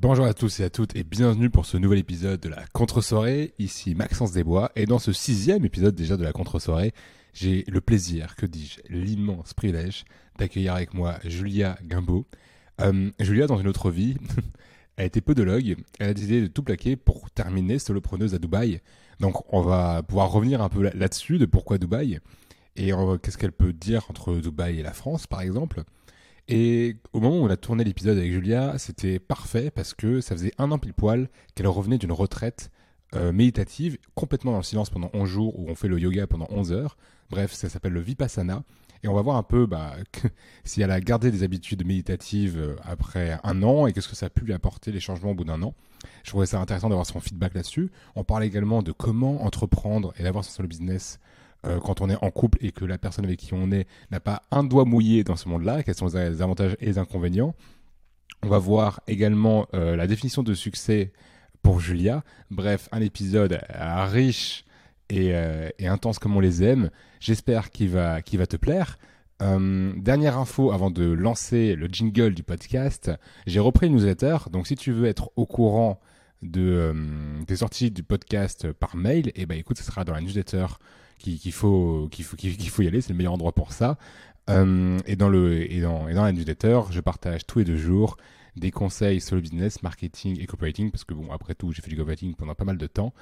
Bonjour 0.00 0.24
à 0.24 0.32
tous 0.34 0.60
et 0.60 0.64
à 0.64 0.70
toutes 0.70 0.96
et 0.96 1.04
bienvenue 1.04 1.50
pour 1.50 1.66
ce 1.66 1.76
nouvel 1.76 1.98
épisode 1.98 2.40
de 2.40 2.48
la 2.48 2.64
contre-soirée. 2.72 3.52
Ici 3.58 3.94
Maxence 3.94 4.32
Desbois 4.32 4.72
et 4.74 4.86
dans 4.86 4.98
ce 4.98 5.12
sixième 5.12 5.64
épisode 5.64 5.94
déjà 5.94 6.16
de 6.16 6.24
la 6.24 6.32
contre-soirée, 6.32 6.92
j'ai 7.34 7.64
le 7.68 7.80
plaisir, 7.80 8.34
que 8.34 8.46
dis-je, 8.46 8.80
l'immense 8.88 9.54
privilège 9.54 10.04
d'accueillir 10.38 10.74
avec 10.74 10.94
moi 10.94 11.18
Julia 11.24 11.78
Gimbaud. 11.88 12.26
Euh, 12.80 13.10
Julia, 13.20 13.46
dans 13.46 13.58
une 13.58 13.68
autre 13.68 13.90
vie, 13.90 14.16
a 14.96 15.04
été 15.04 15.20
podologue. 15.20 15.76
Elle 16.00 16.08
a 16.08 16.14
décidé 16.14 16.40
de 16.40 16.46
tout 16.46 16.62
plaquer 16.62 16.96
pour 16.96 17.30
terminer 17.30 17.78
solopreneuse 17.78 18.34
à 18.34 18.38
Dubaï. 18.38 18.80
Donc 19.20 19.52
on 19.52 19.60
va 19.60 20.02
pouvoir 20.02 20.32
revenir 20.32 20.62
un 20.62 20.70
peu 20.70 20.90
là-dessus 20.94 21.38
de 21.38 21.46
pourquoi 21.46 21.78
Dubaï 21.78 22.18
et 22.76 22.92
qu'est-ce 23.22 23.36
qu'elle 23.36 23.52
peut 23.52 23.74
dire 23.74 24.06
entre 24.08 24.34
Dubaï 24.36 24.80
et 24.80 24.82
la 24.82 24.94
France 24.94 25.26
par 25.26 25.42
exemple. 25.42 25.84
Et 26.48 26.96
au 27.12 27.20
moment 27.20 27.38
où 27.38 27.44
on 27.44 27.50
a 27.50 27.56
tourné 27.56 27.84
l'épisode 27.84 28.18
avec 28.18 28.32
Julia, 28.32 28.76
c'était 28.78 29.18
parfait 29.18 29.70
parce 29.70 29.94
que 29.94 30.20
ça 30.20 30.34
faisait 30.34 30.52
un 30.58 30.70
an 30.70 30.78
pile 30.78 30.94
poil 30.94 31.28
qu'elle 31.54 31.68
revenait 31.68 31.98
d'une 31.98 32.12
retraite 32.12 32.70
euh, 33.14 33.32
méditative, 33.32 33.98
complètement 34.14 34.52
dans 34.52 34.58
le 34.58 34.64
silence 34.64 34.90
pendant 34.90 35.10
11 35.12 35.28
jours, 35.28 35.58
où 35.58 35.68
on 35.68 35.74
fait 35.74 35.88
le 35.88 35.98
yoga 35.98 36.26
pendant 36.26 36.46
11 36.50 36.72
heures. 36.72 36.96
Bref, 37.30 37.52
ça 37.52 37.68
s'appelle 37.68 37.92
le 37.92 38.00
Vipassana. 38.00 38.64
Et 39.04 39.08
on 39.08 39.14
va 39.14 39.22
voir 39.22 39.36
un 39.36 39.42
peu 39.42 39.66
bah, 39.66 39.96
si 40.64 40.80
elle 40.80 40.90
a 40.90 41.00
gardé 41.00 41.30
des 41.30 41.42
habitudes 41.42 41.84
méditatives 41.84 42.58
euh, 42.58 42.76
après 42.84 43.38
un 43.42 43.62
an 43.62 43.86
et 43.86 43.92
qu'est-ce 43.92 44.08
que 44.08 44.16
ça 44.16 44.26
a 44.26 44.30
pu 44.30 44.44
lui 44.44 44.52
apporter 44.52 44.92
les 44.92 45.00
changements 45.00 45.32
au 45.32 45.34
bout 45.34 45.44
d'un 45.44 45.62
an. 45.62 45.74
Je 46.24 46.30
trouvais 46.30 46.46
ça 46.46 46.60
intéressant 46.60 46.88
d'avoir 46.88 47.06
son 47.06 47.20
feedback 47.20 47.54
là-dessus. 47.54 47.90
On 48.16 48.24
parle 48.24 48.44
également 48.44 48.82
de 48.82 48.92
comment 48.92 49.44
entreprendre 49.44 50.14
et 50.18 50.22
d'avoir 50.22 50.44
son 50.44 50.50
solo 50.50 50.68
business 50.68 51.20
euh, 51.64 51.78
quand 51.78 52.00
on 52.00 52.10
est 52.10 52.16
en 52.20 52.30
couple 52.30 52.58
et 52.60 52.72
que 52.72 52.84
la 52.84 52.98
personne 52.98 53.24
avec 53.24 53.38
qui 53.38 53.54
on 53.54 53.70
est 53.70 53.86
n'a 54.10 54.18
pas 54.18 54.42
un 54.50 54.64
doigt 54.64 54.84
mouillé 54.84 55.22
dans 55.22 55.36
ce 55.36 55.48
monde-là, 55.48 55.84
quels 55.84 55.94
sont 55.94 56.08
les 56.08 56.42
avantages 56.42 56.76
et 56.80 56.86
les 56.86 56.98
inconvénients. 56.98 57.54
On 58.42 58.48
va 58.48 58.58
voir 58.58 59.00
également 59.06 59.68
euh, 59.72 59.94
la 59.94 60.08
définition 60.08 60.42
de 60.42 60.54
succès 60.54 61.12
pour 61.62 61.78
Julia. 61.78 62.24
Bref, 62.50 62.88
un 62.90 63.00
épisode 63.00 63.60
euh, 63.70 64.04
riche 64.06 64.64
et, 65.08 65.32
intense 65.86 66.18
comme 66.18 66.36
on 66.36 66.40
les 66.40 66.64
aime. 66.64 66.90
J'espère 67.20 67.70
qu'il 67.70 67.90
va, 67.90 68.18
va 68.32 68.46
te 68.46 68.56
plaire. 68.56 68.98
dernière 69.40 70.38
info 70.38 70.72
avant 70.72 70.90
de 70.90 71.04
lancer 71.04 71.76
le 71.76 71.86
jingle 71.86 72.34
du 72.34 72.42
podcast, 72.42 73.10
j'ai 73.46 73.60
repris 73.60 73.86
une 73.86 73.92
newsletter. 73.92 74.38
Donc 74.50 74.66
si 74.66 74.74
tu 74.74 74.90
veux 74.90 75.06
être 75.06 75.30
au 75.36 75.44
courant 75.44 76.00
de, 76.40 76.94
des 77.46 77.56
sorties 77.56 77.90
du 77.90 78.02
podcast 78.02 78.72
par 78.72 78.96
mail, 78.96 79.28
et 79.28 79.42
eh 79.42 79.46
ben 79.46 79.58
écoute, 79.58 79.76
ce 79.76 79.84
sera 79.84 80.04
dans 80.04 80.14
la 80.14 80.22
newsletter 80.22 80.66
qu'il 81.18 81.52
faut, 81.52 82.08
qu'il 82.10 82.24
faut, 82.24 82.36
qu'il 82.36 82.68
faut 82.68 82.82
y 82.82 82.88
aller, 82.88 83.00
c'est 83.00 83.10
le 83.10 83.16
meilleur 83.16 83.32
endroit 83.32 83.52
pour 83.52 83.72
ça. 83.72 83.98
Euh, 84.50 84.98
et, 85.06 85.16
dans 85.16 85.28
le, 85.28 85.70
et, 85.70 85.80
dans, 85.80 86.08
et 86.08 86.14
dans 86.14 86.24
la 86.24 86.32
newsletter, 86.32 86.80
je 86.90 87.00
partage 87.00 87.46
tous 87.46 87.60
les 87.60 87.64
deux 87.64 87.76
jours 87.76 88.16
des 88.56 88.70
conseils 88.70 89.20
sur 89.20 89.34
le 89.34 89.40
business, 89.40 89.82
marketing 89.82 90.38
et 90.40 90.46
copywriting, 90.46 90.90
parce 90.90 91.04
que 91.04 91.14
bon, 91.14 91.30
après 91.32 91.54
tout, 91.54 91.72
j'ai 91.72 91.80
fait 91.80 91.90
du 91.90 91.96
copywriting 91.96 92.34
pendant 92.34 92.54
pas 92.54 92.64
mal 92.64 92.76
de 92.76 92.86
temps. 92.86 93.14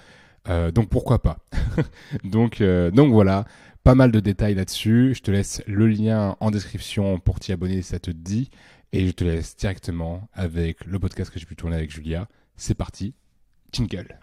Euh, 0.48 0.70
donc 0.70 0.88
pourquoi 0.88 1.20
pas? 1.20 1.38
Donc, 2.24 2.62
euh, 2.62 2.91
donc 2.91 3.12
voilà, 3.12 3.44
pas 3.84 3.94
mal 3.94 4.10
de 4.10 4.20
détails 4.20 4.54
là-dessus. 4.54 5.12
Je 5.14 5.20
te 5.20 5.30
laisse 5.30 5.62
le 5.66 5.86
lien 5.86 6.36
en 6.41 6.50
description 6.50 7.19
pour 7.19 7.38
t'y 7.41 7.52
abonner 7.52 7.82
si 7.82 7.91
ça 7.91 7.98
te 7.98 8.10
dit. 8.10 8.50
Et 8.92 9.06
je 9.06 9.12
te 9.12 9.22
laisse 9.22 9.56
directement 9.56 10.28
avec 10.32 10.84
le 10.84 10.98
podcast 10.98 11.30
que 11.30 11.38
j'ai 11.38 11.47
pu 11.47 11.56
tourner 11.56 11.77
avec 11.77 11.91
Julia. 11.91 12.27
C'est 12.56 12.75
parti, 12.75 13.14
jingle. 13.70 14.19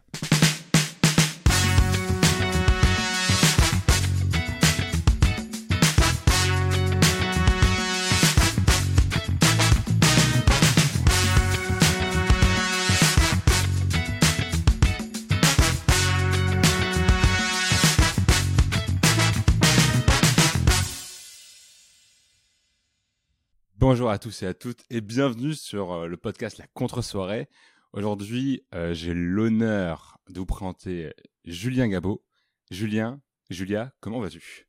Bonjour 23.90 24.10
à 24.10 24.20
tous 24.20 24.44
et 24.44 24.48
à 24.48 24.54
toutes 24.54 24.84
et 24.90 25.00
bienvenue 25.00 25.54
sur 25.54 25.94
euh, 25.94 26.08
le 26.08 26.18
podcast 26.18 26.58
La 26.58 26.68
Contre-soirée. 26.68 27.48
Aujourd'hui, 27.94 28.66
euh, 28.76 28.94
j'ai 28.94 29.14
l'honneur 29.14 30.20
de 30.28 30.42
vous 30.42 30.46
présenter 30.46 31.14
Julien 31.46 31.88
Gabot. 31.88 32.22
Julien, 32.70 33.22
Julia, 33.50 33.94
comment 34.02 34.20
vas-tu? 34.20 34.68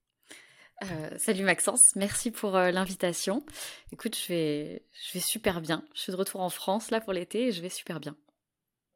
Euh, 0.84 1.18
Salut 1.18 1.42
Maxence, 1.42 1.96
merci 1.96 2.30
pour 2.30 2.52
l'invitation. 2.52 3.44
Écoute, 3.90 4.16
je 4.16 4.28
vais, 4.28 4.86
je 4.92 5.14
vais 5.14 5.20
super 5.20 5.60
bien. 5.62 5.84
Je 5.96 6.02
suis 6.02 6.12
de 6.12 6.16
retour 6.16 6.40
en 6.40 6.48
France 6.48 6.92
là 6.92 7.00
pour 7.00 7.12
l'été 7.12 7.48
et 7.48 7.50
je 7.50 7.60
vais 7.60 7.70
super 7.70 7.98
bien. 7.98 8.16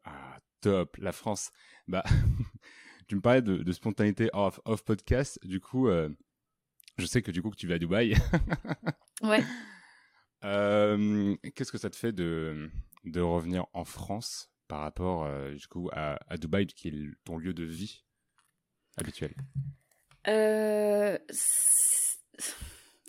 Ah, 0.05 0.39
top, 0.61 0.99
la 0.99 1.11
France. 1.11 1.51
Bah, 1.89 2.05
tu 3.09 3.17
me 3.17 3.21
parlais 3.21 3.43
de, 3.43 3.73
spontanéité 3.73 4.31
off, 4.35 4.61
off, 4.67 4.85
podcast. 4.85 5.41
Du 5.43 5.59
coup, 5.59 5.89
je 5.89 7.07
sais 7.07 7.23
que 7.23 7.33
du 7.33 7.43
coup 7.43 7.51
que 7.51 7.57
tu 7.57 7.67
vas 7.67 7.75
à 7.75 7.79
Dubaï. 7.79 8.15
ouais. 9.23 9.43
Euh, 10.45 11.37
qu'est-ce 11.55 11.73
que 11.73 11.79
ça 11.79 11.91
te 11.91 11.97
fait 11.97 12.13
de, 12.13 12.71
de 13.05 13.21
revenir 13.21 13.67
en 13.73 13.85
France 13.85 14.51
par 14.69 14.81
rapport 14.81 15.25
euh, 15.25 15.55
du 15.55 15.67
coup 15.67 15.89
à, 15.93 16.19
à, 16.29 16.37
Dubaï, 16.37 16.67
qui 16.67 16.89
est 16.89 16.95
ton 17.25 17.39
lieu 17.39 17.55
de 17.55 17.65
vie 17.65 18.05
habituel? 18.97 19.35
Euh, 20.29 21.19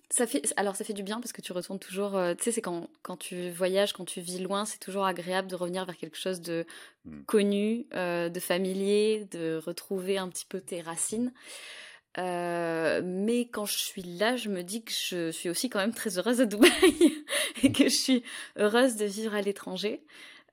ça 0.10 0.28
fait, 0.28 0.54
alors 0.58 0.76
ça 0.76 0.84
fait 0.84 0.94
du 0.94 1.04
bien 1.04 1.20
parce 1.20 1.34
que 1.34 1.42
tu 1.42 1.54
retournes 1.54 1.80
toujours. 1.80 2.12
tu 2.38 2.44
sais, 2.44 2.52
c'est 2.52 2.62
quand, 2.62 2.90
quand 3.02 3.18
tu 3.18 3.50
voyages, 3.50 3.94
quand 3.94 4.06
tu 4.06 4.22
vis 4.22 4.40
loin, 4.40 4.66
c'est 4.66 4.80
toujours 4.80 5.06
agréable 5.06 5.48
de 5.48 5.56
revenir 5.56 5.86
vers 5.86 5.98
quelque 5.98 6.18
chose 6.18 6.42
de 6.42 6.66
hmm. 7.06 7.24
connu, 7.24 7.88
de 7.92 8.40
familier, 8.40 9.26
de 9.32 9.60
retrouver 9.64 10.18
un 10.18 10.30
petit 10.30 10.46
peu 10.46 10.62
tes 10.62 10.82
racines. 10.82 11.32
Euh, 12.18 13.02
mais 13.04 13.48
quand 13.48 13.66
je 13.66 13.78
suis 13.78 14.04
là, 14.04 14.36
je 14.36 14.50
me 14.50 14.62
dis 14.62 14.84
que 14.84 14.92
je 14.92 15.32
suis 15.32 15.50
aussi 15.50 15.70
quand 15.70 15.80
même 15.80 15.94
très 15.94 16.18
heureuse 16.18 16.42
à 16.42 16.46
Dubaï 16.46 16.72
et 17.64 17.72
que 17.72 17.86
je 17.86 17.96
suis 17.96 18.24
heureuse 18.58 18.96
de 18.98 19.06
vivre 19.06 19.34
à 19.34 19.42
l'étranger, 19.42 20.04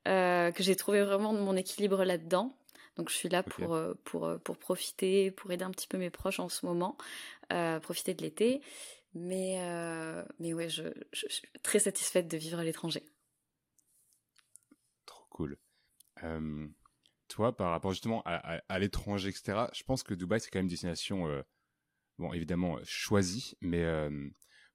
euh, 0.07 0.51
que 0.51 0.63
j'ai 0.63 0.75
trouvé 0.75 1.03
vraiment 1.03 1.33
mon 1.33 1.55
équilibre 1.55 2.03
là-dedans. 2.03 2.55
Donc 2.97 3.09
je 3.09 3.15
suis 3.15 3.29
là 3.29 3.43
pour, 3.43 3.73
euh, 3.73 3.93
pour, 4.03 4.29
pour 4.43 4.57
profiter, 4.57 5.31
pour 5.31 5.51
aider 5.51 5.63
un 5.63 5.71
petit 5.71 5.87
peu 5.87 5.97
mes 5.97 6.09
proches 6.09 6.39
en 6.39 6.49
ce 6.49 6.65
moment, 6.65 6.97
profiter 7.81 8.13
de 8.13 8.21
l'été. 8.21 8.61
Mais, 9.13 9.59
mais 10.39 10.53
ouais, 10.53 10.69
je, 10.69 10.83
je, 11.11 11.27
suis 11.27 11.47
très 11.63 11.79
satisfaite 11.79 12.27
de 12.29 12.37
vivre 12.37 12.59
à 12.59 12.63
l'étranger. 12.63 13.03
Trop 15.05 15.25
cool 15.29 15.57
toi, 17.31 17.55
par 17.55 17.71
rapport 17.71 17.91
justement 17.91 18.21
à, 18.25 18.79
l'étranger, 18.79 19.29
etc., 19.29 19.67
je 19.73 19.83
pense 19.83 20.03
que 20.03 20.13
Dubaï, 20.13 20.39
c'est 20.41 20.49
quand 20.49 20.59
même 20.59 20.65
une 20.65 20.69
destination, 20.69 21.27
euh, 21.27 21.41
bon, 22.19 22.33
évidemment, 22.33 22.77
euh, 22.77 22.81
choisie, 22.83 23.55
mais 23.61 23.83
euh, 23.83 24.29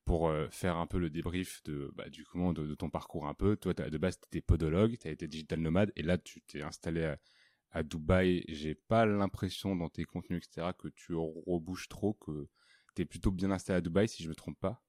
pour 0.05 0.33
faire 0.50 0.77
un 0.77 0.87
peu 0.87 0.99
le 0.99 1.11
débrief 1.11 1.62
de, 1.65 1.91
bah, 1.95 2.09
du 2.09 2.25
comment, 2.25 2.53
de, 2.53 2.75
ton 2.75 2.89
parcours 2.89 3.27
un 3.27 3.34
peu, 3.34 3.56
toi, 3.56 3.75
de 3.75 3.99
base, 3.99 4.19
tu 4.19 4.27
étais 4.28 4.41
podologue, 4.41 4.97
tu 4.99 5.09
as 5.09 5.11
été 5.11 5.28
digital 5.28 5.61
nomade, 5.61 5.93
et 5.97 6.03
là, 6.03 6.16
tu 6.16 6.41
t'es 6.43 6.62
installé 6.62 7.05
à, 7.05 7.19
à 7.72 7.83
Dubaï. 7.83 8.45
J'ai 8.49 8.75
pas 8.75 9.05
l'impression 9.05 9.77
dans 9.77 9.89
tes 9.89 10.05
contenus, 10.05 10.43
etc., 10.45 10.69
que 10.78 10.89
tu 10.89 11.15
rebouches 11.15 11.89
trop, 11.89 12.15
que 12.15 12.49
tu 12.95 13.03
es 13.03 13.05
plutôt 13.05 13.33
bien 13.33 13.50
installé 13.50 13.78
à 13.78 13.81
Dubaï, 13.81 14.09
si 14.09 14.22
je 14.22 14.28
me 14.28 14.34
trompe 14.34 14.59
pas. 14.61 14.83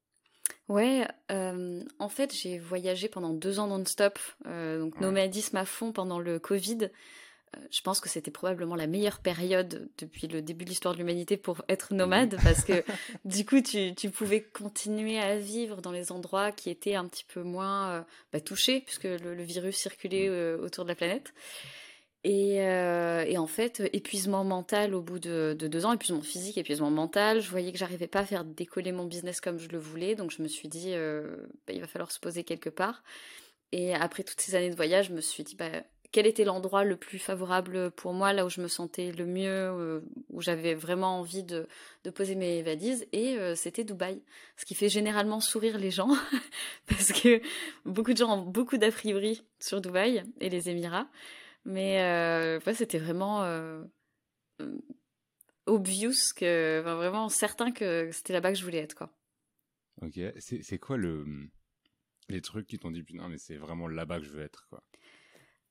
Ouais, 0.69 1.07
en 1.29 2.09
fait, 2.09 2.33
j'ai 2.33 2.59
voyagé 2.59 3.09
pendant 3.09 3.33
deux 3.33 3.59
ans 3.59 3.67
non-stop, 3.67 4.19
donc 4.45 4.99
nomadisme 5.01 5.57
à 5.57 5.65
fond 5.65 5.91
pendant 5.91 6.19
le 6.19 6.39
Covid. 6.39 6.89
Euh, 7.55 7.59
je 7.71 7.81
pense 7.81 7.99
que 7.99 8.09
c'était 8.09 8.31
probablement 8.31 8.75
la 8.75 8.87
meilleure 8.87 9.19
période 9.19 9.89
depuis 9.97 10.27
le 10.27 10.41
début 10.41 10.65
de 10.65 10.69
l'histoire 10.69 10.93
de 10.93 10.99
l'humanité 10.99 11.37
pour 11.37 11.63
être 11.69 11.93
nomade 11.93 12.37
parce 12.43 12.63
que 12.63 12.83
du 13.25 13.45
coup 13.45 13.61
tu, 13.61 13.95
tu, 13.95 14.09
pouvais 14.09 14.41
continuer 14.41 15.19
à 15.19 15.37
vivre 15.37 15.81
dans 15.81 15.91
les 15.91 16.11
endroits 16.11 16.51
qui 16.51 16.69
étaient 16.69 16.95
un 16.95 17.05
petit 17.05 17.23
peu 17.25 17.43
moins 17.43 17.91
euh, 17.91 18.01
bah, 18.33 18.41
touchés 18.41 18.81
puisque 18.81 19.05
le, 19.05 19.43
virus 19.43 19.77
circulait 19.77 20.27
euh, 20.27 20.57
autour 20.61 20.83
de 20.83 20.89
la 20.89 20.95
planète. 20.95 21.33
Et, 22.23 22.55
et, 22.55 23.37
en 23.37 23.47
fait, 23.47 23.81
épuisement 23.93 24.43
mental 24.43 24.93
au 24.93 25.01
bout 25.01 25.17
de, 25.17 25.55
de, 25.57 25.67
deux 25.69 25.85
ans, 25.85 25.93
épuisement 25.93 26.21
physique, 26.21 26.57
épuisement 26.57 26.91
mental. 26.91 27.39
Je 27.39 27.49
voyais 27.49 27.71
que 27.71 27.77
j'arrivais 27.77 28.07
pas 28.07 28.19
à 28.19 28.25
faire 28.25 28.43
décoller 28.43 28.91
mon 28.91 29.05
business 29.05 29.39
comme 29.39 29.57
je 29.57 29.69
le 29.69 29.77
voulais, 29.77 30.15
donc 30.15 30.31
je 30.31 30.41
me 30.41 30.49
suis 30.49 30.67
dit, 30.67 30.91
bah, 30.91 31.73
il 31.73 31.79
va 31.79 31.87
falloir 31.87 32.11
se 32.11 32.19
poser 32.19 32.43
quelque 32.43 32.69
part. 32.69 33.01
Et 33.71 33.93
après 33.93 34.23
toutes 34.23 34.41
ces 34.41 34.55
années 34.55 34.69
de 34.69 34.75
voyage, 34.75 35.07
je 35.07 35.13
me 35.13 35.21
suis 35.21 35.43
dit, 35.43 35.55
bah, 35.55 35.83
quel 36.11 36.25
était 36.25 36.45
l'endroit 36.45 36.83
le 36.83 36.95
plus 36.95 37.19
favorable 37.19 37.91
pour 37.91 38.13
moi, 38.13 38.33
là 38.33 38.45
où 38.45 38.49
je 38.49 38.61
me 38.61 38.67
sentais 38.67 39.11
le 39.11 39.25
mieux, 39.25 39.49
euh, 39.49 40.01
où 40.29 40.41
j'avais 40.41 40.73
vraiment 40.73 41.19
envie 41.19 41.43
de, 41.43 41.67
poser 42.15 42.35
mes 42.35 42.63
valises, 42.63 43.05
et 43.11 43.37
euh, 43.37 43.55
c'était 43.55 43.83
Dubaï. 43.83 44.21
Ce 44.55 44.65
qui 44.65 44.75
fait 44.75 44.89
généralement 44.89 45.41
sourire 45.41 45.77
les 45.77 45.91
gens, 45.91 46.09
parce 46.87 47.11
que 47.11 47.41
beaucoup 47.85 48.13
de 48.13 48.17
gens 48.17 48.37
ont 48.37 48.43
beaucoup 48.43 48.77
d'a 48.77 48.89
sur 49.59 49.81
Dubaï 49.81 50.23
et 50.39 50.49
les 50.49 50.69
Émirats, 50.69 51.09
mais 51.65 52.01
euh, 52.01 52.59
c'était 52.73 52.99
vraiment 52.99 53.43
obvious, 55.65 56.33
que, 56.35 56.81
vraiment 56.81 57.27
certain 57.27 57.71
que 57.71 58.09
c'était 58.13 58.33
là-bas 58.33 58.53
que 58.53 58.57
je 58.57 58.63
voulais 58.63 58.77
être. 58.77 58.95
Quoi. 58.95 59.13
Ok, 60.01 60.19
c'est 60.39 60.79
quoi 60.79 60.95
le, 60.95 61.25
les 62.29 62.41
trucs 62.41 62.67
qui 62.67 62.79
t'ont 62.79 62.91
dit, 62.91 63.03
putain, 63.03 63.27
mais 63.27 63.37
c'est 63.37 63.57
vraiment 63.57 63.87
là-bas 63.87 64.19
que 64.19 64.25
je 64.25 64.31
veux 64.31 64.41
être 64.43 64.67
quoi? 64.69 64.83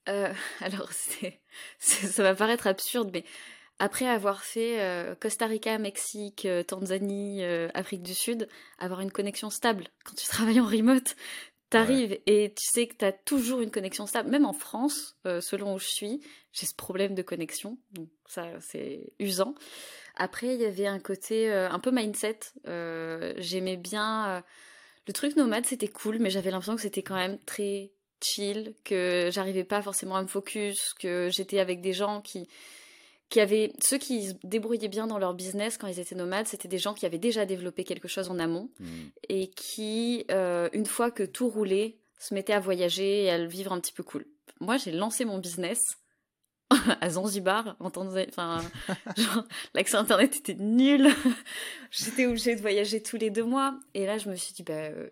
alors, 0.61 0.91
ça 1.79 2.23
va 2.23 2.35
paraître 2.35 2.67
absurde, 2.67 3.11
mais 3.13 3.25
après 3.79 4.07
avoir 4.07 4.43
fait 4.43 4.79
Costa 5.21 5.47
Rica, 5.47 5.79
Mexique, 5.79 6.49
Tanzanie, 6.67 7.45
Afrique 7.75 8.03
du 8.03 8.15
Sud, 8.15 8.49
avoir 8.79 9.01
une 9.01 9.13
connexion 9.13 9.51
stable 9.51 9.89
quand 10.05 10.15
tu 10.15 10.27
travailles 10.29 10.61
en 10.61 10.67
remote, 10.67 11.15
T'arrives 11.69 12.17
et 12.27 12.55
tu 12.55 12.65
sais 12.65 12.87
que 12.87 12.95
t'as 12.95 13.11
toujours 13.11 13.61
une 13.61 13.73
connexion 13.73 14.07
stable. 14.07 14.31
Même 14.31 14.47
en 14.47 14.53
France, 14.53 15.17
euh, 15.27 15.41
selon 15.41 15.75
où 15.75 15.79
je 15.81 15.89
suis, 15.89 16.21
j'ai 16.53 16.65
ce 16.65 16.75
problème 16.75 17.17
de 17.17 17.23
connexion. 17.23 17.77
Donc 17.91 18.09
ça, 18.27 18.47
c'est 18.61 19.13
usant. 19.19 19.55
Après, 20.15 20.55
il 20.55 20.61
y 20.61 20.65
avait 20.65 20.87
un 20.87 21.01
côté 21.01 21.51
euh, 21.53 21.69
un 21.69 21.81
peu 21.81 21.91
mindset. 21.91 22.39
Euh, 22.69 23.35
j'aimais 23.39 23.77
bien... 23.77 24.45
le 25.09 25.13
truc 25.13 25.35
nomade, 25.35 25.67
c'était 25.67 25.89
cool, 25.89 26.21
mais 26.21 26.31
j'avais 26.31 26.53
l'impression 26.53 26.77
que 26.77 26.83
c'était 26.83 27.03
quand 27.03 27.17
même 27.17 27.39
très 27.47 27.91
chill, 28.23 28.75
que 28.85 29.31
j'arrivais 29.33 29.65
pas 29.65 29.83
forcément 29.83 30.17
à 30.17 30.23
me 30.23 30.29
focus, 30.29 30.95
que 30.95 31.29
j'étais 31.31 31.59
avec 31.59 31.81
des 31.81 31.93
gens 31.93 32.21
qui 32.21 32.49
qui 33.29 33.41
avaient 33.41 33.73
ceux 33.83 33.99
qui 33.99 34.29
se 34.29 34.35
débrouillaient 34.45 34.89
bien 34.89 35.07
dans 35.07 35.19
leur 35.19 35.35
business 35.35 35.79
quand 35.79 35.89
ils 35.89 35.99
étaient 35.99 36.15
nomades, 36.15 36.47
c'était 36.47 36.69
des 36.69 36.79
gens 36.79 36.95
qui 36.95 37.07
avaient 37.07 37.19
déjà 37.19 37.45
développé 37.45 37.83
quelque 37.83 38.07
chose 38.07 38.31
en 38.31 38.39
amont 38.39 38.71
mmh. 38.79 38.87
et 39.29 39.49
qui, 39.49 40.25
euh, 40.31 40.69
une 40.73 40.87
fois 40.87 41.11
que 41.11 41.25
tout 41.25 41.49
roulait, 41.49 41.97
se 42.19 42.35
mettaient 42.35 42.53
à 42.53 42.61
voyager 42.61 43.25
et 43.25 43.31
à 43.31 43.39
le 43.39 43.49
vivre 43.49 43.73
un 43.73 43.81
petit 43.81 43.93
peu 43.93 44.03
cool. 44.03 44.27
Moi, 44.61 44.77
j'ai 44.77 44.93
lancé 44.93 45.25
mon 45.25 45.39
business 45.39 45.99
à 47.01 47.11
Zanzibar, 47.11 47.77
en 47.81 47.91
enfin, 47.95 48.61
l'accès 49.75 49.97
internet 49.97 50.37
était 50.37 50.55
nul. 50.55 51.09
J'étais 51.91 52.27
obligée 52.27 52.57
de 52.57 52.61
voyager 52.61 53.03
tous 53.03 53.17
les 53.17 53.31
deux 53.31 53.45
mois. 53.45 53.79
Et 53.95 54.07
là, 54.07 54.19
je 54.19 54.29
me 54.29 54.35
suis 54.35 54.53
dit, 54.53 54.63
bah, 54.63 54.75
euh, 54.75 55.09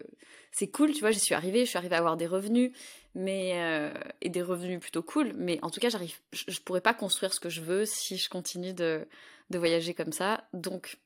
c'est 0.50 0.68
cool, 0.68 0.92
tu 0.92 1.00
vois, 1.00 1.12
j'y 1.12 1.20
suis 1.20 1.34
arrivée, 1.34 1.64
je 1.64 1.70
suis 1.70 1.78
arrivée 1.78 1.94
à 1.94 1.98
avoir 1.98 2.16
des 2.16 2.26
revenus 2.26 2.72
mais 3.14 3.52
euh, 3.54 3.92
et 4.20 4.28
des 4.28 4.42
revenus 4.42 4.80
plutôt 4.80 5.02
cool. 5.02 5.32
Mais 5.36 5.58
en 5.62 5.70
tout 5.70 5.80
cas, 5.80 5.88
j'arrive, 5.88 6.18
je, 6.32 6.44
ne 6.48 6.56
pourrais 6.64 6.80
pas 6.80 6.94
construire 6.94 7.32
ce 7.32 7.40
que 7.40 7.48
je 7.48 7.60
veux 7.60 7.86
si 7.86 8.16
je 8.16 8.28
continue 8.28 8.74
de, 8.74 9.06
de 9.50 9.58
voyager 9.58 9.94
comme 9.94 10.12
ça. 10.12 10.44
Donc, 10.52 10.98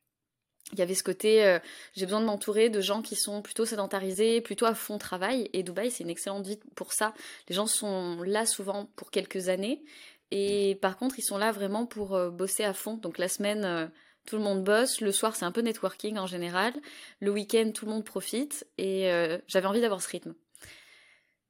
il 0.73 0.79
y 0.79 0.83
avait 0.83 0.95
ce 0.95 1.03
côté, 1.03 1.45
euh, 1.45 1.59
j'ai 1.95 2.05
besoin 2.05 2.21
de 2.21 2.27
m'entourer 2.27 2.69
de 2.69 2.81
gens 2.81 3.01
qui 3.01 3.17
sont 3.17 3.41
plutôt 3.41 3.65
sédentarisés, 3.65 4.41
plutôt 4.41 4.67
à 4.67 4.75
fond 4.75 4.99
travail. 4.99 5.49
Et 5.53 5.63
Dubaï, 5.63 5.91
c'est 5.91 6.05
une 6.05 6.11
excellente 6.11 6.47
vie 6.47 6.59
pour 6.75 6.93
ça. 6.93 7.15
Les 7.49 7.55
gens 7.55 7.67
sont 7.67 8.23
là 8.23 8.45
souvent 8.45 8.87
pour 8.97 9.11
quelques 9.11 9.49
années. 9.49 9.83
Et 10.31 10.79
par 10.83 10.97
contre, 10.97 11.19
ils 11.19 11.23
sont 11.23 11.39
là 11.39 11.53
vraiment 11.53 11.87
pour 11.87 12.15
euh, 12.15 12.31
bosser 12.31 12.65
à 12.65 12.73
fond. 12.73 12.95
Donc 12.95 13.19
la 13.19 13.29
semaine, 13.29 13.91
tout 14.27 14.37
le 14.37 14.43
monde 14.43 14.65
bosse. 14.65 15.01
Le 15.01 15.13
soir, 15.13 15.37
c'est 15.37 15.45
un 15.45 15.53
peu 15.53 15.61
networking 15.63 16.19
en 16.19 16.27
général. 16.27 16.73
Le 17.21 17.31
week-end, 17.31 17.71
tout 17.75 17.87
le 17.87 17.93
monde 17.93 18.05
profite. 18.05 18.67
Et 18.77 19.11
j'avais 19.47 19.67
envie 19.67 19.81
d'avoir 19.81 20.03
ce 20.03 20.09
rythme. 20.09 20.35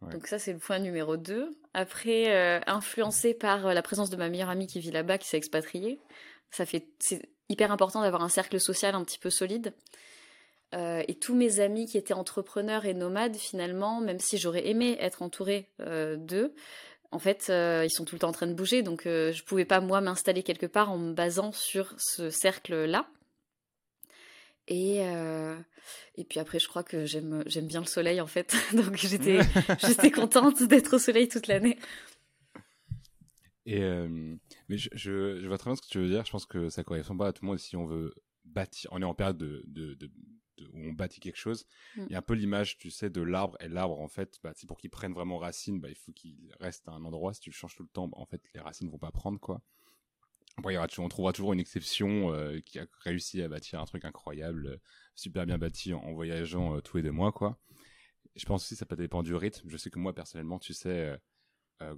Donc 0.02 0.26
ça, 0.26 0.38
c'est 0.38 0.52
le 0.52 0.58
point 0.58 0.78
numéro 0.78 1.16
2. 1.16 1.50
Après, 1.74 2.30
euh, 2.30 2.60
influencé 2.66 3.34
par 3.34 3.66
euh, 3.66 3.74
la 3.74 3.82
présence 3.82 4.10
de 4.10 4.16
ma 4.16 4.28
meilleure 4.28 4.48
amie 4.48 4.66
qui 4.66 4.80
vit 4.80 4.92
là-bas, 4.92 5.18
qui 5.18 5.28
s'est 5.28 5.36
expatriée, 5.36 5.98
ça 6.50 6.64
fait, 6.64 6.86
c'est 7.00 7.28
hyper 7.48 7.72
important 7.72 8.02
d'avoir 8.02 8.22
un 8.22 8.28
cercle 8.28 8.60
social 8.60 8.94
un 8.94 9.04
petit 9.04 9.18
peu 9.18 9.30
solide. 9.30 9.74
Euh, 10.74 11.02
et 11.08 11.14
tous 11.14 11.34
mes 11.34 11.60
amis 11.60 11.86
qui 11.86 11.98
étaient 11.98 12.14
entrepreneurs 12.14 12.84
et 12.84 12.94
nomades, 12.94 13.36
finalement, 13.36 14.00
même 14.00 14.20
si 14.20 14.38
j'aurais 14.38 14.68
aimé 14.68 14.96
être 15.00 15.22
entourée 15.22 15.68
d'eux, 15.78 16.54
en 17.10 17.18
fait, 17.18 17.48
ils 17.48 17.90
sont 17.90 18.04
tout 18.04 18.14
le 18.14 18.20
temps 18.20 18.28
en 18.28 18.32
train 18.32 18.46
de 18.46 18.54
bouger, 18.54 18.82
donc 18.82 19.02
je 19.04 19.42
pouvais 19.44 19.64
pas 19.64 19.80
moi 19.80 20.00
m'installer 20.00 20.42
quelque 20.42 20.66
part 20.66 20.90
en 20.90 20.98
me 20.98 21.12
basant 21.12 21.52
sur 21.52 21.94
ce 21.98 22.30
cercle-là. 22.30 23.08
Et, 24.68 24.98
euh, 25.00 25.58
et 26.16 26.24
puis 26.24 26.38
après, 26.38 26.58
je 26.58 26.68
crois 26.68 26.82
que 26.82 27.06
j'aime, 27.06 27.42
j'aime 27.46 27.66
bien 27.66 27.80
le 27.80 27.86
soleil 27.86 28.20
en 28.20 28.26
fait. 28.26 28.54
Donc 28.74 28.96
j'étais, 28.96 29.40
j'étais 29.86 30.10
contente 30.10 30.62
d'être 30.62 30.94
au 30.94 30.98
soleil 30.98 31.28
toute 31.28 31.46
l'année. 31.46 31.78
Et 33.64 33.82
euh, 33.82 34.36
mais 34.68 34.76
je, 34.76 34.88
je, 34.94 35.46
vois 35.46 35.58
très 35.58 35.70
bien 35.70 35.76
ce 35.76 35.82
que 35.82 35.88
tu 35.88 35.98
veux 35.98 36.08
dire. 36.08 36.24
Je 36.24 36.30
pense 36.30 36.46
que 36.46 36.68
ça 36.68 36.84
correspond 36.84 37.16
pas 37.16 37.28
à 37.28 37.32
tout 37.32 37.44
le 37.44 37.48
monde 37.48 37.58
si 37.58 37.76
on 37.76 37.86
veut 37.86 38.14
bâtir. 38.44 38.90
On 38.92 39.00
est 39.00 39.06
en 39.06 39.14
période 39.14 39.38
de, 39.38 39.64
de, 39.66 39.94
de, 39.94 40.10
où 40.72 40.88
on 40.88 40.92
bâtit 40.92 41.20
quelque 41.20 41.38
chose. 41.38 41.66
Mm. 41.96 42.04
Il 42.08 42.12
y 42.12 42.14
a 42.14 42.18
un 42.18 42.22
peu 42.22 42.34
l'image, 42.34 42.78
tu 42.78 42.90
sais, 42.90 43.10
de 43.10 43.22
l'arbre. 43.22 43.56
Et 43.60 43.68
l'arbre, 43.68 44.00
en 44.00 44.08
fait, 44.08 44.38
bah, 44.42 44.52
pour 44.66 44.78
qu'il 44.78 44.90
prenne 44.90 45.12
vraiment 45.12 45.38
racine, 45.38 45.80
bah, 45.80 45.88
il 45.88 45.96
faut 45.96 46.12
qu'il 46.12 46.54
reste 46.60 46.88
à 46.88 46.92
un 46.92 47.04
endroit. 47.04 47.34
Si 47.34 47.40
tu 47.40 47.50
le 47.50 47.54
changes 47.54 47.76
tout 47.76 47.82
le 47.82 47.88
temps, 47.88 48.08
bah, 48.08 48.18
en 48.18 48.26
fait, 48.26 48.42
les 48.54 48.60
racines 48.60 48.90
vont 48.90 48.98
pas 48.98 49.12
prendre 49.12 49.38
quoi 49.38 49.62
on 50.98 51.08
trouvera 51.08 51.32
toujours 51.32 51.52
une 51.52 51.60
exception 51.60 52.32
euh, 52.32 52.60
qui 52.60 52.78
a 52.78 52.86
réussi 53.00 53.42
à 53.42 53.48
bâtir 53.48 53.80
un 53.80 53.84
truc 53.84 54.04
incroyable, 54.04 54.66
euh, 54.66 54.76
super 55.14 55.46
bien 55.46 55.58
bâti 55.58 55.92
en, 55.92 56.12
voyageant 56.12 56.76
euh, 56.76 56.80
tous 56.80 56.96
les 56.96 57.02
deux 57.02 57.12
mois, 57.12 57.32
quoi. 57.32 57.58
je 58.36 58.44
pense 58.44 58.64
aussi 58.64 58.74
que 58.74 58.78
ça 58.78 58.86
peut 58.86 58.96
dépendre 58.96 59.24
du 59.24 59.34
rythme. 59.34 59.68
Je 59.68 59.76
sais 59.76 59.90
que 59.90 59.98
moi, 59.98 60.14
personnellement, 60.14 60.58
tu 60.58 60.74
sais, 60.74 61.18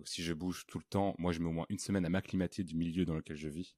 si 0.05 0.23
je 0.23 0.33
bouge 0.35 0.67
tout 0.67 0.79
le 0.79 0.85
temps, 0.85 1.15
moi, 1.19 1.33
je 1.33 1.41
mets 1.41 1.49
au 1.49 1.53
moins 1.53 1.67
une 1.69 1.79
semaine 1.79 2.05
à 2.05 2.11
m'acclimater 2.11 2.65
du 2.65 2.77
milieu 2.77 3.05
dans 3.05 3.15
lequel 3.15 3.37
je 3.37 3.49
vis. 3.49 3.77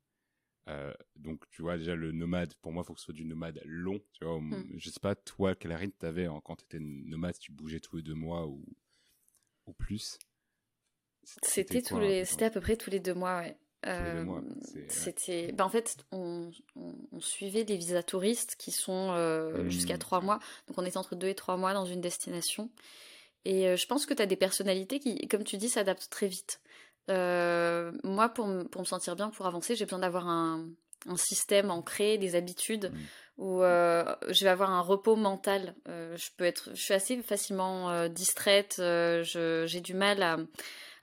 Donc, 1.17 1.49
tu 1.51 1.63
vois, 1.63 1.77
déjà, 1.77 1.95
le 1.95 2.13
nomade, 2.13 2.55
pour 2.63 2.73
moi, 2.73 2.83
il 2.85 2.87
faut 2.87 2.95
que 2.95 3.01
ce 3.01 3.07
soit 3.07 3.15
du 3.15 3.25
nomade 3.25 3.61
long. 3.65 4.01
Tu 4.13 4.25
vois, 4.25 4.41
hmm. 4.41 4.73
je 4.77 4.91
sais 4.91 5.01
pas, 5.01 5.15
toi, 5.15 5.55
quel 5.55 5.73
rythme 5.73 5.97
t'avais 5.99 6.27
avais 6.27 6.41
quand 6.45 6.57
t'étais 6.57 6.79
nomade, 6.81 7.39
tu 7.39 7.53
bougeais 7.53 7.81
tous 7.81 7.97
les 7.97 8.03
deux 8.03 8.15
mois 8.15 8.47
ou, 8.47 8.65
ou 9.67 9.73
plus 9.73 10.19
C'était 11.25 11.83
tous 11.83 11.99
les, 11.99 12.25
c'était 12.25 12.47
à 12.47 12.51
peu 12.51 12.61
près 12.61 12.77
tous 12.77 12.91
les 12.91 13.01
deux 13.01 13.15
mois, 13.15 13.41
ouais. 13.41 13.57
Euh, 13.87 14.41
c'était, 14.89 15.51
ben 15.51 15.65
en 15.65 15.69
fait, 15.69 15.97
on, 16.13 16.53
suivait 17.19 17.65
des 17.65 17.77
visas 17.77 18.03
touristes 18.03 18.55
qui 18.57 18.71
sont 18.71 19.11
euh, 19.11 19.65
mmh. 19.65 19.71
jusqu'à 19.71 19.99
trois 19.99 20.21
mois. 20.21 20.39
Donc 20.69 20.79
on 20.79 20.85
était 20.85 20.99
entre 20.99 21.17
deux 21.17 21.29
et 21.29 21.35
trois 21.35 21.57
mois 21.57 21.73
dans 21.73 21.85
une 21.85 22.01
destination. 22.01 22.71
Et 23.45 23.69
euh, 23.69 23.77
je 23.77 23.87
pense 23.87 24.07
que 24.07 24.15
tu 24.15 24.23
as 24.23 24.27
des 24.27 24.37
personnalités 24.37 25.01
qui, 25.01 25.27
comme 25.29 25.43
tu 25.45 25.57
dis, 25.57 25.69
s'adaptent 25.69 26.11
très 26.11 26.29
vite. 26.29 26.61
Moi, 27.09 28.29
pour, 28.29 28.49
pour 28.71 28.81
me 28.83 28.87
sentir 28.87 29.17
bien, 29.17 29.31
pour 29.31 29.47
avancer, 29.47 29.77
j'ai 29.77 29.85
besoin 29.85 30.01
d'avoir 30.01 30.29
un, 30.29 30.67
un, 31.09 31.17
système 31.17 31.71
ancré, 31.71 32.19
des 32.19 32.35
habitudes, 32.35 32.93
mmh. 32.93 33.43
où 33.43 33.61
je 33.61 34.45
vais 34.45 34.51
avoir 34.51 34.71
un 34.71 34.81
repos 34.81 35.17
mental. 35.17 35.75
je 35.87 36.29
peux 36.37 36.45
être, 36.45 36.71
je 36.75 36.83
suis 36.83 36.95
assez 36.95 37.23
facilement 37.23 38.09
distraite. 38.09 38.77
j'ai 38.79 39.81
du 39.81 39.95
mal 39.95 40.23
à 40.23 40.39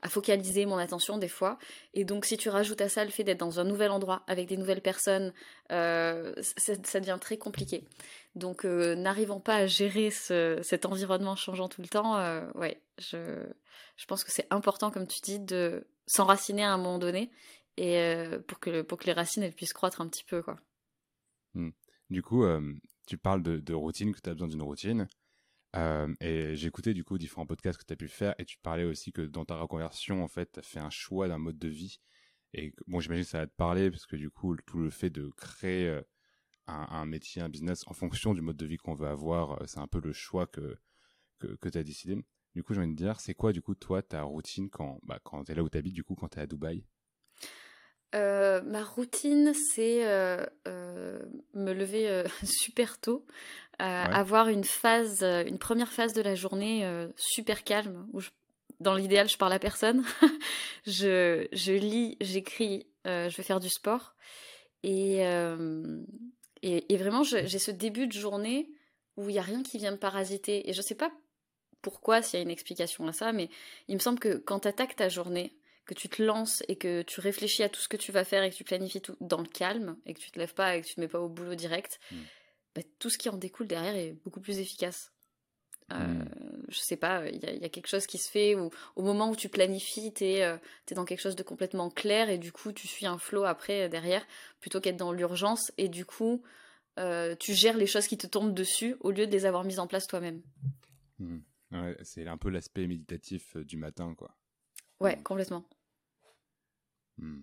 à 0.02 0.10
focaliser 0.10 0.66
mon 0.66 0.78
attention 0.78 1.18
des 1.18 1.28
fois. 1.28 1.58
Et 1.94 2.06
donc 2.06 2.26
si 2.26 2.38
tu 2.38 2.50
rajoutes 2.50 2.82
à 2.82 2.90
ça 2.90 3.04
le 3.04 3.12
fait 3.12 3.24
d'être 3.24 3.40
dans 3.40 3.60
un 3.60 3.64
nouvel 3.64 3.92
endroit 3.92 4.24
avec 4.28 4.48
des 4.48 4.58
nouvelles 4.58 4.82
personnes, 4.82 5.34
euh, 5.72 6.34
ça, 6.58 7.00
devient 7.00 7.18
très 7.20 7.38
compliqué. 7.38 7.84
Donc 8.36 8.66
euh, 8.66 8.96
n'arrivant 8.96 9.40
pas 9.40 9.56
à 9.56 9.66
gérer 9.66 10.10
cet 10.12 10.86
environnement 10.86 11.36
changeant 11.36 11.68
tout 11.68 11.82
le 11.82 11.90
temps, 11.90 12.18
euh, 12.18 12.46
ouais, 12.56 12.82
je, 12.98 13.18
je 13.98 14.06
pense 14.06 14.24
que 14.24 14.32
c'est 14.32 14.48
important, 14.52 14.92
comme 14.92 15.08
tu 15.08 15.22
dis, 15.22 15.40
de 15.40 15.88
s'enraciner 16.08 16.64
à 16.64 16.74
un 16.74 16.78
moment 16.78 17.00
donné 17.00 17.32
et 17.78 18.28
pour 18.48 18.60
que 18.60 18.82
pour 18.82 18.98
que 18.98 19.06
les 19.06 19.14
racines 19.14 19.44
elles 19.44 19.54
puissent 19.54 19.74
croître 19.74 20.02
un 20.02 20.10
petit 20.10 20.26
peu 20.26 20.42
quoi. 20.42 20.60
Mmh. 21.54 21.70
Du 22.10 22.22
coup, 22.22 22.44
tu 23.10 23.18
parles 23.18 23.42
de, 23.42 23.74
routine, 23.74 24.14
que 24.14 24.22
tu 24.22 24.30
as 24.30 24.34
besoin 24.34 24.48
d'une 24.48 24.62
routine. 24.62 25.08
Euh, 25.76 26.14
et 26.20 26.54
écouté 26.66 26.96
du 26.96 27.04
coup 27.04 27.20
différents 27.20 27.46
podcasts 27.46 27.80
que 27.80 27.86
tu 27.86 27.94
as 27.94 27.96
pu 27.96 28.08
faire 28.08 28.34
et 28.40 28.46
tu 28.46 28.58
parlais 28.58 28.86
aussi 28.86 29.12
que 29.12 29.22
dans 29.22 29.46
ta 29.46 29.56
reconversion, 29.56 30.24
en 30.24 30.28
fait, 30.28 30.52
tu 30.54 30.60
as 30.60 30.64
fait 30.64 30.80
un 30.80 30.90
choix 30.90 31.28
d'un 31.28 31.38
mode 31.38 31.60
de 31.60 31.68
vie. 31.68 32.00
Et 32.54 32.74
bon, 32.88 33.00
j'imagine 33.00 33.24
que 33.24 33.30
ça 33.30 33.40
va 33.40 33.48
te 33.48 33.56
parler 33.56 33.92
parce 33.92 34.06
que 34.06 34.16
du 34.16 34.32
coup, 34.32 34.56
tout 34.66 34.80
le 34.80 34.90
fait 34.90 35.10
de 35.10 35.30
créer 35.38 35.88
euh, 35.90 36.02
un, 36.68 37.06
métier, 37.06 37.42
un 37.42 37.50
business 37.50 37.84
en 37.88 37.94
fonction 37.94 38.34
du 38.34 38.42
mode 38.42 38.58
de 38.58 38.66
vie 38.66 38.78
qu'on 38.78 38.96
veut 38.96 39.08
avoir, 39.08 39.62
euh, 39.62 39.66
c'est 39.68 39.80
un 39.80 39.88
peu 39.88 40.00
le 40.00 40.14
choix 40.14 40.48
que, 40.48 40.78
que, 41.40 41.48
que 41.48 41.70
tu 41.70 41.78
as 41.78 41.84
décidé. 41.84 42.16
Du 42.60 42.64
coup, 42.64 42.74
j'ai 42.74 42.82
envie 42.82 42.92
de 42.92 42.96
dire, 42.98 43.22
c'est 43.22 43.34
quoi 43.34 43.54
du 43.54 43.62
coup, 43.62 43.74
toi, 43.74 44.02
ta 44.02 44.24
routine 44.24 44.70
quand, 44.70 45.00
bah, 45.04 45.18
quand 45.24 45.46
tu 45.46 45.54
es 45.54 45.56
là 45.56 45.64
où 45.64 45.70
tu 45.70 45.78
habites, 45.78 45.94
du 45.94 46.04
coup, 46.04 46.14
quand 46.14 46.28
tu 46.28 46.40
es 46.40 46.42
à 46.42 46.46
Dubaï? 46.46 46.84
Euh, 48.16 48.62
ma 48.64 48.84
routine, 48.84 49.54
c'est 49.54 50.06
euh, 50.06 50.46
euh, 50.68 51.22
me 51.54 51.72
lever 51.72 52.26
super 52.44 53.00
tôt, 53.00 53.26
avoir 53.78 54.50
une 54.50 54.66
phase, 54.66 55.24
une 55.24 55.58
première 55.58 55.94
phase 55.94 56.12
de 56.12 56.22
la 56.22 56.36
journée 56.36 56.86
super 57.16 57.64
calme, 57.64 58.06
où 58.12 58.20
dans 58.82 58.94
l'idéal, 58.94 59.30
je 59.30 59.38
parle 59.38 59.54
à 59.54 59.60
personne. 59.60 60.04
je, 60.86 61.48
je, 61.54 61.72
lis, 61.72 62.18
j'écris, 62.20 62.88
je 63.06 63.34
vais 63.38 63.44
faire 63.44 63.62
du 63.62 63.70
sport. 63.70 64.18
Et, 64.84 65.20
et, 66.62 66.94
et, 66.94 66.98
vraiment, 66.98 67.24
j'ai 67.24 67.48
ce 67.48 67.72
début 67.72 68.08
de 68.08 68.12
journée 68.12 68.70
où 69.16 69.30
il 69.30 69.32
n'y 69.32 69.40
a 69.40 69.44
rien 69.44 69.64
qui 69.64 69.78
vient 69.78 69.92
me 69.92 69.98
parasiter. 69.98 70.70
Et 70.70 70.74
je 70.74 70.80
ne 70.80 70.84
sais 70.84 70.96
pas 70.96 71.14
pourquoi, 71.82 72.22
s'il 72.22 72.38
y 72.38 72.42
a 72.42 72.44
une 72.44 72.52
explication 72.52 73.08
à 73.08 73.14
ça, 73.14 73.32
mais 73.32 73.50
il 73.88 73.96
me 73.96 74.00
semble 74.00 74.20
que 74.20 74.38
quand 74.38 74.62
tu 74.62 74.68
attaques 74.68 74.96
ta 74.96 75.10
journée, 75.10 75.54
que 75.90 75.96
tu 75.96 76.08
te 76.08 76.22
lances 76.22 76.62
et 76.68 76.76
que 76.76 77.02
tu 77.02 77.20
réfléchis 77.20 77.64
à 77.64 77.70
tout 77.70 77.82
ce 77.82 77.88
que 77.88 77.98
tu 77.98 78.12
vas 78.12 78.24
faire 78.24 78.44
et 78.44 78.52
que 78.52 78.56
tu 78.56 78.64
planifies 78.64 79.02
tout 79.02 79.18
dans 79.22 79.42
le 79.42 79.48
calme 79.48 79.98
et 80.06 80.14
que 80.14 80.20
tu 80.20 80.30
te 80.30 80.38
lèves 80.38 80.54
pas 80.54 80.76
et 80.76 80.82
que 80.82 80.88
tu 80.88 80.94
te 80.94 81.00
mets 81.00 81.08
pas 81.08 81.20
au 81.20 81.30
boulot 81.30 81.56
direct, 81.56 82.00
hmm. 82.12 82.18
bah, 82.76 82.82
tout 83.00 83.10
ce 83.10 83.18
qui 83.18 83.28
en 83.28 83.38
découle 83.38 83.66
derrière 83.66 83.96
est 83.96 84.16
beaucoup 84.24 84.40
plus 84.40 84.60
efficace. 84.60 85.12
Euh, 85.92 85.96
hmm. 85.98 86.30
Je 86.68 86.78
sais 86.78 86.96
pas, 86.96 87.28
il 87.28 87.40
y, 87.44 87.66
a 87.66 87.70
quelque 87.70 87.88
chose 87.88 88.06
qui 88.06 88.20
se 88.20 88.30
fait 88.30 88.54
où 88.54 88.70
au 88.96 89.02
moment 89.02 89.32
où 89.32 89.36
tu 89.36 89.50
planifies, 89.50 90.14
tu 90.14 90.26
es, 90.26 90.44
euh, 90.44 90.58
dans 90.92 91.06
quelque 91.06 91.22
chose 91.22 91.36
de 91.36 91.42
complètement 91.42 91.90
clair 91.90 92.30
et 92.30 92.38
du 92.38 92.52
coup 92.52 92.72
tu 92.72 92.88
suis 92.88 93.08
un 93.08 93.18
flow 93.18 93.44
après 93.44 93.86
euh, 93.86 93.90
derrière 93.90 94.24
plutôt 94.60 94.80
qu'être 94.80 94.98
dans 94.98 95.12
l'urgence 95.12 95.72
et 95.80 95.90
du 95.90 96.06
coup 96.06 96.44
tu 97.40 97.54
gères 97.54 97.78
les 97.78 97.88
choses 97.88 98.08
qui 98.08 98.18
te 98.18 98.28
tombent 98.28 98.54
dessus 98.54 98.98
au 99.00 99.12
lieu 99.12 99.26
de 99.26 99.32
les 99.32 99.46
avoir 99.46 99.64
mises 99.64 99.80
en 99.80 99.88
place 99.88 100.06
toi-même. 100.06 100.42
Hmm. 101.72 101.94
c'est 102.02 102.28
un 102.28 102.38
peu 102.38 102.50
l'aspect 102.50 102.88
méditatif 102.88 103.56
du 103.58 103.78
matin 103.78 104.16
quoi. 104.16 104.36
Ouais, 105.00 105.22
complètement. 105.24 105.64
Hmm. 107.18 107.42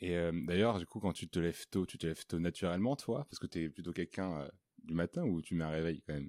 Et 0.00 0.16
euh, 0.16 0.32
d'ailleurs, 0.32 0.78
du 0.78 0.86
coup, 0.86 1.00
quand 1.00 1.12
tu 1.12 1.28
te 1.28 1.38
lèves 1.38 1.66
tôt, 1.70 1.86
tu 1.86 1.98
te 1.98 2.06
lèves 2.06 2.24
tôt 2.26 2.38
naturellement, 2.38 2.96
toi? 2.96 3.26
Parce 3.28 3.38
que 3.38 3.46
tu 3.46 3.64
es 3.64 3.68
plutôt 3.68 3.92
quelqu'un 3.92 4.42
euh, 4.42 4.48
du 4.84 4.94
matin 4.94 5.24
ou 5.24 5.42
tu 5.42 5.54
mets 5.54 5.64
un 5.64 5.70
réveil 5.70 6.02
quand 6.06 6.14
même? 6.14 6.28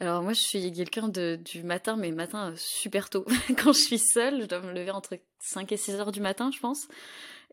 Alors 0.00 0.22
moi, 0.22 0.32
je 0.32 0.40
suis 0.40 0.72
quelqu'un 0.72 1.08
du 1.08 1.62
matin, 1.64 1.96
mais 1.96 2.12
matin 2.12 2.52
euh, 2.52 2.56
super 2.56 3.10
tôt. 3.10 3.26
quand 3.62 3.72
je 3.72 3.80
suis 3.80 3.98
seule, 3.98 4.40
je 4.40 4.46
dois 4.46 4.60
me 4.60 4.72
lever 4.72 4.90
entre 4.90 5.18
5 5.40 5.70
et 5.72 5.76
6 5.76 5.92
heures 5.94 6.12
du 6.12 6.20
matin, 6.20 6.50
je 6.54 6.60
pense. 6.60 6.88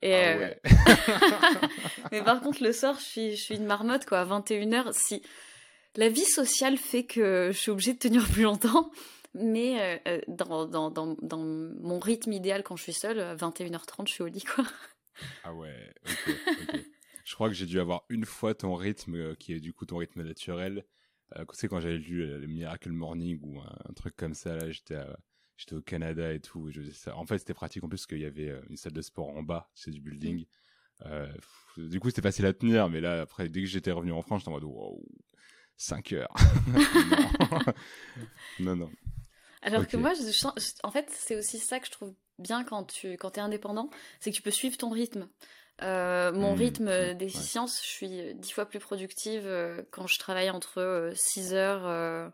Et 0.01 0.15
ah 0.15 0.37
ouais. 0.37 0.61
mais 2.11 2.23
par 2.23 2.41
contre, 2.41 2.63
le 2.63 2.71
soir, 2.71 2.97
je 2.99 3.05
suis, 3.05 3.31
je 3.35 3.41
suis 3.41 3.55
une 3.55 3.65
marmotte, 3.65 4.05
quoi. 4.05 4.21
À 4.21 4.25
21h, 4.25 4.93
si... 4.93 5.21
La 5.95 6.09
vie 6.09 6.25
sociale 6.25 6.77
fait 6.77 7.05
que 7.05 7.49
je 7.51 7.57
suis 7.57 7.71
obligée 7.71 7.93
de 7.93 7.99
tenir 7.99 8.27
plus 8.27 8.43
longtemps. 8.43 8.91
Mais 9.33 10.01
dans, 10.27 10.65
dans, 10.65 10.91
dans, 10.91 11.15
dans, 11.21 11.37
mon 11.37 11.99
rythme 11.99 12.33
idéal 12.33 12.63
quand 12.63 12.75
je 12.75 12.83
suis 12.83 12.93
seule, 12.93 13.19
à 13.19 13.33
21h30, 13.35 14.07
je 14.07 14.11
suis 14.11 14.23
au 14.23 14.27
lit, 14.27 14.43
quoi. 14.43 14.65
Ah 15.43 15.53
ouais, 15.53 15.93
ok, 16.05 16.35
Je 17.25 17.35
crois 17.35 17.47
que 17.47 17.55
j'ai 17.55 17.65
dû 17.65 17.79
avoir 17.79 18.03
une 18.09 18.25
fois 18.25 18.53
ton 18.53 18.75
rythme, 18.75 19.15
euh, 19.15 19.35
qui 19.35 19.53
est 19.53 19.59
du 19.59 19.73
coup 19.73 19.85
ton 19.85 19.97
rythme 19.97 20.23
naturel. 20.23 20.85
Euh, 21.37 21.45
tu 21.45 21.57
sais, 21.57 21.67
quand 21.67 21.79
j'avais 21.79 21.97
lu 21.97 22.23
euh, 22.23 22.39
le 22.39 22.47
Miracle 22.47 22.91
Morning 22.91 23.39
ou 23.41 23.59
un, 23.59 23.93
truc 23.93 24.15
comme 24.15 24.33
ça, 24.33 24.55
là, 24.55 24.69
j'étais 24.69 24.99
j'étais 25.55 25.75
au 25.75 25.81
Canada 25.81 26.33
et 26.33 26.39
tout. 26.39 26.69
je 26.71 26.81
ça. 26.91 27.15
En 27.15 27.25
fait, 27.25 27.37
c'était 27.37 27.53
pratique 27.53 27.83
en 27.83 27.87
plus 27.87 27.97
parce 27.97 28.07
qu'il 28.07 28.19
y 28.19 28.25
avait 28.25 28.53
une 28.69 28.77
salle 28.77 28.93
de 28.93 29.01
sport 29.01 29.29
en 29.29 29.43
bas, 29.43 29.69
c'est 29.75 29.91
du 29.91 30.01
building. 30.01 30.45
Mm. 31.05 31.87
du 31.87 31.99
coup, 31.99 32.09
c'était 32.09 32.21
facile 32.21 32.45
à 32.45 32.53
tenir, 32.53 32.89
mais 32.89 33.01
là, 33.01 33.21
après, 33.21 33.49
dès 33.49 33.61
que 33.61 33.67
j'étais 33.67 33.91
revenu 33.91 34.11
en 34.11 34.21
France, 34.21 34.41
j'étais 34.41 34.49
en 34.49 34.53
mode, 34.53 34.63
wow, 34.63 35.03
5 35.81 36.13
heures. 36.13 36.33
non. 38.59 38.75
non, 38.75 38.89
Alors 39.63 39.87
que 39.87 39.97
moi, 39.97 40.13
je, 40.13 40.47
en 40.83 40.91
fait, 40.91 41.09
c'est 41.09 41.35
aussi 41.35 41.59
ça 41.59 41.79
que 41.79 41.87
je 41.87 41.91
trouve 41.91 42.13
bien 42.37 42.63
quand 42.63 42.83
tu 42.83 43.17
quand 43.17 43.37
es 43.37 43.41
indépendant, 43.41 43.89
c'est 44.19 44.31
que 44.31 44.35
tu 44.35 44.41
peux 44.41 44.51
suivre 44.51 44.77
ton 44.77 44.89
rythme. 44.89 45.27
Euh, 45.81 46.31
mon 46.31 46.53
mmh, 46.53 46.59
rythme 46.59 47.13
d'efficience, 47.15 47.81
je 47.81 47.87
suis 47.87 48.35
dix 48.35 48.51
fois 48.51 48.67
plus 48.67 48.79
productive 48.79 49.43
euh, 49.45 49.81
quand 49.89 50.05
je 50.05 50.19
travaille 50.19 50.51
entre 50.51 51.11
6 51.15 51.53
euh, 51.53 51.57
heures 51.57 52.31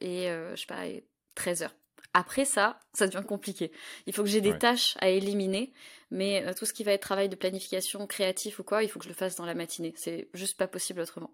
et, 0.00 0.26
je 0.26 0.56
sais 0.56 0.66
pas, 0.66 0.82
13 1.36 1.62
heures. 1.62 1.76
Après 2.14 2.44
ça, 2.44 2.80
ça 2.92 3.06
devient 3.06 3.24
compliqué. 3.24 3.70
Il 4.06 4.12
faut 4.12 4.22
que 4.22 4.28
j'ai 4.28 4.40
des 4.40 4.58
tâches 4.58 4.96
à 5.00 5.08
éliminer, 5.08 5.72
mais 6.10 6.52
tout 6.54 6.66
ce 6.66 6.72
qui 6.72 6.82
va 6.82 6.92
être 6.92 7.00
travail 7.00 7.28
de 7.28 7.36
planification, 7.36 8.06
créatif 8.06 8.58
ou 8.58 8.64
quoi, 8.64 8.82
il 8.82 8.88
faut 8.88 8.98
que 8.98 9.04
je 9.04 9.08
le 9.08 9.14
fasse 9.14 9.36
dans 9.36 9.46
la 9.46 9.54
matinée. 9.54 9.94
C'est 9.96 10.28
juste 10.34 10.58
pas 10.58 10.66
possible 10.66 11.00
autrement. 11.00 11.30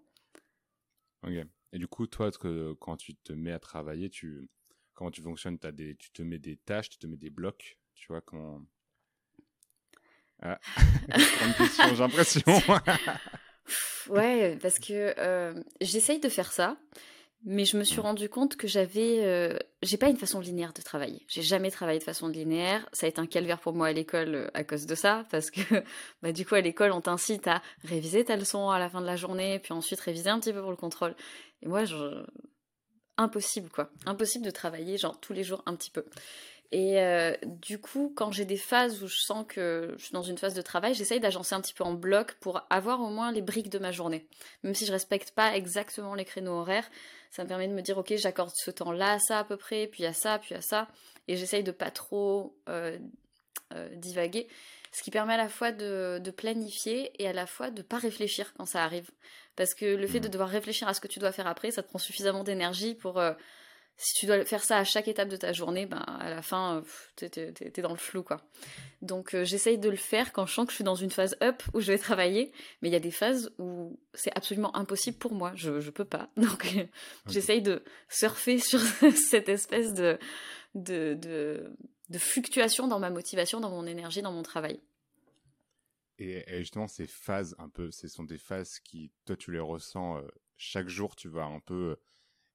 Ok. 1.23 1.33
Et 1.71 1.77
du 1.77 1.87
coup, 1.87 2.07
toi, 2.07 2.31
quand 2.79 2.97
tu 2.97 3.15
te 3.15 3.33
mets 3.33 3.51
à 3.51 3.59
travailler, 3.59 4.09
tu 4.09 4.47
comment 4.93 5.11
tu 5.11 5.21
fonctionnes? 5.21 5.57
As 5.63 5.71
des, 5.71 5.95
Tu 5.95 6.11
te 6.11 6.21
mets 6.21 6.39
des 6.39 6.57
tâches, 6.57 6.89
tu 6.89 6.97
te 6.97 7.07
mets 7.07 7.17
des 7.17 7.29
blocs? 7.29 7.77
Tu 7.95 8.07
vois, 8.07 8.21
comment? 8.21 8.65
Ah, 10.41 10.59
j'ai 11.89 11.95
l'impression. 11.97 12.41
ouais, 14.09 14.57
parce 14.61 14.79
que 14.79 15.13
euh, 15.17 15.61
j'essaye 15.81 16.19
de 16.19 16.29
faire 16.29 16.51
ça, 16.51 16.77
mais 17.45 17.63
je 17.63 17.77
me 17.77 17.83
suis 17.83 18.01
rendu 18.01 18.27
compte 18.27 18.57
que 18.57 18.67
j'avais. 18.67 19.23
Euh, 19.23 19.57
j'ai 19.81 19.97
pas 19.97 20.09
une 20.09 20.17
façon 20.17 20.41
linéaire 20.41 20.73
de 20.73 20.81
travailler. 20.81 21.25
J'ai 21.27 21.41
jamais 21.41 21.71
travaillé 21.71 21.99
de 21.99 22.03
façon 22.03 22.27
linéaire. 22.27 22.87
Ça 22.91 23.05
a 23.05 23.09
été 23.09 23.19
un 23.21 23.27
calvaire 23.27 23.59
pour 23.59 23.73
moi 23.73 23.87
à 23.87 23.93
l'école 23.93 24.35
euh, 24.35 24.47
à 24.53 24.65
cause 24.65 24.85
de 24.85 24.95
ça, 24.95 25.25
parce 25.31 25.49
que 25.49 25.61
bah, 26.21 26.33
du 26.33 26.45
coup, 26.45 26.55
à 26.55 26.61
l'école, 26.61 26.91
on 26.91 27.01
t'incite 27.01 27.47
à 27.47 27.61
réviser 27.83 28.25
ta 28.25 28.35
leçon 28.35 28.69
à 28.69 28.77
la 28.77 28.89
fin 28.89 28.99
de 28.99 29.05
la 29.05 29.15
journée, 29.15 29.59
puis 29.59 29.73
ensuite 29.73 30.01
réviser 30.01 30.29
un 30.29 30.39
petit 30.39 30.51
peu 30.51 30.61
pour 30.61 30.71
le 30.71 30.75
contrôle. 30.75 31.15
Et 31.61 31.67
moi, 31.67 31.85
je... 31.85 32.25
impossible, 33.17 33.69
quoi. 33.69 33.89
Impossible 34.05 34.43
de 34.43 34.51
travailler, 34.51 34.97
genre, 34.97 35.17
tous 35.19 35.33
les 35.33 35.43
jours 35.45 35.63
un 35.65 35.75
petit 35.75 35.91
peu. 35.91 36.03
Et 36.71 36.99
euh, 36.99 37.33
du 37.45 37.79
coup, 37.79 38.13
quand 38.15 38.31
j'ai 38.31 38.45
des 38.45 38.57
phases 38.57 39.01
où 39.01 39.07
je 39.07 39.17
sens 39.17 39.43
que 39.47 39.95
je 39.97 40.03
suis 40.03 40.13
dans 40.13 40.21
une 40.21 40.37
phase 40.37 40.53
de 40.53 40.61
travail, 40.61 40.93
j'essaye 40.93 41.19
d'agencer 41.19 41.55
un 41.55 41.61
petit 41.61 41.73
peu 41.73 41.83
en 41.83 41.93
bloc 41.93 42.35
pour 42.39 42.61
avoir 42.69 43.01
au 43.01 43.09
moins 43.09 43.31
les 43.31 43.41
briques 43.41 43.69
de 43.69 43.79
ma 43.79 43.91
journée. 43.91 44.27
Même 44.63 44.75
si 44.75 44.85
je 44.85 44.91
respecte 44.91 45.31
pas 45.31 45.55
exactement 45.55 46.13
les 46.13 46.25
créneaux 46.25 46.59
horaires, 46.59 46.87
ça 47.31 47.43
me 47.43 47.47
permet 47.47 47.67
de 47.67 47.73
me 47.73 47.81
dire 47.81 47.97
ok, 47.97 48.13
j'accorde 48.17 48.51
ce 48.53 48.69
temps-là 48.69 49.13
à 49.13 49.19
ça 49.19 49.39
à 49.39 49.43
peu 49.43 49.57
près, 49.57 49.87
puis 49.87 50.05
à 50.05 50.13
ça, 50.13 50.37
puis 50.37 50.53
à 50.53 50.61
ça, 50.61 50.87
et 51.27 51.37
j'essaye 51.37 51.63
de 51.63 51.71
pas 51.71 51.89
trop 51.89 52.55
euh, 52.69 52.99
euh, 53.73 53.89
divaguer, 53.95 54.47
ce 54.91 55.01
qui 55.01 55.09
permet 55.09 55.33
à 55.33 55.37
la 55.37 55.49
fois 55.49 55.71
de, 55.71 56.19
de, 56.19 56.31
planifier 56.31 57.11
et 57.21 57.27
à 57.27 57.33
la 57.33 57.47
fois 57.47 57.71
de 57.71 57.81
pas 57.81 57.97
réfléchir 57.97 58.53
quand 58.55 58.65
ça 58.65 58.83
arrive. 58.83 59.09
Parce 59.55 59.73
que 59.73 59.85
le 59.85 60.07
fait 60.07 60.19
de 60.19 60.27
mmh. 60.27 60.31
devoir 60.31 60.49
réfléchir 60.49 60.87
à 60.87 60.93
ce 60.93 61.01
que 61.01 61.07
tu 61.07 61.19
dois 61.19 61.31
faire 61.31 61.47
après, 61.47 61.71
ça 61.71 61.81
te 61.81 61.89
prend 61.89 61.99
suffisamment 61.99 62.43
d'énergie 62.43 62.93
pour 62.93 63.19
si 64.01 64.13
tu 64.13 64.27
dois 64.27 64.45
faire 64.45 64.63
ça 64.63 64.77
à 64.77 64.85
chaque 64.85 65.09
étape 65.09 65.27
de 65.27 65.35
ta 65.35 65.51
journée, 65.51 65.85
ben, 65.85 65.97
à 65.97 66.29
la 66.29 66.41
fin, 66.41 66.81
tu 67.17 67.25
es, 67.25 67.81
dans 67.81 67.91
le 67.91 67.97
flou, 67.97 68.23
quoi. 68.23 68.41
Donc, 69.01 69.35
euh, 69.35 69.43
j'essaye 69.43 69.77
de 69.77 69.89
le 69.89 69.97
faire 69.97 70.31
quand 70.31 70.45
je 70.45 70.53
sens 70.53 70.65
que 70.65 70.71
je 70.71 70.75
suis 70.75 70.85
dans 70.85 70.95
une 70.95 71.11
phase 71.11 71.35
up 71.43 71.61
où 71.73 71.81
je 71.81 71.91
vais 71.91 71.97
travailler, 71.97 72.53
mais 72.81 72.87
il 72.87 72.93
y 72.93 72.95
a 72.95 73.01
des 73.01 73.11
phases 73.11 73.51
où 73.57 73.99
c'est 74.13 74.31
absolument 74.37 74.73
impossible 74.77 75.17
pour 75.17 75.33
moi. 75.33 75.51
Je, 75.55 75.71
ne 75.71 75.89
peux 75.89 76.05
pas. 76.05 76.29
Donc, 76.37 76.65
j'essaye 77.27 77.61
de 77.61 77.83
surfer 78.07 78.59
sur 78.65 78.79
cette 78.79 79.49
espèce 79.49 79.93
de, 79.93 80.17
de, 80.75 81.17
de, 81.19 82.17
fluctuation 82.17 82.87
dans 82.87 82.99
ma 82.99 83.09
motivation, 83.09 83.59
dans 83.59 83.69
mon 83.69 83.85
énergie, 83.85 84.21
dans 84.21 84.31
mon 84.31 84.43
travail. 84.43 84.79
Et, 86.19 86.45
justement, 86.59 86.87
ces 86.87 87.07
phases, 87.07 87.53
un 87.59 87.67
peu, 87.67 87.91
ce 87.91 88.07
sont 88.07 88.23
des 88.23 88.37
phases 88.37 88.79
qui, 88.79 89.11
toi, 89.25 89.35
tu 89.35 89.51
les 89.51 89.59
ressens 89.59 90.19
euh, 90.19 90.21
chaque 90.55 90.87
jour, 90.87 91.17
tu 91.17 91.27
vas 91.27 91.43
un 91.43 91.59
peu 91.59 91.97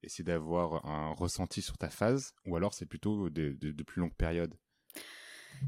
essayer 0.05 0.25
d'avoir 0.25 0.85
un 0.87 1.13
ressenti 1.15 1.63
sur 1.63 1.79
ta 1.79 1.91
phase 1.91 2.35
ou 2.47 2.57
alors 2.57 2.75
c'est 2.75 2.87
plutôt 2.87 3.31
de, 3.31 3.83
plus 3.83 4.01
longues 4.01 4.15
périodes? 4.15 4.55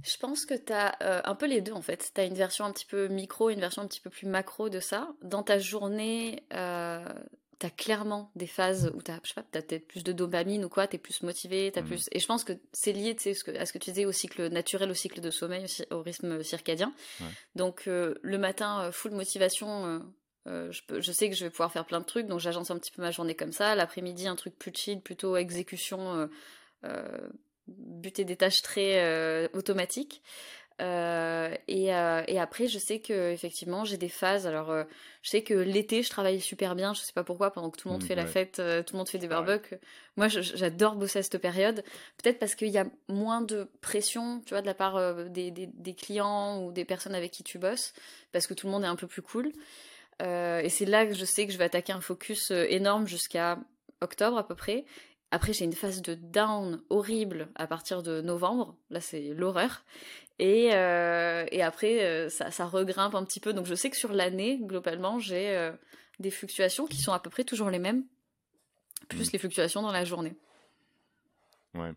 Je 0.02 0.16
pense 0.18 0.46
que 0.46 0.54
tu 0.54 0.72
as 0.72 0.96
euh, 1.02 1.20
un 1.24 1.34
peu 1.34 1.46
les 1.46 1.60
deux 1.60 1.72
en 1.72 1.82
fait. 1.82 2.10
Tu 2.14 2.20
as 2.20 2.24
une 2.24 2.34
version 2.34 2.64
un 2.64 2.72
petit 2.72 2.86
peu 2.86 3.08
micro, 3.08 3.50
une 3.50 3.60
version 3.60 3.82
un 3.82 3.86
petit 3.86 4.00
peu 4.00 4.10
plus 4.10 4.26
macro 4.26 4.68
de 4.68 4.80
ça. 4.80 5.14
Dans 5.22 5.42
ta 5.42 5.58
journée, 5.58 6.42
euh, 6.52 7.04
tu 7.60 7.66
as 7.66 7.70
clairement 7.70 8.32
des 8.34 8.48
phases 8.48 8.92
où 8.94 9.02
tu 9.02 9.12
as, 9.12 9.20
peut-être 9.20 9.86
plus 9.86 10.02
de 10.02 10.12
dopamine 10.12 10.64
ou 10.64 10.68
quoi, 10.68 10.88
tu 10.88 10.96
es 10.96 10.98
plus 10.98 11.22
motivé, 11.22 11.72
as 11.74 11.82
mmh. 11.82 11.86
plus... 11.86 12.08
et 12.10 12.18
je 12.18 12.26
pense 12.26 12.44
que 12.44 12.52
c'est 12.72 12.92
lié 12.92 13.16
à 13.58 13.64
ce 13.66 13.72
que 13.72 13.78
tu 13.78 13.90
disais 13.90 14.04
au 14.04 14.12
cycle 14.12 14.48
naturel, 14.48 14.90
au 14.90 14.94
cycle 14.94 15.20
de 15.20 15.30
sommeil, 15.30 15.66
au 15.90 16.02
rythme 16.02 16.42
circadien. 16.42 16.92
Donc 17.54 17.84
euh, 17.86 18.14
le 18.22 18.38
matin, 18.38 18.90
full 18.92 19.12
motivation, 19.12 20.02
euh, 20.46 20.70
je, 20.70 21.12
sais 21.12 21.28
que 21.28 21.34
je 21.34 21.44
vais 21.44 21.50
pouvoir 21.50 21.72
faire 21.72 21.84
plein 21.84 22.00
de 22.00 22.04
trucs, 22.04 22.26
donc 22.26 22.40
j'agence 22.40 22.70
un 22.70 22.78
petit 22.78 22.92
peu 22.92 23.02
ma 23.02 23.10
journée 23.10 23.34
comme 23.34 23.52
ça. 23.52 23.74
L'après-midi, 23.74 24.28
un 24.28 24.36
truc 24.36 24.56
plus 24.56 24.72
chill, 24.74 25.00
plutôt 25.00 25.36
exécution, 25.36 26.14
euh, 26.14 26.26
euh, 26.84 27.28
buter 27.66 28.24
des 28.24 28.36
tâches 28.36 28.62
très 28.62 29.48
automatiques. 29.54 30.22
Et, 30.78 31.90
après, 31.90 32.68
je 32.68 32.78
sais 32.78 33.00
que 33.00 33.32
effectivement, 33.32 33.84
j'ai 33.84 33.96
des 33.96 34.08
phases. 34.08 34.46
Alors, 34.46 34.72
je 35.22 35.30
sais 35.30 35.42
que 35.42 35.54
l'été, 35.54 36.04
je 36.04 36.10
travaille 36.10 36.40
super 36.40 36.76
bien. 36.76 36.94
Je 36.94 37.00
sais 37.00 37.12
pas 37.12 37.24
pourquoi, 37.24 37.50
pendant 37.50 37.70
que 37.70 37.78
tout 37.78 37.88
le 37.88 37.94
monde 37.94 38.04
mmh, 38.04 38.06
fait 38.06 38.14
la 38.14 38.26
fête, 38.26 38.56
tout 38.56 38.94
le 38.94 38.98
monde 38.98 39.08
fait 39.08 39.18
des 39.18 39.26
barbecues. 39.26 39.78
Moi, 40.16 40.28
j'adore 40.28 40.94
bosser 40.94 41.18
à 41.18 41.22
cette 41.24 41.38
période. 41.38 41.82
Peut-être 42.22 42.38
parce 42.38 42.54
qu'il 42.54 42.68
y 42.68 42.78
a 42.78 42.86
moins 43.08 43.40
de 43.40 43.68
pression, 43.80 44.42
tu 44.46 44.50
vois, 44.50 44.60
de 44.60 44.66
la 44.66 44.74
part 44.74 45.24
des, 45.24 45.50
des, 45.50 45.94
clients 45.94 46.62
ou 46.62 46.70
des 46.70 46.84
personnes 46.84 47.16
avec 47.16 47.32
qui 47.32 47.42
tu 47.42 47.58
bosses, 47.58 47.94
parce 48.30 48.46
que 48.46 48.54
tout 48.54 48.66
le 48.66 48.72
monde 48.72 48.84
est 48.84 48.88
un 48.88 48.96
peu 48.96 49.08
plus 49.08 49.22
cool. 49.22 49.50
Euh, 50.22 50.60
et 50.60 50.68
c'est 50.68 50.86
là 50.86 51.06
que 51.06 51.14
je 51.14 51.24
sais 51.24 51.46
que 51.46 51.52
je 51.52 51.58
vais 51.58 51.64
attaquer 51.64 51.92
un 51.92 52.00
focus 52.00 52.50
euh, 52.50 52.64
énorme 52.68 53.06
jusqu'à 53.06 53.58
octobre 54.00 54.38
à 54.38 54.46
peu 54.46 54.54
près. 54.54 54.84
Après, 55.30 55.52
j'ai 55.52 55.64
une 55.64 55.72
phase 55.72 56.02
de 56.02 56.14
down 56.14 56.82
horrible 56.88 57.48
à 57.56 57.66
partir 57.66 58.02
de 58.02 58.20
novembre. 58.22 58.76
Là, 58.90 59.00
c'est 59.00 59.34
l'horreur. 59.34 59.84
Et, 60.38 60.70
euh, 60.72 61.44
et 61.50 61.62
après, 61.62 62.28
ça, 62.30 62.50
ça, 62.50 62.66
regrimpe 62.66 63.14
un 63.14 63.24
petit 63.24 63.40
peu. 63.40 63.52
Donc, 63.52 63.66
je 63.66 63.74
sais 63.74 63.90
que 63.90 63.96
sur 63.96 64.12
l'année, 64.12 64.58
globalement, 64.62 65.18
j'ai 65.18 65.72
des 66.20 66.30
fluctuations 66.30 66.86
qui 66.86 66.98
sont 66.98 67.12
à 67.12 67.18
peu 67.18 67.28
près 67.28 67.42
toujours 67.42 67.70
les 67.70 67.80
mêmes, 67.80 68.04
plus 69.08 69.28
mmh. 69.28 69.30
les 69.32 69.38
fluctuations 69.38 69.82
dans 69.82 69.90
la 69.90 70.04
journée. 70.04 70.36
Ouais. 71.74 71.92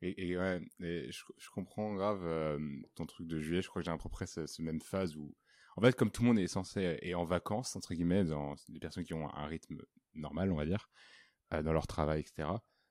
Et, 0.00 0.38
ouais, 0.38 0.62
je, 0.78 1.50
comprends 1.52 1.94
grave 1.94 2.58
ton 2.94 3.04
truc 3.04 3.26
de 3.26 3.40
juillet. 3.40 3.60
Je 3.60 3.68
crois 3.68 3.82
que 3.82 3.86
j'ai 3.86 3.92
à 3.92 3.98
peu 3.98 4.08
près 4.08 4.26
cette 4.26 4.58
même 4.58 4.80
phase 4.80 5.16
où 5.16 5.34
en 5.80 5.82
fait, 5.82 5.96
comme 5.96 6.10
tout 6.10 6.20
le 6.20 6.28
monde 6.28 6.38
est 6.38 6.46
censé 6.46 6.98
et 7.00 7.14
en 7.14 7.24
vacances 7.24 7.74
entre 7.74 7.94
guillemets, 7.94 8.24
dans 8.24 8.54
des 8.68 8.78
personnes 8.78 9.04
qui 9.04 9.14
ont 9.14 9.34
un 9.34 9.46
rythme 9.46 9.80
normal, 10.14 10.52
on 10.52 10.56
va 10.56 10.66
dire, 10.66 10.90
euh, 11.54 11.62
dans 11.62 11.72
leur 11.72 11.86
travail, 11.86 12.20
etc. 12.20 12.50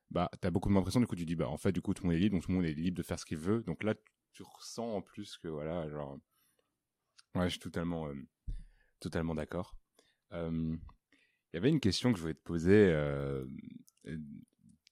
Bah, 0.10 0.32
t'as 0.42 0.50
beaucoup 0.50 0.74
d'impression. 0.74 1.00
Du 1.00 1.06
coup, 1.06 1.16
tu 1.16 1.26
dis, 1.26 1.36
bah, 1.36 1.48
en 1.48 1.58
fait, 1.58 1.72
du 1.72 1.84
coup, 1.84 1.94
tout 1.94 2.04
le 2.04 2.10
monde 2.10 2.18
est 2.18 2.20
libre, 2.20 2.36
donc 2.36 2.44
tout 2.46 2.52
le 2.52 2.58
monde 2.58 2.66
est 2.66 2.74
libre 2.74 2.98
de 2.98 3.04
faire 3.04 3.20
ce 3.20 3.26
qu'il 3.26 3.38
veut. 3.38 3.62
Donc 3.62 3.84
là, 3.84 3.94
tu 4.34 4.42
ressens 4.42 4.92
en 4.92 5.02
plus 5.04 5.38
que 5.38 5.48
voilà, 5.48 5.88
genre, 5.88 6.18
ouais, 7.36 7.44
je 7.44 7.50
suis 7.50 7.60
totalement, 7.60 8.08
euh, 8.08 8.16
totalement 9.00 9.36
d'accord. 9.36 9.76
Euh, 10.34 10.76
il 11.54 11.56
y 11.56 11.58
avait 11.58 11.70
une 11.70 11.80
question 11.80 12.12
que 12.12 12.18
je 12.18 12.24
voulais 12.24 12.34
te 12.34 12.42
poser 12.42 12.92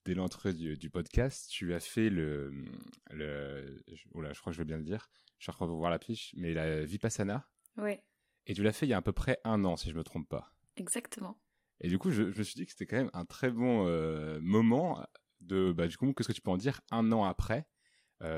dès 0.06 0.13
l'entrée 0.13 0.54
du, 0.54 0.89
podcast. 0.92 1.50
Tu 1.50 1.74
as 1.74 1.80
fait 1.80 2.12
le, 2.12 2.51
le, 3.10 3.84
là, 4.16 4.34
je 4.34 4.39
crois 4.39 4.51
que 4.51 4.56
je 4.56 4.62
vais 4.62 4.66
bien 4.66 4.77
le 4.77 4.84
dire. 4.84 5.10
Je 5.39 5.51
vais 5.51 5.58
revoir 5.58 5.89
la 5.89 6.00
fiche, 6.00 6.36
mais 6.38 6.54
la 6.54 6.86
Vipassana. 6.86 7.48
Oui. 7.77 8.00
Et 8.46 8.53
tu 8.53 8.63
l'as 8.63 8.74
fait 8.74 8.86
il 8.86 8.89
y 8.89 8.93
a 8.93 8.98
à 8.98 9.01
peu 9.01 9.12
près 9.12 9.39
un 9.43 9.65
an, 9.65 9.77
si 9.77 9.89
je 9.89 9.96
me 9.96 10.03
trompe 10.03 10.27
pas. 10.27 10.51
Exactement. 10.77 11.38
Et 11.81 11.89
du 11.89 12.00
coup, 12.00 12.12
je, 12.12 12.24
me 12.24 12.43
suis 12.43 12.55
dit 12.55 12.65
que 12.65 12.72
c'était 12.72 12.88
quand 12.88 12.98
même 12.98 13.12
un 13.13 13.25
très 13.25 13.51
bon 13.51 13.86
euh, 13.88 14.39
moment 14.41 15.05
de, 15.41 15.72
bah, 15.72 15.88
du 15.88 15.98
coup, 15.98 16.12
qu'est-ce 16.13 16.29
que 16.29 16.34
tu 16.34 16.41
peux 16.41 16.51
en 16.51 16.57
dire 16.57 16.81
un 16.91 17.12
an 17.12 17.24
après 17.24 17.67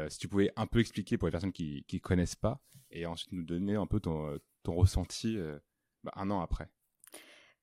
si 0.09 0.17
tu 0.17 0.27
pouvais 0.27 0.51
un 0.57 0.67
peu 0.67 0.79
expliquer 0.79 1.17
pour 1.17 1.29
les 1.29 1.31
personnes 1.31 1.53
qui 1.53 1.85
ne 1.89 1.99
connaissent 1.99 2.35
pas, 2.35 2.61
et 2.91 3.05
ensuite 3.05 3.31
nous 3.31 3.43
donner 3.43 3.75
un 3.75 3.87
peu 3.87 4.01
ton, 4.01 4.37
ton 4.61 4.75
ressenti 4.75 5.37
bah, 6.03 6.11
un 6.17 6.29
an 6.31 6.41
après? 6.41 6.67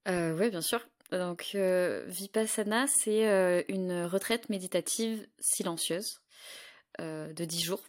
oui, 0.06 0.48
bien 0.48 0.62
sûr. 0.62 0.80
Donc, 1.10 1.54
Vipassana, 2.06 2.86
c'est 2.86 3.66
une 3.68 4.04
retraite 4.04 4.48
méditative 4.48 5.28
silencieuse 5.38 6.22
de 6.98 7.44
10 7.44 7.62
jours. 7.62 7.82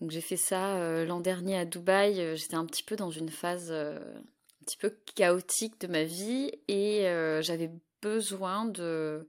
Donc, 0.00 0.10
j'ai 0.10 0.20
fait 0.20 0.36
ça 0.36 1.04
l'an 1.04 1.20
dernier 1.20 1.58
à 1.58 1.64
Dubaï. 1.64 2.36
J'étais 2.36 2.54
un 2.54 2.66
petit 2.66 2.82
peu 2.82 2.96
dans 2.96 3.10
une 3.10 3.28
phase 3.28 3.70
un 3.72 4.64
petit 4.64 4.76
peu 4.76 4.94
chaotique 5.14 5.80
de 5.80 5.86
ma 5.86 6.04
vie 6.04 6.50
et 6.68 7.02
j'avais 7.42 7.70
besoin 8.02 8.64
de, 8.64 9.28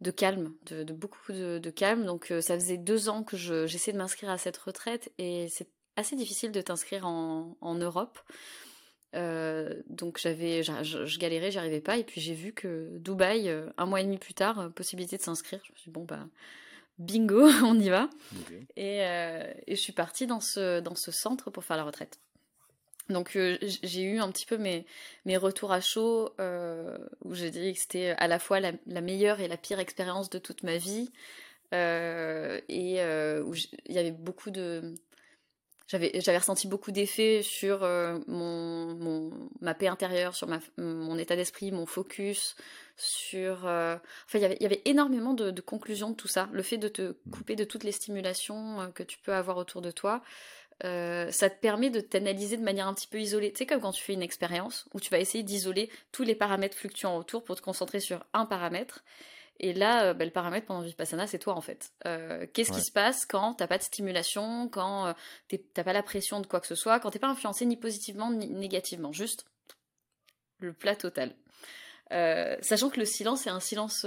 de 0.00 0.10
calme, 0.10 0.52
de, 0.66 0.92
beaucoup 0.92 1.32
de, 1.32 1.70
calme. 1.70 2.04
Donc 2.04 2.32
ça 2.40 2.54
faisait 2.54 2.76
deux 2.76 3.08
ans 3.08 3.22
que 3.22 3.36
j'essayais 3.36 3.92
de 3.92 3.98
m'inscrire 3.98 4.30
à 4.30 4.38
cette 4.38 4.56
retraite 4.56 5.12
et 5.18 5.48
c'est 5.48 5.68
assez 5.96 6.16
difficile 6.16 6.52
de 6.52 6.60
t'inscrire 6.60 7.06
en, 7.06 7.74
Europe. 7.74 8.18
donc 9.14 10.18
j'avais, 10.18 10.62
je, 10.62 11.18
galérais, 11.18 11.50
j'y 11.50 11.58
arrivais 11.58 11.80
pas. 11.80 11.96
Et 11.96 12.04
puis 12.04 12.20
j'ai 12.20 12.34
vu 12.34 12.52
que 12.52 12.88
Dubaï, 12.98 13.50
un 13.76 13.86
mois 13.86 14.00
et 14.00 14.04
demi 14.04 14.18
plus 14.18 14.34
tard, 14.34 14.70
possibilité 14.74 15.16
de 15.16 15.22
s'inscrire. 15.22 15.60
Je 15.64 15.72
me 15.72 15.76
suis 15.76 15.90
dit, 15.90 15.94
bon, 15.94 16.04
bah, 16.04 16.26
bingo, 16.98 17.42
on 17.64 17.78
y 17.78 17.88
va. 17.88 18.08
Et, 18.76 18.98
et, 18.98 19.76
je 19.76 19.80
suis 19.80 19.92
partie 19.92 20.26
dans 20.26 20.40
ce, 20.40 20.80
dans 20.80 20.94
ce 20.94 21.10
centre 21.10 21.50
pour 21.50 21.64
faire 21.64 21.76
la 21.76 21.84
retraite. 21.84 22.18
Donc 23.08 23.36
euh, 23.36 23.58
j'ai 23.60 24.02
eu 24.02 24.18
un 24.18 24.30
petit 24.30 24.46
peu 24.46 24.58
mes, 24.58 24.86
mes 25.24 25.36
retours 25.36 25.72
à 25.72 25.80
chaud 25.80 26.30
euh, 26.40 26.98
où 27.24 27.34
j'ai 27.34 27.50
dit 27.50 27.72
que 27.72 27.78
c'était 27.78 28.10
à 28.10 28.28
la 28.28 28.38
fois 28.38 28.60
la, 28.60 29.00
meilleure 29.00 29.40
et 29.40 29.48
la 29.48 29.56
pire 29.56 29.80
expérience 29.80 30.30
de 30.30 30.38
toute 30.38 30.62
ma 30.62 30.76
vie 30.76 31.10
euh, 31.74 32.60
et 32.68 33.00
où 33.42 33.54
il 33.54 33.94
y 33.94 33.98
avait 33.98 34.12
beaucoup 34.12 34.50
de 34.50 34.94
j'avais 35.88 36.12
j'avais 36.20 36.38
ressenti 36.38 36.68
beaucoup 36.68 36.90
d'effets 36.90 37.42
sur 37.42 37.80
mon, 38.26 38.94
mon, 38.94 39.30
ma 39.60 39.74
paix 39.74 39.88
intérieure 39.88 40.34
sur 40.34 40.48
ma, 40.48 40.60
mon 40.78 41.18
état 41.18 41.36
d'esprit 41.36 41.72
mon 41.72 41.86
focus 41.86 42.56
sur 42.96 43.64
enfin 43.64 44.00
il 44.34 44.40
y 44.40 44.44
avait 44.44 44.56
il 44.60 44.62
y 44.62 44.66
avait 44.66 44.82
énormément 44.84 45.34
de, 45.34 45.50
de, 45.50 45.60
conclusions 45.60 46.10
de 46.10 46.14
tout 46.14 46.28
ça 46.28 46.48
le 46.52 46.62
fait 46.62 46.78
de 46.78 46.88
te 46.88 47.02
mmh. 47.02 47.30
couper 47.30 47.56
de 47.56 47.64
toutes 47.64 47.84
les 47.84 47.92
stimulations 47.92 48.92
que 48.94 49.02
tu 49.02 49.18
peux 49.18 49.32
avoir 49.32 49.56
autour 49.56 49.82
de 49.82 49.90
toi 49.90 50.22
euh, 50.84 51.30
ça 51.30 51.48
te 51.48 51.60
permet 51.60 51.90
de 51.90 52.00
t'analyser 52.00 52.56
de 52.56 52.62
manière 52.62 52.88
un 52.88 52.94
petit 52.94 53.06
peu 53.06 53.20
isolée. 53.20 53.52
Tu 53.52 53.58
sais, 53.58 53.66
comme 53.66 53.80
quand 53.80 53.92
tu 53.92 54.02
fais 54.02 54.14
une 54.14 54.22
expérience 54.22 54.86
où 54.94 55.00
tu 55.00 55.10
vas 55.10 55.18
essayer 55.18 55.44
d'isoler 55.44 55.90
tous 56.10 56.24
les 56.24 56.34
paramètres 56.34 56.76
fluctuants 56.76 57.16
autour 57.16 57.44
pour 57.44 57.56
te 57.56 57.62
concentrer 57.62 58.00
sur 58.00 58.24
un 58.32 58.46
paramètre. 58.46 59.04
Et 59.60 59.74
là, 59.74 60.06
euh, 60.06 60.14
bah, 60.14 60.24
le 60.24 60.32
paramètre 60.32 60.66
pendant 60.66 60.80
Vipassana, 60.80 61.26
c'est 61.26 61.38
toi 61.38 61.54
en 61.54 61.60
fait. 61.60 61.92
Euh, 62.06 62.46
qu'est-ce 62.52 62.72
qui 62.72 62.80
se 62.80 62.90
passe 62.90 63.26
quand 63.26 63.54
t'as 63.54 63.68
pas 63.68 63.78
de 63.78 63.82
stimulation, 63.82 64.68
quand 64.68 65.14
t'as 65.74 65.84
pas 65.84 65.92
la 65.92 66.02
pression 66.02 66.40
de 66.40 66.46
quoi 66.46 66.60
que 66.60 66.66
ce 66.66 66.74
soit, 66.74 66.98
quand 66.98 67.10
t'es 67.10 67.20
pas 67.20 67.28
influencé 67.28 67.64
ni 67.64 67.76
positivement 67.76 68.32
ni 68.32 68.48
négativement, 68.48 69.12
juste 69.12 69.44
le 70.58 70.72
plat 70.72 70.96
total. 70.96 71.34
Sachant 72.60 72.90
que 72.90 73.00
le 73.00 73.06
silence 73.06 73.46
est 73.46 73.50
un 73.50 73.60
silence 73.60 74.06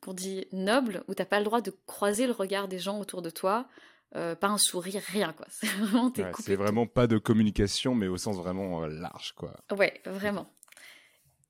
qu'on 0.00 0.12
dit 0.12 0.46
noble, 0.52 1.02
où 1.08 1.14
t'as 1.14 1.24
pas 1.24 1.38
le 1.38 1.44
droit 1.44 1.60
de 1.60 1.72
croiser 1.86 2.26
le 2.26 2.32
regard 2.32 2.68
des 2.68 2.78
gens 2.78 2.98
autour 3.00 3.22
de 3.22 3.30
toi, 3.30 3.68
euh, 4.16 4.34
pas 4.34 4.48
un 4.48 4.58
sourire, 4.58 5.02
rien 5.08 5.32
quoi. 5.32 5.46
C'est 5.50 5.66
vraiment, 5.66 6.12
c'est 6.38 6.56
vraiment 6.56 6.86
pas 6.86 7.06
de 7.06 7.18
communication, 7.18 7.94
mais 7.94 8.08
au 8.08 8.16
sens 8.16 8.36
vraiment 8.36 8.82
euh, 8.82 8.88
large 8.88 9.32
quoi. 9.36 9.54
Ouais, 9.76 10.00
vraiment. 10.06 10.50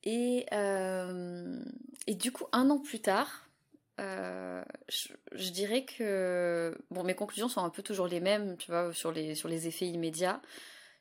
Et, 0.03 0.47
euh, 0.53 1.61
et 2.07 2.15
du 2.15 2.33
coup, 2.33 2.47
un 2.53 2.71
an 2.71 2.79
plus 2.79 3.01
tard, 3.01 3.45
je, 3.99 5.51
dirais 5.51 5.85
que 5.85 6.77
bon, 6.91 7.03
mes 7.03 7.15
conclusions 7.15 7.49
sont 7.49 7.65
un 7.65 7.71
peu 7.71 7.83
toujours 7.83 8.07
les 8.07 8.21
mêmes, 8.21 8.57
tu 8.57 8.71
vois, 8.71 8.93
sur 8.93 9.13
les, 9.13 9.35
sur 9.35 9.49
les 9.49 9.67
effets 9.67 9.87
immédiats. 9.87 10.41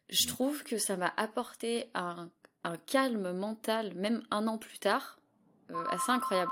Je 0.09 0.25
mm. 0.25 0.27
trouve 0.27 0.63
que 0.63 0.77
ça 0.77 0.97
m'a 0.97 1.13
apporté 1.15 1.89
un, 1.93 2.29
un, 2.63 2.75
calme 2.77 3.31
mental, 3.31 3.93
même 3.95 4.23
un 4.31 4.47
an 4.47 4.57
plus 4.57 4.79
tard, 4.79 5.19
assez 5.89 6.11
incroyable. 6.11 6.51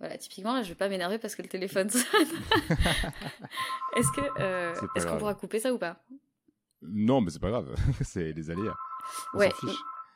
Voilà, 0.00 0.16
typiquement, 0.16 0.54
là, 0.54 0.62
je 0.62 0.70
vais 0.70 0.74
pas 0.74 0.88
m'énerver 0.88 1.18
parce 1.18 1.34
que 1.34 1.42
le 1.42 1.48
téléphone 1.48 1.90
sonne. 1.90 2.04
est-ce 3.96 4.12
que 4.12 4.40
euh, 4.40 4.74
est-ce 4.96 5.06
qu'on 5.06 5.18
pourra 5.18 5.34
couper 5.34 5.60
ça 5.60 5.74
ou 5.74 5.78
pas? 5.78 6.02
Non, 6.80 7.20
mais 7.20 7.30
c'est 7.30 7.38
pas 7.38 7.50
grave. 7.50 7.74
c'est 8.02 8.32
les 8.32 8.50
aléas. 8.50 8.76
ouais. 9.34 9.52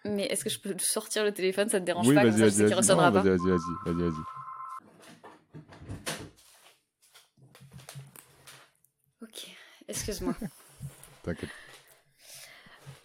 Mais 0.07 0.25
est-ce 0.25 0.45
que 0.45 0.51
je 0.51 0.59
peux 0.59 0.75
sortir 0.79 1.23
le 1.25 1.33
téléphone? 1.33 1.69
Ça 1.69 1.81
te 1.81 1.85
dérange 1.85 2.07
pas 2.07 2.25
vas-y, 2.25 2.41
comme 2.41 2.51
ça, 2.51 2.63
vas-y, 2.63 2.75
ressonnera 2.75 3.13
pas 3.13 3.23
Vas-y, 3.23 3.39
vas-y, 3.39 3.93
vas-y, 3.93 4.11
vas-y. 4.11 4.23
Ok, 9.23 9.49
excuse-moi. 9.89 10.35
T'inquiète. 11.23 11.51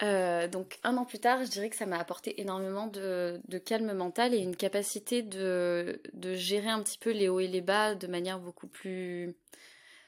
Euh, 0.01 0.47
donc 0.47 0.79
un 0.83 0.95
an 0.97 1.05
plus 1.05 1.19
tard, 1.19 1.43
je 1.43 1.49
dirais 1.49 1.69
que 1.69 1.75
ça 1.75 1.85
m'a 1.85 1.99
apporté 1.99 2.39
énormément 2.39 2.87
de, 2.87 3.41
calme 3.65 3.91
mental 3.93 4.33
et 4.33 4.37
une 4.37 4.55
capacité 4.55 5.21
de, 5.21 5.99
gérer 6.35 6.69
un 6.69 6.81
petit 6.81 6.97
peu 6.97 7.11
les 7.11 7.27
hauts 7.27 7.39
et 7.39 7.47
les 7.47 7.61
bas 7.61 7.95
de 7.95 8.07
manière 8.07 8.39
beaucoup 8.39 8.67
plus... 8.67 9.35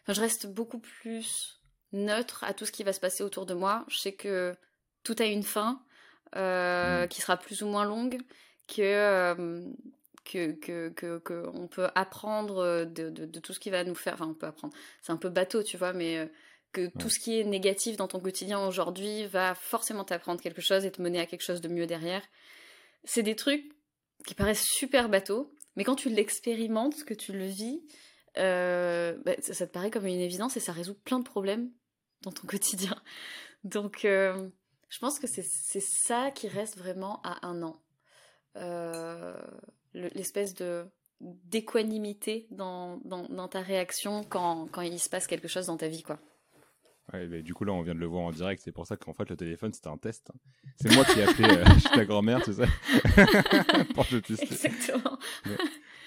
Enfin, 0.04 0.14
je 0.14 0.22
reste 0.22 0.48
beaucoup 0.48 0.80
plus 0.80 1.62
neutre 1.92 2.44
à 2.46 2.54
tout 2.54 2.66
ce 2.66 2.72
qui 2.72 2.84
va 2.84 2.94
se 2.94 3.00
passer 3.00 3.24
autour 3.24 3.46
de 3.46 3.54
moi. 3.54 3.86
Je 3.90 3.98
sais 3.98 4.14
que 4.14 4.56
tout 5.04 5.16
a 5.20 5.26
une 5.26 5.44
fin 5.44 5.84
euh, 6.36 7.04
mm. 7.04 7.08
qui 7.10 7.22
sera 7.22 7.38
plus 7.38 7.62
ou 7.62 7.68
moins 7.68 7.86
longue, 7.86 8.18
que... 8.68 8.82
Euh, 8.82 9.66
que, 10.24 10.52
que, 10.52 10.90
que, 10.90 11.50
on 11.56 11.68
peut 11.68 11.90
apprendre 11.96 12.86
de, 12.86 13.10
de, 13.10 13.40
tout 13.40 13.54
ce 13.54 13.60
qui 13.60 13.72
va 13.72 13.84
nous 13.84 13.96
faire. 13.96 14.14
Enfin, 14.14 14.28
on 14.28 14.34
peut 14.36 14.46
apprendre. 14.46 14.74
C'est 15.02 15.12
un 15.12 15.18
peu 15.18 15.30
bateau, 15.30 15.64
tu 15.64 15.78
vois, 15.78 15.94
mais 15.94 16.30
que 16.72 16.88
tout 17.00 17.10
ce 17.10 17.20
qui 17.20 17.40
est 17.40 17.44
négatif 17.44 17.98
dans 17.98 18.08
ton 18.08 18.20
quotidien 18.20 18.66
aujourd'hui 18.66 19.26
va 19.28 19.56
forcément 19.56 20.04
t'apprendre 20.04 20.42
quelque 20.42 20.62
chose 20.62 20.86
et 20.86 20.92
te 20.92 21.02
mener 21.02 21.20
à 21.20 21.26
quelque 21.26 21.44
chose 21.44 21.62
de 21.62 21.68
mieux 21.68 21.88
derrière. 21.88 22.24
C'est 23.04 23.24
des 23.24 23.36
trucs 23.36 23.72
qui 24.26 24.36
paraissent 24.36 24.66
super 24.66 25.10
bateaux, 25.10 25.54
mais 25.76 25.84
quand 25.84 25.96
tu 25.96 26.10
l'expérimentes, 26.10 27.04
que 27.04 27.14
tu 27.14 27.34
le 27.34 27.46
vis, 27.46 27.82
euh, 28.38 29.18
bah, 29.26 29.34
ça, 29.42 29.68
te 29.68 29.72
paraît 29.72 29.92
comme 29.92 30.06
une 30.06 30.20
évidence 30.20 30.56
et 30.58 30.60
ça 30.60 30.72
résout 30.72 30.96
plein 30.96 31.20
de 31.20 31.24
problèmes 31.24 31.72
dans 32.22 32.32
ton 32.32 32.48
quotidien. 32.48 32.96
Donc, 33.64 34.06
euh, 34.06 34.50
je 34.90 35.00
pense 35.00 35.20
que 35.20 35.28
c'est 35.28 35.44
ça 35.82 36.32
qui 36.32 36.48
reste 36.48 36.78
vraiment 36.78 37.22
à 37.24 37.46
un 37.48 37.64
an. 37.64 37.82
Euh, 38.58 39.40
l'espèce 39.94 40.54
de 40.54 40.86
d'équanimité 41.22 42.48
dans, 42.50 42.98
dans, 43.06 43.30
dans, 43.30 43.48
ta 43.48 43.62
réaction 43.62 44.24
quand, 44.24 44.68
quand 44.72 44.82
il 44.82 45.00
se 45.00 45.08
passe 45.08 45.28
quelque 45.28 45.48
chose 45.48 45.68
dans 45.68 45.78
ta 45.78 45.88
vie, 45.88 46.02
quoi. 46.02 46.20
Ouais, 47.14 47.42
du 47.42 47.54
coup, 47.54 47.66
là, 47.66 47.74
on 47.74 47.82
vient 47.82 47.96
de 47.96 48.00
le 48.00 48.06
voir 48.06 48.24
en 48.24 48.32
direct. 48.32 48.62
C'est 48.64 48.72
pour 48.72 48.88
ça 48.88 48.96
qu'en 48.96 49.14
fait, 49.14 49.30
le 49.30 49.36
téléphone, 49.36 49.74
c'était 49.74 49.90
un 49.90 49.98
test. 49.98 50.32
C'est 50.78 50.94
moi 50.96 51.04
qui 51.06 51.20
ai 51.20 51.24
appelé 51.24 51.48
euh, 51.50 51.66
ta 51.96 52.06
grand-mère, 52.06 52.42
tu 52.44 52.54
sais, 52.54 52.66
pour 53.94 54.08
te 54.08 54.16
tester. 54.18 54.46
Exactement. 54.46 55.18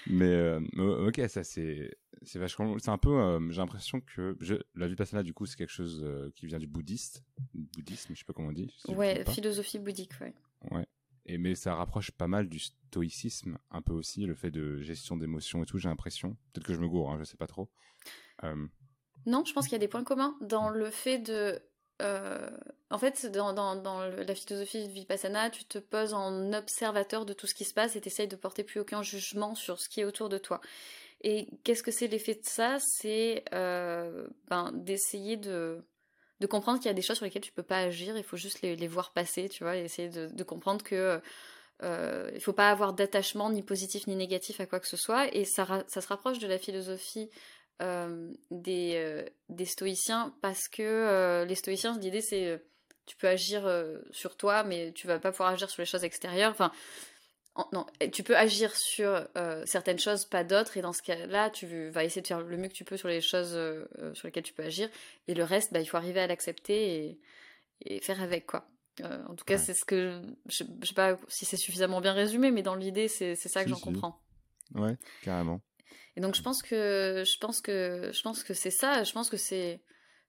Mais, 0.07 0.25
euh, 0.25 1.07
ok, 1.07 1.21
ça, 1.27 1.43
c'est, 1.43 1.95
c'est 2.23 2.39
vachement. 2.39 2.77
C'est 2.79 2.89
un 2.89 2.97
peu. 2.97 3.19
Euh, 3.19 3.51
j'ai 3.51 3.61
l'impression 3.61 4.01
que 4.01 4.35
je, 4.39 4.55
la 4.73 4.87
vipassana, 4.87 5.21
du 5.21 5.33
coup, 5.33 5.45
c'est 5.45 5.57
quelque 5.57 5.71
chose 5.73 6.05
qui 6.35 6.47
vient 6.47 6.59
du 6.59 6.67
bouddhiste. 6.67 7.23
Bouddhisme, 7.53 8.13
je 8.13 8.19
sais 8.19 8.25
pas 8.25 8.33
comment 8.33 8.49
on 8.49 8.53
dit. 8.53 8.71
ouais, 8.87 9.23
philosophie 9.29 9.79
bouddhique, 9.79 10.13
ouais. 10.21 10.33
Ouais. 10.71 10.87
Et, 11.27 11.37
mais 11.37 11.55
ça 11.55 11.75
rapproche 11.75 12.11
pas 12.11 12.27
mal 12.27 12.47
du 12.47 12.59
stoïcisme, 12.59 13.57
un 13.71 13.81
peu 13.81 13.93
aussi, 13.93 14.25
le 14.25 14.35
fait 14.35 14.51
de 14.51 14.81
gestion 14.81 15.17
d'émotions 15.17 15.63
et 15.63 15.65
tout, 15.65 15.77
j'ai 15.77 15.89
l'impression. 15.89 16.37
Peut-être 16.53 16.67
que 16.67 16.73
je 16.73 16.79
me 16.79 16.87
gourre, 16.87 17.11
hein, 17.11 17.17
je 17.19 17.23
sais 17.23 17.37
pas 17.37 17.47
trop. 17.47 17.69
Non, 19.25 19.43
je 19.45 19.53
pense 19.53 19.65
qu'il 19.65 19.73
y 19.73 19.75
a 19.75 19.79
des 19.79 19.87
points 19.87 20.03
communs 20.03 20.35
dans 20.41 20.69
le 20.69 20.89
fait 20.89 21.19
de. 21.19 21.61
Euh, 22.01 22.49
en 22.89 22.97
fait, 22.97 23.25
dans, 23.27 23.83
la 24.27 24.35
philosophie 24.35 24.87
de 24.87 24.91
Vipassana, 24.91 25.49
tu 25.49 25.63
te 25.63 25.77
poses 25.77 26.13
en 26.13 26.51
observateur 26.53 27.25
de 27.25 27.33
tout 27.33 27.47
ce 27.47 27.55
qui 27.55 27.63
se 27.63 27.73
passe 27.73 27.95
et 27.95 28.01
tu 28.01 28.07
essayes 28.07 28.27
de 28.27 28.35
porter 28.35 28.63
plus 28.63 28.81
aucun 28.81 29.01
jugement 29.01 29.55
sur 29.55 29.79
ce 29.79 29.87
qui 29.87 30.01
est 30.01 30.03
autour 30.03 30.27
de 30.29 30.37
toi. 30.37 30.59
Et 31.21 31.47
qu'est-ce 31.63 31.83
que 31.83 31.91
c'est 31.91 32.07
l'effet 32.07 32.35
de 32.35 32.43
ça? 32.43 32.77
C'est 32.79 33.45
euh, 33.53 34.27
ben, 34.49 34.71
d'essayer 34.73 35.37
de, 35.37 35.85
de 36.41 36.47
comprendre 36.47 36.79
qu'il 36.79 36.87
y 36.87 36.91
a 36.91 36.93
des 36.93 37.01
choses 37.01 37.17
sur 37.17 37.25
lesquelles 37.25 37.41
tu 37.41 37.51
peux 37.51 37.63
pas 37.63 37.79
agir, 37.79 38.17
il 38.17 38.23
faut 38.23 38.37
juste 38.37 38.61
les, 38.61 38.87
voir 38.87 39.13
passer, 39.13 39.47
tu 39.49 39.63
vois, 39.63 39.77
et 39.77 39.85
essayer 39.85 40.09
de, 40.09 40.43
comprendre 40.43 40.83
que 40.83 41.21
euh, 41.83 42.31
il 42.33 42.41
faut 42.41 42.53
pas 42.53 42.69
avoir 42.69 42.93
d'attachement 42.93 43.49
ni 43.49 43.63
positif 43.63 44.07
ni 44.07 44.15
négatif 44.15 44.59
à 44.59 44.65
quoi 44.65 44.79
que 44.79 44.87
ce 44.87 44.97
soit. 44.97 45.33
Et 45.33 45.45
ça, 45.45 45.83
ça 45.87 46.01
se 46.01 46.07
rapproche 46.07 46.39
de 46.39 46.47
la 46.47 46.57
philosophie 46.57 47.29
euh, 47.29 47.33
des, 47.79 48.93
euh, 48.95 49.25
des 49.49 49.65
stoïciens 49.65 50.33
parce 50.41 50.67
que 50.67 50.81
euh, 50.81 51.45
les 51.45 51.55
stoïciens, 51.55 51.97
l'idée 51.99 52.21
c'est 52.21 52.61
tu 53.05 53.15
peux 53.17 53.27
agir 53.27 53.71
sur 54.09 54.35
toi, 54.35 54.63
mais 54.63 54.91
tu 54.93 55.05
vas 55.05 55.19
pas 55.19 55.31
pouvoir 55.31 55.49
agir 55.49 55.69
sur 55.69 55.79
les 55.79 55.85
choses 55.85 56.03
extérieures. 56.03 56.49
Enfin, 56.49 56.71
non, 57.71 57.85
tu 58.11 58.23
peux 58.23 58.35
agir 58.35 58.75
sur 58.75 59.27
certaines 59.65 59.99
choses, 59.99 60.25
pas 60.25 60.43
d'autres, 60.43 60.77
et 60.77 60.81
dans 60.81 60.91
ce 60.91 61.03
cas-là, 61.03 61.51
tu 61.51 61.67
vas 61.89 62.03
essayer 62.03 62.23
de 62.23 62.27
faire 62.27 62.41
le 62.41 62.57
mieux 62.57 62.67
que 62.67 62.73
tu 62.73 62.83
peux 62.83 62.97
sur 62.97 63.07
les 63.07 63.21
choses 63.21 63.51
sur 64.15 64.27
lesquelles 64.27 64.41
tu 64.41 64.53
peux 64.53 64.63
agir, 64.63 64.89
et 65.27 65.35
le 65.35 65.43
reste, 65.43 65.71
bah, 65.71 65.81
il 65.81 65.85
faut 65.85 65.97
arriver 65.97 66.19
à 66.19 66.25
l'accepter 66.25 66.95
et, 66.95 67.19
et, 67.85 68.01
faire 68.01 68.23
avec, 68.23 68.47
quoi. 68.47 68.67
en 69.03 69.35
tout 69.35 69.45
cas, 69.45 69.59
c'est 69.59 69.75
ce 69.75 69.85
que. 69.85 70.23
Je, 70.47 70.63
je, 70.81 70.87
sais 70.87 70.95
pas 70.95 71.15
si 71.27 71.45
c'est 71.45 71.57
suffisamment 71.57 72.01
bien 72.01 72.13
résumé, 72.13 72.49
mais 72.49 72.63
dans 72.63 72.73
l'idée, 72.73 73.07
c'est 73.07 73.35
ça 73.35 73.63
que 73.63 73.69
j'en 73.69 73.79
comprends. 73.79 74.19
Ouais, 74.73 74.97
carrément. 75.21 75.61
Et 76.15 76.21
donc 76.21 76.35
je 76.35 76.41
pense 76.41 76.61
que 76.61 77.23
je 77.25 77.37
pense 77.39 77.61
que 77.61 78.11
je 78.13 78.21
pense 78.21 78.43
que 78.43 78.53
c'est 78.53 78.71
ça. 78.71 79.03
Je 79.03 79.11
pense 79.11 79.29
que 79.29 79.37
c'est 79.37 79.81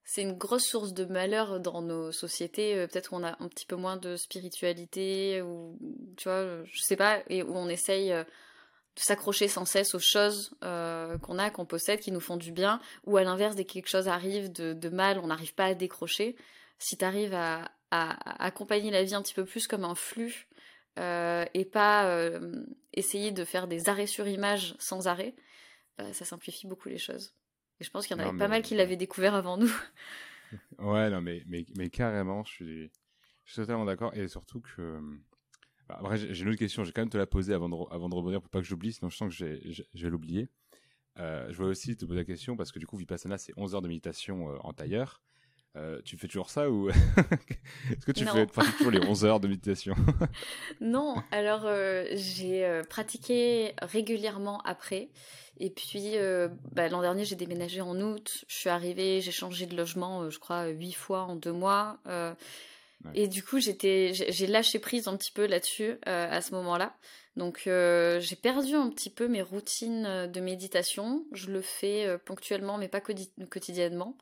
c'est 0.06 0.22
une 0.22 0.38
grosse 0.38 0.64
source 0.64 0.94
de 0.94 1.04
malheur 1.04 1.58
dans 1.58 1.82
nos 1.82 2.12
sociétés. 2.12 2.76
Euh, 2.76 2.86
peut-être 2.86 3.10
qu'on 3.10 3.24
a 3.24 3.36
un 3.42 3.48
petit 3.48 3.66
peu 3.66 3.74
moins 3.74 3.96
de 3.96 4.16
spiritualité 4.16 5.42
ou 5.42 5.76
tu 6.16 6.28
vois, 6.28 6.64
je 6.64 6.80
sais 6.80 6.96
pas, 6.96 7.22
et 7.28 7.42
où 7.42 7.54
on 7.56 7.68
essaye 7.68 8.12
euh, 8.12 8.22
de 8.22 9.00
s'accrocher 9.00 9.48
sans 9.48 9.64
cesse 9.64 9.96
aux 9.96 10.00
choses 10.00 10.56
euh, 10.62 11.18
qu'on 11.18 11.38
a, 11.38 11.50
qu'on 11.50 11.66
possède, 11.66 11.98
qui 11.98 12.12
nous 12.12 12.20
font 12.20 12.36
du 12.36 12.52
bien, 12.52 12.80
ou 13.04 13.16
à 13.16 13.24
l'inverse, 13.24 13.56
dès 13.56 13.64
que 13.64 13.72
quelque 13.72 13.88
chose 13.88 14.06
arrive 14.06 14.52
de, 14.52 14.88
mal, 14.88 15.18
on 15.18 15.26
n'arrive 15.26 15.54
pas 15.54 15.66
à 15.66 15.74
décrocher. 15.74 16.36
Si 16.78 16.96
tu 16.96 17.04
arrives 17.04 17.34
à, 17.34 17.68
accompagner 17.90 18.90
la 18.90 19.02
vie 19.02 19.14
un 19.14 19.22
petit 19.22 19.34
peu 19.34 19.44
plus 19.44 19.66
comme 19.66 19.84
un 19.84 19.94
flux 19.94 20.48
et 20.98 21.64
pas 21.64 22.30
essayer 22.92 23.30
de 23.30 23.44
faire 23.44 23.68
des 23.68 23.88
arrêts 23.88 24.08
sur 24.08 24.26
image 24.28 24.74
sans 24.78 25.06
arrêt, 25.06 25.34
bah, 25.98 26.12
ça 26.12 26.24
simplifie 26.24 26.66
beaucoup 26.66 26.88
les 26.88 26.98
choses. 26.98 27.34
Et 27.80 27.84
je 27.84 27.90
pense 27.90 28.06
qu'il 28.06 28.16
y 28.16 28.20
en 28.20 28.26
avait 28.26 28.38
pas 28.38 28.48
mal 28.48 28.62
qui 28.62 28.74
l'avaient 28.74 28.96
découvert 28.96 29.34
avant 29.34 29.56
nous. 29.56 29.70
Ouais, 30.78 31.10
non, 31.10 31.20
mais, 31.20 31.42
mais, 31.48 31.66
mais 31.76 31.90
carrément, 31.90 32.44
je 32.44 32.52
suis, 32.52 32.90
je 33.44 33.52
suis 33.52 33.62
totalement 33.62 33.84
d'accord. 33.84 34.14
Et 34.14 34.28
surtout 34.28 34.60
que. 34.60 35.00
Bah, 35.88 35.96
après, 35.98 36.16
j'ai 36.16 36.44
une 36.44 36.50
autre 36.50 36.58
question, 36.58 36.84
j'ai 36.84 36.92
quand 36.92 37.02
même 37.02 37.10
te 37.10 37.18
la 37.18 37.26
poser 37.26 37.52
avant 37.52 37.68
de, 37.68 37.74
avant 37.92 38.08
de 38.08 38.14
rebondir 38.14 38.40
pour 38.40 38.48
pas 38.48 38.60
que 38.60 38.64
j'oublie, 38.64 38.92
sinon 38.92 39.10
je 39.10 39.16
sens 39.16 39.28
que 39.28 39.34
je 39.34 40.04
vais 40.04 40.08
l'oublier. 40.08 40.48
Euh, 41.18 41.46
je 41.50 41.56
voulais 41.56 41.70
aussi 41.70 41.96
te 41.96 42.04
poser 42.04 42.20
la 42.20 42.24
question 42.24 42.56
parce 42.56 42.72
que 42.72 42.78
du 42.78 42.86
coup, 42.86 42.96
Vipassana, 42.96 43.38
c'est 43.38 43.52
11 43.56 43.74
heures 43.74 43.82
de 43.82 43.88
méditation 43.88 44.50
euh, 44.50 44.58
en 44.60 44.72
tailleur. 44.72 45.22
Euh, 45.76 46.00
tu 46.04 46.16
fais 46.16 46.26
toujours 46.26 46.48
ça 46.48 46.70
ou 46.70 46.88
est-ce 47.90 48.06
que 48.06 48.12
tu 48.12 48.24
fais 48.24 48.46
toujours 48.46 48.90
les 48.90 49.06
11 49.06 49.24
heures 49.24 49.40
de 49.40 49.48
méditation? 49.48 49.94
Non, 50.80 51.16
alors 51.32 51.62
euh, 51.64 52.06
j'ai 52.12 52.64
euh, 52.64 52.82
pratiqué 52.82 53.74
régulièrement 53.82 54.60
après. 54.62 55.08
Et 55.58 55.70
puis 55.70 56.14
bah, 56.72 56.88
l'an 56.88 57.00
dernier, 57.00 57.24
j'ai 57.24 57.34
déménagé 57.34 57.80
en 57.80 57.98
août. 58.00 58.44
Je 58.46 58.54
suis 58.54 58.68
arrivée, 58.68 59.22
j'ai 59.22 59.32
changé 59.32 59.64
de 59.64 59.74
logement, 59.74 60.28
je 60.28 60.38
crois, 60.38 60.66
huit 60.66 60.92
fois 60.92 61.22
en 61.22 61.34
deux 61.34 61.52
mois. 61.52 61.98
Et 63.14 63.26
du 63.26 63.42
coup, 63.42 63.58
j'étais, 63.58 64.12
j'ai 64.12 64.46
lâché 64.46 64.78
prise 64.78 65.08
un 65.08 65.16
petit 65.16 65.32
peu 65.32 65.46
là-dessus 65.46 65.98
à 66.04 66.42
ce 66.42 66.52
moment-là. 66.56 66.94
Donc 67.36 67.62
j'ai 67.64 68.36
perdu 68.36 68.74
un 68.74 68.90
petit 68.90 69.08
peu 69.08 69.28
mes 69.28 69.40
routines 69.40 70.26
de 70.30 70.40
méditation. 70.40 71.24
Je 71.32 71.50
le 71.50 71.62
fais 71.62 72.18
ponctuellement, 72.26 72.76
mais 72.76 72.88
pas 72.88 73.00
quotidiennement. 73.00 74.14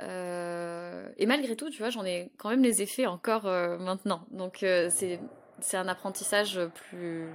Euh, 0.00 1.08
et 1.16 1.26
malgré 1.26 1.56
tout, 1.56 1.70
tu 1.70 1.78
vois, 1.78 1.90
j'en 1.90 2.04
ai 2.04 2.30
quand 2.36 2.50
même 2.50 2.62
les 2.62 2.82
effets 2.82 3.06
encore 3.06 3.46
euh, 3.46 3.78
maintenant. 3.78 4.24
Donc 4.30 4.62
euh, 4.62 4.88
c'est 4.90 5.20
c'est 5.60 5.76
un 5.76 5.88
apprentissage 5.88 6.60
plus, 6.72 7.26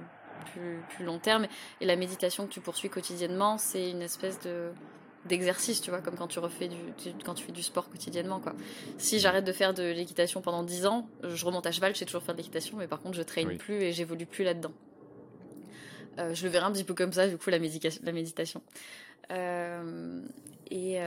plus, 0.52 0.80
plus 0.90 1.04
long 1.04 1.18
terme. 1.18 1.46
Et 1.82 1.86
la 1.86 1.96
méditation 1.96 2.46
que 2.46 2.52
tu 2.52 2.60
poursuis 2.60 2.88
quotidiennement, 2.88 3.58
c'est 3.58 3.90
une 3.90 4.02
espèce 4.02 4.40
de 4.40 4.70
d'exercice, 5.26 5.80
tu 5.80 5.88
vois, 5.88 6.00
comme 6.00 6.16
quand 6.16 6.26
tu 6.26 6.38
refais 6.38 6.68
du, 6.68 6.76
quand 7.24 7.32
tu 7.32 7.44
fais 7.44 7.52
du 7.52 7.62
sport 7.62 7.88
quotidiennement, 7.88 8.40
quoi. 8.40 8.54
Si 8.98 9.18
j'arrête 9.18 9.44
de 9.44 9.52
faire 9.52 9.72
de 9.72 9.82
l'équitation 9.82 10.42
pendant 10.42 10.62
10 10.62 10.84
ans, 10.84 11.08
je 11.22 11.46
remonte 11.46 11.66
à 11.66 11.72
cheval, 11.72 11.94
je 11.94 12.00
sais 12.00 12.04
toujours 12.04 12.22
faire 12.22 12.34
de 12.34 12.40
l'équitation, 12.40 12.76
mais 12.76 12.86
par 12.86 13.00
contre, 13.00 13.16
je 13.16 13.22
traîne 13.22 13.56
plus 13.56 13.76
et 13.76 13.92
j'évolue 13.92 14.26
plus 14.26 14.44
là-dedans. 14.44 14.72
je 16.18 16.44
le 16.44 16.50
verrai 16.50 16.66
un 16.66 16.72
petit 16.72 16.84
peu 16.84 16.92
comme 16.92 17.14
ça, 17.14 17.26
du 17.26 17.38
coup, 17.38 17.48
la, 17.48 17.56
la 17.56 18.12
méditation. 18.12 18.62
et, 19.30 21.00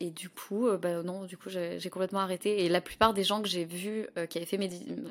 et 0.00 0.10
du 0.10 0.30
coup, 0.30 0.68
euh, 0.68 0.78
bah 0.78 1.02
non, 1.02 1.24
du 1.24 1.36
coup, 1.36 1.48
j'ai 1.50 1.90
complètement 1.90 2.20
arrêté. 2.20 2.64
Et 2.64 2.68
la 2.68 2.80
plupart 2.80 3.14
des 3.14 3.24
gens 3.24 3.42
que 3.42 3.48
j'ai 3.48 3.64
vus 3.64 4.06
euh, 4.16 4.26
qui 4.26 4.38
avaient 4.38 4.46
fait 4.46 4.56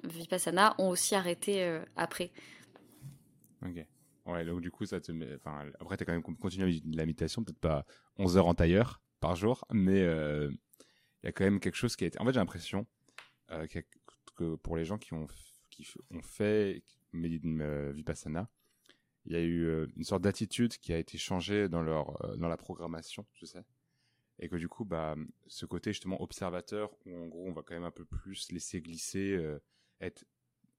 Vipassana 0.05 0.75
ont 0.77 0.89
aussi 0.89 1.13
arrêté 1.13 1.63
euh, 1.63 1.83
après. 1.97 2.31
Ok. 3.65 3.85
Ouais, 4.27 4.45
donc 4.45 4.61
du 4.61 4.71
coup, 4.71 4.85
ça 4.85 5.01
te 5.01 5.11
met. 5.11 5.35
Enfin, 5.35 5.65
après, 5.79 5.97
tu 5.97 6.03
as 6.03 6.05
quand 6.05 6.13
même 6.13 6.23
continué 6.23 6.81
la 6.85 7.05
méditation, 7.05 7.43
peut-être 7.43 7.59
pas 7.59 7.85
11 8.17 8.37
heures 8.37 8.47
en 8.47 8.53
tailleur 8.53 9.01
par 9.19 9.35
jour, 9.35 9.65
mais 9.71 10.01
il 10.01 11.25
y 11.25 11.27
a 11.27 11.31
quand 11.31 11.45
même 11.45 11.59
quelque 11.59 11.75
chose 11.75 11.95
qui 11.95 12.03
a 12.03 12.07
été. 12.07 12.19
En 12.19 12.25
fait, 12.25 12.33
j'ai 12.33 12.39
l'impression 12.39 12.85
que 14.35 14.55
pour 14.55 14.75
les 14.75 14.83
gens 14.83 14.97
qui 14.97 15.13
ont, 15.13 15.27
qui 15.69 15.87
ont 16.11 16.21
fait 16.21 16.83
Vipassana, 17.13 18.49
il 19.25 19.31
y 19.31 19.35
a 19.37 19.41
eu 19.41 19.87
une 19.95 20.03
sorte 20.03 20.23
d'attitude 20.23 20.77
qui 20.77 20.91
a 20.91 20.97
été 20.97 21.17
changée 21.17 21.69
dans, 21.69 21.81
leur, 21.81 22.37
dans 22.37 22.49
la 22.49 22.57
programmation, 22.57 23.25
je 23.33 23.45
sais 23.45 23.63
et 24.39 24.49
que 24.49 24.55
du 24.55 24.67
coup 24.67 24.85
bah 24.85 25.15
ce 25.47 25.65
côté 25.65 25.91
justement 25.91 26.21
observateur 26.21 26.91
où 27.05 27.15
en 27.15 27.27
gros 27.27 27.47
on 27.47 27.53
va 27.53 27.63
quand 27.63 27.73
même 27.73 27.83
un 27.83 27.91
peu 27.91 28.05
plus 28.05 28.51
laisser 28.51 28.81
glisser 28.81 29.35
euh, 29.35 29.59
être 29.99 30.25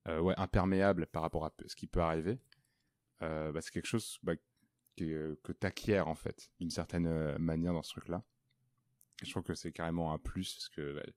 euh, 0.07 0.21
ouais 0.21 0.35
imperméable 0.37 1.07
par 1.07 1.23
rapport 1.23 1.45
à 1.45 1.53
ce 1.67 1.75
qui 1.75 1.87
peut 1.87 2.01
arriver 2.01 2.39
euh, 3.23 3.51
bah, 3.51 3.61
c'est 3.61 3.73
quelque 3.73 3.87
chose 3.87 4.19
bah, 4.23 4.35
que, 4.97 5.39
que 5.43 5.53
t'acquiers 5.53 6.01
en 6.01 6.15
fait 6.15 6.51
d'une 6.61 6.71
certaine 6.71 7.37
manière 7.39 7.73
dans 7.73 7.83
ce 7.83 7.91
truc 7.91 8.09
là 8.09 8.25
je 9.23 9.31
trouve 9.31 9.43
que 9.43 9.55
c'est 9.55 9.73
carrément 9.73 10.13
un 10.13 10.19
plus 10.19 10.55
parce 10.55 10.69
que 10.69 10.95
bah, 10.95 11.13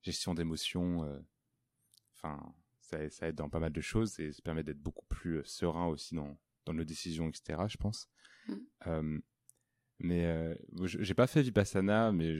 gestion 0.00 0.34
d'émotions 0.34 1.22
enfin 2.14 2.54
ça, 2.80 3.08
ça, 3.10 3.28
aide 3.28 3.36
dans 3.36 3.48
pas 3.48 3.60
mal 3.60 3.72
de 3.72 3.80
choses 3.80 4.18
et 4.18 4.32
ça 4.32 4.42
permet 4.42 4.62
d'être 4.62 4.80
beaucoup 4.80 5.06
plus 5.06 5.44
serein 5.44 5.86
aussi 5.86 6.14
dans 6.14 6.38
dans 6.64 6.72
nos 6.72 6.84
décisions 6.84 7.28
etc 7.28 7.64
je 7.68 7.76
pense 7.76 8.08
mmh. 8.48 9.18
Mais 10.02 10.26
euh, 10.26 10.54
j'ai 10.84 11.14
pas 11.14 11.28
fait 11.28 11.42
Vipassana, 11.42 12.10
mais 12.10 12.36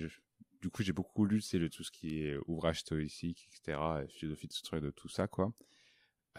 du 0.61 0.69
coup 0.69 0.83
j'ai 0.83 0.93
beaucoup 0.93 1.25
lu 1.25 1.41
c'est 1.41 1.69
tout 1.71 1.85
ce 1.85 1.93
qui 1.93 2.25
est 2.25 2.37
ouvrage 2.47 2.81
stoïcique, 2.81 3.49
etc., 3.49 3.79
philosophie 4.09 4.49
de, 4.49 4.81
de 4.81 4.91
tout 4.91 5.09
ça 5.09 5.29
quoi. 5.29 5.53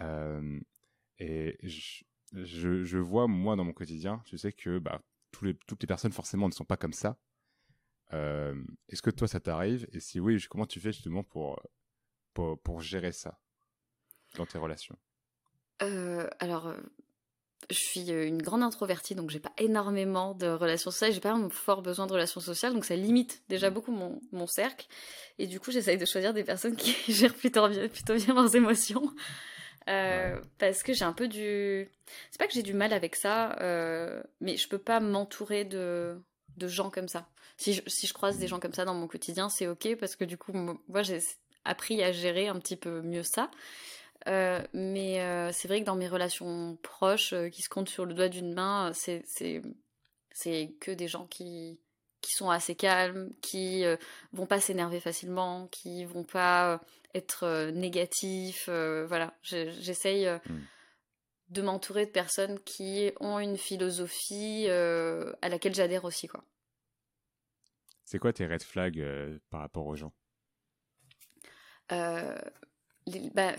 Euh, 0.02 0.60
et 1.20 1.58
je, 1.64 2.04
je, 2.84 2.98
vois 2.98 3.28
moi 3.28 3.56
dans 3.56 3.64
mon 3.64 3.72
quotidien, 3.72 4.22
je 4.26 4.36
sais 4.36 4.52
que 4.52 4.80
bah, 4.80 5.02
tous 5.32 5.46
les, 5.46 5.54
toutes 5.66 5.82
les 5.82 5.88
personnes 5.88 6.12
forcément 6.12 6.48
ne 6.48 6.54
sont 6.54 6.66
pas 6.66 6.78
comme 6.78 6.94
ça. 6.94 7.18
Euh, 8.12 8.62
Est-ce 8.90 9.02
que 9.02 9.10
toi 9.10 9.28
ça 9.28 9.40
t'arrive? 9.40 9.88
Et 9.94 10.02
si 10.02 10.20
oui, 10.20 10.44
comment 10.50 10.66
tu 10.66 10.82
fais 10.82 10.92
justement 10.92 11.24
pour, 11.24 11.62
pour, 12.34 12.60
pour 12.62 12.82
gérer 12.82 13.14
ça 13.14 13.40
dans 14.36 14.46
tes 14.46 14.58
relations? 14.58 14.98
Euh, 15.82 16.28
Alors 16.40 16.76
je 17.70 17.78
suis 17.78 18.12
euh, 18.12 18.28
une 18.28 18.42
grande 18.42 18.64
introvertie, 18.64 19.16
donc 19.16 19.30
j'ai 19.30 19.40
pas 19.40 19.54
énormément 19.58 20.34
de 20.34 20.48
relations 20.48 20.92
sociales, 20.92 21.14
j'ai 21.14 21.20
pas 21.20 21.32
un 21.32 21.50
fort 21.50 21.82
besoin 21.82 22.08
de 22.08 22.14
relations 22.14 22.42
sociales, 22.42 22.74
donc 22.74 22.86
ça 22.86 22.96
limite 22.96 23.44
déjà 23.50 23.70
beaucoup 23.70 23.92
mon, 23.92 24.22
mon 24.32 24.48
cercle. 24.48 24.88
Et 25.40 25.48
du 25.48 25.60
coup, 25.60 25.72
j'essaye 25.72 25.98
de 25.98 26.06
choisir 26.06 26.34
des 26.34 26.44
personnes 26.44 26.76
qui 26.76 26.96
gèrent 27.12 27.34
plutôt 27.34 27.68
bien, 27.68 27.88
plutôt 27.88 28.16
bien 28.16 28.34
leurs 28.34 28.56
émotions. 28.56 29.14
Euh, 29.90 30.40
parce 30.60 30.84
que 30.84 30.94
j'ai 30.94 31.06
un 31.06 31.14
peu 31.14 31.28
du. 31.28 31.90
C'est 32.32 32.40
pas 32.40 32.48
que 32.48 32.54
j'ai 32.54 32.64
du 32.64 32.74
mal 32.74 32.94
avec 32.94 33.16
ça, 33.16 33.58
euh, 33.62 34.24
mais 34.40 34.56
je 34.58 34.68
peux 34.70 34.78
pas 34.78 35.00
m'entourer 35.00 35.66
de, 35.66 36.22
de 36.58 36.68
gens 36.68 36.90
comme 36.90 37.08
ça. 37.08 37.28
Si 37.58 37.74
je, 37.74 37.82
si 37.88 38.08
je 38.08 38.14
croise 38.14 38.38
des 38.38 38.48
gens 38.48 38.60
comme 38.60 38.74
ça 38.74 38.86
dans 38.86 38.94
mon 38.94 39.08
quotidien, 39.08 39.50
c'est 39.50 39.68
ok, 39.68 39.96
parce 40.00 40.16
que 40.16 40.24
du 40.24 40.38
coup, 40.38 40.54
moi 40.54 41.04
j'ai 41.04 41.20
appris 41.66 42.02
à 42.04 42.12
gérer 42.12 42.48
un 42.48 42.60
petit 42.60 42.76
peu 42.76 43.02
mieux 43.02 43.24
ça. 43.24 43.52
Euh, 44.28 44.62
mais 44.74 45.22
euh, 45.22 45.52
c'est 45.52 45.68
vrai 45.68 45.82
que 45.82 45.86
dans 45.86 45.96
mes 45.96 46.08
relations 46.08 46.78
proches, 46.82 47.34
euh, 47.34 47.50
qui 47.50 47.62
se 47.62 47.70
comptent 47.70 47.90
sur 47.90 48.06
le 48.06 48.14
doigt 48.14 48.30
d'une 48.30 48.54
main, 48.54 48.92
c'est, 48.94 49.22
c'est, 49.26 49.62
c'est 50.32 50.76
que 50.80 50.92
des 50.92 51.08
gens 51.08 51.28
qui, 51.28 51.80
qui 52.22 52.32
sont 52.32 52.50
assez 52.50 52.76
calmes, 52.76 53.32
qui 53.42 53.84
vont 54.32 54.46
pas 54.46 54.62
s'énerver 54.62 55.00
facilement, 55.00 55.68
qui 55.68 56.06
vont 56.06 56.24
pas 56.24 56.82
être 57.14 57.70
négatifs. 57.72 58.70
voilà, 58.70 59.38
j'essaye 59.42 60.28
mmh. 60.28 60.60
de 61.50 61.62
m'entourer 61.62 62.06
de 62.06 62.12
personnes 62.12 62.60
qui 62.62 63.12
ont 63.20 63.40
une 63.40 63.58
philosophie 63.58 64.70
à 64.70 65.50
laquelle 65.50 65.76
j'adhère 65.76 66.06
aussi. 66.06 66.28
quoi. 66.28 66.46
C'est 68.06 68.20
quoi 68.20 68.32
tes 68.32 68.48
red 68.48 68.64
flags 68.64 69.06
par 69.50 69.60
rapport 69.60 69.86
aux 69.86 69.98
gens? 69.98 70.14
Les, 73.08 73.30
bah, 73.32 73.54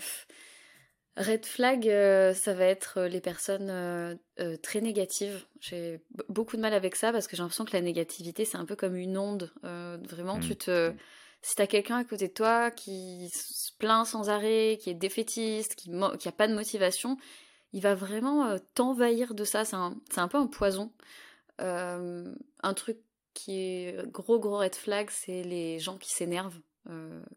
Red 1.17 1.47
flag, 1.47 1.89
euh, 1.89 2.35
ça 2.35 2.55
va 2.55 2.65
être 2.65 2.99
euh, 2.99 3.09
les 3.09 3.21
personnes 3.21 3.71
euh, 3.71 4.17
très 4.63 4.81
négatives. 4.81 5.47
J'ai 5.61 6.01
beaucoup 6.29 6.57
de 6.57 6.61
mal 6.61 6.75
avec 6.75 6.97
ça 6.97 7.13
parce 7.13 7.29
que 7.29 7.37
j'ai 7.37 7.43
l'impression 7.43 7.65
que 7.65 7.73
la 7.73 7.83
négativité, 7.83 8.45
c'est 8.45 8.57
un 8.57 8.65
peu 8.65 8.75
comme 8.75 8.97
une 8.97 9.17
onde. 9.17 9.53
vraiment, 9.63 10.41
tu 10.41 10.53
mmh. 10.53 10.57
te... 10.57 10.93
Si 11.41 11.55
t'as 11.57 11.67
quelqu'un 11.67 11.99
à 11.99 12.05
côté 12.05 12.29
de 12.29 12.33
toi 12.33 12.71
qui 12.71 13.29
se 13.29 13.71
plaint 13.79 14.07
sans 14.07 14.31
arrêt, 14.31 14.79
qui 14.81 14.91
est 14.91 14.95
défaitiste, 14.95 15.75
qui, 15.75 15.91
n'a 15.91 16.07
a 16.07 16.33
pas 16.33 16.49
de 16.49 16.55
motivation, 16.55 17.19
il 17.75 17.83
va 17.83 17.95
vraiment 17.95 18.57
t'envahir 18.75 19.35
de 19.35 19.45
ça. 19.45 19.65
C'est 19.65 19.77
un... 19.77 19.95
un, 20.17 20.29
peu 20.29 20.39
un 20.39 20.47
poison. 20.47 20.91
un 21.59 22.75
truc 22.75 22.99
qui 23.35 23.61
est 23.61 24.11
gros, 24.11 24.41
gros 24.41 24.59
red 24.59 24.75
flag, 24.75 25.11
c'est 25.11 25.43
les 25.43 25.79
gens 25.79 25.99
qui 25.99 26.13
s'énervent, 26.13 26.61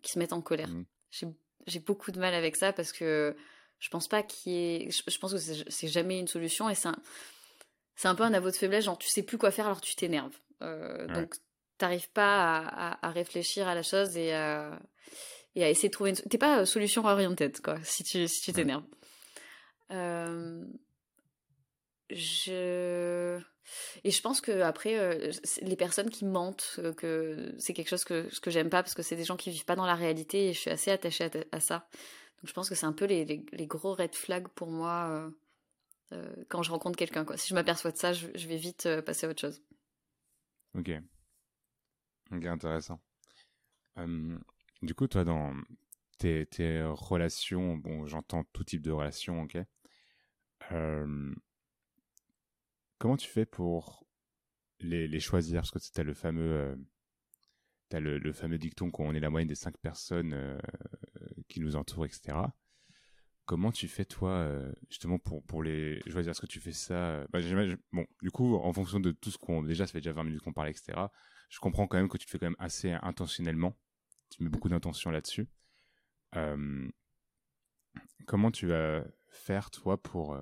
qui 0.01 0.13
se 0.13 0.19
mettent 0.19 0.33
en 0.33 0.41
colère. 0.41 0.69
Mmh. 0.69 1.33
J'ai 1.67 1.79
beaucoup 1.79 2.11
de 2.11 2.19
mal 2.19 2.33
avec 2.33 2.55
ça 2.55 2.73
parce 2.73 2.91
que 2.91 3.35
je 3.79 3.89
pense 3.89 4.07
pas 4.07 4.23
qu'il 4.23 4.53
y 4.53 4.55
ait. 4.55 4.89
Je, 4.89 5.19
pense 5.19 5.33
que 5.33 5.37
c'est 5.37 5.87
jamais 5.87 6.19
une 6.19 6.27
solution 6.27 6.69
et 6.69 6.75
c'est 6.75 6.87
un, 6.87 6.97
c'est 7.95 8.07
un 8.07 8.15
peu 8.15 8.23
un 8.23 8.33
aveu 8.33 8.51
de 8.51 8.55
faiblesse, 8.55 8.85
genre 8.85 8.97
tu 8.97 9.09
sais 9.09 9.23
plus 9.23 9.37
quoi 9.37 9.51
faire 9.51 9.65
alors 9.65 9.81
tu 9.81 9.95
t'énerves. 9.95 10.37
Euh, 10.61 11.07
Donc 11.07 11.35
t'arrives 11.77 12.09
pas 12.11 12.57
à, 12.57 13.07
à, 13.07 13.11
réfléchir 13.11 13.67
à 13.67 13.75
la 13.75 13.83
chose 13.83 14.17
et 14.17 14.33
à, 14.33 14.79
et 15.55 15.63
à 15.63 15.69
essayer 15.69 15.89
de 15.89 15.93
trouver 15.93 16.11
une. 16.11 16.15
T'es 16.15 16.37
pas 16.37 16.61
euh, 16.61 16.65
solution 16.65 17.05
orientée 17.05 17.51
quoi, 17.63 17.77
si 17.83 18.03
tu 18.03 18.27
si 18.27 18.41
tu 18.41 18.53
t'énerves. 18.53 18.85
Euh... 19.91 20.63
je 22.09 23.39
et 24.03 24.11
je 24.11 24.21
pense 24.21 24.39
que 24.39 24.61
après 24.61 25.31
les 25.61 25.75
personnes 25.75 26.09
qui 26.09 26.25
mentent 26.25 26.79
que 26.95 27.53
c'est 27.59 27.73
quelque 27.73 27.89
chose 27.89 28.05
que 28.05 28.29
que 28.39 28.49
j'aime 28.49 28.69
pas 28.69 28.81
parce 28.81 28.93
que 28.93 29.03
c'est 29.03 29.15
des 29.15 29.25
gens 29.25 29.35
qui 29.35 29.51
vivent 29.51 29.65
pas 29.65 29.75
dans 29.75 29.85
la 29.85 29.95
réalité 29.95 30.49
et 30.49 30.53
je 30.53 30.59
suis 30.59 30.69
assez 30.69 30.91
attachée 30.91 31.29
à, 31.51 31.59
ça. 31.59 31.89
Donc 32.37 32.47
je 32.47 32.53
pense 32.53 32.69
que 32.69 32.75
c'est 32.75 32.85
un 32.85 32.93
peu 32.93 33.05
les, 33.05 33.25
les, 33.25 33.67
gros 33.67 33.93
red 33.93 34.15
flags 34.15 34.47
pour 34.49 34.69
moi 34.69 35.31
quand 36.47 36.63
je 36.63 36.71
rencontre 36.71 36.97
quelqu'un 36.97 37.25
quoi. 37.25 37.35
Si 37.35 37.49
je 37.49 37.55
m'aperçois 37.55 37.91
de 37.91 37.97
ça 37.97 38.13
je, 38.13 38.27
je, 38.35 38.47
vais 38.47 38.55
vite 38.55 38.87
passer 39.01 39.25
à 39.25 39.29
autre 39.29 39.41
chose. 39.41 39.61
Ok. 40.75 40.91
Ok 42.31 42.45
intéressant. 42.45 43.01
Du 44.81 44.93
coup 44.93 45.07
toi 45.07 45.25
dans 45.25 45.53
tes, 46.19 46.45
tes 46.45 46.83
relations 46.83 47.75
bon 47.75 48.07
j'entends 48.07 48.43
tout 48.53 48.63
type 48.63 48.81
de 48.81 48.91
relations 48.91 49.41
ok 49.41 49.57
comment 52.97 53.17
tu 53.17 53.29
fais 53.29 53.45
pour 53.45 54.05
les, 54.79 55.19
choisir? 55.19 55.61
Parce 55.61 55.71
que 55.71 55.79
tu 55.79 55.99
as 55.99 56.03
le 56.03 56.13
fameux, 56.13 56.77
euh, 57.93 57.99
le, 57.99 58.33
fameux 58.33 58.57
dicton 58.57 58.91
qu'on 58.91 59.13
est 59.13 59.19
la 59.19 59.29
moyenne 59.29 59.47
des 59.47 59.55
cinq 59.55 59.77
personnes 59.77 60.33
euh, 60.33 60.57
qui 61.47 61.59
nous 61.59 61.75
entourent, 61.75 62.05
etc. 62.05 62.37
Comment 63.45 63.71
tu 63.71 63.87
fais 63.87 64.05
toi 64.05 64.31
euh, 64.31 64.71
justement 64.89 65.19
pour, 65.19 65.43
pour 65.43 65.63
les 65.63 66.01
choisir? 66.09 66.31
Est-ce 66.31 66.41
que 66.41 66.47
tu 66.47 66.59
fais 66.59 66.73
ça 66.73 67.25
bah, 67.31 67.39
Bon, 67.93 68.05
du 68.21 68.31
coup, 68.31 68.55
en 68.55 68.73
fonction 68.73 68.99
de 68.99 69.11
tout 69.11 69.31
ce 69.31 69.37
qu'on 69.37 69.63
déjà, 69.63 69.87
ça 69.87 69.93
fait 69.93 69.99
déjà 69.99 70.11
20 70.11 70.23
minutes 70.25 70.41
qu'on 70.41 70.53
parle, 70.53 70.69
etc. 70.69 70.99
Je 71.49 71.59
comprends 71.59 71.87
quand 71.87 71.97
même 71.97 72.09
que 72.09 72.17
tu 72.17 72.27
fais 72.27 72.39
quand 72.39 72.47
même 72.47 72.57
assez 72.59 72.91
intentionnellement. 72.91 73.77
Tu 74.29 74.43
mets 74.43 74.49
beaucoup 74.49 74.69
d'intention 74.69 75.11
là-dessus. 75.11 75.47
comment 78.25 78.51
tu 78.51 78.67
vas 78.67 79.05
faire 79.29 79.71
toi 79.71 80.01
pour 80.01 80.37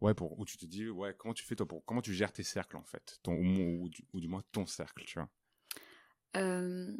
ouais, 0.00 0.14
pour, 0.14 0.38
où 0.38 0.44
tu 0.44 0.56
te 0.56 0.66
dis, 0.66 0.88
ouais, 0.88 1.14
comment 1.16 1.34
tu 1.34 1.44
fais 1.44 1.56
toi 1.56 1.66
comment 1.86 2.02
tu 2.02 2.14
gères 2.14 2.32
tes 2.32 2.42
cercles 2.42 2.76
en 2.76 2.84
fait, 2.84 3.18
ton, 3.22 3.34
ou, 3.34 3.88
du, 3.88 4.28
moins 4.28 4.42
ton 4.52 4.66
cercle, 4.66 5.04
tu 5.04 5.18
vois? 5.18 5.28
Euh, 6.36 6.96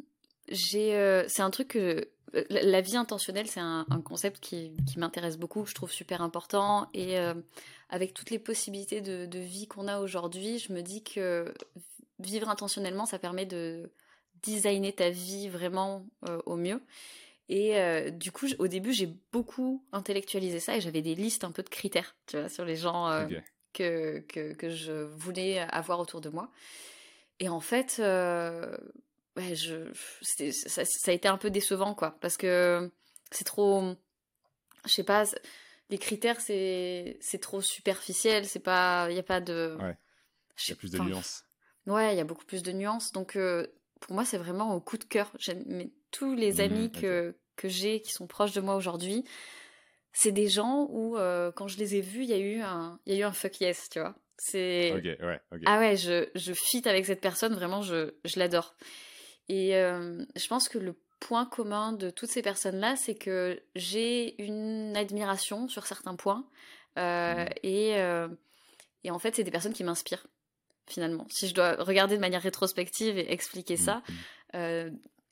j'ai, 0.49 0.95
euh, 0.95 1.25
c'est 1.27 1.41
un 1.41 1.51
truc 1.51 1.69
que 1.69 2.09
euh, 2.35 2.43
la 2.49 2.81
vie 2.81 2.97
intentionnelle, 2.97 3.47
c'est 3.47 3.59
un, 3.59 3.85
concept 4.03 4.39
qui, 4.39 4.75
qui 4.87 4.99
m'intéresse 4.99 5.37
beaucoup, 5.37 5.65
je 5.65 5.73
trouve 5.73 5.91
super 5.91 6.21
important 6.21 6.89
et 6.93 7.17
avec 7.89 8.13
toutes 8.13 8.29
les 8.29 8.39
possibilités 8.39 9.01
de, 9.01 9.25
de 9.25 9.39
vie 9.39 9.67
qu'on 9.67 9.87
a 9.87 9.99
aujourd'hui, 9.99 10.59
je 10.59 10.73
me 10.73 10.81
dis 10.81 11.03
que 11.03 11.53
vivre 12.19 12.49
intentionnellement, 12.49 13.05
ça 13.05 13.19
permet 13.19 13.45
de 13.45 13.91
designer 14.43 14.93
ta 14.93 15.09
vie 15.09 15.49
vraiment 15.49 16.05
au 16.45 16.55
mieux. 16.55 16.81
Et 17.49 17.77
euh, 17.77 18.11
du 18.11 18.31
coup, 18.31 18.47
au 18.59 18.67
début, 18.67 18.93
j'ai 18.93 19.13
beaucoup 19.31 19.85
intellectualisé 19.91 20.59
ça 20.59 20.77
et 20.77 20.81
j'avais 20.81 21.01
des 21.01 21.15
listes 21.15 21.43
un 21.43 21.51
peu 21.51 21.63
de 21.63 21.69
critères, 21.69 22.15
tu 22.27 22.37
vois, 22.37 22.49
sur 22.49 22.65
les 22.65 22.75
gens 22.75 23.09
euh, 23.09 23.27
que, 23.73 24.19
que, 24.19 24.53
que, 24.53 24.69
je 24.69 24.91
voulais 24.91 25.59
avoir 25.59 25.99
autour 25.99 26.21
de 26.21 26.29
moi. 26.29 26.49
Et 27.39 27.49
en 27.49 27.59
fait, 27.59 27.97
euh, 27.99 28.77
ouais, 29.35 29.55
je, 29.55 29.91
ça, 30.21 30.85
ça, 30.85 31.11
a 31.11 31.13
été 31.13 31.27
un 31.27 31.37
peu 31.37 31.49
décevant, 31.49 31.93
quoi, 31.93 32.17
parce 32.21 32.37
que 32.37 32.89
c'est 33.31 33.43
trop, 33.43 33.95
je 34.85 34.91
sais 34.93 35.03
pas, 35.03 35.25
les 35.89 35.97
critères, 35.97 36.39
c'est 36.39 37.17
trop 37.41 37.61
superficiel, 37.61 38.45
c'est 38.45 38.59
pas, 38.59 39.07
il 39.09 39.13
n'y 39.13 39.19
a 39.19 39.23
pas 39.23 39.41
de... 39.41 39.77
Ouais. 39.81 39.97
Il 40.67 40.69
y 40.69 40.73
a 40.73 40.75
plus 40.75 40.91
de 40.91 40.99
nuances. 40.99 41.43
Ouais, 41.87 42.13
il 42.13 42.17
y 42.17 42.21
a 42.21 42.23
beaucoup 42.23 42.45
plus 42.45 42.61
de 42.61 42.71
nuances. 42.71 43.11
Donc, 43.11 43.35
pour 44.01 44.13
moi, 44.13 44.25
c'est 44.25 44.37
vraiment 44.37 44.75
au 44.75 44.81
coup 44.81 44.97
de 44.97 45.05
cœur. 45.05 45.31
Mais 45.67 45.89
tous 46.11 46.35
les 46.35 46.53
mmh, 46.55 46.59
amis 46.59 46.91
que, 46.91 47.35
que 47.55 47.69
j'ai 47.69 48.01
qui 48.01 48.11
sont 48.11 48.27
proches 48.27 48.51
de 48.51 48.59
moi 48.59 48.75
aujourd'hui, 48.75 49.23
c'est 50.11 50.31
des 50.31 50.49
gens 50.49 50.87
où 50.89 51.17
euh, 51.17 51.51
quand 51.51 51.67
je 51.67 51.77
les 51.77 51.95
ai 51.95 52.01
vus, 52.01 52.23
il 52.23 52.29
y 52.29 52.33
a 52.33 52.37
eu 52.37 52.59
un, 52.61 52.99
y 53.05 53.13
a 53.13 53.17
eu 53.17 53.23
un 53.23 53.31
fuck 53.31 53.61
yes, 53.61 53.89
tu 53.89 53.99
vois. 53.99 54.15
C'est 54.37 54.91
ah 55.65 55.79
ouais, 55.79 55.95
je 55.95 56.27
je 56.33 56.53
fit 56.53 56.87
avec 56.87 57.05
cette 57.05 57.21
personne, 57.21 57.53
vraiment, 57.53 57.81
je 57.81 58.15
je 58.25 58.39
l'adore. 58.39 58.75
Et 59.47 59.75
euh, 59.75 60.25
je 60.35 60.47
pense 60.47 60.67
que 60.67 60.79
le 60.79 60.95
point 61.19 61.45
commun 61.45 61.93
de 61.93 62.09
toutes 62.09 62.31
ces 62.31 62.41
personnes-là, 62.41 62.95
c'est 62.95 63.13
que 63.13 63.61
j'ai 63.75 64.41
une 64.41 64.97
admiration 64.97 65.67
sur 65.67 65.85
certains 65.85 66.15
points 66.15 66.47
euh, 66.97 67.45
mmh. 67.45 67.49
et 67.63 68.27
et 69.03 69.11
en 69.11 69.19
fait, 69.19 69.35
c'est 69.35 69.43
des 69.43 69.51
personnes 69.51 69.73
qui 69.73 69.83
m'inspirent 69.83 70.25
finalement. 70.91 71.25
Si 71.29 71.47
je 71.47 71.53
dois 71.53 71.75
regarder 71.79 72.15
de 72.15 72.21
manière 72.21 72.41
rétrospective 72.41 73.17
et 73.17 73.31
expliquer 73.31 73.75
mmh, 73.75 73.77
ça, 73.77 74.01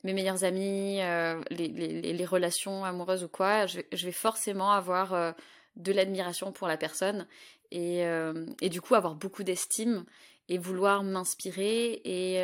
mes 0.03 0.13
meilleurs 0.13 0.43
amis, 0.43 1.01
euh, 1.01 1.41
les, 1.49 1.67
les, 1.67 2.13
les, 2.13 2.25
relations 2.25 2.85
amoureuses 2.85 3.23
ou 3.23 3.27
quoi, 3.27 3.65
je, 3.65 3.81
je 3.91 4.05
vais 4.05 4.13
forcément 4.13 4.71
avoir 4.71 5.13
euh, 5.13 5.31
de 5.75 5.91
l'admiration 5.91 6.51
pour 6.51 6.67
la 6.67 6.77
personne 6.77 7.27
et, 7.71 8.05
euh, 8.05 8.45
et, 8.61 8.69
du 8.69 8.81
coup 8.81 8.95
avoir 8.95 9.15
beaucoup 9.15 9.43
d'estime 9.43 10.05
et 10.47 10.57
vouloir 10.57 11.03
m'inspirer 11.03 12.01
et 12.05 12.43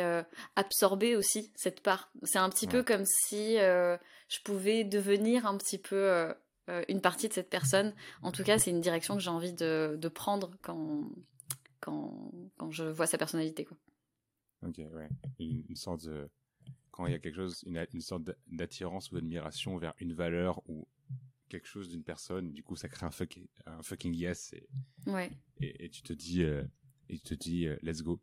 absorber 0.54 1.16
aussi 1.16 1.50
cette 1.56 1.80
part. 1.80 2.08
C'est 2.22 2.38
un 2.38 2.48
petit 2.50 2.68
peu 2.68 2.84
comme 2.84 3.04
si 3.04 3.56
je 3.56 4.40
pouvais 4.44 4.84
devenir 4.84 5.44
un 5.44 5.56
petit 5.56 5.76
peu 5.76 6.32
une 6.86 7.00
partie 7.00 7.26
de 7.26 7.32
cette 7.32 7.50
personne. 7.50 7.92
En 8.22 8.30
tout 8.30 8.44
cas, 8.44 8.58
c'est 8.58 8.70
une 8.70 8.80
direction 8.80 9.16
que 9.16 9.22
j'ai 9.22 9.30
envie 9.30 9.54
de, 9.54 9.96
de 9.98 10.08
prendre 10.08 10.52
quand, 10.62 11.02
quand, 11.86 12.32
quand, 12.56 12.70
je 12.72 12.84
vois 12.84 13.06
sa 13.06 13.16
personnalité. 13.16 13.64
Quoi. 13.64 13.76
Ok, 14.66 14.78
ouais. 14.78 15.08
Une, 15.38 15.64
une 15.68 15.76
sorte 15.76 16.04
de 16.06 16.28
quand 16.90 17.06
il 17.06 17.12
y 17.12 17.14
a 17.14 17.18
quelque 17.18 17.36
chose, 17.36 17.62
une, 17.66 17.86
une 17.92 18.00
sorte 18.00 18.22
d'attirance 18.46 19.12
ou 19.12 19.14
d'admiration 19.14 19.76
vers 19.76 19.94
une 20.00 20.14
valeur 20.14 20.62
ou 20.68 20.88
quelque 21.48 21.68
chose 21.68 21.88
d'une 21.88 22.02
personne, 22.02 22.52
du 22.52 22.62
coup 22.64 22.74
ça 22.74 22.88
crée 22.88 23.06
un, 23.06 23.10
fuck, 23.10 23.38
un 23.66 23.82
fucking 23.82 24.14
yes 24.14 24.52
et, 24.54 24.68
ouais. 25.06 25.30
et, 25.60 25.88
tu 25.90 26.02
te 26.02 26.12
dis, 26.12 26.42
euh, 26.42 26.64
et 27.08 27.18
tu 27.18 27.22
te 27.22 27.34
dis 27.34 27.66
euh, 27.66 27.76
let's 27.82 28.02
go. 28.02 28.20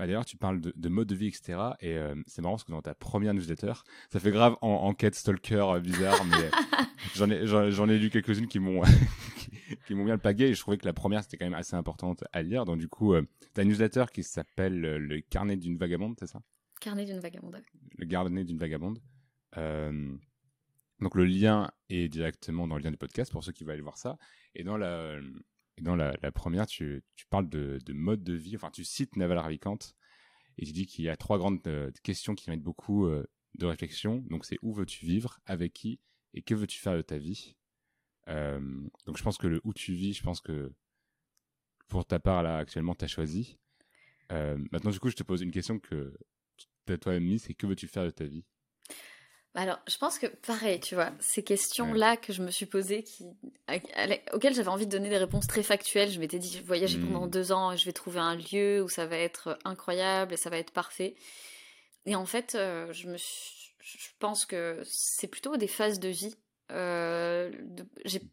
Bah, 0.00 0.06
D'ailleurs, 0.06 0.24
tu 0.24 0.38
parles 0.38 0.62
de, 0.62 0.72
de, 0.74 0.88
mode 0.88 1.08
de 1.08 1.14
vie, 1.14 1.26
etc. 1.26 1.58
Et 1.80 1.98
euh, 1.98 2.14
c'est 2.26 2.40
marrant 2.40 2.54
parce 2.54 2.64
que 2.64 2.72
dans 2.72 2.80
ta 2.80 2.94
première 2.94 3.34
newsletter, 3.34 3.74
ça 4.08 4.18
fait 4.18 4.30
grave 4.30 4.56
en 4.62 4.68
enquête 4.68 5.14
stalker 5.14 5.78
bizarre, 5.82 6.24
mais 6.24 6.50
j'en 7.16 7.28
ai, 7.28 7.46
j'en 7.46 7.86
ai 7.86 7.98
lu 7.98 8.08
quelques-unes 8.08 8.46
qui 8.46 8.60
m'ont 8.60 8.80
qui, 9.86 9.94
m'ont 9.94 10.06
bien 10.06 10.14
le 10.14 10.20
pagué 10.20 10.44
et 10.44 10.54
je 10.54 10.60
trouvais 10.62 10.78
que 10.78 10.86
la 10.86 10.94
première 10.94 11.22
c'était 11.22 11.36
quand 11.36 11.44
même 11.44 11.52
assez 11.52 11.76
importante 11.76 12.24
à 12.32 12.40
lire. 12.40 12.64
Donc 12.64 12.78
du 12.78 12.88
coup, 12.88 13.12
ta 13.52 13.62
newsletter 13.62 14.06
qui 14.10 14.22
s'appelle 14.22 14.80
le 14.80 15.20
carnet 15.20 15.58
d'une 15.58 15.76
vagabonde, 15.76 16.16
c'est 16.18 16.28
ça? 16.28 16.40
Carnet 16.80 17.04
d'une 17.04 17.20
vagabonde. 17.20 17.62
Le 17.98 18.06
carnet 18.06 18.44
d'une 18.44 18.56
vagabonde. 18.56 19.02
Euh, 19.58 20.16
donc 21.00 21.14
le 21.14 21.26
lien 21.26 21.70
est 21.90 22.08
directement 22.08 22.66
dans 22.66 22.76
le 22.78 22.82
lien 22.82 22.90
du 22.90 22.96
podcast 22.96 23.30
pour 23.30 23.44
ceux 23.44 23.52
qui 23.52 23.64
veulent 23.64 23.74
aller 23.74 23.82
voir 23.82 23.98
ça. 23.98 24.16
Et 24.54 24.64
dans 24.64 24.78
la, 24.78 25.18
dans 25.80 25.96
la, 25.96 26.14
première, 26.32 26.66
tu, 26.66 27.02
tu 27.16 27.26
parles 27.26 27.48
de, 27.48 27.78
de, 27.84 27.92
mode 27.92 28.22
de 28.22 28.34
vie. 28.34 28.56
Enfin, 28.56 28.70
tu 28.70 28.84
cites 28.84 29.16
Naval 29.16 29.38
Ravikant 29.38 29.78
et 30.58 30.66
tu 30.66 30.72
dis 30.72 30.86
qu'il 30.86 31.04
y 31.04 31.08
a 31.08 31.16
trois 31.16 31.38
grandes 31.38 31.66
euh, 31.66 31.90
questions 32.02 32.34
qui 32.34 32.50
mettent 32.50 32.62
beaucoup 32.62 33.06
euh, 33.06 33.26
de 33.54 33.66
réflexion. 33.66 34.24
Donc 34.30 34.44
c'est 34.44 34.58
où 34.62 34.72
veux-tu 34.72 35.04
vivre, 35.04 35.40
avec 35.46 35.72
qui? 35.72 36.00
Et 36.34 36.42
que 36.42 36.54
veux-tu 36.54 36.78
faire 36.78 36.96
de 36.96 37.02
ta 37.02 37.18
vie? 37.18 37.56
donc 39.06 39.16
je 39.16 39.24
pense 39.24 39.38
que 39.38 39.48
le 39.48 39.60
où 39.64 39.74
tu 39.74 39.92
vis, 39.92 40.12
je 40.12 40.22
pense 40.22 40.40
que 40.40 40.72
pour 41.88 42.06
ta 42.06 42.20
part 42.20 42.44
là 42.44 42.58
actuellement 42.58 42.94
tu 42.94 43.04
as 43.04 43.08
choisi. 43.08 43.58
maintenant 44.28 44.92
du 44.92 45.00
coup 45.00 45.10
je 45.10 45.16
te 45.16 45.24
pose 45.24 45.42
une 45.42 45.50
question 45.50 45.80
que 45.80 46.16
toi-même 47.00 47.38
c'est 47.38 47.54
que 47.54 47.66
veux-tu 47.66 47.88
faire 47.88 48.04
de 48.04 48.10
ta 48.10 48.26
vie? 48.26 48.44
Alors, 49.54 49.80
je 49.88 49.96
pense 49.98 50.18
que 50.18 50.26
pareil, 50.28 50.78
tu 50.78 50.94
vois, 50.94 51.10
ces 51.18 51.42
questions-là 51.42 52.16
que 52.16 52.32
je 52.32 52.40
me 52.40 52.52
suis 52.52 52.66
posées, 52.66 53.02
qui, 53.02 53.26
auxquelles 54.32 54.54
j'avais 54.54 54.68
envie 54.68 54.86
de 54.86 54.92
donner 54.92 55.08
des 55.08 55.16
réponses 55.16 55.48
très 55.48 55.64
factuelles. 55.64 56.10
Je 56.10 56.20
m'étais 56.20 56.38
dit, 56.38 56.56
je 56.56 56.62
voyager 56.62 56.98
hmm. 56.98 57.06
pendant 57.08 57.26
deux 57.26 57.50
ans, 57.50 57.72
et 57.72 57.76
je 57.76 57.84
vais 57.84 57.92
trouver 57.92 58.20
un 58.20 58.36
lieu 58.36 58.80
où 58.80 58.88
ça 58.88 59.06
va 59.06 59.16
être 59.16 59.58
incroyable 59.64 60.34
et 60.34 60.36
ça 60.36 60.50
va 60.50 60.58
être 60.58 60.70
parfait. 60.70 61.16
Et 62.06 62.14
en 62.14 62.26
fait, 62.26 62.54
euh, 62.54 62.92
je 62.92 63.08
me, 63.08 63.16
je 63.18 64.08
pense 64.20 64.46
que 64.46 64.80
c'est 64.84 65.28
plutôt 65.28 65.56
des 65.56 65.66
phases 65.66 65.98
de 65.98 66.08
vie. 66.08 66.36
Euh, 66.70 67.50
de, 67.62 67.84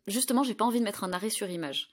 justement, 0.06 0.43
j'ai 0.43 0.53
pas 0.53 0.65
envie 0.65 0.80
de 0.80 0.86
mettre 0.86 1.03
un 1.03 1.13
arrêt 1.13 1.32
sur 1.32 1.49
image. 1.49 1.89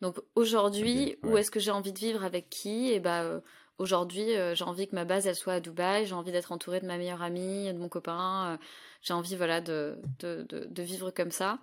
Donc 0.00 0.16
aujourd'hui, 0.34 1.16
où 1.22 1.36
est-ce 1.36 1.50
que 1.50 1.60
j'ai 1.60 1.70
envie 1.70 1.92
de 1.92 1.98
vivre 1.98 2.24
avec 2.24 2.48
qui? 2.50 2.90
Et 2.90 2.98
bah 2.98 3.22
euh, 3.22 3.40
Aujourd'hui, 3.78 4.36
euh, 4.36 4.54
j'ai 4.54 4.64
envie 4.64 4.86
que 4.86 4.94
ma 4.94 5.04
base 5.04 5.26
elle 5.26 5.34
soit 5.34 5.54
à 5.54 5.60
Dubaï, 5.60 6.06
j'ai 6.06 6.14
envie 6.14 6.32
d'être 6.32 6.52
entourée 6.52 6.80
de 6.80 6.86
ma 6.86 6.98
meilleure 6.98 7.22
amie, 7.22 7.72
de 7.72 7.78
mon 7.78 7.88
copain, 7.88 8.52
euh, 8.52 8.56
j'ai 9.00 9.14
envie 9.14 9.34
voilà 9.34 9.60
de, 9.60 9.98
de, 10.20 10.46
de, 10.48 10.82
vivre 10.82 11.10
comme 11.10 11.30
ça. 11.30 11.58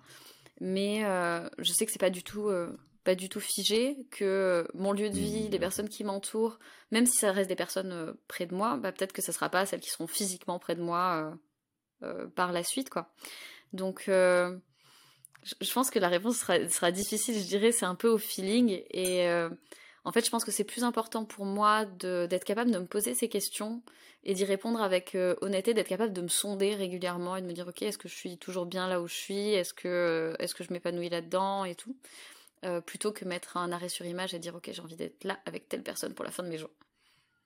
Mais 0.60 1.04
euh, 1.04 1.48
je 1.58 1.72
sais 1.72 1.86
que 1.86 1.92
c'est 1.92 2.00
pas 2.00 2.10
du 2.10 2.22
tout 2.22 2.50
pas 3.04 3.14
du 3.14 3.30
tout 3.30 3.40
figé, 3.40 3.96
que 4.10 4.68
mon 4.74 4.92
lieu 4.92 5.08
de 5.08 5.16
vie, 5.16 5.48
les 5.48 5.58
personnes 5.58 5.88
qui 5.88 6.04
m'entourent, 6.04 6.58
même 6.90 7.06
si 7.06 7.16
ça 7.16 7.32
reste 7.32 7.48
des 7.48 7.56
personnes 7.56 8.14
près 8.28 8.44
de 8.44 8.54
moi, 8.54 8.76
bah, 8.76 8.92
peut-être 8.92 9.14
que 9.14 9.22
ça 9.22 9.32
sera 9.32 9.48
pas 9.48 9.64
celles 9.64 9.80
qui 9.80 9.88
seront 9.88 10.06
physiquement 10.06 10.58
près 10.58 10.74
de 10.74 10.82
moi 10.82 11.32
par 12.34 12.52
la 12.52 12.64
suite 12.64 12.90
quoi. 12.90 13.10
Donc 13.72 14.04
je 14.08 15.72
pense 15.72 15.90
que 15.90 15.98
la 15.98 16.08
réponse 16.08 16.38
sera, 16.38 16.68
sera 16.68 16.90
difficile, 16.90 17.38
je 17.38 17.46
dirais, 17.46 17.72
c'est 17.72 17.86
un 17.86 17.94
peu 17.94 18.08
au 18.08 18.18
feeling 18.18 18.82
et 18.90 19.26
en 20.04 20.12
fait, 20.12 20.24
je 20.24 20.30
pense 20.30 20.44
que 20.44 20.50
c'est 20.50 20.64
plus 20.64 20.84
important 20.84 21.24
pour 21.24 21.44
moi 21.44 21.84
d'être 21.84 22.44
capable 22.44 22.70
de 22.70 22.78
me 22.78 22.86
poser 22.86 23.14
ces 23.14 23.28
questions 23.28 23.82
et 24.24 24.34
d'y 24.34 24.44
répondre 24.44 24.80
avec 24.82 25.14
euh, 25.14 25.34
honnêteté, 25.40 25.74
d'être 25.74 25.88
capable 25.88 26.12
de 26.12 26.22
me 26.22 26.28
sonder 26.28 26.74
régulièrement 26.74 27.36
et 27.36 27.42
de 27.42 27.46
me 27.46 27.52
dire 27.52 27.68
ok, 27.68 27.82
est-ce 27.82 27.98
que 27.98 28.08
je 28.08 28.14
suis 28.14 28.38
toujours 28.38 28.66
bien 28.66 28.88
là 28.88 29.00
où 29.00 29.06
je 29.06 29.14
suis, 29.14 29.48
est-ce 29.50 29.74
que, 29.74 30.34
est-ce 30.38 30.54
que 30.54 30.64
je 30.64 30.72
m'épanouis 30.72 31.08
là-dedans 31.08 31.64
et 31.64 31.74
tout? 31.74 31.96
plutôt 32.84 33.10
que 33.10 33.24
mettre 33.24 33.56
un 33.56 33.72
arrêt 33.72 33.88
sur 33.88 34.04
image 34.04 34.34
et 34.34 34.38
dire 34.38 34.54
ok 34.54 34.68
j'ai 34.70 34.82
envie 34.82 34.94
d'être 34.94 35.24
là 35.24 35.40
avec 35.46 35.70
telle 35.70 35.82
personne 35.82 36.12
pour 36.12 36.26
la 36.26 36.30
fin 36.30 36.42
de 36.42 36.48
mes 36.50 36.58
jours. 36.58 36.68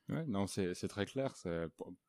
Ouais, 0.08 0.24
non, 0.26 0.48
c'est 0.48 0.88
très 0.88 1.06
clair. 1.06 1.34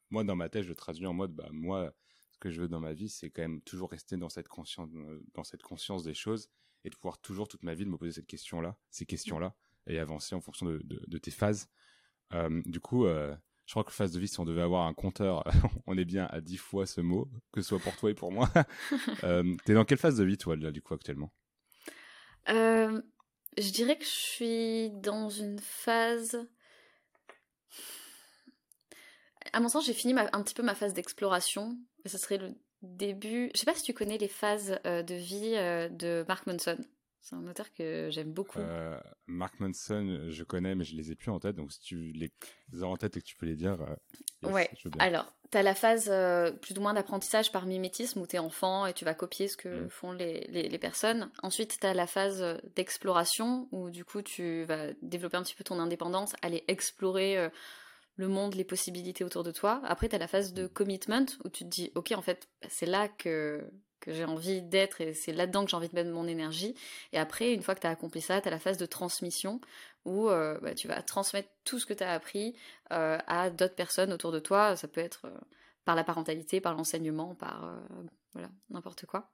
Moi, 0.09 0.23
dans 0.23 0.35
ma 0.35 0.49
tête, 0.49 0.63
je 0.63 0.73
traduis 0.73 1.05
en 1.05 1.13
mode, 1.13 1.33
bah, 1.33 1.47
moi, 1.51 1.93
ce 2.31 2.39
que 2.39 2.49
je 2.49 2.61
veux 2.61 2.67
dans 2.67 2.79
ma 2.79 2.93
vie, 2.93 3.09
c'est 3.09 3.29
quand 3.29 3.41
même 3.41 3.61
toujours 3.61 3.91
rester 3.91 4.17
dans 4.17 4.29
cette 4.29 4.47
conscience, 4.47 4.89
dans 5.33 5.43
cette 5.43 5.63
conscience 5.63 6.03
des 6.03 6.13
choses 6.13 6.49
et 6.83 6.89
de 6.89 6.95
pouvoir 6.95 7.19
toujours 7.19 7.47
toute 7.47 7.63
ma 7.63 7.73
vie 7.73 7.85
de 7.85 7.89
me 7.89 7.97
poser 7.97 8.11
cette 8.11 8.27
question-là, 8.27 8.77
ces 8.89 9.05
questions-là, 9.05 9.55
et 9.87 9.99
avancer 9.99 10.35
en 10.35 10.41
fonction 10.41 10.65
de, 10.65 10.81
de, 10.83 11.17
tes 11.17 11.31
phases. 11.31 11.69
Euh, 12.33 12.61
du 12.65 12.79
coup, 12.79 13.05
euh, 13.05 13.35
je 13.65 13.73
crois 13.73 13.83
que 13.83 13.91
phase 13.91 14.11
de 14.11 14.19
vie, 14.19 14.27
si 14.27 14.39
on 14.39 14.45
devait 14.45 14.61
avoir 14.61 14.87
un 14.87 14.93
compteur, 14.93 15.43
on 15.87 15.97
est 15.97 16.05
bien 16.05 16.27
à 16.31 16.41
10 16.41 16.57
fois 16.57 16.85
ce 16.85 17.01
mot, 17.01 17.29
que 17.51 17.61
ce 17.61 17.69
soit 17.69 17.79
pour 17.79 17.95
toi 17.95 18.11
et 18.11 18.13
pour 18.13 18.31
moi. 18.31 18.49
euh, 19.23 19.55
T'es 19.65 19.73
dans 19.73 19.85
quelle 19.85 19.97
phase 19.97 20.17
de 20.17 20.23
vie, 20.23 20.37
toi, 20.37 20.55
là, 20.55 20.71
du 20.71 20.81
coup, 20.81 20.93
actuellement? 20.93 21.31
Euh, 22.49 23.01
Je 23.57 23.71
dirais 23.71 23.97
que 23.97 24.05
je 24.05 24.09
suis 24.09 24.89
dans 24.91 25.29
une 25.29 25.59
phase 25.59 26.47
à 29.53 29.59
mon 29.61 29.69
sens, 29.69 29.85
j'ai 29.85 29.93
fini 29.93 30.13
un 30.17 30.43
petit 30.43 30.53
peu 30.53 30.63
ma 30.63 30.75
phase 30.75 30.93
d'exploration. 30.93 31.77
Ce 32.05 32.17
serait 32.17 32.37
le 32.37 32.55
début. 32.81 33.51
Je 33.53 33.59
sais 33.59 33.65
pas 33.65 33.75
si 33.75 33.83
tu 33.83 33.93
connais 33.93 34.17
les 34.17 34.27
phases 34.27 34.79
de 34.83 35.13
vie 35.13 35.51
de 35.95 36.25
Mark 36.27 36.45
Manson. 36.45 36.77
C'est 37.25 37.35
un 37.35 37.47
auteur 37.47 37.73
que 37.73 38.09
j'aime 38.11 38.31
beaucoup. 38.31 38.59
Euh, 38.59 38.99
Mark 39.25 39.59
Manson, 39.59 40.27
je 40.29 40.43
connais, 40.43 40.75
mais 40.75 40.83
je 40.83 40.95
les 40.95 41.11
ai 41.11 41.15
plus 41.15 41.31
en 41.31 41.39
tête. 41.39 41.55
Donc 41.55 41.71
si 41.71 41.79
tu 41.79 42.11
les 42.11 42.31
as 42.83 42.85
en 42.85 42.95
tête 42.97 43.17
et 43.17 43.19
que 43.19 43.25
tu 43.25 43.35
peux 43.35 43.47
les 43.47 43.55
dire. 43.55 43.79
ouais. 44.43 44.69
Alors, 44.99 45.33
tu 45.51 45.57
as 45.57 45.63
la 45.63 45.73
phase 45.73 46.05
plus 46.61 46.77
ou 46.77 46.81
moins 46.81 46.93
d'apprentissage 46.93 47.51
par 47.51 47.65
mimétisme 47.65 48.21
où 48.21 48.27
tu 48.27 48.35
es 48.35 48.39
enfant 48.39 48.85
et 48.85 48.93
tu 48.93 49.05
vas 49.05 49.15
copier 49.15 49.47
ce 49.47 49.57
que 49.57 49.85
mm. 49.85 49.89
font 49.89 50.11
les, 50.11 50.41
les, 50.51 50.69
les, 50.69 50.77
personnes. 50.77 51.31
Ensuite, 51.41 51.79
tu 51.81 51.87
as 51.87 51.95
la 51.95 52.05
phase 52.05 52.61
d'exploration 52.75 53.67
où 53.71 53.89
du 53.89 54.05
coup 54.05 54.21
tu 54.21 54.63
vas 54.65 54.93
développer 55.01 55.37
un 55.37 55.41
petit 55.41 55.55
peu 55.55 55.63
ton 55.63 55.79
indépendance, 55.79 56.35
aller 56.43 56.63
explorer 56.67 57.49
le 58.15 58.27
monde, 58.27 58.55
les 58.55 58.63
possibilités 58.63 59.23
autour 59.23 59.43
de 59.43 59.51
toi. 59.51 59.81
Après, 59.83 60.07
tu 60.09 60.15
as 60.15 60.19
la 60.19 60.27
phase 60.27 60.53
de 60.53 60.67
commitment 60.67 61.25
où 61.43 61.49
tu 61.49 61.63
te 61.65 61.69
dis, 61.69 61.91
ok, 61.95 62.13
en 62.15 62.21
fait, 62.21 62.47
c'est 62.69 62.85
là 62.85 63.07
que, 63.09 63.63
que 63.99 64.13
j'ai 64.13 64.25
envie 64.25 64.61
d'être 64.61 65.01
et 65.01 65.13
c'est 65.13 65.33
là-dedans 65.33 65.65
que 65.65 65.71
j'ai 65.71 65.77
envie 65.77 65.89
de 65.89 65.95
mettre 65.95 66.11
mon 66.11 66.27
énergie. 66.27 66.75
Et 67.11 67.17
après, 67.17 67.53
une 67.53 67.61
fois 67.61 67.75
que 67.75 67.81
tu 67.81 67.87
as 67.87 67.89
accompli 67.89 68.21
ça, 68.21 68.39
tu 68.39 68.47
as 68.47 68.51
la 68.51 68.59
phase 68.59 68.77
de 68.77 68.85
transmission 68.85 69.59
où 70.05 70.29
euh, 70.29 70.59
bah, 70.61 70.73
tu 70.75 70.87
vas 70.87 71.01
transmettre 71.01 71.49
tout 71.63 71.79
ce 71.79 71.85
que 71.85 71.93
tu 71.93 72.03
as 72.03 72.11
appris 72.11 72.55
euh, 72.93 73.17
à 73.27 73.49
d'autres 73.49 73.75
personnes 73.75 74.13
autour 74.13 74.31
de 74.31 74.39
toi. 74.39 74.75
Ça 74.75 74.87
peut 74.87 75.01
être 75.01 75.25
euh, 75.25 75.37
par 75.83 75.95
la 75.95 76.03
parentalité, 76.03 76.61
par 76.61 76.75
l'enseignement, 76.75 77.35
par 77.35 77.79
voilà, 78.33 78.49
n'importe 78.71 79.05
quoi. 79.05 79.29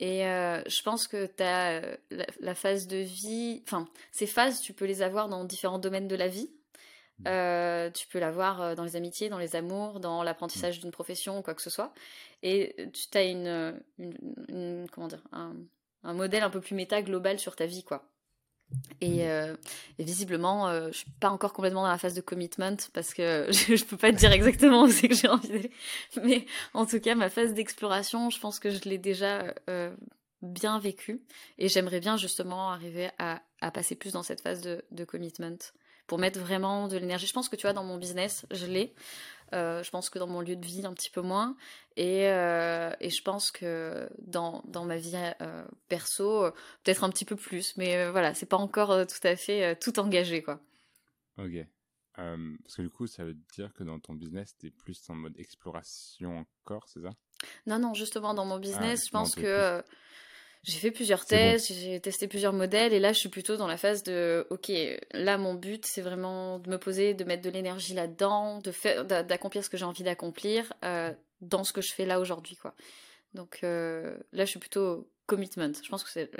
Et 0.00 0.20
je 0.22 0.82
pense 0.82 1.06
que 1.06 1.26
tu 1.26 1.42
as 1.42 1.82
la, 2.10 2.26
la, 2.40 2.54
phase 2.54 2.86
de 2.86 2.96
vie, 2.96 3.62
enfin, 3.66 3.86
ces 4.10 4.26
phases, 4.26 4.62
tu 4.62 4.72
peux 4.72 4.86
les 4.86 5.02
avoir 5.02 5.28
dans 5.28 5.44
différents 5.44 5.78
domaines 5.78 6.08
de 6.08 6.16
la 6.16 6.28
vie. 6.28 6.50
Euh, 7.26 7.90
tu 7.90 8.06
peux 8.08 8.18
l'avoir 8.18 8.60
euh, 8.60 8.74
dans 8.74 8.84
les 8.84 8.96
amitiés, 8.96 9.28
dans 9.28 9.38
les 9.38 9.54
amours, 9.54 10.00
dans 10.00 10.22
l'apprentissage 10.22 10.80
d'une 10.80 10.90
profession 10.90 11.38
ou 11.38 11.42
quoi 11.42 11.54
que 11.54 11.62
ce 11.62 11.70
soit. 11.70 11.92
Et 12.42 12.90
tu 12.92 13.16
as 13.16 13.22
une, 13.22 13.80
une, 13.98 14.86
comment 14.90 15.08
dire, 15.08 15.22
un, 15.32 15.54
un, 16.02 16.14
modèle 16.14 16.42
un 16.42 16.50
peu 16.50 16.60
plus 16.60 16.74
méta 16.74 17.00
global 17.02 17.38
sur 17.38 17.54
ta 17.54 17.66
vie, 17.66 17.84
quoi. 17.84 18.08
Et, 19.00 19.28
euh, 19.28 19.54
visiblement, 19.98 20.68
euh, 20.68 20.88
je 20.92 20.98
suis 20.98 21.10
pas 21.20 21.30
encore 21.30 21.52
complètement 21.52 21.82
dans 21.82 21.88
la 21.88 21.98
phase 21.98 22.14
de 22.14 22.20
commitment 22.20 22.76
parce 22.92 23.14
que 23.14 23.46
je, 23.50 23.76
je 23.76 23.84
peux 23.84 23.96
pas 23.96 24.12
te 24.12 24.16
dire 24.16 24.32
exactement 24.32 24.82
où 24.84 24.90
c'est 24.90 25.08
que 25.08 25.14
j'ai 25.14 25.28
envie 25.28 25.48
d'aller. 25.48 25.70
Mais 26.22 26.46
en 26.74 26.86
tout 26.86 27.00
cas, 27.00 27.14
ma 27.14 27.30
phase 27.30 27.54
d'exploration, 27.54 28.30
je 28.30 28.38
pense 28.40 28.58
que 28.58 28.70
je 28.70 28.80
l'ai 28.88 28.98
déjà 28.98 29.54
euh, 29.68 29.94
bien 30.40 30.78
vécue 30.78 31.22
et 31.58 31.68
j'aimerais 31.68 32.00
bien 32.00 32.16
justement 32.16 32.70
arriver 32.70 33.10
à, 33.18 33.42
à, 33.60 33.70
passer 33.70 33.94
plus 33.94 34.12
dans 34.12 34.22
cette 34.22 34.40
phase 34.40 34.60
de, 34.60 34.84
de 34.90 35.04
commitment 35.04 35.58
pour 36.06 36.18
mettre 36.18 36.38
vraiment 36.40 36.88
de 36.88 36.96
l'énergie. 36.96 37.26
Je 37.26 37.32
pense 37.32 37.48
que 37.48 37.56
tu 37.56 37.62
vois, 37.62 37.72
dans 37.72 37.84
mon 37.84 37.96
business, 37.96 38.46
je 38.50 38.66
l'ai. 38.66 38.94
Euh, 39.54 39.82
je 39.82 39.90
pense 39.90 40.08
que 40.08 40.18
dans 40.18 40.26
mon 40.26 40.40
lieu 40.40 40.56
de 40.56 40.64
vie, 40.64 40.84
un 40.86 40.94
petit 40.94 41.10
peu 41.10 41.20
moins. 41.20 41.56
Et, 41.96 42.28
euh, 42.28 42.90
et 43.00 43.10
je 43.10 43.22
pense 43.22 43.50
que 43.50 44.08
dans, 44.18 44.62
dans 44.66 44.84
ma 44.84 44.96
vie 44.96 45.12
euh, 45.42 45.64
perso, 45.88 46.50
peut-être 46.82 47.04
un 47.04 47.10
petit 47.10 47.24
peu 47.24 47.36
plus. 47.36 47.76
Mais 47.76 48.10
voilà, 48.10 48.34
c'est 48.34 48.46
pas 48.46 48.56
encore 48.56 49.06
tout 49.06 49.26
à 49.26 49.36
fait 49.36 49.76
tout 49.76 49.98
engagé, 49.98 50.42
quoi. 50.42 50.60
Ok. 51.38 51.66
parce 52.14 52.76
que 52.76 52.82
du 52.82 52.90
coup, 52.90 53.06
ça 53.06 53.24
veut 53.24 53.36
dire 53.54 53.72
que 53.74 53.84
dans 53.84 53.98
ton 53.98 54.14
business, 54.14 54.56
tu 54.58 54.68
es 54.68 54.70
plus 54.70 54.98
en 55.10 55.14
mode 55.14 55.38
exploration 55.38 56.46
encore, 56.64 56.88
c'est 56.88 57.02
ça? 57.02 57.10
Non, 57.66 57.78
non, 57.78 57.92
justement, 57.94 58.34
dans 58.34 58.46
mon 58.46 58.58
business, 58.58 59.02
ah, 59.02 59.06
je 59.06 59.10
pense 59.10 59.34
que 59.34 59.82
j'ai 60.64 60.78
fait 60.78 60.92
plusieurs 60.92 61.26
tests, 61.26 61.72
j'ai 61.72 62.00
testé 62.00 62.28
plusieurs 62.28 62.52
modèles 62.52 62.92
et 62.92 63.00
là 63.00 63.12
je 63.12 63.18
suis 63.18 63.28
plutôt 63.28 63.56
dans 63.56 63.66
la 63.66 63.76
phase 63.76 64.04
de 64.04 64.46
ok, 64.50 64.70
là 65.12 65.36
mon 65.36 65.54
but 65.54 65.84
c'est 65.84 66.02
vraiment 66.02 66.60
de 66.60 66.70
me 66.70 66.78
poser, 66.78 67.14
de 67.14 67.24
mettre 67.24 67.42
de 67.42 67.50
l'énergie 67.50 67.94
là-dedans, 67.94 68.58
de 68.60 68.70
faire, 68.70 69.04
d'accomplir 69.04 69.64
ce 69.64 69.70
que 69.70 69.76
j'ai 69.76 69.84
envie 69.84 70.04
d'accomplir 70.04 70.72
euh, 70.84 71.12
dans 71.40 71.64
ce 71.64 71.72
que 71.72 71.80
je 71.80 71.92
fais 71.92 72.06
là 72.06 72.20
aujourd'hui 72.20 72.54
quoi. 72.54 72.76
Donc 73.34 73.60
euh, 73.64 74.16
là 74.30 74.44
je 74.44 74.50
suis 74.50 74.60
plutôt 74.60 75.10
commitment. 75.26 75.72
Je 75.82 75.88
pense 75.88 76.04
que 76.04 76.10
c'est 76.10 76.30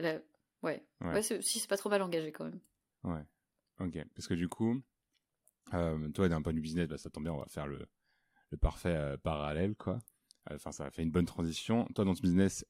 ouais, 0.62 0.85
ouais. 1.00 1.22
si 1.22 1.58
c'est 1.58 1.68
pas 1.68 1.76
trop 1.76 1.88
mal 1.88 2.02
engagé 2.02 2.30
quand 2.30 2.44
même. 2.44 2.61
Ouais. 3.02 3.24
Ok. 3.80 3.98
Parce 4.14 4.28
que 4.28 4.35
du 4.35 4.48
coup, 4.48 4.80
euh, 5.74 6.08
toi 6.11 6.28
d'un 6.28 6.42
point 6.42 6.52
de 6.52 6.58
vue 6.58 6.62
business, 6.62 6.87
bah, 6.87 6.96
ça 6.96 7.11
tombe 7.11 7.24
bien, 7.24 7.32
on 7.32 7.38
va 7.38 7.46
faire 7.46 7.66
le, 7.66 7.88
le 8.50 8.56
parfait 8.56 9.16
parallèle 9.24 9.74
quoi. 9.74 9.98
Enfin 10.48 10.70
ça 10.70 10.92
fait 10.92 11.02
une 11.02 11.11
bonne 11.11 11.26
transition. 11.26 11.88
Toi 11.96 12.04
dans 12.04 12.14
ce 12.14 12.22
business 12.22 12.64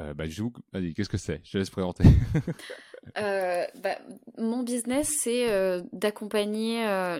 euh, 0.00 0.14
bah, 0.14 0.24
qu'est-ce 0.26 1.08
que 1.08 1.18
c'est? 1.18 1.40
Je 1.44 1.52
te 1.52 1.58
laisse 1.58 1.70
présenter. 1.70 2.04
euh, 3.18 3.64
bah, 3.82 3.98
mon 4.38 4.62
business, 4.62 5.10
c'est 5.22 5.50
euh, 5.50 5.82
d'accompagner 5.92 6.86
euh, 6.86 7.18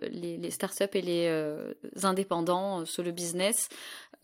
les, 0.00 0.50
startups 0.50 0.84
et 0.94 1.02
les 1.02 2.04
indépendants 2.04 2.84
sur 2.84 3.02
le 3.02 3.12
business 3.12 3.68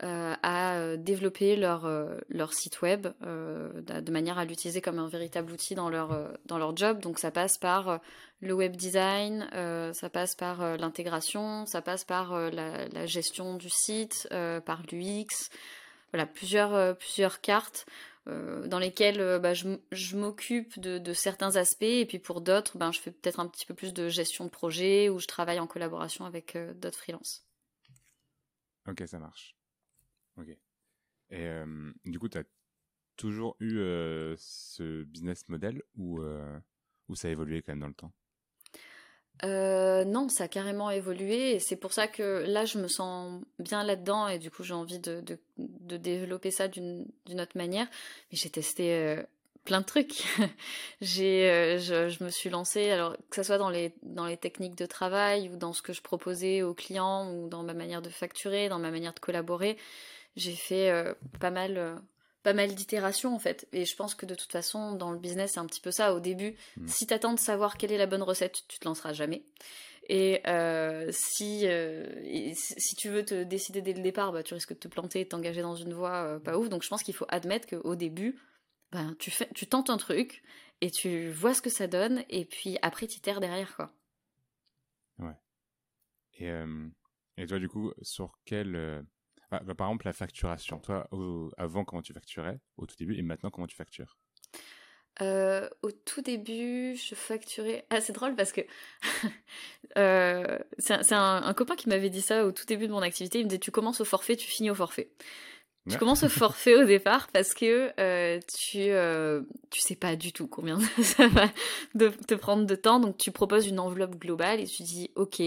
à 0.03 0.97
développer 0.97 1.55
leur, 1.55 1.85
site 2.53 2.81
web 2.81 3.07
de 3.21 4.11
manière 4.11 4.39
à 4.39 4.45
l'utiliser 4.45 4.81
comme 4.81 4.97
un 4.97 5.07
véritable 5.07 5.51
outil 5.51 5.75
dans 5.75 5.89
leur, 5.89 6.17
dans 6.47 6.57
leur 6.57 6.75
job. 6.75 6.99
Donc 7.01 7.19
ça 7.19 7.29
passe 7.29 7.59
par 7.59 7.99
le 8.39 8.53
web 8.53 8.75
design, 8.75 9.47
ça 9.93 10.09
passe 10.09 10.33
par 10.33 10.75
l'intégration, 10.77 11.67
ça 11.67 11.83
passe 11.83 12.03
par 12.03 12.33
la, 12.49 13.05
gestion 13.05 13.55
du 13.57 13.69
site, 13.69 14.27
par 14.65 14.81
l'UX 14.91 15.51
voilà, 16.11 16.25
plusieurs, 16.25 16.73
euh, 16.73 16.93
plusieurs 16.93 17.41
cartes 17.41 17.85
euh, 18.27 18.67
dans 18.67 18.79
lesquelles 18.79 19.19
euh, 19.19 19.39
bah, 19.39 19.53
je, 19.53 19.77
je 19.91 20.17
m'occupe 20.17 20.79
de, 20.79 21.13
certains 21.13 21.55
aspects 21.55 21.83
et 21.83 22.05
puis 22.05 22.19
pour 22.19 22.41
d'autres, 22.41 22.77
ben, 22.77 22.91
je 22.91 22.99
fais 22.99 23.11
peut-être 23.11 23.39
un 23.39 23.47
petit 23.47 23.65
peu 23.65 23.73
plus 23.73 23.93
de 23.93 24.09
gestion 24.09 24.45
de 24.45 24.49
projet 24.49 25.09
ou 25.09 25.19
je 25.19 25.27
travaille 25.27 25.59
en 25.59 25.67
collaboration 25.67 26.25
avec 26.25 26.57
d'autres 26.79 26.97
freelances. 26.97 27.47
Ok, 28.87 29.03
ça 29.05 29.19
marche. 29.19 29.55
Ok. 30.37 30.57
Et 31.29 31.49
du 32.03 32.19
coup, 32.19 32.27
tu 32.27 32.37
as 32.37 32.43
toujours 33.15 33.55
eu 33.59 33.77
ce 34.37 35.03
business 35.03 35.47
model 35.47 35.81
ou, 35.95 36.21
ou 37.07 37.15
ça 37.15 37.27
a 37.27 37.31
évolué 37.31 37.61
quand 37.61 37.73
même 37.73 37.79
dans 37.79 37.87
le 37.87 37.93
temps? 37.93 38.11
Euh, 39.43 40.05
non, 40.05 40.29
ça 40.29 40.43
a 40.43 40.47
carrément 40.47 40.91
évolué 40.91 41.55
et 41.55 41.59
c'est 41.59 41.75
pour 41.75 41.93
ça 41.93 42.07
que 42.07 42.43
là 42.47 42.65
je 42.65 42.77
me 42.77 42.87
sens 42.87 43.41
bien 43.57 43.83
là-dedans 43.83 44.27
et 44.27 44.37
du 44.37 44.51
coup 44.51 44.63
j'ai 44.63 44.73
envie 44.73 44.99
de, 44.99 45.23
développer 45.57 46.51
ça 46.51 46.67
d'une 46.67 47.07
autre 47.29 47.55
manière. 47.57 47.87
Mais 48.31 48.37
j'ai 48.37 48.49
testé 48.49 48.93
euh, 48.93 49.23
plein 49.65 49.81
de 49.81 49.85
trucs. 49.85 50.23
j'ai, 51.01 51.49
euh, 51.49 51.79
je, 51.79 52.23
me 52.23 52.29
suis 52.29 52.49
lancée, 52.49 52.91
alors 52.91 53.15
que 53.29 53.35
ce 53.35 53.43
soit 53.43 53.57
dans 53.57 53.69
les, 53.69 53.91
techniques 54.37 54.75
de 54.75 54.85
travail 54.85 55.49
ou 55.49 55.57
dans 55.57 55.73
ce 55.73 55.81
que 55.81 55.93
je 55.93 56.01
proposais 56.01 56.61
aux 56.61 56.75
clients 56.75 57.31
ou 57.33 57.49
dans 57.49 57.63
ma 57.63 57.73
manière 57.73 58.01
de 58.01 58.09
facturer, 58.09 58.69
dans 58.69 58.79
ma 58.79 58.91
manière 58.91 59.13
de 59.13 59.19
collaborer, 59.19 59.77
j'ai 60.35 60.53
fait 60.53 60.93
pas 61.39 61.51
mal 61.51 61.99
pas 62.43 62.53
mal 62.53 62.73
d'itérations 62.73 63.33
en 63.33 63.39
fait. 63.39 63.67
Et 63.71 63.85
je 63.85 63.95
pense 63.95 64.15
que 64.15 64.25
de 64.25 64.35
toute 64.35 64.51
façon, 64.51 64.93
dans 64.93 65.11
le 65.11 65.19
business, 65.19 65.53
c'est 65.53 65.59
un 65.59 65.65
petit 65.65 65.81
peu 65.81 65.91
ça. 65.91 66.13
Au 66.13 66.19
début, 66.19 66.55
mm. 66.77 66.87
si 66.87 67.07
tu 67.07 67.13
attends 67.13 67.33
de 67.33 67.39
savoir 67.39 67.77
quelle 67.77 67.91
est 67.91 67.97
la 67.97 68.07
bonne 68.07 68.23
recette, 68.23 68.63
tu 68.67 68.79
te 68.79 68.85
lanceras 68.85 69.13
jamais. 69.13 69.43
Et 70.09 70.41
euh, 70.47 71.09
si, 71.11 71.67
euh, 71.67 72.05
si 72.53 72.95
tu 72.95 73.09
veux 73.09 73.23
te 73.23 73.43
décider 73.43 73.81
dès 73.81 73.93
le 73.93 74.01
départ, 74.01 74.31
bah, 74.31 74.43
tu 74.43 74.53
risques 74.53 74.73
de 74.73 74.79
te 74.79 74.87
planter 74.87 75.21
et 75.21 75.23
de 75.23 75.29
t'engager 75.29 75.61
dans 75.61 75.75
une 75.75 75.93
voie 75.93 76.23
euh, 76.25 76.39
pas 76.39 76.57
ouf. 76.57 76.69
Donc 76.69 76.83
je 76.83 76.89
pense 76.89 77.03
qu'il 77.03 77.13
faut 77.13 77.27
admettre 77.29 77.67
qu'au 77.67 77.95
début, 77.95 78.39
ben, 78.91 79.15
tu, 79.19 79.31
fais, 79.31 79.47
tu 79.53 79.67
tentes 79.67 79.89
un 79.89 79.97
truc 79.97 80.43
et 80.81 80.89
tu 80.91 81.29
vois 81.29 81.53
ce 81.53 81.61
que 81.61 81.69
ça 81.69 81.87
donne. 81.87 82.23
Et 82.29 82.45
puis 82.45 82.77
après, 82.81 83.07
tu 83.07 83.19
terres 83.21 83.39
derrière. 83.39 83.75
quoi. 83.75 83.93
Ouais. 85.19 85.37
Et, 86.39 86.51
et 87.37 87.45
toi, 87.45 87.59
du 87.59 87.69
coup, 87.69 87.93
sur 88.01 88.39
quel 88.45 89.05
bah, 89.51 89.61
bah, 89.63 89.75
par 89.75 89.87
exemple, 89.87 90.05
la 90.05 90.13
facturation. 90.13 90.79
Toi, 90.79 91.07
avant, 91.57 91.83
comment 91.83 92.01
tu 92.01 92.13
facturais 92.13 92.59
au 92.77 92.85
tout 92.85 92.95
début 92.97 93.15
et 93.17 93.21
maintenant, 93.21 93.49
comment 93.49 93.67
tu 93.67 93.75
factures? 93.75 94.17
Euh, 95.21 95.69
Au 95.81 95.91
tout 95.91 96.21
début, 96.21 96.95
je 96.95 97.15
facturais. 97.15 97.85
Ah, 97.89 97.99
c'est 98.01 98.13
drôle 98.13 98.35
parce 98.35 98.53
que 98.53 98.61
euh, 99.97 100.57
c'est 100.79 101.13
un, 101.13 101.43
un, 101.43 101.53
copain 101.53 101.75
qui 101.75 101.89
m'avait 101.89 102.09
dit 102.09 102.21
ça 102.21 102.45
au 102.45 102.51
tout 102.51 102.65
début 102.65 102.87
de 102.87 102.93
mon 102.93 103.01
activité. 103.01 103.39
Il 103.39 103.43
me 103.43 103.49
disait 103.49 103.59
Tu 103.59 103.71
commences 103.71 104.01
au 104.01 104.05
forfait, 104.05 104.37
tu 104.37 104.47
finis 104.47 104.71
au 104.71 104.75
forfait. 104.75 105.11
Tu 105.89 105.97
commences 105.97 106.23
au 106.23 106.29
forfait 106.29 106.75
au 106.75 106.85
départ 106.85 107.27
parce 107.29 107.53
que 107.53 107.91
euh, 107.99 108.39
tu 108.55 108.77
euh, 108.79 109.41
tu 109.71 109.81
sais 109.81 109.95
pas 109.95 110.15
du 110.15 110.31
tout 110.31 110.47
combien 110.47 110.79
ça 111.01 111.27
va 111.27 111.47
te 111.97 112.35
prendre 112.35 112.65
de 112.65 112.75
temps, 112.75 112.99
donc 112.99 113.17
tu 113.17 113.31
proposes 113.31 113.67
une 113.67 113.79
enveloppe 113.79 114.15
globale 114.15 114.59
et 114.59 114.65
tu 114.65 114.83
dis 114.83 115.11
ok, 115.15 115.41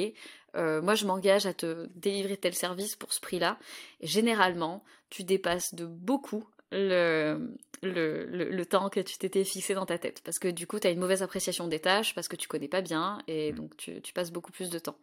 euh, 0.56 0.82
moi 0.82 0.94
je 0.94 1.06
m'engage 1.06 1.46
à 1.46 1.54
te 1.54 1.88
délivrer 1.94 2.36
tel 2.36 2.54
service 2.54 2.96
pour 2.96 3.12
ce 3.12 3.20
prix-là. 3.20 3.58
Et 4.00 4.06
généralement, 4.06 4.84
tu 5.10 5.24
dépasses 5.24 5.74
de 5.74 5.86
beaucoup 5.86 6.44
le, 6.72 7.56
le, 7.82 8.24
le, 8.26 8.66
temps 8.66 8.88
que 8.88 9.00
tu 9.00 9.16
t'étais 9.18 9.44
fixé 9.44 9.74
dans 9.74 9.86
ta 9.86 9.98
tête. 9.98 10.20
Parce 10.24 10.38
que 10.38 10.48
du 10.48 10.66
coup, 10.66 10.80
tu 10.80 10.86
as 10.86 10.90
une 10.90 10.98
mauvaise 10.98 11.22
appréciation 11.22 11.68
des 11.68 11.78
tâches, 11.78 12.14
parce 12.14 12.26
que 12.26 12.36
tu 12.36 12.48
connais 12.48 12.68
pas 12.68 12.80
bien, 12.80 13.18
et 13.28 13.52
mmh. 13.52 13.54
donc 13.54 13.76
tu, 13.76 14.00
tu 14.02 14.12
passes 14.12 14.32
beaucoup 14.32 14.50
plus 14.50 14.70
de 14.70 14.78
temps 14.78 14.98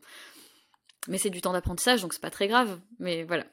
mais 1.08 1.18
c'est 1.18 1.30
du 1.30 1.42
temps 1.42 1.54
d'apprentissage, 1.54 2.02
donc 2.02 2.14
c'est 2.14 2.22
pas 2.22 2.30
très 2.30 2.48
grave. 2.48 2.80
Mais 3.00 3.24
voilà. 3.24 3.46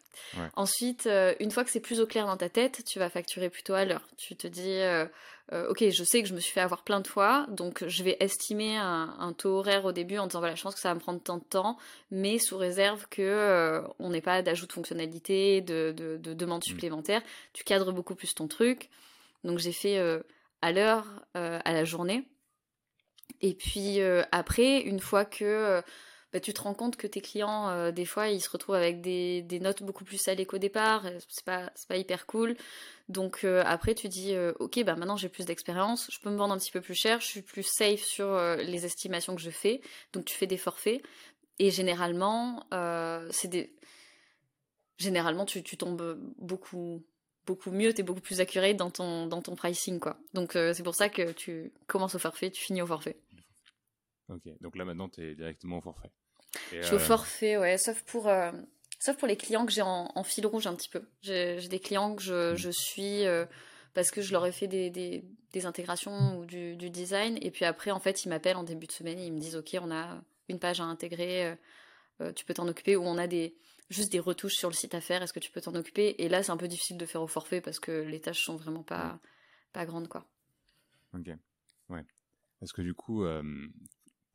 Ensuite, 0.54 1.06
euh, 1.06 1.34
une 1.40 1.50
fois 1.50 1.64
que 1.64 1.70
c'est 1.70 1.80
plus 1.80 2.00
au 2.00 2.06
clair 2.06 2.26
dans 2.26 2.36
ta 2.36 2.50
tête, 2.50 2.84
tu 2.84 2.98
vas 2.98 3.08
facturer 3.08 3.48
plutôt 3.48 3.72
à 3.72 3.84
l'heure. 3.84 4.06
Tu 4.18 4.36
te 4.36 4.46
dis, 4.46 4.68
euh, 4.68 5.06
euh, 5.52 5.70
ok, 5.70 5.88
je 5.88 6.04
sais 6.04 6.22
que 6.22 6.28
je 6.28 6.34
me 6.34 6.40
suis 6.40 6.52
fait 6.52 6.60
avoir 6.60 6.84
plein 6.84 7.00
de 7.00 7.06
fois, 7.06 7.46
donc 7.48 7.86
je 7.86 8.02
vais 8.02 8.18
estimer 8.20 8.76
un, 8.76 9.32
taux 9.38 9.58
horaire 9.58 9.86
au 9.86 9.92
début 9.92 10.18
en 10.18 10.26
disant 10.26 10.40
voilà, 10.40 10.56
je 10.56 10.62
pense 10.62 10.74
que 10.74 10.80
ça 10.80 10.90
va 10.90 10.94
me 10.94 11.00
prendre 11.00 11.22
tant 11.22 11.38
de 11.38 11.44
temps, 11.44 11.78
mais 12.10 12.38
sous 12.38 12.58
réserve 12.58 13.06
que 13.08 13.82
on 13.98 14.10
n'ait 14.10 14.20
pas 14.20 14.42
d'ajout 14.42 14.66
de 14.66 14.72
fonctionnalité, 14.72 15.62
de, 15.62 15.94
de, 15.96 16.18
de 16.18 16.34
demandes 16.34 16.64
mm. 16.66 16.68
supplémentaires. 16.68 17.22
Tu 17.54 17.64
cadres 17.64 17.92
beaucoup 17.92 18.14
plus 18.14 18.34
ton 18.34 18.46
truc. 18.46 18.90
Donc 19.44 19.58
j'ai 19.58 19.72
fait 19.72 19.98
à 20.60 20.72
l'heure, 20.72 21.06
à 21.32 21.72
la 21.72 21.84
journée. 21.84 22.28
Et 23.40 23.54
puis 23.54 24.00
après, 24.32 24.80
une 24.80 25.00
fois 25.00 25.24
que 25.24 25.82
bah, 26.32 26.40
tu 26.40 26.52
te 26.52 26.60
rends 26.60 26.74
compte 26.74 26.96
que 26.96 27.06
tes 27.06 27.22
clients, 27.22 27.70
euh, 27.70 27.90
des 27.90 28.04
fois, 28.04 28.28
ils 28.28 28.40
se 28.40 28.50
retrouvent 28.50 28.74
avec 28.74 29.00
des, 29.00 29.40
des 29.42 29.60
notes 29.60 29.82
beaucoup 29.82 30.04
plus 30.04 30.18
salées 30.18 30.44
qu'au 30.44 30.58
départ. 30.58 31.04
C'est 31.28 31.44
pas, 31.44 31.72
pas 31.88 31.96
hyper 31.96 32.26
cool. 32.26 32.56
Donc 33.08 33.44
euh, 33.44 33.62
après, 33.64 33.94
tu 33.94 34.08
dis, 34.08 34.34
euh, 34.34 34.52
ok, 34.58 34.84
bah 34.84 34.94
maintenant 34.94 35.16
j'ai 35.16 35.30
plus 35.30 35.46
d'expérience, 35.46 36.10
je 36.12 36.18
peux 36.20 36.28
me 36.28 36.36
vendre 36.36 36.52
un 36.52 36.58
petit 36.58 36.70
peu 36.70 36.82
plus 36.82 36.94
cher, 36.94 37.20
je 37.20 37.26
suis 37.26 37.40
plus 37.40 37.62
safe 37.62 38.02
sur 38.02 38.38
les 38.56 38.84
estimations 38.84 39.34
que 39.34 39.40
je 39.40 39.50
fais. 39.50 39.80
Donc 40.12 40.26
tu 40.26 40.34
fais 40.34 40.46
des 40.46 40.58
forfaits. 40.58 41.02
Et 41.58 41.70
généralement, 41.70 42.66
c'est 43.30 43.48
des... 43.48 43.74
Généralement, 44.98 45.44
tu, 45.46 45.62
tu 45.62 45.76
tombes 45.76 46.18
beaucoup 46.38 47.02
beaucoup 47.46 47.70
mieux, 47.70 47.94
tu 47.94 48.02
es 48.02 48.04
beaucoup 48.04 48.20
plus 48.20 48.42
accurate 48.42 48.76
dans 48.76 48.90
ton, 48.90 49.26
dans 49.26 49.40
ton 49.40 49.54
pricing. 49.54 49.98
quoi. 50.00 50.18
Donc 50.34 50.52
c'est 50.52 50.82
pour 50.82 50.94
ça 50.94 51.08
que 51.08 51.32
tu 51.32 51.72
commences 51.86 52.14
au 52.14 52.18
forfait, 52.18 52.50
tu 52.50 52.62
finis 52.62 52.82
au 52.82 52.86
forfait. 52.86 53.16
Ok, 54.28 54.42
donc 54.60 54.76
là 54.76 54.84
maintenant 54.84 55.08
tu 55.08 55.22
es 55.22 55.34
directement 55.34 55.78
au 55.78 55.80
forfait. 55.80 56.10
je 56.72 56.82
suis 56.82 56.94
au 56.94 56.98
euh, 56.98 57.00
forfait, 57.00 57.56
ouais, 57.56 57.78
sauf 57.78 58.02
pour, 58.02 58.28
euh, 58.28 58.52
sauf 58.98 59.16
pour 59.16 59.26
les 59.26 59.36
clients 59.36 59.64
que 59.64 59.72
j'ai 59.72 59.82
en, 59.82 60.22
fil 60.22 60.46
rouge 60.46 60.66
un 60.66 60.74
petit 60.74 60.88
peu. 60.88 61.02
J'ai 61.22 61.66
des 61.68 61.80
clients 61.80 62.14
que 62.14 62.22
je, 62.22 62.52
hmm. 62.52 62.56
je 62.56 62.70
suis 62.70 63.24
euh, 63.26 63.46
parce 63.94 64.10
que 64.10 64.20
je 64.20 64.32
leur 64.32 64.44
ai 64.44 64.52
fait 64.52 64.66
des, 64.66 64.90
des, 64.90 65.24
des 65.52 65.66
intégrations 65.66 66.38
ou 66.38 66.44
du, 66.44 66.76
du, 66.76 66.90
design, 66.90 67.38
et 67.40 67.50
puis 67.50 67.64
après, 67.64 67.90
en 67.90 68.00
fait, 68.00 68.24
ils 68.24 68.28
m'appellent 68.28 68.56
en 68.56 68.64
début 68.64 68.86
de 68.86 68.92
semaine 68.92 69.18
et 69.18 69.26
ils 69.26 69.32
me 69.32 69.40
disent 69.40 69.56
Ok, 69.56 69.76
on 69.80 69.90
a 69.90 70.22
une 70.48 70.58
page 70.58 70.80
à 70.80 70.84
intégrer, 70.84 71.56
tu 72.34 72.44
peux 72.44 72.54
t'en 72.54 72.68
occuper, 72.68 72.96
ou 72.96 73.02
on 73.02 73.18
a 73.18 73.26
des, 73.26 73.54
juste 73.90 74.12
des 74.12 74.20
retouches 74.20 74.54
sur 74.54 74.68
le 74.68 74.74
site 74.74 74.94
à 74.94 75.00
faire, 75.00 75.22
est-ce 75.22 75.32
que 75.32 75.40
tu 75.40 75.50
peux 75.50 75.60
t'en 75.60 75.74
occuper? 75.74 76.22
Et 76.22 76.28
là, 76.28 76.42
c'est 76.42 76.52
un 76.52 76.56
peu 76.56 76.68
difficile 76.68 76.98
de 76.98 77.06
faire 77.06 77.22
au 77.22 77.26
forfait 77.26 77.60
parce 77.60 77.80
que 77.80 77.92
les 77.92 78.20
tâches 78.20 78.44
sont 78.44 78.56
vraiment 78.56 78.82
pas, 78.82 79.18
pas 79.72 79.86
grandes, 79.86 80.08
quoi. 80.08 80.26
Ok, 81.14 81.30
ouais. 81.88 82.04
Parce 82.60 82.72
que 82.72 82.82
du 82.82 82.94
coup, 82.94 83.24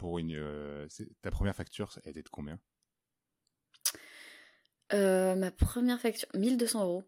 pour 0.04 0.20
une. 0.20 0.36
Euh, 0.36 0.86
ta 1.22 1.32
première 1.32 1.56
facture, 1.56 1.98
elle 2.04 2.12
était 2.12 2.24
de 2.24 2.28
combien? 2.30 2.60
Euh, 4.92 5.34
Ma 5.38 5.50
première 5.50 5.98
facture, 5.98 6.28
1200 6.34 6.84
euros. 6.84 7.06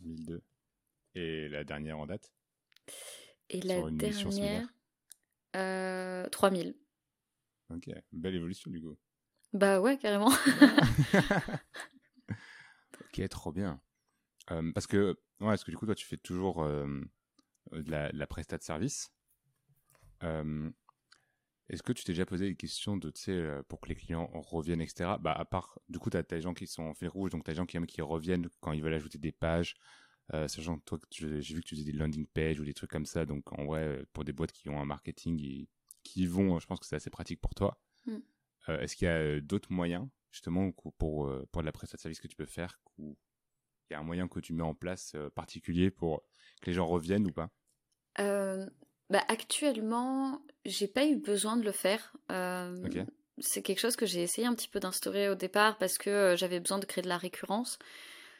1002. 0.00 0.42
Et 1.16 1.50
la 1.50 1.64
dernière 1.64 1.98
en 1.98 2.06
date? 2.06 2.32
Et 3.50 3.60
la 3.60 3.90
dernière, 3.90 4.66
euh, 5.54 6.26
3000. 6.30 6.74
Ok, 7.68 7.90
belle 8.12 8.36
évolution 8.36 8.70
du 8.70 8.80
coup. 8.80 8.96
Bah 9.52 9.82
ouais, 9.82 9.98
carrément. 9.98 10.32
ok, 13.02 13.28
trop 13.28 13.52
bien. 13.52 13.82
Euh, 14.50 14.72
parce 14.72 14.86
que, 14.86 15.10
ouais, 15.40 15.48
parce 15.48 15.64
que 15.64 15.72
du 15.72 15.76
coup, 15.76 15.84
toi, 15.84 15.94
tu 15.94 16.06
fais 16.06 16.16
toujours 16.16 16.64
de 16.64 17.04
la, 17.70 18.10
de 18.10 18.16
la 18.16 18.26
prestat 18.26 18.56
de 18.56 18.62
service. 18.62 19.12
Est-ce 21.70 21.82
que 21.82 21.92
tu 21.92 22.04
t'es 22.04 22.12
déjà 22.12 22.26
posé 22.26 22.48
des 22.48 22.56
questions 22.56 22.96
de, 22.96 23.10
tu 23.10 23.22
sais, 23.22 23.32
euh, 23.32 23.62
pour 23.68 23.80
que 23.80 23.88
les 23.88 23.94
clients 23.94 24.30
reviennent, 24.34 24.82
etc. 24.82 25.16
Bah, 25.20 25.32
à 25.32 25.44
part, 25.44 25.78
du 25.88 25.98
coup, 25.98 26.10
tu 26.10 26.16
as 26.16 26.22
des 26.22 26.40
gens 26.40 26.52
qui 26.52 26.66
sont 26.66 26.82
en 26.82 26.94
fil 26.94 27.08
rouge, 27.08 27.30
donc 27.30 27.44
tu 27.44 27.50
as 27.50 27.54
des 27.54 27.56
gens 27.56 27.66
qui, 27.66 27.78
qui 27.86 28.02
reviennent 28.02 28.48
quand 28.60 28.72
ils 28.72 28.82
veulent 28.82 28.94
ajouter 28.94 29.18
des 29.18 29.32
pages. 29.32 29.76
Euh, 30.32 30.48
sachant 30.48 30.78
que 30.78 30.84
toi, 30.84 30.98
j'ai 31.10 31.54
vu 31.54 31.60
que 31.60 31.66
tu 31.66 31.74
faisais 31.74 31.84
des 31.84 31.96
landing 31.96 32.26
pages 32.26 32.60
ou 32.60 32.64
des 32.64 32.74
trucs 32.74 32.90
comme 32.90 33.06
ça, 33.06 33.26
donc 33.26 33.52
en 33.58 33.64
vrai, 33.64 34.04
pour 34.12 34.24
des 34.24 34.32
boîtes 34.32 34.52
qui 34.52 34.68
ont 34.68 34.80
un 34.80 34.84
marketing 34.84 35.40
et 35.42 35.68
qui 36.02 36.26
vont, 36.26 36.58
je 36.58 36.66
pense 36.66 36.80
que 36.80 36.86
c'est 36.86 36.96
assez 36.96 37.10
pratique 37.10 37.40
pour 37.40 37.54
toi. 37.54 37.80
Mm. 38.06 38.18
Euh, 38.68 38.80
est-ce 38.80 38.96
qu'il 38.96 39.06
y 39.06 39.08
a 39.08 39.16
euh, 39.16 39.40
d'autres 39.40 39.72
moyens, 39.72 40.06
justement, 40.30 40.70
pour, 40.72 41.30
pour 41.50 41.62
la 41.62 41.72
prestation 41.72 41.96
de 41.96 42.00
service 42.02 42.20
que 42.20 42.28
tu 42.28 42.36
peux 42.36 42.46
faire, 42.46 42.80
ou 42.98 43.16
il 43.90 43.94
y 43.94 43.96
a 43.96 44.00
un 44.00 44.02
moyen 44.02 44.28
que 44.28 44.40
tu 44.40 44.52
mets 44.52 44.62
en 44.62 44.74
place 44.74 45.14
particulier 45.34 45.90
pour 45.90 46.22
que 46.60 46.70
les 46.70 46.74
gens 46.74 46.86
reviennent 46.86 47.26
ou 47.26 47.32
pas? 47.32 47.50
Bah, 49.10 49.22
actuellement, 49.28 50.40
j'ai 50.64 50.88
pas 50.88 51.06
eu 51.06 51.16
besoin 51.16 51.56
de 51.56 51.64
le 51.64 51.72
faire. 51.72 52.12
Euh, 52.30 52.88
c'est 53.38 53.62
quelque 53.62 53.80
chose 53.80 53.96
que 53.96 54.06
j'ai 54.06 54.22
essayé 54.22 54.46
un 54.46 54.54
petit 54.54 54.68
peu 54.68 54.80
d'instaurer 54.80 55.28
au 55.28 55.34
départ 55.34 55.76
parce 55.78 55.98
que 55.98 56.10
euh, 56.10 56.36
j'avais 56.36 56.60
besoin 56.60 56.78
de 56.78 56.86
créer 56.86 57.02
de 57.02 57.08
la 57.08 57.18
récurrence. 57.18 57.78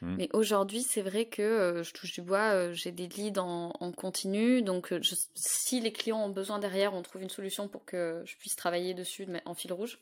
Mmh. 0.01 0.15
Mais 0.17 0.29
aujourd'hui, 0.33 0.81
c'est 0.81 1.01
vrai 1.01 1.25
que 1.25 1.41
euh, 1.41 1.83
je 1.83 1.93
touche 1.93 2.13
du 2.13 2.21
bois, 2.21 2.71
j'ai 2.73 2.91
des 2.91 3.07
leads 3.07 3.39
en, 3.39 3.91
continu. 3.91 4.61
Donc, 4.61 4.93
si 5.35 5.79
les 5.79 5.91
clients 5.91 6.23
ont 6.23 6.29
besoin 6.29 6.59
derrière, 6.59 6.93
on 6.93 7.01
trouve 7.01 7.21
une 7.21 7.29
solution 7.29 7.67
pour 7.67 7.85
que 7.85 8.21
je 8.25 8.35
puisse 8.37 8.55
travailler 8.55 8.93
dessus 8.93 9.27
en 9.45 9.53
fil 9.53 9.73
rouge. 9.73 9.99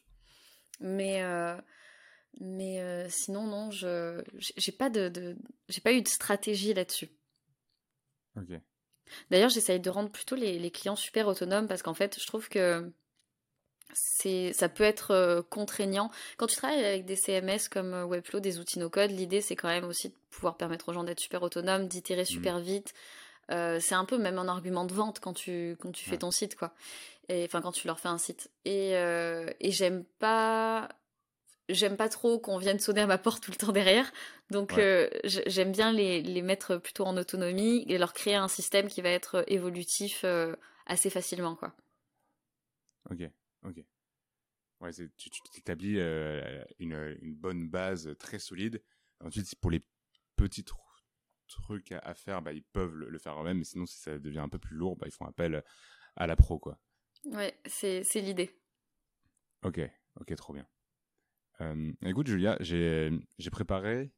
Mais, 0.79 1.21
mais 2.39 3.07
sinon, 3.09 3.45
non, 3.45 3.69
je 3.69 4.23
j'ai 4.39 4.71
pas, 4.71 4.89
de, 4.89 5.37
j'ai 5.69 5.81
pas 5.81 5.93
eu 5.93 6.01
de 6.01 6.07
stratégie 6.07 6.73
là-dessus. 6.73 7.09
Ok. 8.35 8.59
D'ailleurs, 9.29 9.49
j'essaye 9.49 9.79
de 9.79 9.89
rendre 9.89 10.09
plutôt 10.09 10.35
les, 10.35 10.71
clients 10.71 10.95
super 10.95 11.27
autonomes 11.27 11.67
parce 11.67 11.81
qu'en 11.81 11.93
fait, 11.93 12.17
je 12.19 12.25
trouve 12.25 12.49
que 12.49 12.91
c'est 13.93 14.53
ça 14.53 14.69
peut 14.69 14.83
être 14.83 15.11
euh, 15.11 15.41
contraignant. 15.41 16.09
Quand 16.37 16.47
tu 16.47 16.55
travailles 16.55 16.83
avec 16.83 17.05
des 17.05 17.15
CMS 17.15 17.69
comme 17.69 17.93
euh, 17.93 18.05
Webflow, 18.05 18.39
des 18.39 18.59
outils 18.59 18.79
no-code, 18.79 19.11
l'idée 19.11 19.41
c'est 19.41 19.55
quand 19.55 19.67
même 19.67 19.85
aussi 19.85 20.09
de 20.09 20.15
pouvoir 20.31 20.57
permettre 20.57 20.89
aux 20.89 20.93
gens 20.93 21.03
d'être 21.03 21.19
super 21.19 21.43
autonomes, 21.43 21.87
d'itérer 21.87 22.25
super 22.25 22.57
mmh. 22.57 22.63
vite. 22.63 22.93
Euh, 23.51 23.79
c'est 23.79 23.93
un 23.93 24.05
peu 24.05 24.17
même 24.17 24.39
un 24.39 24.47
argument 24.47 24.85
de 24.85 24.93
vente 24.93 25.19
quand 25.19 25.33
tu, 25.33 25.75
quand 25.79 25.91
tu 25.91 26.09
fais 26.09 26.17
ton 26.17 26.31
site, 26.31 26.55
quoi. 26.55 26.73
Et, 27.29 27.43
enfin, 27.45 27.61
quand 27.61 27.71
tu 27.71 27.87
leur 27.87 27.99
fais 27.99 28.07
un 28.07 28.17
site. 28.17 28.49
Et, 28.65 28.91
et 28.93 29.71
j'aime 29.71 30.05
pas 30.19 30.89
j'aime 31.69 31.97
pas 31.97 32.09
trop 32.09 32.39
qu'on 32.39 32.57
vienne 32.57 32.79
sonner 32.79 33.01
à 33.01 33.07
ma 33.07 33.17
porte 33.17 33.43
tout 33.43 33.51
le 33.51 33.57
temps 33.57 33.71
derrière. 33.71 34.11
Donc 34.49 34.73
euh, 34.77 35.09
j'aime 35.23 35.71
bien 35.71 35.91
les, 35.91 36.21
les, 36.21 36.41
mettre 36.41 36.77
plutôt 36.77 37.05
en 37.05 37.17
autonomie 37.17 37.85
et 37.87 37.97
leur 37.97 38.13
créer 38.13 38.35
un 38.35 38.47
système 38.47 38.87
qui 38.87 39.01
va 39.01 39.09
être 39.09 39.43
évolutif 39.47 40.21
euh, 40.23 40.55
assez 40.85 41.09
facilement. 41.09 41.55
quoi. 41.55 41.75
Ok, 43.09 43.21
ok. 43.63 43.83
Ouais, 44.81 44.91
tu 44.91 45.29
établis 45.57 45.97
euh, 45.97 46.63
une, 46.79 47.17
une, 47.21 47.35
bonne 47.35 47.69
base 47.69 48.15
très 48.19 48.39
solide. 48.39 48.83
Ensuite, 49.21 49.55
pour 49.55 49.71
les 49.71 49.81
petits 50.35 50.65
trucs 51.47 51.93
à, 51.93 52.13
faire, 52.13 52.41
bah, 52.41 52.51
ils 52.51 52.63
peuvent 52.63 52.93
le, 52.93 53.17
faire 53.17 53.39
eux-mêmes, 53.39 53.59
mais 53.59 53.63
sinon, 53.63 53.85
si 53.85 53.97
ça 53.97 54.19
devient 54.19 54.39
un 54.39 54.49
peu 54.49 54.59
plus 54.59 54.75
lourd, 54.75 54.97
bah, 54.97 55.05
ils 55.07 55.13
font 55.13 55.25
appel 55.25 55.63
à 56.17 56.27
la 56.27 56.35
pro. 56.35 56.59
quoi. 56.59 56.77
Ouais, 57.25 57.57
c'est 57.65 58.03
l'idée. 58.15 58.59
Ok, 59.63 59.79
ok, 60.19 60.35
trop 60.35 60.51
bien. 60.51 60.67
Euh, 61.61 61.91
écoute, 62.05 62.27
Julia, 62.27 62.57
j'ai 62.59 63.11
préparé. 63.51 64.11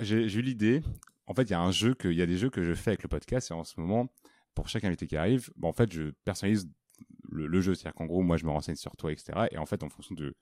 J'ai 0.00 0.34
eu 0.34 0.42
l'idée. 0.42 0.82
En 1.26 1.34
fait, 1.34 1.42
il 1.44 1.50
y 1.50 1.54
a 1.54 1.60
un 1.60 1.70
jeu 1.70 1.94
que, 1.94 2.08
il 2.08 2.16
y 2.16 2.22
a 2.22 2.26
des 2.26 2.36
jeux 2.36 2.50
que 2.50 2.62
je 2.62 2.74
fais 2.74 2.90
avec 2.90 3.02
le 3.02 3.08
podcast 3.08 3.50
et 3.50 3.54
en 3.54 3.64
ce 3.64 3.80
moment, 3.80 4.12
pour 4.54 4.68
chaque 4.68 4.84
invité 4.84 5.06
qui 5.06 5.16
arrive, 5.16 5.50
bon, 5.56 5.68
en 5.68 5.72
fait, 5.72 5.90
je 5.92 6.10
personnalise 6.24 6.68
le, 7.30 7.60
jeu. 7.60 7.74
C'est-à-dire 7.74 7.94
qu'en 7.94 8.06
gros, 8.06 8.22
moi, 8.22 8.36
je 8.36 8.44
me 8.44 8.50
renseigne 8.50 8.76
sur 8.76 8.96
toi, 8.96 9.12
etc. 9.12 9.48
Et 9.50 9.58
en 9.58 9.66
fait, 9.66 9.82
en 9.82 9.88
fonction 9.88 10.14
de 10.14 10.36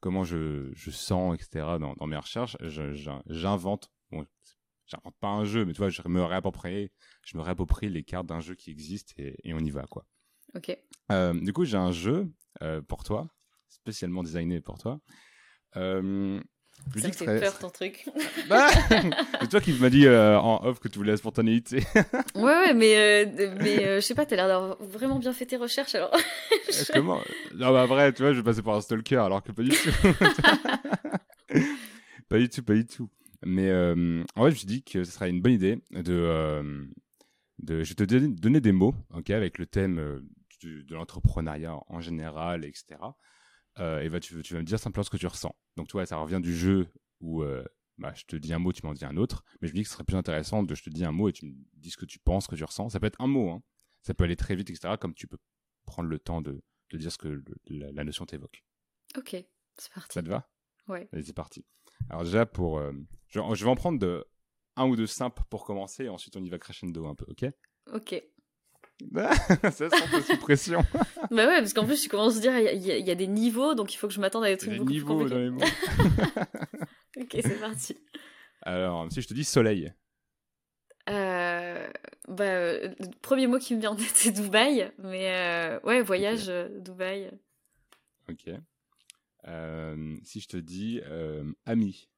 comment 0.00 0.24
je, 0.24 0.70
je 0.74 0.90
sens, 0.90 1.34
etc., 1.34 1.76
dans, 1.78 1.94
dans 1.94 2.06
mes 2.06 2.16
recherches, 2.16 2.56
j'invente. 3.26 3.92
Bon, 4.10 4.26
j'invente 4.86 5.14
pas 5.20 5.28
un 5.28 5.44
jeu, 5.44 5.64
mais 5.64 5.72
tu 5.72 5.78
vois, 5.78 5.90
je 5.90 6.02
me 6.06 6.22
réapproprie, 6.22 6.90
je 7.24 7.36
me 7.36 7.42
réapproprie 7.42 7.88
les 7.88 8.02
cartes 8.02 8.26
d'un 8.26 8.40
jeu 8.40 8.54
qui 8.54 8.70
existe 8.70 9.14
et, 9.18 9.36
et, 9.44 9.54
on 9.54 9.60
y 9.60 9.70
va, 9.70 9.84
quoi. 9.84 10.04
Ok. 10.54 10.76
Euh, 11.10 11.32
du 11.32 11.52
coup, 11.52 11.64
j'ai 11.64 11.76
un 11.76 11.92
jeu 11.92 12.30
euh, 12.62 12.82
pour 12.82 13.04
toi 13.04 13.28
spécialement 13.72 14.22
designé 14.22 14.60
pour 14.60 14.78
toi. 14.78 15.00
Euh, 15.76 16.40
ça 16.96 17.08
me 17.08 17.12
fait 17.12 17.40
peur 17.40 17.58
ton 17.58 17.70
truc. 17.70 18.06
Bah, 18.48 18.66
c'est 19.40 19.48
toi 19.48 19.60
qui 19.60 19.72
m'as 19.74 19.88
dit 19.90 20.06
euh, 20.06 20.38
en 20.38 20.64
off 20.64 20.80
que 20.80 20.88
tu 20.88 20.98
voulais 20.98 21.12
la 21.12 21.16
spontanéité. 21.16 21.78
ouais, 22.34 22.42
ouais, 22.42 22.74
mais, 22.74 22.96
euh, 22.96 23.54
mais 23.60 23.84
euh, 23.84 23.96
je 23.96 24.00
sais 24.00 24.14
pas, 24.14 24.26
t'as 24.26 24.36
l'air 24.36 24.48
d'avoir 24.48 24.82
vraiment 24.82 25.18
bien 25.18 25.32
fait 25.32 25.46
tes 25.46 25.56
recherches 25.56 25.94
alors. 25.94 26.14
Est-ce 26.68 26.90
que 26.92 26.98
moi... 26.98 27.22
Non, 27.54 27.72
bah 27.72 27.86
vrai, 27.86 28.12
tu 28.12 28.22
vois, 28.22 28.32
je 28.32 28.38
vais 28.38 28.42
passer 28.44 28.62
par 28.62 28.74
un 28.74 28.80
stalker 28.80 29.16
alors 29.16 29.42
que 29.42 29.52
pas 29.52 29.62
du 29.62 29.70
tout. 29.70 29.90
pas 32.28 32.38
du 32.38 32.48
tout, 32.48 32.62
pas 32.62 32.74
du 32.74 32.86
tout. 32.86 33.08
Mais 33.44 33.68
euh, 33.70 34.22
en 34.36 34.44
fait, 34.44 34.50
je 34.50 34.54
me 34.54 34.58
suis 34.58 34.66
dit 34.66 34.82
que 34.82 35.04
ce 35.04 35.12
serait 35.12 35.30
une 35.30 35.40
bonne 35.40 35.52
idée 35.52 35.78
de. 35.90 36.12
euh, 36.12 36.84
de 37.58 37.82
je 37.84 37.90
vais 37.90 37.94
te 37.94 38.04
donner, 38.04 38.60
des 38.60 38.72
mots, 38.72 38.94
ok, 39.14 39.30
avec 39.30 39.58
le 39.58 39.66
thème 39.66 39.98
euh, 39.98 40.20
du- 40.60 40.84
de 40.84 40.94
l'entrepreneuriat 40.94 41.76
en 41.88 42.00
général, 42.00 42.64
etc. 42.64 42.98
Euh, 43.78 44.00
et 44.00 44.08
bah, 44.08 44.20
tu, 44.20 44.40
tu 44.42 44.54
vas 44.54 44.60
me 44.60 44.64
dire 44.66 44.78
simplement 44.78 45.02
ce 45.04 45.10
que 45.10 45.16
tu 45.16 45.26
ressens. 45.26 45.54
Donc, 45.76 45.88
tu 45.88 45.92
vois, 45.92 46.04
ça 46.06 46.16
revient 46.16 46.40
du 46.42 46.54
jeu 46.56 46.88
où 47.20 47.42
euh, 47.42 47.64
bah, 47.98 48.12
je 48.14 48.24
te 48.24 48.36
dis 48.36 48.52
un 48.52 48.58
mot, 48.58 48.72
tu 48.72 48.84
m'en 48.84 48.92
dis 48.94 49.04
un 49.04 49.16
autre. 49.16 49.44
Mais 49.60 49.68
je 49.68 49.72
me 49.72 49.76
dis 49.76 49.82
que 49.82 49.88
ce 49.88 49.94
serait 49.94 50.04
plus 50.04 50.16
intéressant 50.16 50.62
de 50.62 50.74
je 50.74 50.82
te 50.82 50.90
dis 50.90 51.04
un 51.04 51.12
mot 51.12 51.28
et 51.28 51.32
tu 51.32 51.46
me 51.46 51.54
dis 51.74 51.90
ce 51.90 51.96
que 51.96 52.04
tu 52.04 52.18
penses, 52.18 52.44
ce 52.44 52.48
que 52.50 52.56
tu 52.56 52.64
ressens. 52.64 52.90
Ça 52.90 53.00
peut 53.00 53.06
être 53.06 53.20
un 53.20 53.26
mot, 53.26 53.50
hein. 53.50 53.62
ça 54.02 54.14
peut 54.14 54.24
aller 54.24 54.36
très 54.36 54.54
vite, 54.56 54.68
etc. 54.70 54.96
Comme 54.98 55.14
tu 55.14 55.26
peux 55.26 55.38
prendre 55.86 56.08
le 56.08 56.18
temps 56.18 56.42
de, 56.42 56.62
de 56.90 56.98
dire 56.98 57.10
ce 57.12 57.18
que 57.18 57.28
le- 57.28 57.44
la, 57.66 57.92
la 57.92 58.04
notion 58.04 58.26
t'évoque. 58.26 58.62
Ok, 59.16 59.36
c'est 59.78 59.92
parti. 59.92 60.12
Ça 60.14 60.22
te 60.22 60.28
va? 60.28 60.48
Ouais. 60.88 61.08
Allez, 61.12 61.22
c'est 61.22 61.32
parti. 61.32 61.64
Alors 62.10 62.24
déjà, 62.24 62.44
pour, 62.46 62.78
euh, 62.78 62.92
je, 63.28 63.40
je 63.54 63.64
vais 63.64 63.70
en 63.70 63.74
prendre 63.76 63.98
de 63.98 64.24
un 64.76 64.86
ou 64.86 64.96
deux 64.96 65.06
simples 65.06 65.42
pour 65.50 65.64
commencer, 65.64 66.04
et 66.04 66.08
ensuite 66.08 66.36
on 66.36 66.42
y 66.42 66.48
va 66.50 66.58
crescendo 66.58 67.06
un 67.06 67.14
peu, 67.14 67.26
ok? 67.28 67.44
Ok. 67.92 68.22
Ça 69.72 69.90
sent 69.90 70.22
sous 70.26 70.36
pression. 70.38 70.82
Bah 71.30 71.46
ouais, 71.46 71.58
parce 71.60 71.72
qu'en 71.72 71.86
plus, 71.86 72.00
tu 72.02 72.08
commences 72.08 72.36
à 72.36 72.40
dire, 72.40 72.58
il 72.58 72.82
y, 72.82 72.90
a- 72.90 72.98
y 72.98 73.10
y 73.10 73.16
des 73.16 73.26
niveaux, 73.26 73.74
donc 73.74 73.94
il 73.94 73.96
faut 73.96 74.06
que 74.08 74.12
je 74.14 74.20
m'attende 74.20 74.44
à 74.44 74.48
des 74.48 74.56
trucs 74.56 74.70
des 74.70 74.76
beaucoup 74.78 74.90
plus 74.90 74.94
niveaux 74.96 75.28
dans 75.28 75.36
compliqués. 75.36 75.42
les 75.44 75.50
mots. 75.50 75.60
Ok, 77.20 77.28
c'est 77.42 77.60
parti. 77.60 77.96
Alors, 78.62 79.10
si 79.12 79.20
je 79.22 79.28
te 79.28 79.34
dis 79.34 79.44
soleil, 79.44 79.92
Euh, 81.10 81.88
bah, 82.28 82.44
euh, 82.44 82.94
le 83.00 83.08
premier 83.20 83.46
mot 83.46 83.58
qui 83.58 83.74
me 83.74 83.80
vient 83.80 83.90
en 83.90 83.96
tête, 83.96 84.12
c'est 84.14 84.30
Dubaï. 84.30 84.90
Mais 84.98 85.30
euh, 85.34 85.80
ouais, 85.84 86.00
voyage, 86.02 86.48
euh, 86.48 86.68
Dubaï. 86.80 87.30
ok. 88.30 88.50
Euh, 89.48 90.16
si 90.22 90.40
je 90.40 90.48
te 90.48 90.56
dis 90.56 91.00
euh, 91.06 91.44
ami, 91.66 92.08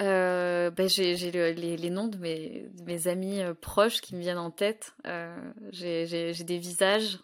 Euh, 0.00 0.70
bah, 0.70 0.86
j'ai 0.86 1.16
j'ai 1.16 1.30
le- 1.30 1.50
les, 1.50 1.76
les 1.76 1.90
noms 1.90 2.08
de 2.08 2.16
mes, 2.16 2.68
de 2.72 2.82
mes 2.84 3.08
amis 3.08 3.42
euh, 3.42 3.52
proches 3.52 4.00
qui 4.00 4.14
me 4.16 4.20
viennent 4.20 4.38
en 4.38 4.50
tête. 4.50 4.94
Euh, 5.06 5.36
j'ai 5.70 6.32
des 6.44 6.58
visages. 6.58 7.18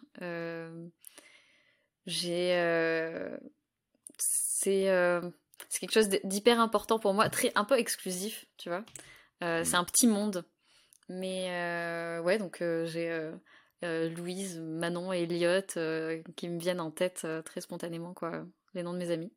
j'ai. 2.07 2.51
c'est 4.19 4.87
c'est 5.69 5.81
quelque 5.81 5.93
chose 5.93 6.09
d'hyper 6.25 6.61
important 6.61 6.99
pour 6.99 7.15
moi, 7.15 7.29
très 7.31 7.53
un 7.55 7.65
peu 7.65 7.79
exclusif, 7.79 8.47
tu 8.57 8.69
vois. 8.69 8.85
C'est 9.41 9.73
Mm. 9.73 9.75
un 9.77 9.85
petit 9.85 10.07
monde. 10.07 10.45
Mais 11.09 11.49
ouais, 12.25 12.39
donc 12.39 12.59
j'ai 12.85 13.31
Louise, 13.83 14.59
Manon 14.61 15.13
et 15.13 15.23
Elliot 15.23 15.63
qui 16.37 16.49
me 16.49 16.59
viennent 16.59 16.81
en 16.81 16.91
tête 16.91 17.27
très 17.45 17.61
spontanément, 17.61 18.15
quoi. 18.15 18.45
Les 18.75 18.83
noms 18.83 18.93
de 18.93 18.99
mes 18.99 19.11
amis. 19.11 19.33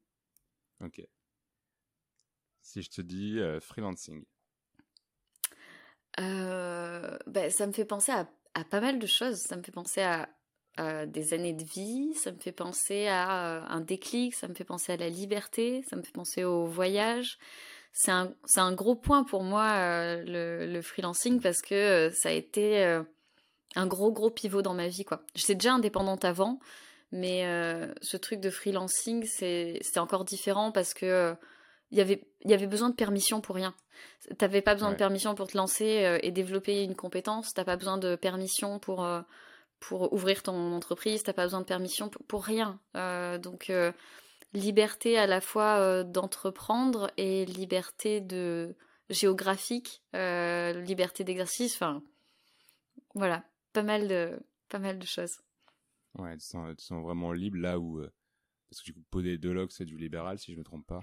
ok. 0.84 1.02
Si 2.62 2.82
je 2.82 2.90
te 2.90 3.02
dis 3.02 3.40
euh, 3.40 3.60
freelancing, 3.60 4.24
Euh, 6.20 7.18
ben, 7.28 7.50
ça 7.50 7.68
me 7.68 7.72
fait 7.72 7.86
penser 7.86 8.12
à, 8.12 8.28
pas 8.66 8.82
mal 8.82 9.00
de 9.00 9.08
choses. 9.08 9.38
Ça 9.38 9.56
me 9.56 9.64
fait 9.64 9.72
penser 9.72 10.02
à, 10.02 10.28
des 11.06 11.34
années 11.36 11.54
de 11.54 11.64
vie, 11.64 12.16
ça 12.16 12.32
me 12.32 12.40
fait 12.40 12.54
penser 12.54 13.06
à 13.08 13.58
euh, 13.58 13.62
un 13.68 13.82
déclic, 13.82 14.34
ça 14.34 14.48
me 14.48 14.56
fait 14.56 14.64
penser 14.64 14.94
à 14.94 14.98
la 14.98 15.10
liberté, 15.10 15.84
ça 15.88 15.96
me 15.96 16.02
fait 16.02 16.14
penser 16.14 16.44
au 16.44 16.66
voyage. 16.66 17.38
C'est 17.94 18.10
un, 18.10 18.34
un 18.56 18.74
gros 18.74 18.96
point 18.96 19.24
pour 19.24 19.44
moi, 19.44 19.70
euh, 19.74 20.66
le, 20.66 20.82
freelancing, 20.82 21.40
parce 21.40 21.62
que 21.62 22.10
ça 22.14 22.30
a 22.30 22.32
été 22.32 23.00
un 23.76 23.86
gros, 23.86 24.12
gros 24.12 24.32
pivot 24.32 24.64
dans 24.64 24.74
ma 24.74 24.88
vie. 24.88 25.06
quoi. 25.06 25.22
J'étais 25.36 25.56
déjà 25.56 25.74
indépendante 25.74 26.26
avant, 26.26 26.60
mais 27.12 27.44
ce 28.02 28.18
truc 28.18 28.40
de 28.40 28.50
freelancing, 28.50 29.26
c'est 29.26 29.98
encore 29.98 30.26
différent 30.26 30.72
parce 30.72 30.96
que 30.96 31.36
il 31.92 31.98
y 31.98 32.02
avait, 32.02 32.24
il 32.44 32.50
y 32.52 32.54
avait 32.54 32.68
besoin 32.68 32.90
de 32.90 32.96
permission 32.96 33.42
pour 33.42 33.56
rien. 33.56 33.76
T'avais 34.38 34.62
pas 34.62 34.74
besoin 34.74 34.90
Ouais. 34.90 34.96
de 34.96 35.00
permission 35.00 35.36
pour 35.36 35.48
te 35.48 35.58
lancer 35.58 36.06
euh, 36.06 36.20
et 36.24 36.32
développer 36.32 36.84
une 36.84 36.96
compétence. 36.96 37.54
T'as 37.54 37.66
pas 37.66 37.76
besoin 37.78 37.98
de 37.98 38.16
permission 38.16 38.80
pour 38.80 39.04
euh, 39.04 39.22
pour 39.80 40.14
ouvrir 40.14 40.44
ton 40.44 40.74
entreprise. 40.74 41.24
T'as 41.24 41.34
pas 41.34 41.44
besoin 41.44 41.60
de 41.62 41.66
permission 41.66 42.08
pour, 42.10 42.24
pour 42.26 42.44
rien. 42.44 42.80
Euh, 42.96 43.38
donc 43.38 43.72
liberté 44.54 45.18
à 45.18 45.28
la 45.28 45.42
fois 45.42 46.04
d'entreprendre 46.04 47.10
et 47.18 47.46
liberté 47.46 48.22
de 48.22 48.76
géographique, 49.10 50.02
liberté 50.14 51.24
d'exercice. 51.24 51.74
Enfin, 51.76 52.04
voilà, 53.16 53.44
pas 53.74 53.84
mal 53.84 54.08
de 54.08 54.40
pas 54.70 54.80
mal 54.80 55.00
de 55.00 55.06
choses. 55.06 55.40
ouais, 56.20 56.38
tu 56.38 56.46
sens, 56.46 56.76
tu 56.78 56.84
sens 56.86 57.02
vraiment 57.04 57.32
libre 57.34 57.58
là 57.58 57.80
où. 57.80 58.02
parce 58.70 58.82
que 58.82 58.86
du 58.86 58.94
coup, 58.94 59.02
Podé 59.10 59.38
Log, 59.38 59.70
c'est 59.72 59.86
du 59.86 59.98
libéral, 59.98 60.38
si 60.40 60.54
je 60.54 60.58
me 60.58 60.64
trompe 60.64 60.86
pas. 60.86 61.02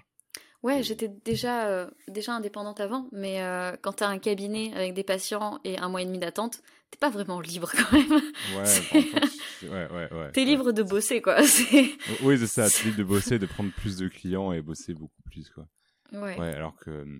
Ouais, 0.62 0.80
Et- 0.80 0.82
j'étais 0.82 1.08
déjà, 1.08 1.68
euh, 1.68 1.88
déjà 2.08 2.34
indépendante 2.34 2.80
avant, 2.80 3.08
mais 3.12 3.42
euh, 3.42 3.76
quand 3.80 3.92
t'as 3.94 4.08
un 4.08 4.18
cabinet 4.18 4.72
avec 4.74 4.92
des 4.94 5.04
patients 5.04 5.60
et 5.64 5.78
un 5.78 5.88
mois 5.88 6.02
et 6.02 6.04
demi 6.04 6.18
d'attente, 6.18 6.60
t'es 6.90 6.98
pas 6.98 7.10
vraiment 7.10 7.40
libre 7.40 7.70
quand 7.76 7.92
même. 7.92 8.10
Ouais, 8.56 8.64
c'est- 8.66 9.68
ouais, 9.68 9.88
ouais, 9.90 10.12
ouais. 10.12 10.32
T'es 10.32 10.44
libre 10.44 10.72
de 10.72 10.82
bosser, 10.82 11.22
quoi. 11.22 11.36
Oui, 12.22 12.38
c'est 12.38 12.46
ça. 12.48 12.68
Tu 12.68 12.82
es 12.82 12.90
libre 12.90 12.98
de 12.98 13.04
bosser, 13.08 13.38
de 13.38 13.46
prendre 13.46 13.70
plus 13.72 13.96
de 13.96 14.08
clients 14.08 14.52
et 14.52 14.60
bosser 14.60 14.94
beaucoup 14.94 15.22
plus, 15.24 15.48
quoi. 15.50 15.68
Ouais. 16.12 16.36
Ouais, 16.38 16.54
alors 16.54 16.74
que 16.76 16.90
euh, 16.90 17.18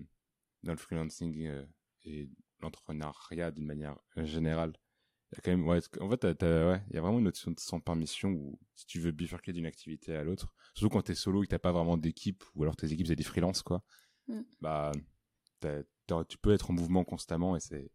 dans 0.63 0.71
le 0.73 0.77
freelancing 0.77 1.45
euh, 1.47 1.63
et 2.05 2.27
l'entrepreneuriat 2.61 3.51
d'une 3.51 3.65
manière 3.65 3.95
euh, 4.17 4.25
générale, 4.25 4.73
il 5.31 5.35
y 5.35 5.37
a 5.37 5.41
quand 5.43 5.51
même, 5.51 5.67
ouais, 5.67 5.79
en 6.01 6.09
fait, 6.09 6.23
ouais, 6.23 6.81
il 6.89 6.95
y 6.95 6.97
a 6.97 7.01
vraiment 7.01 7.19
une 7.19 7.25
notion 7.25 7.51
de 7.51 7.59
sans 7.59 7.79
permission 7.79 8.29
où 8.29 8.59
si 8.75 8.85
tu 8.87 8.99
veux 8.99 9.11
bifurquer 9.11 9.53
d'une 9.53 9.65
activité 9.67 10.15
à 10.15 10.23
l'autre, 10.23 10.53
surtout 10.73 10.89
quand 10.91 11.03
t'es 11.03 11.15
solo 11.15 11.43
et 11.43 11.45
que 11.45 11.51
t'as 11.51 11.59
pas 11.59 11.71
vraiment 11.71 11.97
d'équipe 11.97 12.43
ou 12.55 12.63
alors 12.63 12.75
tes 12.75 12.91
équipes 12.91 13.07
c'est 13.07 13.15
des 13.15 13.23
freelances, 13.23 13.61
quoi, 13.61 13.83
Mm. 14.27 14.41
bah, 14.61 14.91
tu 16.27 16.37
peux 16.37 16.53
être 16.53 16.71
en 16.71 16.73
mouvement 16.73 17.03
constamment 17.03 17.55
et 17.55 17.59
c'est, 17.59 17.91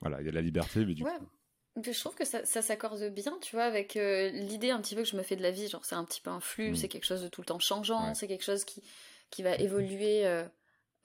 voilà, 0.00 0.20
il 0.20 0.24
y 0.24 0.28
a 0.28 0.30
de 0.30 0.36
la 0.36 0.42
liberté, 0.42 0.84
mais 0.84 0.94
du 0.94 1.04
Ouais. 1.04 1.16
coup, 1.18 1.82
Je 1.82 1.98
trouve 1.98 2.14
que 2.14 2.24
ça, 2.24 2.44
ça 2.44 2.62
s'accorde 2.62 3.02
bien, 3.10 3.38
tu 3.40 3.54
vois, 3.56 3.64
avec 3.64 3.96
euh, 3.96 4.28
l'idée 4.30 4.70
un 4.70 4.80
petit 4.80 4.94
peu 4.94 5.02
que 5.02 5.08
je 5.08 5.16
me 5.16 5.22
fais 5.22 5.36
de 5.36 5.42
la 5.42 5.50
vie. 5.50 5.68
Genre, 5.68 5.84
c'est 5.84 5.94
un 5.94 6.04
petit 6.04 6.20
peu 6.20 6.30
un 6.30 6.40
flux, 6.40 6.72
Mm. 6.72 6.76
c'est 6.76 6.88
quelque 6.88 7.04
chose 7.06 7.22
de 7.22 7.28
tout 7.28 7.40
le 7.40 7.46
temps 7.46 7.58
changeant, 7.58 8.08
Ouais. 8.08 8.14
c'est 8.14 8.26
quelque 8.28 8.44
chose 8.44 8.64
qui, 8.64 8.82
qui 9.30 9.42
va 9.42 9.54
évoluer 9.56 10.26
euh, 10.26 10.44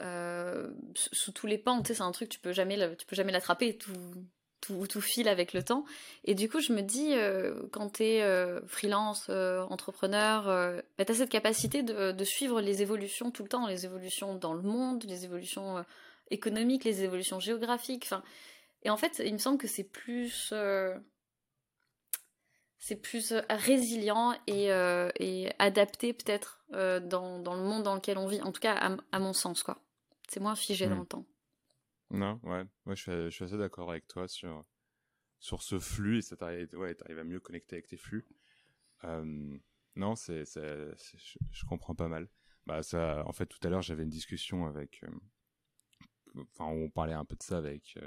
euh, 0.01 0.73
sous 0.95 1.13
sous 1.15 1.31
tous 1.31 1.47
les 1.47 1.57
pans. 1.57 1.81
Tu 1.81 1.89
sais, 1.89 1.93
c'est 1.95 2.01
un 2.03 2.11
truc, 2.11 2.29
tu 2.29 2.39
peux 2.39 2.51
jamais, 2.51 2.77
le- 2.77 2.95
tu 2.97 3.05
peux 3.05 3.15
jamais 3.15 3.31
l'attraper, 3.31 3.77
tout, 3.77 3.93
tout, 4.61 4.87
tout 4.87 5.01
file 5.01 5.27
avec 5.27 5.53
le 5.53 5.63
temps. 5.63 5.85
Et 6.23 6.33
du 6.35 6.49
coup, 6.49 6.59
je 6.59 6.73
me 6.73 6.81
dis, 6.81 7.13
euh, 7.13 7.67
quand 7.71 7.89
t'es 7.89 8.21
euh, 8.21 8.61
freelance, 8.67 9.27
euh, 9.29 9.61
entrepreneur, 9.69 10.45
bah, 10.97 11.05
t'as 11.05 11.13
cette 11.13 11.29
capacité 11.29 11.83
de, 11.83 12.11
de 12.11 12.23
suivre 12.23 12.61
les 12.61 12.81
évolutions 12.81 13.31
tout 13.31 13.43
le 13.43 13.49
temps, 13.49 13.67
les 13.67 13.85
évolutions 13.85 14.35
dans 14.35 14.53
le 14.53 14.61
monde, 14.61 15.03
les 15.03 15.25
évolutions 15.25 15.83
économiques, 16.31 16.83
les 16.83 17.03
évolutions 17.03 17.39
géographiques. 17.39 18.09
Et 18.83 18.89
en 18.89 18.97
fait, 18.97 19.21
il 19.23 19.33
me 19.33 19.39
semble 19.39 19.57
que 19.57 19.67
c'est 19.67 19.83
plus, 19.83 20.53
c'est 22.77 22.95
plus 22.95 23.33
résilient 23.49 24.35
et, 24.47 24.67
et 25.19 25.51
adapté 25.59 26.13
peut-être 26.13 26.63
dans, 26.71 27.39
dans 27.39 27.55
le 27.55 27.61
monde 27.61 27.83
dans 27.83 27.95
lequel 27.95 28.17
on 28.17 28.27
vit. 28.27 28.41
En 28.41 28.51
tout 28.51 28.61
cas, 28.61 28.97
à, 29.11 29.19
mon 29.19 29.33
sens, 29.33 29.63
quoi. 29.63 29.79
C'est 30.27 30.39
moins 30.39 30.55
figé 30.55 30.87
dans 30.87 30.95
Mm. 30.95 30.99
le 30.99 31.05
temps. 31.05 31.25
Non, 32.11 32.39
ouais, 32.43 32.63
ouais, 32.85 32.95
je 32.95 33.29
suis, 33.29 33.43
assez 33.43 33.57
d'accord 33.57 33.89
avec 33.89 34.07
toi 34.07 34.27
sur, 34.27 34.65
sur 35.39 35.63
ce 35.63 35.79
flux 35.79 36.19
et 36.19 36.21
ça 36.21 36.35
t'arrive, 36.37 36.69
à 37.17 37.23
mieux 37.23 37.39
connecter 37.39 37.75
avec 37.75 37.87
tes 37.87 37.97
flux. 37.97 38.25
Non, 39.03 40.15
c'est, 40.15 40.43
je, 40.45 41.65
comprends 41.65 41.95
pas 41.95 42.07
mal. 42.07 42.29
Bah 42.65 42.81
en 43.25 43.31
fait, 43.31 43.45
tout 43.45 43.59
à 43.63 43.69
l'heure, 43.69 43.81
j'avais 43.81 44.03
une 44.03 44.09
discussion 44.09 44.65
avec, 44.65 45.03
euh, 45.03 46.41
enfin, 46.53 46.65
on 46.65 46.89
parlait 46.89 47.13
un 47.13 47.25
peu 47.25 47.35
de 47.35 47.43
ça 47.43 47.57
avec 47.57 47.97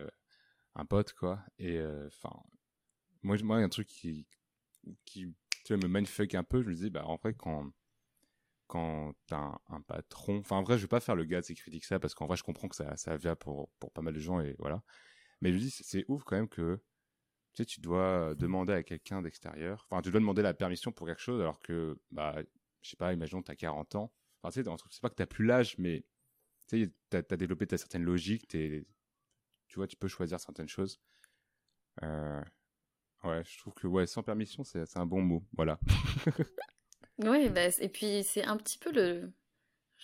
un 0.74 0.84
pote, 0.84 1.12
quoi. 1.14 1.40
Et 1.58 1.80
enfin, 2.06 2.42
moi, 3.22 3.36
moi, 3.42 3.56
il 3.56 3.60
y 3.60 3.62
a 3.62 3.66
un 3.66 3.68
truc 3.68 3.88
qui, 3.88 4.26
qui, 5.04 5.34
me 5.70 5.88
mindfuck 5.88 6.34
un 6.34 6.44
peu. 6.44 6.62
Je 6.62 6.68
me 6.68 6.74
dis, 6.74 6.90
bah, 6.90 7.06
en 7.06 7.16
vrai, 7.16 7.34
quand, 7.34 7.72
quand 8.68 9.14
t'as 9.26 9.38
un, 9.38 9.60
un 9.70 9.82
patron, 9.82 10.38
enfin, 10.40 10.56
en 10.56 10.62
vrai, 10.62 10.78
je 10.78 10.82
vais 10.84 10.88
pas 10.88 11.00
faire 11.00 11.16
le 11.16 11.24
gars 11.24 11.42
qui 11.42 11.54
critique 11.56 11.84
ça 11.86 11.98
parce 12.00 12.14
qu'en 12.14 12.26
vrai, 12.26 12.36
je 12.36 12.44
comprends 12.44 12.68
que 12.68 12.76
ça, 12.76 12.96
ça 12.96 13.16
vient 13.16 13.36
pour, 13.36 13.70
pour 13.80 13.92
pas 13.92 14.02
mal 14.02 14.14
de 14.14 14.20
gens 14.20 14.40
et 14.40 14.54
voilà. 14.60 14.82
Mais 15.42 15.52
je 15.52 15.58
dis, 15.58 15.70
c'est, 15.70 16.04
ouf 16.08 16.24
quand 16.24 16.36
même 16.36 16.48
que 16.48 16.80
tu 17.54 17.62
sais, 17.62 17.66
tu 17.66 17.80
dois 17.80 18.34
demander 18.36 18.72
à 18.74 18.82
quelqu'un 18.82 19.22
d'extérieur, 19.22 19.86
enfin, 19.90 20.02
tu 20.02 20.10
dois 20.10 20.20
demander 20.20 20.42
la 20.42 20.54
permission 20.54 20.92
pour 20.92 21.06
quelque 21.06 21.20
chose, 21.22 21.40
alors 21.40 21.60
que, 21.60 21.98
bah, 22.10 22.36
je 22.82 22.90
sais 22.90 22.96
pas, 22.96 23.12
imaginons 23.12 23.42
tu 23.42 23.50
as 23.50 23.56
40 23.56 23.94
ans. 23.96 24.12
Enfin, 24.42 24.52
tu 24.52 24.62
sais, 24.64 24.70
c'est 24.90 25.02
pas 25.02 25.10
que 25.10 25.14
t'as 25.16 25.26
plus 25.26 25.44
l'âge, 25.46 25.76
mais 25.78 26.04
tu 26.68 26.84
sais, 26.86 26.92
t'as 27.10 27.18
as 27.30 27.36
développé 27.36 27.66
ta 27.66 27.78
certaine 27.78 28.04
logique, 28.04 28.48
t'es- 28.48 28.86
tu 29.68 29.76
vois, 29.76 29.86
tu 29.88 29.96
peux 29.96 30.08
choisir 30.08 30.40
certaines 30.40 30.68
choses. 30.68 31.00
Euh, 32.02 32.42
ouais, 33.24 33.42
je 33.44 33.58
trouve 33.58 33.74
que, 33.74 33.86
ouais, 33.86 34.06
sans 34.06 34.22
permission, 34.22 34.64
c'est 34.64 34.96
un 34.96 35.06
bon 35.06 35.22
mot, 35.22 35.44
voilà. 35.56 35.78
Oui, 37.18 37.48
bah, 37.48 37.68
et 37.80 37.88
puis 37.88 38.22
c'est 38.24 38.44
un 38.44 38.56
petit 38.56 38.78
peu 38.78 38.92
le, 38.92 39.30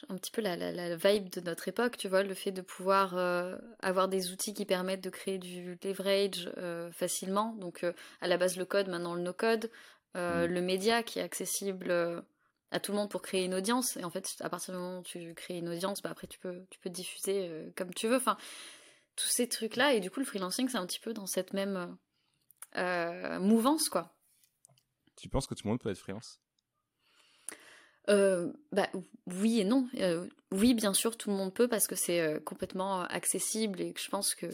un 0.08 0.16
petit 0.16 0.30
peu 0.30 0.42
la, 0.42 0.56
la, 0.56 0.72
la 0.72 0.96
vibe 0.96 1.28
de 1.30 1.40
notre 1.40 1.68
époque, 1.68 1.96
tu 1.96 2.08
vois, 2.08 2.22
le 2.22 2.34
fait 2.34 2.52
de 2.52 2.62
pouvoir 2.62 3.16
euh, 3.16 3.56
avoir 3.80 4.08
des 4.08 4.32
outils 4.32 4.52
qui 4.52 4.64
permettent 4.64 5.04
de 5.04 5.10
créer 5.10 5.38
du 5.38 5.78
leverage 5.82 6.50
euh, 6.58 6.90
facilement. 6.90 7.54
Donc, 7.54 7.84
euh, 7.84 7.92
à 8.20 8.28
la 8.28 8.36
base, 8.36 8.56
le 8.56 8.64
code, 8.64 8.88
maintenant 8.88 9.14
le 9.14 9.22
no-code, 9.22 9.70
Mm. 10.16 10.44
le 10.44 10.60
média 10.60 11.02
qui 11.02 11.18
est 11.18 11.22
accessible 11.22 11.90
à 12.70 12.78
tout 12.78 12.92
le 12.92 12.98
monde 12.98 13.10
pour 13.10 13.20
créer 13.20 13.44
une 13.46 13.54
audience. 13.54 13.96
Et 13.96 14.04
en 14.04 14.10
fait, 14.10 14.36
à 14.38 14.48
partir 14.48 14.72
du 14.72 14.78
moment 14.78 15.00
où 15.00 15.02
tu 15.02 15.34
crées 15.34 15.58
une 15.58 15.68
audience, 15.68 16.02
bah 16.02 16.10
après 16.12 16.28
tu 16.28 16.38
peux, 16.38 16.62
tu 16.70 16.78
peux 16.78 16.88
diffuser 16.88 17.50
comme 17.74 17.92
tu 17.92 18.06
veux. 18.06 18.14
Enfin, 18.14 18.36
tous 19.16 19.26
ces 19.26 19.48
trucs-là. 19.48 19.94
Et 19.94 19.98
du 19.98 20.12
coup, 20.12 20.20
le 20.20 20.24
freelancing, 20.24 20.68
c'est 20.68 20.78
un 20.78 20.86
petit 20.86 21.00
peu 21.00 21.12
dans 21.12 21.26
cette 21.26 21.52
même 21.52 21.96
mouvance, 23.40 23.88
quoi. 23.88 24.14
Tu 25.16 25.28
penses 25.28 25.48
que 25.48 25.54
tout 25.54 25.64
le 25.64 25.70
monde 25.70 25.80
peut 25.80 25.90
être 25.90 25.98
freelance? 25.98 26.38
Euh, 28.08 28.52
bah, 28.72 28.88
oui 29.26 29.60
et 29.60 29.64
non. 29.64 29.88
Euh, 29.98 30.26
oui, 30.52 30.74
bien 30.74 30.92
sûr, 30.92 31.16
tout 31.16 31.30
le 31.30 31.36
monde 31.36 31.54
peut 31.54 31.68
parce 31.68 31.86
que 31.86 31.96
c'est 31.96 32.20
euh, 32.20 32.38
complètement 32.40 33.02
accessible 33.02 33.80
et 33.80 33.92
que 33.92 34.00
je 34.00 34.08
pense 34.08 34.34
que 34.34 34.46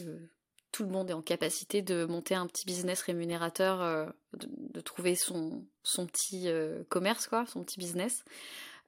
tout 0.71 0.83
le 0.83 0.89
monde 0.89 1.09
est 1.09 1.13
en 1.13 1.21
capacité 1.21 1.81
de 1.81 2.05
monter 2.05 2.33
un 2.33 2.47
petit 2.47 2.65
business 2.65 3.01
rémunérateur, 3.01 4.13
de, 4.37 4.79
trouver 4.79 5.15
son, 5.15 5.65
son 5.83 6.07
petit 6.07 6.47
commerce, 6.87 7.27
quoi, 7.27 7.45
son 7.45 7.61
petit 7.65 7.77
business. 7.77 8.23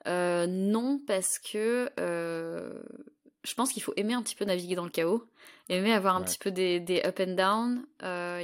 non, 0.06 1.02
parce 1.06 1.40
que 1.40 1.92
je 1.98 3.54
pense 3.56 3.74
qu'il 3.74 3.84
faut 3.84 3.92
aimer 3.98 4.14
un 4.14 4.22
petit 4.22 4.36
peu 4.36 4.46
naviguer 4.46 4.76
dans 4.76 4.86
le 4.86 4.92
chaos, 4.92 5.28
aimer 5.68 5.92
avoir 5.92 6.16
un 6.16 6.24
petit 6.24 6.38
peu 6.38 6.52
des, 6.52 6.80
des, 6.80 7.04
up 7.04 7.20
and 7.20 7.34
down. 7.34 7.86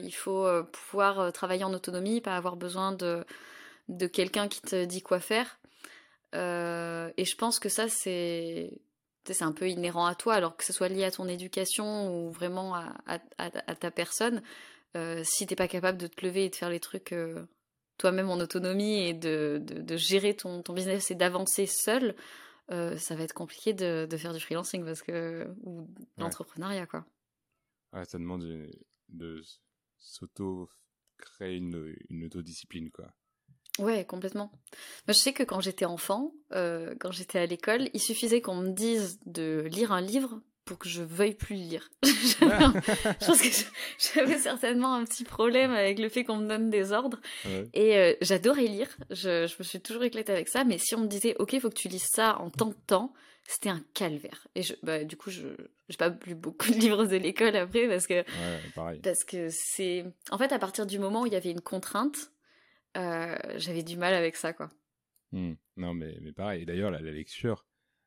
il 0.03 0.13
faut 0.13 0.45
pouvoir 0.73 1.31
travailler 1.31 1.63
en 1.63 1.73
autonomie, 1.73 2.19
pas 2.19 2.35
avoir 2.35 2.57
besoin 2.57 2.91
de, 2.91 3.23
de 3.87 4.05
quelqu'un 4.05 4.49
qui 4.49 4.59
te 4.59 4.83
dit 4.83 5.01
quoi 5.01 5.21
faire. 5.21 5.59
Euh, 6.35 7.11
et 7.17 7.25
je 7.25 7.35
pense 7.35 7.59
que 7.59 7.69
ça, 7.69 7.89
c'est 7.89 8.79
c'est 9.33 9.43
un 9.43 9.51
peu 9.51 9.69
inhérent 9.69 10.05
à 10.05 10.15
toi, 10.15 10.33
alors 10.35 10.57
que 10.57 10.63
ce 10.63 10.73
soit 10.73 10.89
lié 10.89 11.03
à 11.03 11.11
ton 11.11 11.27
éducation 11.27 12.27
ou 12.27 12.31
vraiment 12.31 12.75
à, 12.75 12.95
à, 13.37 13.75
ta 13.75 13.91
personne. 13.91 14.41
Euh, 14.95 15.21
si 15.23 15.45
t'es 15.45 15.55
pas 15.55 15.67
capable 15.67 15.97
de 15.97 16.07
te 16.07 16.25
lever 16.25 16.45
et 16.45 16.49
de 16.49 16.55
faire 16.55 16.69
les 16.69 16.79
trucs 16.79 17.11
euh, 17.11 17.45
toi-même 17.97 18.29
en 18.29 18.39
autonomie 18.39 19.07
et 19.07 19.13
de, 19.13 19.61
de, 19.63 19.97
gérer 19.97 20.35
ton, 20.35 20.63
ton, 20.63 20.73
business 20.73 21.11
et 21.11 21.15
d'avancer 21.15 21.67
seul, 21.67 22.15
euh, 22.71 22.97
ça 22.97 23.15
va 23.15 23.23
être 23.23 23.33
compliqué 23.33 23.73
de, 23.73 24.07
de, 24.09 24.17
faire 24.17 24.33
du 24.33 24.39
freelancing 24.39 24.83
parce 24.83 25.03
que 25.03 25.47
ou 25.61 25.87
l'entrepreneuriat 26.17 26.87
quoi. 26.87 27.05
Ouais, 27.93 28.05
ça 28.05 28.17
demande 28.17 28.45
de 29.09 29.41
s'auto 29.99 30.69
créer 31.17 31.57
une, 31.57 31.95
une 32.09 32.25
autodiscipline 32.25 32.89
quoi. 32.89 33.13
Ouais, 33.79 34.05
complètement. 34.05 34.51
Moi, 35.07 35.13
je 35.13 35.13
sais 35.13 35.33
que 35.33 35.43
quand 35.43 35.61
j'étais 35.61 35.85
enfant, 35.85 36.33
euh, 36.53 36.95
quand 36.99 37.11
j'étais 37.11 37.39
à 37.39 37.45
l'école, 37.45 37.89
il 37.93 37.99
suffisait 37.99 38.41
qu'on 38.41 38.55
me 38.55 38.71
dise 38.71 39.19
de 39.25 39.65
lire 39.71 39.91
un 39.91 40.01
livre 40.01 40.41
pour 40.65 40.77
que 40.77 40.87
je 40.87 41.01
veuille 41.01 41.33
plus 41.33 41.55
le 41.55 41.61
lire. 41.61 41.89
je 42.03 43.25
pense 43.25 43.41
que 43.41 44.13
j'avais 44.13 44.37
certainement 44.37 44.93
un 44.93 45.03
petit 45.03 45.23
problème 45.23 45.71
avec 45.71 45.97
le 45.97 46.09
fait 46.09 46.23
qu'on 46.23 46.37
me 46.37 46.47
donne 46.47 46.69
des 46.69 46.91
ordres. 46.91 47.19
Et 47.73 47.97
euh, 47.97 48.13
j'adorais 48.21 48.67
lire. 48.67 48.89
Je, 49.09 49.47
je, 49.47 49.55
me 49.57 49.63
suis 49.63 49.81
toujours 49.81 50.03
éclatée 50.03 50.31
avec 50.31 50.47
ça. 50.47 50.63
Mais 50.65 50.77
si 50.77 50.93
on 50.93 50.99
me 50.99 51.07
disait, 51.07 51.35
OK, 51.39 51.53
il 51.53 51.61
faut 51.61 51.69
que 51.69 51.75
tu 51.75 51.87
lises 51.87 52.07
ça 52.11 52.37
en 52.39 52.51
tant 52.51 52.67
de 52.67 52.75
temps, 52.85 53.13
c'était 53.49 53.69
un 53.69 53.81
calvaire. 53.95 54.47
Et 54.53 54.61
je, 54.61 54.75
bah, 54.83 55.03
du 55.03 55.17
coup, 55.17 55.31
je 55.31 55.47
n'ai 55.47 55.97
pas 55.97 56.15
lu 56.27 56.35
beaucoup 56.35 56.69
de 56.69 56.75
livres 56.75 57.05
de 57.05 57.15
l'école 57.15 57.55
après 57.55 57.87
parce 57.87 58.05
que, 58.05 58.19
ouais, 58.19 58.99
parce 59.01 59.23
que 59.23 59.49
c'est. 59.49 60.05
En 60.29 60.37
fait, 60.37 60.51
à 60.51 60.59
partir 60.59 60.85
du 60.85 60.99
moment 60.99 61.23
où 61.23 61.25
il 61.25 61.33
y 61.33 61.35
avait 61.35 61.49
une 61.49 61.61
contrainte, 61.61 62.31
euh, 62.97 63.37
j'avais 63.57 63.83
du 63.83 63.97
mal 63.97 64.13
avec 64.13 64.35
ça, 64.35 64.53
quoi. 64.53 64.69
Mmh. 65.31 65.53
Non, 65.77 65.93
mais, 65.93 66.17
mais 66.21 66.31
pareil. 66.31 66.65
D'ailleurs, 66.65 66.91
la, 66.91 67.01
lecture, 67.01 67.65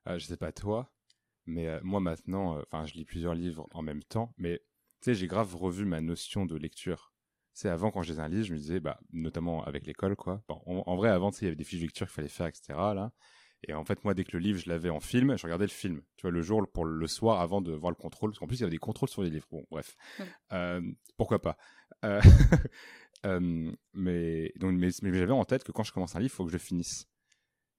euh, 0.09 0.18
je 0.18 0.26
sais 0.26 0.37
pas 0.37 0.53
toi, 0.53 0.93
mais 1.47 1.68
euh, 1.68 1.80
moi 1.83 2.01
maintenant, 2.01 2.61
enfin, 2.61 2.87
je 2.87 2.95
lis 2.95 3.05
plusieurs 3.05 3.35
livres 3.35 3.68
en 3.72 3.83
même 3.83 4.03
temps, 4.03 4.35
mais 4.39 4.59
tu 5.01 5.11
sais, 5.11 5.14
j'ai 5.14 5.26
grave 5.26 5.55
revu 5.55 5.85
ma 5.85 6.01
notion 6.01 6.47
de 6.47 6.57
lecture. 6.57 7.12
C'est 7.55 7.68
avant 7.68 7.91
quand 7.91 8.03
je 8.03 8.11
lisais 8.11 8.22
un 8.22 8.28
livre, 8.28 8.45
je 8.45 8.53
me 8.55 8.59
disais, 8.59 8.80
bah, 8.80 8.99
notamment 9.12 9.62
avec 9.64 9.87
l'école, 9.87 10.16
quoi. 10.16 10.43
Bon, 10.49 10.62
en, 10.66 10.97
vrai, 10.97 11.11
avant, 11.11 11.30
il 11.30 11.45
y 11.45 11.47
avait 11.47 11.57
des 11.57 11.64
fiches 11.64 11.80
de 11.80 11.85
lecture 11.85 12.07
qu'il 12.07 12.14
fallait 12.14 12.28
faire, 12.28 12.47
etc. 12.47 12.72
Là. 12.95 13.12
Et 13.68 13.74
en 13.74 13.85
fait, 13.85 14.03
moi, 14.05 14.14
dès 14.14 14.24
que 14.24 14.33
le 14.33 14.39
livre, 14.39 14.59
je 14.59 14.68
l'avais 14.68 14.89
en 14.89 15.01
film, 15.01 15.37
je 15.37 15.43
regardais 15.45 15.66
le 15.66 15.70
film. 15.70 16.03
Tu 16.16 16.22
vois, 16.22 16.30
le 16.30 16.41
jour 16.41 16.66
pour 16.72 16.85
le 16.87 17.07
soir 17.07 17.41
avant 17.41 17.61
de 17.61 17.72
voir 17.72 17.91
le 17.91 17.97
contrôle. 17.97 18.30
Parce 18.30 18.39
qu'en 18.39 18.47
plus, 18.47 18.57
il 18.57 18.61
y 18.61 18.64
avait 18.64 18.70
des 18.70 18.78
contrôles 18.78 19.11
sur 19.11 19.22
les 19.22 19.30
livres. 19.30 19.47
Bon, 19.51 19.64
bref. 19.70 19.97
pourquoi 21.16 21.41
pas. 21.43 21.57
mais 23.25 24.53
donc, 24.57 24.73
mais, 24.79 24.91
j'avais 24.91 25.33
en 25.33 25.45
tête 25.45 25.64
que 25.64 25.73
quand 25.73 25.85
je 25.85 25.93
commence 25.93 26.16
un 26.16 26.20
livre, 26.20 26.33
il 26.33 26.37
faut 26.37 26.45
que 26.45 26.51
je 26.51 26.57
le 26.57 26.61
finisse. 26.61 27.07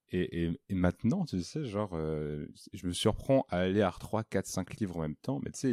Et, 0.10 0.52
et, 0.70 0.76
maintenant, 0.76 1.26
tu 1.26 1.41
sais, 1.41 1.66
genre, 1.66 1.94
euh, 1.94 2.46
je 2.72 2.86
me 2.86 2.94
surprends 2.94 3.46
à 3.50 3.60
aller 3.60 3.82
à 3.82 3.91
3, 3.91 4.24
4, 4.24 4.46
5 4.46 4.80
livres 4.80 4.98
en 4.98 5.02
même 5.02 5.16
temps. 5.16 5.39
Mais 5.44 5.52
tu 5.52 5.60
sais, 5.60 5.72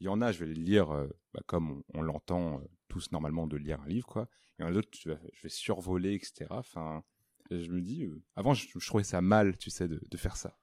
il 0.00 0.04
y 0.06 0.08
en 0.08 0.20
a, 0.20 0.32
je 0.32 0.40
vais 0.40 0.46
les 0.46 0.60
lire 0.60 0.90
euh, 0.90 1.06
bah, 1.32 1.40
comme 1.46 1.82
on, 1.94 2.02
l'entend 2.02 2.58
euh, 2.58 2.64
tous 2.88 3.12
normalement 3.12 3.46
de 3.46 3.56
lire 3.56 3.80
un 3.82 3.88
livre, 3.88 4.06
quoi. 4.06 4.28
Il 4.58 4.62
y 4.62 4.64
en 4.64 4.68
a 4.68 4.72
d'autres, 4.72 4.88
je 5.02 5.10
vais 5.10 5.48
survoler, 5.48 6.14
etc. 6.14 6.46
Enfin, 6.50 7.04
je 7.50 7.70
me 7.70 7.80
dis, 7.80 8.08
avant, 8.34 8.54
je, 8.54 8.66
trouvais 8.86 9.04
ça 9.04 9.20
mal, 9.20 9.56
tu 9.58 9.70
sais, 9.70 9.86
de 9.86 10.16
faire 10.16 10.36
ça. 10.36 10.58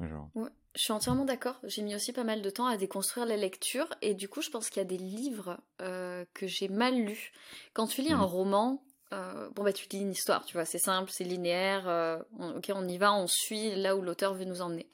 Genre. 0.00 0.30
Ouais. 0.34 0.50
Je 0.78 0.84
suis 0.84 0.92
entièrement 0.92 1.24
d'accord. 1.24 1.58
J'ai 1.64 1.82
mis 1.82 1.96
aussi 1.96 2.12
pas 2.12 2.22
mal 2.22 2.40
de 2.40 2.50
temps 2.50 2.66
à 2.66 2.76
déconstruire 2.76 3.26
la 3.26 3.36
lecture 3.36 3.88
et 4.00 4.14
du 4.14 4.28
coup, 4.28 4.42
je 4.42 4.50
pense 4.50 4.70
qu'il 4.70 4.80
y 4.80 4.86
a 4.86 4.88
des 4.88 4.96
livres 4.96 5.58
euh, 5.80 6.24
que 6.34 6.46
j'ai 6.46 6.68
mal 6.68 6.94
lus. 6.94 7.32
Quand 7.72 7.88
tu 7.88 8.02
lis 8.02 8.12
un 8.12 8.18
mhm. 8.18 8.22
roman, 8.22 8.84
euh, 9.12 9.48
bon 9.56 9.64
bah 9.64 9.72
tu 9.72 9.88
lis 9.88 10.00
une 10.00 10.12
histoire, 10.12 10.44
tu 10.44 10.52
vois, 10.52 10.64
c'est 10.64 10.78
simple, 10.78 11.10
c'est 11.10 11.24
linéaire. 11.24 11.88
Euh, 11.88 12.18
ok, 12.38 12.70
on 12.76 12.86
y 12.86 12.96
va, 12.96 13.12
on 13.12 13.26
suit 13.26 13.74
là 13.74 13.96
où 13.96 14.02
l'auteur 14.02 14.34
veut 14.34 14.44
nous 14.44 14.60
emmener. 14.60 14.86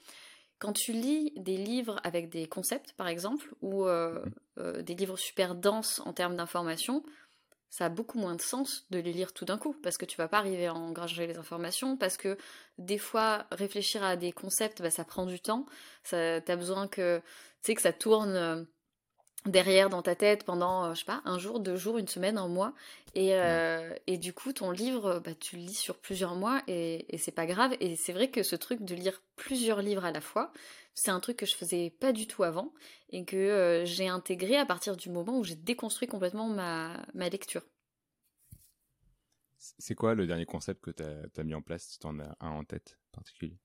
Quand 0.57 0.73
tu 0.73 0.91
lis 0.91 1.33
des 1.35 1.57
livres 1.57 1.99
avec 2.03 2.29
des 2.29 2.47
concepts, 2.47 2.93
par 2.93 3.07
exemple, 3.07 3.53
ou 3.61 3.85
mhm. 3.85 4.81
des 4.81 4.95
livres 4.95 5.17
super 5.17 5.53
denses 5.53 6.01
en 6.05 6.13
termes 6.13 6.35
d'information, 6.35 7.03
ça 7.75 7.87
a 7.87 7.89
beaucoup 7.89 8.17
moins 8.17 8.35
de 8.35 8.41
sens 8.41 8.85
de 8.89 8.99
les 8.99 9.11
lire 9.11 9.33
tout 9.33 9.43
d'un 9.43 9.57
coup, 9.57 9.75
parce 9.83 9.97
que 9.97 10.05
tu 10.05 10.15
vas 10.15 10.29
pas 10.29 10.37
arriver 10.37 10.67
à 10.67 10.73
engranger 10.73 11.27
les 11.27 11.37
informations, 11.37 11.97
parce 11.97 12.15
que 12.15 12.37
des 12.77 12.97
fois, 12.97 13.47
réfléchir 13.51 14.01
à 14.01 14.15
des 14.15 14.31
concepts, 14.31 14.81
bah, 14.81 14.89
ça 14.89 15.03
prend 15.03 15.25
du 15.25 15.41
temps, 15.41 15.65
tu 16.07 16.15
as 16.15 16.55
besoin 16.55 16.87
que, 16.87 17.21
que 17.67 17.81
ça 17.81 17.91
tourne 17.91 18.33
euh, 18.33 18.63
derrière 19.45 19.89
dans 19.89 20.01
ta 20.01 20.15
tête 20.15 20.45
pendant, 20.45 20.85
euh, 20.85 20.93
je 20.93 20.99
sais 20.99 21.05
pas, 21.05 21.21
un 21.25 21.37
jour, 21.37 21.59
deux 21.59 21.75
jours, 21.75 21.97
une 21.97 22.07
semaine, 22.07 22.37
un 22.37 22.47
mois, 22.47 22.73
et, 23.13 23.35
euh, 23.35 23.93
et 24.07 24.17
du 24.17 24.31
coup, 24.31 24.53
ton 24.53 24.71
livre, 24.71 25.21
bah, 25.25 25.31
tu 25.37 25.57
le 25.57 25.63
lis 25.63 25.73
sur 25.73 25.97
plusieurs 25.97 26.35
mois, 26.35 26.61
et, 26.67 27.13
et 27.13 27.17
c'est 27.17 27.31
pas 27.33 27.45
grave, 27.45 27.75
et 27.81 27.97
c'est 27.97 28.13
vrai 28.13 28.31
que 28.31 28.41
ce 28.41 28.55
truc 28.55 28.85
de 28.85 28.95
lire 28.95 29.21
plusieurs 29.35 29.81
livres 29.81 30.05
à 30.05 30.13
la 30.13 30.21
fois, 30.21 30.53
c'est 30.95 31.11
un 31.11 31.19
truc 31.19 31.37
que 31.37 31.45
je 31.45 31.55
faisais 31.55 31.89
pas 31.89 32.13
du 32.13 32.25
tout 32.25 32.43
avant 32.43 32.73
et 33.09 33.25
que 33.25 33.35
euh, 33.35 33.85
j'ai 33.85 34.07
intégré 34.07 34.55
à 34.55 34.65
partir 34.65 34.95
du 34.95 35.09
moment 35.09 35.37
où 35.37 35.43
j'ai 35.43 35.55
déconstruit 35.55 36.07
complètement 36.07 36.47
ma, 36.47 37.05
ma 37.13 37.29
lecture. 37.29 37.63
C'est 39.57 39.95
quoi 39.95 40.15
le 40.15 40.25
dernier 40.25 40.45
concept 40.45 40.81
que 40.81 40.91
tu 40.91 41.03
as, 41.03 41.43
mis 41.43 41.53
en 41.53 41.61
place, 41.61 41.83
si 41.83 41.99
tu 41.99 42.07
en 42.07 42.19
as 42.19 42.37
un 42.39 42.51
en 42.51 42.63
tête 42.63 42.97
particulier? 43.11 43.57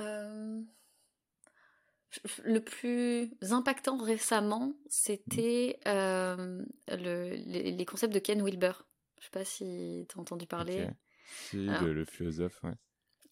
Euh, 0.00 0.62
Le 2.44 2.58
plus 2.60 3.34
impactant 3.50 3.96
récemment, 3.96 4.74
c'était 4.88 5.80
euh, 5.86 6.64
le, 6.88 7.34
les, 7.46 7.84
concepts 7.86 8.12
de 8.12 8.18
Ken 8.18 8.42
Wilber. 8.42 8.72
Je 9.20 9.24
sais 9.24 9.30
pas 9.30 9.44
si 9.44 10.06
tu 10.08 10.18
as 10.18 10.20
entendu 10.20 10.46
parler. 10.46 10.86
Si, 11.26 11.56
le, 11.56 12.04
philosophe, 12.04 12.62
ouais. 12.62 12.74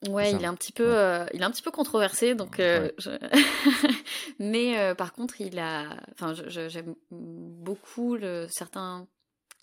Ouais, 0.08 0.32
il 0.32 0.42
est 0.42 0.46
un 0.46 0.54
petit 0.54 0.72
peu, 0.72 0.98
euh, 0.98 1.24
il 1.32 1.42
est 1.42 1.44
un 1.44 1.50
petit 1.50 1.62
peu 1.62 1.70
controversé, 1.70 2.34
donc. 2.34 2.58
Euh, 2.58 2.90
mais 4.38 4.78
euh, 4.78 4.94
par 4.94 5.12
contre, 5.12 5.40
il 5.40 5.58
a, 5.58 5.96
enfin, 6.12 6.34
j'aime 6.48 6.94
beaucoup 7.10 8.16
le, 8.16 8.46
certains 8.50 9.06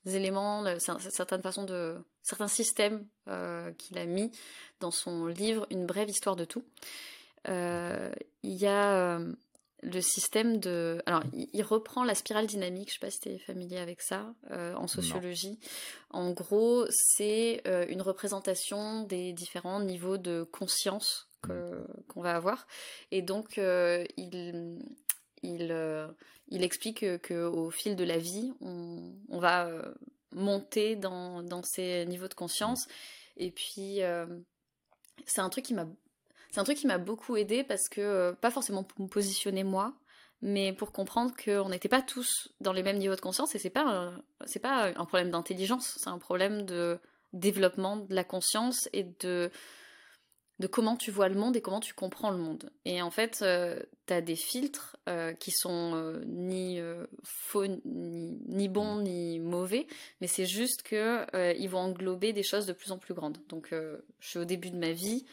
éléments, 0.05 0.63
certaines 0.79 1.41
façons 1.41 1.65
de, 1.65 1.97
certains 2.23 2.47
systèmes 2.47 3.05
qu'il 3.77 3.97
a 3.97 4.05
mis 4.05 4.31
dans 4.79 4.91
son 4.91 5.27
livre 5.27 5.67
Une 5.71 5.85
brève 5.85 6.09
histoire 6.09 6.37
de 6.37 6.45
tout. 6.45 6.63
il 7.47 8.13
y 8.43 8.65
a 8.65 9.19
le 9.81 10.01
système 10.01 10.59
de. 10.59 11.01
Alors, 11.05 11.23
il, 11.33 11.63
reprend 11.63 12.03
la 12.03 12.15
spirale 12.15 12.47
dynamique, 12.47 12.89
je 12.89 12.95
ne 12.95 12.99
sais 12.99 13.07
pas 13.07 13.11
si 13.11 13.19
tu 13.19 13.29
es 13.29 13.39
familier 13.39 13.77
avec 13.77 14.01
ça, 14.01 14.33
euh, 14.51 14.73
en 14.75 14.87
sociologie. 14.87 15.59
En 16.09 16.31
gros, 16.31 16.85
c'est 16.89 17.61
euh, 17.67 17.85
une 17.87 18.01
représentation 18.01 19.03
des 19.03 19.33
différents 19.33 19.79
niveaux 19.79 20.17
de 20.17 20.43
conscience 20.43 21.29
mm. 21.47 21.53
qu'on 22.07 22.21
va 22.21 22.35
avoir. 22.35 22.67
Et 23.11 23.21
donc, 23.21 23.57
euh, 23.57 24.03
il, 24.17 24.79
il, 25.43 26.09
il, 26.49 26.63
explique 26.63 27.05
qu'au 27.27 27.69
fil 27.69 27.95
de 27.95 28.03
la 28.03 28.17
vie, 28.17 28.51
on, 28.61 29.13
on 29.29 29.39
va 29.39 29.69
monter 30.31 30.95
dans, 30.95 31.41
dans, 31.41 31.63
ces 31.63 32.05
niveaux 32.05 32.27
de 32.27 32.33
conscience. 32.33 32.87
Mm. 32.87 32.91
Et 33.37 33.51
puis, 33.51 33.99
c'est 35.25 35.41
un 35.41 35.49
truc 35.49 35.65
qui 35.65 35.73
m'a 35.73 35.87
c'est 36.51 36.59
un 36.59 36.63
truc 36.63 36.77
qui 36.77 36.87
m'a 36.87 36.97
beaucoup 36.97 37.35
aidé 37.37 37.63
parce 37.63 37.89
que, 37.89 38.01
euh, 38.01 38.33
pas 38.33 38.51
forcément 38.51 38.83
pour 38.83 39.01
me 39.01 39.07
positionner 39.07 39.63
moi, 39.63 39.93
mais 40.41 40.73
pour 40.73 40.91
comprendre 40.91 41.33
qu'on 41.35 41.69
n'était 41.69 41.89
pas 41.89 42.01
tous 42.01 42.49
dans 42.61 42.73
les 42.73 42.83
mêmes 42.83 42.97
niveaux 42.97 43.15
de 43.15 43.21
conscience 43.21 43.55
et 43.55 43.59
c'est 43.59 43.69
pas 43.69 44.13
c'est 44.45 44.59
pas 44.59 44.91
un 44.95 45.05
problème 45.05 45.31
d'intelligence, 45.31 45.97
c'est 45.99 46.09
un 46.09 46.17
problème 46.17 46.65
de 46.65 46.97
développement 47.33 47.97
de 47.97 48.15
la 48.15 48.23
conscience 48.23 48.89
et 48.93 49.03
de 49.19 49.51
de 50.59 50.67
comment 50.67 50.97
tu 50.97 51.09
vois 51.09 51.29
le 51.29 51.35
monde 51.35 51.55
et 51.55 51.61
comment 51.61 51.79
tu 51.79 51.93
comprends 51.93 52.31
le 52.31 52.37
monde. 52.37 52.69
Et 52.83 53.01
en 53.01 53.11
fait, 53.11 53.39
euh, 53.41 53.79
tu 54.07 54.13
as 54.13 54.21
des 54.21 54.35
filtres 54.35 54.97
euh, 55.07 55.33
qui 55.33 55.51
sont 55.51 55.93
euh, 55.95 56.21
ni 56.25 56.79
faux, 57.23 57.65
ni, 57.85 58.67
bons, 58.67 58.95
mm. 58.95 59.03
ni 59.03 59.39
mauvais, 59.39 59.87
mais 60.19 60.27
c'est 60.27 60.45
juste 60.45 60.83
que 60.83 61.25
ils 61.57 61.69
vont 61.69 61.79
englober 61.79 62.33
des 62.33 62.43
choses 62.43 62.65
de 62.65 62.73
plus 62.73 62.91
en 62.91 62.97
plus 62.97 63.13
grandes. 63.13 63.37
Donc, 63.47 63.69
je 63.71 64.27
suis 64.27 64.39
au 64.39 64.45
début 64.45 64.69
de 64.69 64.77
ma 64.77 64.91
vie. 64.91 65.25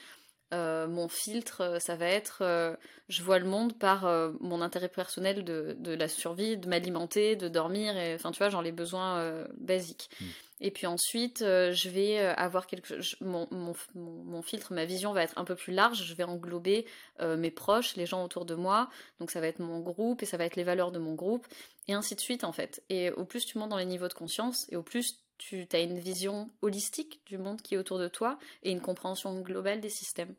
Mon 0.53 1.09
filtre, 1.09 1.79
ça 1.81 1.97
va 1.97 2.07
être, 2.07 2.77
je 3.09 3.23
vois 3.23 3.39
le 3.39 3.47
monde 3.47 3.79
par 3.79 4.05
mon 4.41 4.63
intérêt 4.63 4.89
personnel 4.89 5.45
de, 5.45 5.77
de 5.79 5.93
la 5.93 6.09
survie, 6.09 6.57
de 6.57 6.69
m'alimenter, 6.69 7.37
de 7.37 7.49
dormir, 7.49 7.97
et 7.97 8.15
enfin 8.15 8.31
tu 8.31 8.39
vois, 8.39 8.49
genre 8.49 8.63
les 8.63 8.73
besoins 8.73 9.45
basiques. 9.59 10.09
Mm. 10.21 10.25
Et 10.61 10.71
puis 10.71 10.87
ensuite, 10.87 11.43
euh, 11.43 11.73
je 11.73 11.91
vais 11.91 12.19
euh, 12.19 12.35
avoir 12.35 12.67
quelque 12.67 12.87
chose. 12.89 13.17
Mon, 13.21 13.47
mon, 13.51 13.75
mon, 13.95 14.41
filtre, 14.41 14.73
ma 14.73 14.87
vision 14.87 15.13
va 15.13 15.23
être 15.23 15.39
un 15.39 15.45
peu 15.45 15.55
plus 15.55 15.73
large. 15.73 16.03
Je 16.05 16.15
vais 16.15 16.25
englober 16.25 16.87
euh, 17.21 17.37
mes 17.37 17.51
proches, 17.51 17.97
les 17.97 18.07
gens 18.07 18.25
autour 18.25 18.47
de 18.47 18.55
moi. 18.55 18.89
Donc 19.21 19.31
ça 19.31 19.41
va 19.41 19.49
être 19.49 19.59
mon 19.59 19.81
groupe 19.81 20.23
et 20.23 20.27
ça 20.27 20.39
va 20.39 20.45
être 20.47 20.57
les 20.57 20.65
valeurs 20.65 20.93
de 20.93 20.99
mon 20.99 21.15
groupe. 21.15 21.47
Et 21.89 21.93
ainsi 21.93 22.15
de 22.15 22.21
suite, 22.21 22.43
en 22.43 22.53
fait. 22.53 22.83
Et 22.89 23.11
au 23.11 23.25
plus 23.25 23.45
tu 23.45 23.59
montes 23.59 23.69
dans 23.69 23.77
les 23.77 23.85
niveaux 23.85 24.09
de 24.09 24.15
conscience 24.15 24.67
et 24.71 24.77
au 24.77 24.83
plus 24.83 25.26
tu 25.39 25.67
as 25.73 25.81
une 25.81 25.99
vision 25.99 26.51
holistique 26.63 27.21
du 27.27 27.39
monde 27.39 27.63
qui 27.63 27.75
est 27.75 27.79
autour 27.79 27.99
de 27.99 28.09
toi 28.09 28.39
et 28.63 28.71
une 28.71 28.81
compréhension 28.81 29.41
globale 29.41 29.81
des 29.81 29.91
systèmes. 29.91 30.35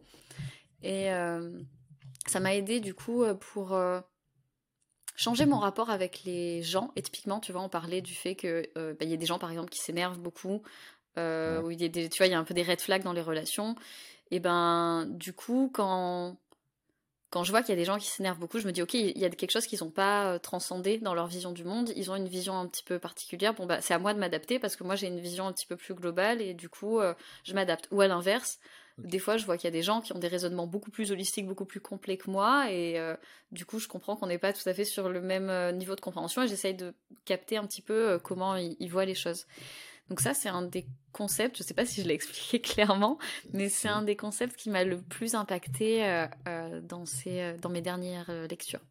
Et 0.84 1.10
ça 2.28 2.40
m'a 2.40 2.56
aidé 2.56 2.80
du 2.80 2.94
coup 2.94 3.26
pour 3.40 3.76
changer 5.18 5.46
mon 5.46 5.58
rapport 5.58 5.90
avec 5.90 6.24
les 6.24 6.64
gens. 6.64 6.92
Et 6.96 7.02
typiquement, 7.02 7.42
tu 7.42 7.52
vois, 7.52 7.62
on 7.62 7.70
parlait 7.70 8.02
du 8.02 8.14
fait 8.14 8.36
qu'il 8.36 8.70
euh, 8.78 8.94
bah, 8.98 9.06
y 9.06 9.14
a 9.14 9.18
des 9.18 9.26
gens, 9.26 9.40
par 9.40 9.50
exemple, 9.50 9.70
qui 9.70 9.80
s'énervent 9.80 10.20
beaucoup, 10.20 10.62
euh, 11.18 11.62
où 11.62 11.72
il 11.72 11.82
y 11.82 11.86
a 11.86 11.90
des, 11.90 12.08
tu 12.08 12.20
vois, 12.20 12.28
il 12.28 12.32
y 12.32 12.36
a 12.36 12.40
un 12.40 12.46
peu 12.46 12.54
des 12.54 12.64
red 12.64 12.80
flags 12.80 13.04
dans 13.04 13.14
les 13.14 13.22
relations. 13.22 13.76
Et 14.32 14.40
ben, 14.40 15.06
du 15.10 15.34
coup, 15.34 15.70
quand 15.74 16.38
quand 17.30 17.44
je 17.44 17.52
vois 17.52 17.62
qu'il 17.62 17.70
y 17.70 17.78
a 17.78 17.82
des 17.82 17.86
gens 17.86 17.98
qui 17.98 18.08
s'énervent 18.08 18.40
beaucoup, 18.40 18.60
je 18.60 18.68
me 18.68 18.72
dis 18.72 18.82
ok, 18.82 18.94
il 18.94 19.18
y 19.18 19.26
a 19.26 19.30
quelque 19.30 19.52
chose 19.52 19.68
qu'ils 19.68 19.84
n'ont 19.84 19.92
pas 19.92 20.34
euh, 20.34 20.40
transcendé 20.40 20.98
dans 20.98 21.14
leur 21.14 21.28
vision 21.28 21.52
du 21.52 21.64
monde. 21.64 21.92
Ils 21.96 22.10
ont 22.12 22.16
une 22.16 22.28
vision 22.28 22.58
un 22.58 22.68
petit 22.68 22.84
peu 22.84 23.00
particulière. 23.00 23.54
Bon 23.54 23.66
bah, 23.66 23.82
c'est 23.82 23.94
à 23.94 24.00
moi 24.00 24.14
de 24.14 24.20
m'adapter 24.20 24.60
parce 24.60 24.76
que 24.76 24.84
moi 24.84 24.96
j'ai 24.96 25.08
une 25.08 25.20
vision 25.20 25.48
un 25.48 25.54
petit 25.54 25.66
peu 25.66 25.76
plus 25.76 25.94
globale 25.94 26.42
et 26.42 26.54
du 26.54 26.70
coup 26.70 27.00
je 27.44 27.54
m'adapte. 27.54 27.88
Ou 27.92 28.02
à 28.02 28.08
l'inverse, 28.08 28.60
des 28.98 29.20
fois, 29.20 29.38
je 29.38 29.46
vois 29.46 29.58
qu'il 29.58 29.66
y 29.66 29.68
a 29.68 29.72
des 29.72 29.84
gens 29.84 30.02
qui 30.02 30.14
ont 30.14 30.20
des 30.20 30.28
raisonnements 30.28 30.66
beaucoup 30.66 30.90
plus 30.90 31.12
holistiques, 31.12 31.46
beaucoup 31.46 31.66
plus 31.66 31.80
complets 31.80 32.18
que 32.18 32.32
moi, 32.32 32.72
et 32.72 32.98
euh, 32.98 33.16
du 33.52 33.64
coup, 33.64 33.78
je 33.78 33.88
comprends 33.88 34.16
qu'on 34.16 34.26
n'est 34.26 34.40
pas 34.40 34.54
tout 34.54 34.68
à 34.68 34.74
fait 34.74 34.86
sur 34.86 35.10
le 35.10 35.22
même 35.22 35.52
euh, 35.52 35.72
niveau 35.72 35.96
de 35.96 36.02
compréhension, 36.02 36.42
et 36.42 36.48
j'essaye 36.48 36.74
de 36.74 36.96
capter 37.24 37.58
un 37.58 37.68
petit 37.68 37.84
peu 37.84 37.94
euh, 37.94 38.20
comment 38.20 38.56
ils, 38.56 38.90
voient 38.90 39.06
les 39.06 39.14
choses. 39.14 39.46
Donc 40.10 40.22
ça, 40.22 40.34
c'est 40.34 40.50
un 40.50 40.62
des 40.62 40.88
concepts, 41.12 41.58
je 41.58 41.64
ne 41.64 41.68
sais 41.68 41.74
pas 41.74 41.86
si 41.86 42.02
je 42.02 42.08
l'ai 42.08 42.14
expliqué 42.16 42.62
clairement, 42.62 43.18
mais 43.54 43.70
c'est 43.70 43.90
un 43.90 44.02
des 44.02 44.16
concepts 44.16 44.56
qui 44.56 44.70
m'a 44.70 44.84
le 44.84 45.02
plus 45.02 45.36
impacté 45.36 46.28
dans, 46.84 47.06
ces, 47.06 47.56
dans 47.62 47.70
mes 47.70 47.82
dernières 47.82 48.32
lectures. 48.48 48.86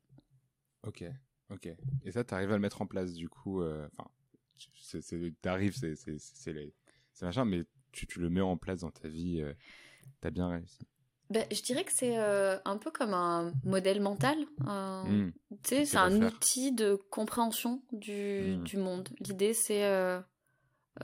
Ok, 0.83 1.05
ok. 1.51 1.69
Et 2.05 2.13
ça, 2.13 2.25
tu 2.25 2.35
arrives 2.35 2.51
à 2.51 2.55
le 2.55 2.61
mettre 2.61 2.83
en 2.83 2.87
place, 2.87 3.15
du 3.15 3.29
coup, 3.29 3.63
enfin, 3.63 4.11
t'arrives, 5.41 5.77
c'est 5.77 7.23
machin, 7.23 7.45
mais 7.45 7.65
tu, 7.93 8.07
tu, 8.07 8.21
le 8.21 8.29
mets 8.29 8.43
en 8.43 8.57
place 8.57 8.81
dans 8.81 8.91
ta 8.91 9.09
vie 9.09 9.43
T'as 10.21 10.31
bien 10.31 10.49
réussi. 10.49 10.87
Ben, 11.29 11.45
je 11.51 11.61
dirais 11.61 11.85
que 11.85 11.93
c'est 11.93 12.19
euh, 12.19 12.57
un 12.65 12.77
peu 12.77 12.91
comme 12.91 13.13
un 13.13 13.53
modèle 13.65 14.01
mental. 14.01 14.37
Tu 14.61 15.35
sais, 15.65 15.85
c'est 15.85 15.97
un 15.97 16.23
outil 16.23 16.73
de 16.73 16.95
compréhension 17.11 17.83
du, 17.93 18.57
hmm. 18.57 18.63
du 18.63 18.77
monde. 18.77 19.09
L'idée, 19.21 19.53
c'est 19.53 19.85
euh, 19.85 20.21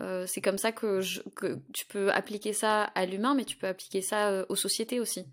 euh, 0.00 0.26
c'est 0.26 0.40
comme 0.40 0.58
ça 0.58 0.72
que, 0.72 1.00
je, 1.00 1.20
que 1.34 1.58
tu 1.72 1.84
peux 1.86 2.10
appliquer 2.12 2.52
ça 2.52 2.84
à 2.84 3.06
l'humain, 3.06 3.34
mais 3.34 3.44
tu 3.44 3.56
peux 3.56 3.66
appliquer 3.66 4.00
ça 4.00 4.44
aux 4.48 4.56
sociétés 4.56 5.00
aussi. 5.00 5.26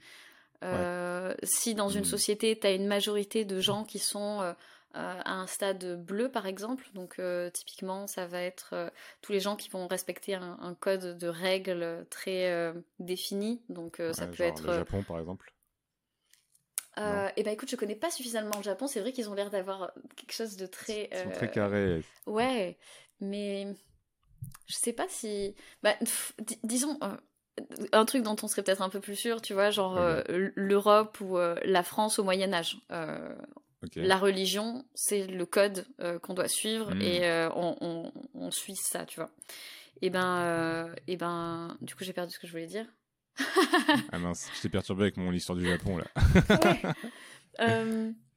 Si 1.43 1.73
dans 1.75 1.89
une 1.89 2.01
hmm. 2.01 2.05
société, 2.05 2.59
tu 2.59 2.67
as 2.67 2.71
une 2.71 2.87
majorité 2.87 3.45
de 3.45 3.61
gens 3.61 3.85
qui 3.85 3.99
sont 3.99 4.53
euh, 4.95 5.21
à 5.23 5.33
un 5.35 5.45
stade 5.45 6.03
bleu 6.03 6.29
par 6.29 6.47
exemple. 6.47 6.89
Donc 6.95 7.19
euh, 7.19 7.51
typiquement 7.51 8.07
ça 8.07 8.25
va 8.25 8.41
être 8.41 8.71
euh, 8.73 8.89
tous 9.21 9.31
les 9.31 9.39
gens 9.39 9.55
qui 9.55 9.69
vont 9.69 9.87
respecter 9.87 10.33
un, 10.33 10.75
code 10.79 11.15
de 11.15 11.27
règles 11.27 12.07
très 12.09 12.73
défini. 12.99 13.61
Donc 13.69 14.01
ça 14.13 14.25
peut 14.25 14.41
être... 14.41 14.65
Le 14.65 14.73
Japon 14.73 15.03
par 15.03 15.19
exemple 15.19 15.53
euh, 16.97 17.29
et 17.37 17.43
bah 17.43 17.51
écoute, 17.51 17.69
je 17.69 17.77
connais 17.77 17.95
pas 17.95 18.11
suffisamment 18.11 18.57
le 18.57 18.63
Japon. 18.63 18.87
C'est 18.87 18.99
vrai 18.99 19.13
qu'ils 19.13 19.29
ont 19.29 19.33
l'air 19.33 19.49
d'avoir 19.49 19.93
quelque 20.17 20.33
chose 20.33 20.57
de 20.57 20.65
très. 20.65 21.07
Ils 21.13 21.17
sont 21.17 21.29
très 21.29 21.49
carrés. 21.49 22.03
Ouais, 22.25 22.77
mais 23.21 23.67
je 24.67 24.75
sais 24.75 24.93
pas 24.93 25.07
si. 25.09 25.55
Bah, 25.83 25.95
disons 26.63 26.99
un 27.91 28.05
truc 28.05 28.23
dont 28.23 28.37
on 28.41 28.47
serait 28.47 28.63
peut-être 28.63 28.81
un 28.81 28.89
peu 28.89 28.99
plus 28.99 29.15
sûr, 29.15 29.41
tu 29.41 29.53
vois, 29.53 29.69
genre 29.69 29.99
l'Europe 30.27 31.19
ou 31.21 31.37
la 31.37 31.83
France 31.83 32.19
au 32.19 32.23
Moyen 32.23 32.53
Âge. 32.53 32.77
La 33.95 34.17
religion, 34.17 34.85
c'est 34.93 35.25
le 35.25 35.45
code 35.45 35.85
euh, 36.01 36.19
qu'on 36.19 36.33
doit 36.33 36.49
suivre 36.49 36.93
hmm. 36.93 37.01
et 37.01 37.25
euh, 37.25 37.49
on, 37.55 38.51
suit 38.51 38.75
ça, 38.75 39.05
tu 39.05 39.19
vois. 39.19 39.31
Et 40.01 40.09
ben, 40.09 40.39
euh, 40.39 40.95
et 41.07 41.15
ben, 41.15 41.77
du 41.81 41.95
coup, 41.95 42.03
j'ai 42.03 42.13
perdu 42.13 42.33
ce 42.33 42.39
que 42.39 42.47
je 42.47 42.51
voulais 42.51 42.67
dire. 42.67 42.85
ah 44.11 44.19
mince, 44.19 44.49
je 44.55 44.61
t'ai 44.61 44.69
perturbé 44.69 45.03
avec 45.03 45.17
mon 45.17 45.31
histoire 45.31 45.57
du 45.57 45.65
Japon 45.65 45.97
là. 45.97 46.05
ouais. 47.59 48.13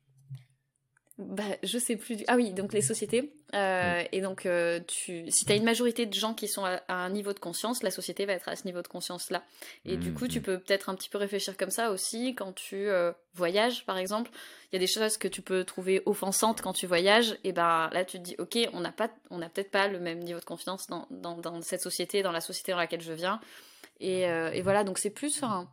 Bah, 1.18 1.44
je 1.62 1.78
sais 1.78 1.96
plus. 1.96 2.16
Ah 2.26 2.36
oui, 2.36 2.52
donc 2.52 2.72
les 2.72 2.80
sociétés. 2.80 3.34
Euh, 3.54 4.02
et 4.12 4.22
donc, 4.22 4.46
euh, 4.46 4.80
tu, 4.86 5.30
si 5.30 5.44
tu 5.44 5.52
as 5.52 5.56
une 5.56 5.64
majorité 5.64 6.06
de 6.06 6.14
gens 6.14 6.32
qui 6.32 6.48
sont 6.48 6.64
à, 6.64 6.80
un 6.88 7.10
niveau 7.10 7.34
de 7.34 7.38
conscience, 7.38 7.82
la 7.82 7.90
société 7.90 8.24
va 8.24 8.32
être 8.32 8.48
à 8.48 8.56
ce 8.56 8.64
niveau 8.64 8.80
de 8.80 8.88
conscience-là. 8.88 9.44
Et 9.84 9.98
du 9.98 10.14
coup, 10.14 10.26
tu 10.26 10.38
mm-hmm. 10.38 10.42
peux 10.42 10.58
peut-être 10.58 10.88
un 10.88 10.94
petit 10.94 11.10
peu 11.10 11.18
réfléchir 11.18 11.56
comme 11.58 11.70
ça 11.70 11.90
aussi 11.90 12.34
quand 12.34 12.54
tu 12.54 12.88
euh, 12.88 13.12
voyages, 13.34 13.84
par 13.84 13.98
exemple. 13.98 14.30
Il 14.70 14.76
y 14.76 14.76
a 14.76 14.78
des 14.78 14.86
choses 14.86 15.18
que 15.18 15.28
tu 15.28 15.42
peux 15.42 15.64
trouver 15.64 16.00
offensantes 16.06 16.62
quand 16.62 16.72
tu 16.72 16.86
voyages. 16.86 17.36
Et 17.44 17.52
ben 17.52 17.90
là, 17.92 18.06
tu 18.06 18.18
te 18.18 18.22
dis, 18.22 18.34
ok, 18.38 18.58
on 18.72 18.80
n'a 18.80 18.92
pas, 18.92 19.10
on 19.28 19.36
n'a 19.36 19.50
peut-être 19.50 19.70
pas 19.70 19.88
le 19.88 20.00
même 20.00 20.20
niveau 20.20 20.40
de 20.40 20.46
confiance 20.46 20.86
dans, 20.86 21.06
dans, 21.10 21.36
dans, 21.36 21.60
cette 21.60 21.82
société, 21.82 22.22
dans 22.22 22.32
la 22.32 22.40
société 22.40 22.72
dans 22.72 22.78
laquelle 22.78 23.02
je 23.02 23.12
viens. 23.12 23.38
Et, 24.00 24.22
et 24.22 24.62
voilà, 24.62 24.82
donc 24.82 24.98
c'est 24.98 25.10
plus 25.10 25.42
un, 25.42 25.68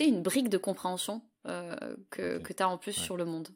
une 0.00 0.20
brique 0.20 0.48
de 0.48 0.58
compréhension 0.58 1.22
que, 1.44 2.38
que 2.38 2.52
tu 2.52 2.62
as 2.62 2.68
en 2.68 2.76
plus 2.76 2.92
sur 2.92 3.16
le 3.16 3.24
monde. 3.24 3.48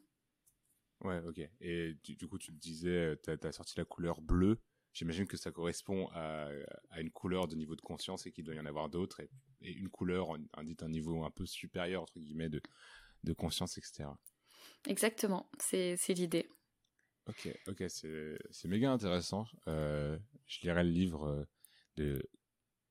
Ouais, 1.05 1.19
ok. 1.25 1.41
Et 1.61 1.93
du, 2.03 2.27
coup, 2.27 2.37
tu 2.37 2.51
te 2.51 2.59
disais, 2.59 3.17
tu 3.23 3.29
as, 3.29 3.51
sorti 3.51 3.77
la 3.77 3.85
couleur 3.85 4.21
bleue. 4.21 4.59
J'imagine 4.93 5.27
que 5.27 5.37
ça 5.37 5.51
correspond 5.51 6.07
à, 6.13 6.49
à, 6.89 7.01
une 7.01 7.11
couleur 7.11 7.47
de 7.47 7.55
niveau 7.55 7.75
de 7.75 7.81
conscience 7.81 8.25
et 8.25 8.31
qu'il 8.31 8.43
doit 8.43 8.55
y 8.55 8.59
en 8.59 8.65
avoir 8.65 8.89
d'autres. 8.89 9.21
Et, 9.21 9.29
une 9.61 9.89
couleur 9.89 10.29
indique 10.53 10.83
un 10.83 10.89
niveau 10.89 11.23
un 11.23 11.31
peu 11.31 11.45
supérieur, 11.45 12.03
entre 12.03 12.19
guillemets, 12.19 12.49
de, 12.49 12.61
de 13.23 13.33
conscience, 13.33 13.77
etc. 13.77 14.09
Exactement, 14.87 15.49
c'est 15.59 15.95
l'idée. 16.09 16.49
Ok, 17.27 17.49
ok, 17.67 17.83
c'est 17.89 18.67
méga 18.67 18.91
intéressant. 18.91 19.47
Euh, 19.67 20.17
je 20.45 20.61
lirai 20.61 20.83
le 20.83 20.91
livre 20.91 21.27
euh, 21.27 21.43
de 21.97 22.29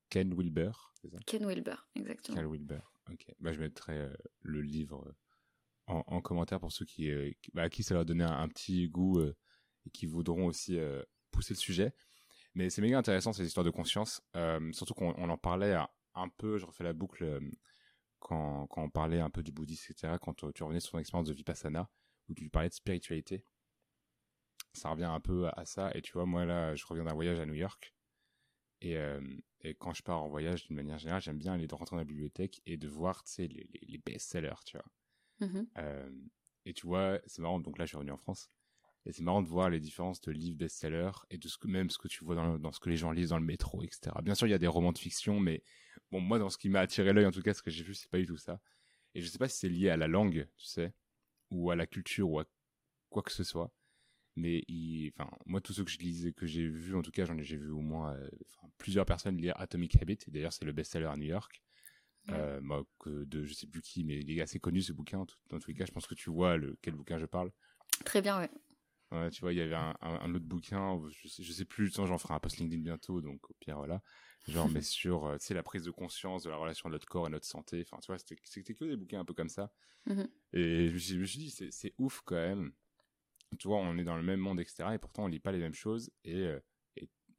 Ken 0.09 0.33
Wilber, 0.33 0.71
ça? 1.09 1.17
Ken 1.25 1.45
Wilber, 1.45 1.75
exactement. 1.95 2.37
Ken 2.37 2.51
Wilber, 2.51 2.81
ok. 3.11 3.27
Bah, 3.39 3.53
je 3.53 3.59
mettrai 3.59 3.97
euh, 3.97 4.13
le 4.41 4.61
livre 4.61 5.15
en, 5.87 6.21
commentaire 6.21 6.59
pour 6.59 6.71
ceux 6.71 6.85
qui, 6.85 7.11
euh, 7.11 7.31
bah, 7.53 7.63
à 7.63 7.69
qui 7.69 7.83
ça 7.83 7.95
va 7.95 8.03
donner 8.03 8.23
un, 8.23 8.47
petit 8.47 8.87
goût 8.89 9.19
euh, 9.19 9.35
et 9.85 9.89
qui 9.91 10.05
voudront 10.05 10.47
aussi 10.47 10.77
euh, 10.79 11.03
pousser 11.31 11.53
le 11.53 11.59
sujet. 11.59 11.93
Mais 12.55 12.69
c'est 12.69 12.81
méga 12.81 12.97
intéressant 12.97 13.33
ces 13.33 13.45
histoires 13.45 13.65
de 13.65 13.69
conscience, 13.69 14.21
surtout 14.71 14.93
qu'on 14.93 15.11
en 15.11 15.37
parlait 15.37 15.75
un 16.13 16.29
peu, 16.29 16.57
je 16.57 16.65
refais 16.65 16.85
la 16.85 16.93
boucle 16.93 17.41
quand, 18.19 18.65
quand 18.67 18.83
on 18.83 18.89
parlait 18.89 19.19
un 19.19 19.29
peu 19.29 19.43
du 19.43 19.51
bouddhisme, 19.51 19.91
etc. 19.91 20.15
Quand 20.21 20.33
tu 20.53 20.63
revenais 20.63 20.79
sur 20.79 20.91
ton 20.93 20.99
expérience 20.99 21.27
de 21.27 21.33
vipassana 21.33 21.89
où 22.29 22.33
tu 22.33 22.49
parlais 22.49 22.69
de 22.69 22.73
spiritualité, 22.73 23.45
ça 24.71 24.89
revient 24.89 25.03
un 25.03 25.19
peu 25.19 25.49
à, 25.49 25.65
ça. 25.65 25.91
Et 25.95 26.01
tu 26.01 26.13
vois, 26.13 26.25
moi 26.25 26.45
là, 26.45 26.75
je 26.75 26.85
reviens 26.85 27.03
d'un 27.03 27.13
voyage 27.13 27.39
à 27.39 27.45
New 27.45 27.55
York. 27.55 27.93
Et, 28.79 28.97
quand 29.79 29.93
je 29.93 30.01
pars 30.01 30.23
en 30.23 30.29
voyage, 30.29 30.65
d'une 30.67 30.77
manière 30.77 30.97
générale, 30.97 31.21
j'aime 31.21 31.37
bien 31.37 31.53
aller 31.53 31.67
rentrer 31.69 31.95
dans 31.95 31.99
la 31.99 32.05
bibliothèque 32.05 32.61
et 32.65 32.77
de 32.77 32.87
voir, 32.87 33.21
tu 33.25 33.33
sais, 33.33 33.47
les 33.47 33.97
best-sellers, 33.97 34.63
tu 34.65 34.77
vois. 34.77 34.85
Mmh 35.39 35.63
et 36.67 36.73
tu 36.73 36.87
vois, 36.87 37.19
c'est 37.27 37.43
marrant, 37.43 37.59
donc 37.59 37.77
là 37.77 37.85
je 37.85 37.89
suis 37.89 37.97
revenu 37.97 38.11
en 38.11 38.17
France, 38.17 38.49
et 39.05 39.11
c'est 39.11 39.21
marrant 39.21 39.43
de 39.43 39.47
voir 39.47 39.69
les 39.69 39.79
différences 39.79 40.19
de 40.21 40.31
livres 40.31 40.57
best-sellers 40.57 41.11
et 41.29 41.37
de 41.37 41.47
même 41.65 41.89
ce 41.89 41.97
que 41.97 42.07
tu 42.07 42.23
vois 42.23 42.35
dans, 42.35 42.71
ce 42.71 42.79
que 42.79 42.89
les 42.89 42.97
gens 42.97 43.11
lisent 43.11 43.29
dans 43.29 43.39
le 43.39 43.45
métro, 43.45 43.83
etc. 43.83 44.11
Bien 44.23 44.33
sûr, 44.33 44.47
il 44.47 44.51
y 44.51 44.55
a 44.55 44.57
des 44.57 44.67
romans 44.67 44.91
de 44.91 44.97
fiction, 44.97 45.39
mais 45.39 45.61
bon, 46.11 46.19
moi, 46.21 46.39
dans 46.39 46.49
ce 46.49 46.57
qui 46.57 46.69
m'a 46.69 46.79
attiré 46.79 47.13
l'œil, 47.13 47.27
en 47.27 47.31
tout 47.31 47.43
cas, 47.43 47.53
ce 47.53 47.61
que 47.61 47.69
j'ai 47.69 47.83
vu, 47.83 47.93
c'est 47.93 48.09
pas 48.09 48.17
du 48.17 48.25
tout 48.25 48.37
ça. 48.37 48.59
Et 49.13 49.21
je 49.21 49.27
sais 49.27 49.37
pas 49.37 49.47
si 49.47 49.59
c'est 49.59 49.69
lié 49.69 49.89
à 49.89 49.97
la 49.97 50.07
langue, 50.07 50.47
tu 50.57 50.65
sais, 50.65 50.91
ou 51.51 51.69
à 51.69 51.75
la 51.75 51.85
culture, 51.85 52.29
ou 52.29 52.39
à 52.39 52.45
quoi 53.09 53.21
que 53.21 53.31
ce 53.31 53.43
soit. 53.43 53.71
Mais 54.35 54.63
enfin, 55.17 55.29
moi, 55.45 55.61
tous 55.61 55.73
ceux 55.73 55.83
que 55.83 55.91
je 55.91 55.99
lisais, 55.99 56.33
que 56.33 56.47
j'ai 56.47 56.67
vu, 56.67 56.95
en 56.95 57.03
tout 57.03 57.11
cas, 57.11 57.25
j'en 57.25 57.37
ai, 57.37 57.43
j'ai 57.43 57.57
vu 57.57 57.69
au 57.69 57.81
moins 57.81 58.15
euh, 58.15 58.29
plusieurs 58.79 59.05
personnes 59.05 59.37
lire 59.37 59.53
Atomic 59.57 60.01
Habit. 60.01 60.17
D'ailleurs, 60.27 60.51
c'est 60.51 60.65
le 60.65 60.73
best-seller 60.73 61.05
à 61.05 61.15
New 61.15 61.27
York. 61.27 61.63
Euh, 62.31 62.83
que 62.99 63.23
de 63.25 63.43
je 63.43 63.53
sais 63.53 63.67
plus 63.67 63.81
qui, 63.81 64.03
mais 64.03 64.19
il 64.19 64.31
est 64.31 64.41
assez 64.41 64.59
connu 64.59 64.81
ce 64.81 64.93
bouquin. 64.93 65.25
Dans 65.49 65.59
tous 65.59 65.69
les 65.69 65.75
cas, 65.75 65.85
je 65.85 65.91
pense 65.91 66.07
que 66.07 66.15
tu 66.15 66.29
vois 66.29 66.57
le, 66.57 66.77
quel 66.81 66.95
bouquin 66.95 67.19
je 67.19 67.25
parle. 67.25 67.51
Très 68.03 68.21
bien, 68.21 68.39
ouais. 68.39 68.49
Ouais, 69.11 69.29
tu 69.29 69.41
vois, 69.41 69.53
il 69.53 69.57
y 69.57 69.61
avait 69.61 69.75
un, 69.75 69.95
un, 70.01 70.33
autre 70.33 70.45
bouquin, 70.45 70.99
je 71.09 71.27
sais, 71.27 71.43
je 71.43 71.51
sais 71.51 71.65
plus, 71.65 71.93
j'en 71.93 72.17
ferai 72.17 72.33
un 72.33 72.39
post 72.39 72.57
LinkedIn 72.57 72.81
bientôt, 72.81 73.21
donc 73.21 73.49
au 73.49 73.53
pire, 73.59 73.77
voilà. 73.77 74.01
Genre, 74.47 74.67
mais 74.69 74.81
sur, 74.81 75.25
euh, 75.25 75.37
tu 75.37 75.45
sais, 75.45 75.53
la 75.53 75.63
prise 75.63 75.83
de 75.83 75.91
conscience 75.91 76.43
de 76.43 76.49
la 76.49 76.57
relation 76.57 76.89
de 76.89 76.93
notre 76.95 77.05
corps 77.05 77.27
et 77.27 77.29
notre 77.29 77.45
santé. 77.45 77.81
Enfin, 77.81 77.99
tu 78.01 78.07
vois, 78.07 78.17
c'était 78.17 78.73
que 78.73 78.85
des 78.85 78.95
bouquins 78.95 79.19
un 79.19 79.25
peu 79.25 79.33
comme 79.33 79.49
ça. 79.49 79.71
Mmh 80.07 80.23
et 80.53 80.87
je 80.87 80.93
me, 80.93 80.99
suis, 80.99 81.15
je 81.15 81.19
me 81.19 81.25
suis 81.25 81.39
dit, 81.39 81.49
c'est 81.71 81.93
ouf 81.97 82.21
quand 82.23 82.35
même. 82.35 82.71
Tu 83.59 83.67
vois, 83.67 83.77
on 83.77 83.97
est 83.97 84.03
dans 84.03 84.15
le 84.15 84.23
même 84.23 84.39
monde, 84.39 84.59
etc. 84.59 84.93
Et 84.93 84.97
pourtant, 84.97 85.25
on 85.25 85.27
lit 85.27 85.39
pas 85.39 85.51
les 85.51 85.59
mêmes 85.59 85.73
choses. 85.73 86.11
Et, 86.23 86.35
euh, 86.35 86.59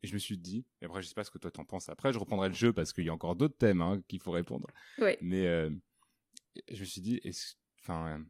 et, 0.03 0.07
je 0.07 0.15
me 0.15 0.19
suis 0.19 0.39
dit, 0.39 0.65
et 0.81 0.87
après, 0.87 1.03
je 1.03 1.09
sais 1.09 1.15
pas 1.15 1.25
ce 1.25 1.31
que 1.31 1.39
toi 1.39 1.51
t'en 1.51 1.65
penses. 1.65 1.89
Après, 1.89 2.13
je 2.13 2.19
reprendrai 2.19 2.49
le 2.49 2.55
jeu 2.55 2.73
parce 2.73 2.93
qu'il 2.93 3.05
y 3.05 3.09
a 3.09 3.15
encore 3.15 3.37
d'autres 3.37 3.57
thèmes 3.57 3.81
hein, 3.81 4.03
qu'il 4.09 4.21
faut 4.21 4.33
répondre. 4.33 4.69
Ouais. 4.99 5.19
Mais 5.21 5.47
euh, 5.47 5.71
je 6.71 6.81
me 6.81 6.85
suis 6.85 7.01
dit, 7.01 7.21
Enfin, 7.89 8.21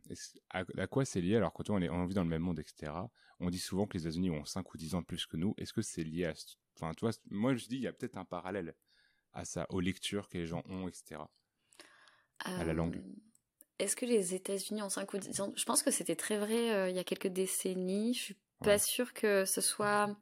à, 0.51 0.87
quoi 0.87 1.07
c'est 1.07 1.23
lié 1.23 1.37
alors 1.37 1.53
quand 1.55 1.71
on, 1.71 1.81
est, 1.81 1.89
on 1.89 2.05
vit 2.05 2.15
dans 2.15 2.25
le 2.25 2.29
même 2.29 2.43
monde, 2.43 2.59
etc. 2.59 2.93
On 3.41 3.49
dit 3.49 3.59
souvent 3.59 3.87
que 3.87 3.97
les 3.97 4.03
États-Unis 4.03 4.31
ont 4.31 4.45
5 4.45 4.75
ou 4.75 4.77
10 4.77 4.95
ans 4.97 5.01
de 5.01 5.07
plus 5.07 5.27
que 5.27 5.39
nous. 5.39 5.55
Est-ce 5.57 5.73
que 5.73 5.81
c'est 5.81 6.03
lié 6.03 6.27
à... 6.27 6.35
Enfin, 6.75 6.93
tu 6.93 7.01
vois, 7.01 7.13
moi 7.31 7.55
je 7.55 7.67
dis, 7.67 7.77
il 7.77 7.83
y 7.83 7.87
a 7.87 7.93
peut-être 7.93 8.19
un 8.19 8.27
parallèle 8.27 8.75
à 9.33 9.47
ça, 9.47 9.67
aux 9.71 9.81
lectures 9.81 10.29
que 10.29 10.37
les 10.37 10.47
gens 10.47 10.63
ont, 10.69 10.89
etc. 10.89 11.23
à 12.41 12.65
la 12.65 12.75
langue. 12.75 12.97
Euh, 12.97 13.17
est-ce 13.79 13.97
que 13.97 14.05
les 14.05 14.35
États-Unis 14.35 14.83
ont 14.83 14.91
5 14.91 15.11
ou 15.15 15.19
10 15.19 15.41
ans? 15.41 15.53
Je 15.57 15.65
pense 15.65 15.83
que 15.83 15.91
c'était 15.91 16.17
très 16.17 16.39
vrai 16.39 16.75
euh, 16.75 16.91
il 16.91 16.97
y 16.97 16.99
a 16.99 17.05
quelques 17.05 17.29
décennies. 17.29 18.13
Je 18.13 18.21
suis 18.21 18.37
pas 18.61 18.79
sûre 18.79 19.15
que 19.15 19.47
ce 19.47 19.63
soit 19.63 20.15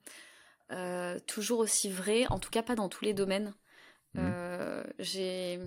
euh, 0.73 1.19
toujours 1.27 1.61
aussi 1.61 1.91
vrai, 1.91 2.27
en 2.31 2.39
tout 2.39 2.51
cas 2.51 2.63
pas 2.63 2.75
dans 2.75 2.89
tous 2.89 3.05
les 3.05 3.15
domaines. 3.15 3.55
Mmh. 4.15 4.31
J'ai 5.01 5.61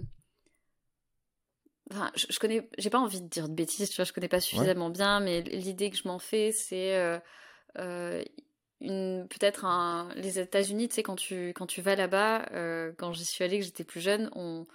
Enfin, 1.92 2.12
je, 2.16 2.26
je, 2.30 2.40
connais, 2.40 2.68
j'ai 2.78 2.90
pas 2.90 3.00
envie 3.00 3.22
de 3.22 3.28
dire 3.28 3.48
de 3.48 3.54
bêtises, 3.54 3.90
tu 3.90 3.96
vois, 3.96 4.06
je 4.06 4.12
connais 4.12 4.28
pas 4.28 4.42
suffisamment 4.42 4.90
bien, 4.90 5.20
mais 5.20 5.42
l'idée 5.42 5.90
que 5.90 5.96
je 5.96 6.08
m'en 6.08 6.20
fais, 6.20 6.52
c'est 6.52 6.96
euh, 6.96 7.18
euh, 7.78 8.24
une 8.82 9.26
peut-être 9.30 9.64
un, 9.64 10.10
les 10.16 10.40
États-Unis, 10.40 10.90
tu 10.90 10.96
sais, 10.96 11.04
quand 11.04 11.16
tu 11.16 11.50
quand 11.50 11.66
tu 11.66 11.82
vas 11.82 11.96
là-bas, 11.96 12.50
euh, 12.52 12.92
quand 12.98 13.14
j'y 13.14 13.24
suis 13.24 13.44
allée, 13.44 13.60
que 13.60 13.66
j'étais 13.66 13.86
plus 13.86 14.02
jeune, 14.02 14.30
on 14.36 14.66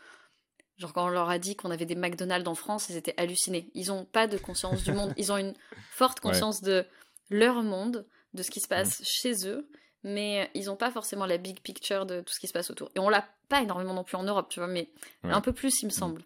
genre 0.78 0.94
quand 0.94 1.04
on 1.04 1.10
leur 1.10 1.28
a 1.28 1.38
dit 1.38 1.54
qu'on 1.54 1.70
avait 1.70 1.84
des 1.84 1.94
McDonald's 1.94 2.48
en 2.48 2.54
France, 2.54 2.88
ils 2.88 2.96
étaient 2.96 3.14
hallucinés. 3.18 3.70
Ils 3.74 3.92
ont 3.92 4.06
pas 4.06 4.26
de 4.26 4.38
conscience 4.38 4.82
du 4.82 4.92
monde, 4.92 5.12
ils 5.18 5.32
ont 5.32 5.36
une 5.36 5.54
forte 5.90 6.20
conscience 6.20 6.62
de 6.62 6.86
leur 7.28 7.62
monde, 7.62 8.06
de 8.32 8.42
ce 8.42 8.50
qui 8.50 8.60
se 8.60 8.68
passe 8.68 9.00
mm. 9.00 9.04
chez 9.04 9.48
eux, 9.48 9.68
mais 10.04 10.50
ils 10.54 10.70
ont 10.70 10.76
pas 10.76 10.90
forcément 10.90 11.26
la 11.26 11.38
big 11.38 11.60
picture 11.60 12.06
de 12.06 12.20
tout 12.20 12.32
ce 12.32 12.40
qui 12.40 12.48
se 12.48 12.52
passe 12.52 12.70
autour. 12.70 12.90
Et 12.94 12.98
on 12.98 13.08
l'a 13.08 13.26
pas 13.48 13.62
énormément 13.62 13.94
non 13.94 14.04
plus 14.04 14.16
en 14.16 14.24
Europe, 14.24 14.48
tu 14.48 14.60
vois, 14.60 14.68
mais 14.68 14.88
un 15.22 15.40
peu 15.40 15.52
plus, 15.52 15.82
il 15.82 15.86
me 15.86 15.90
semble. 15.90 16.22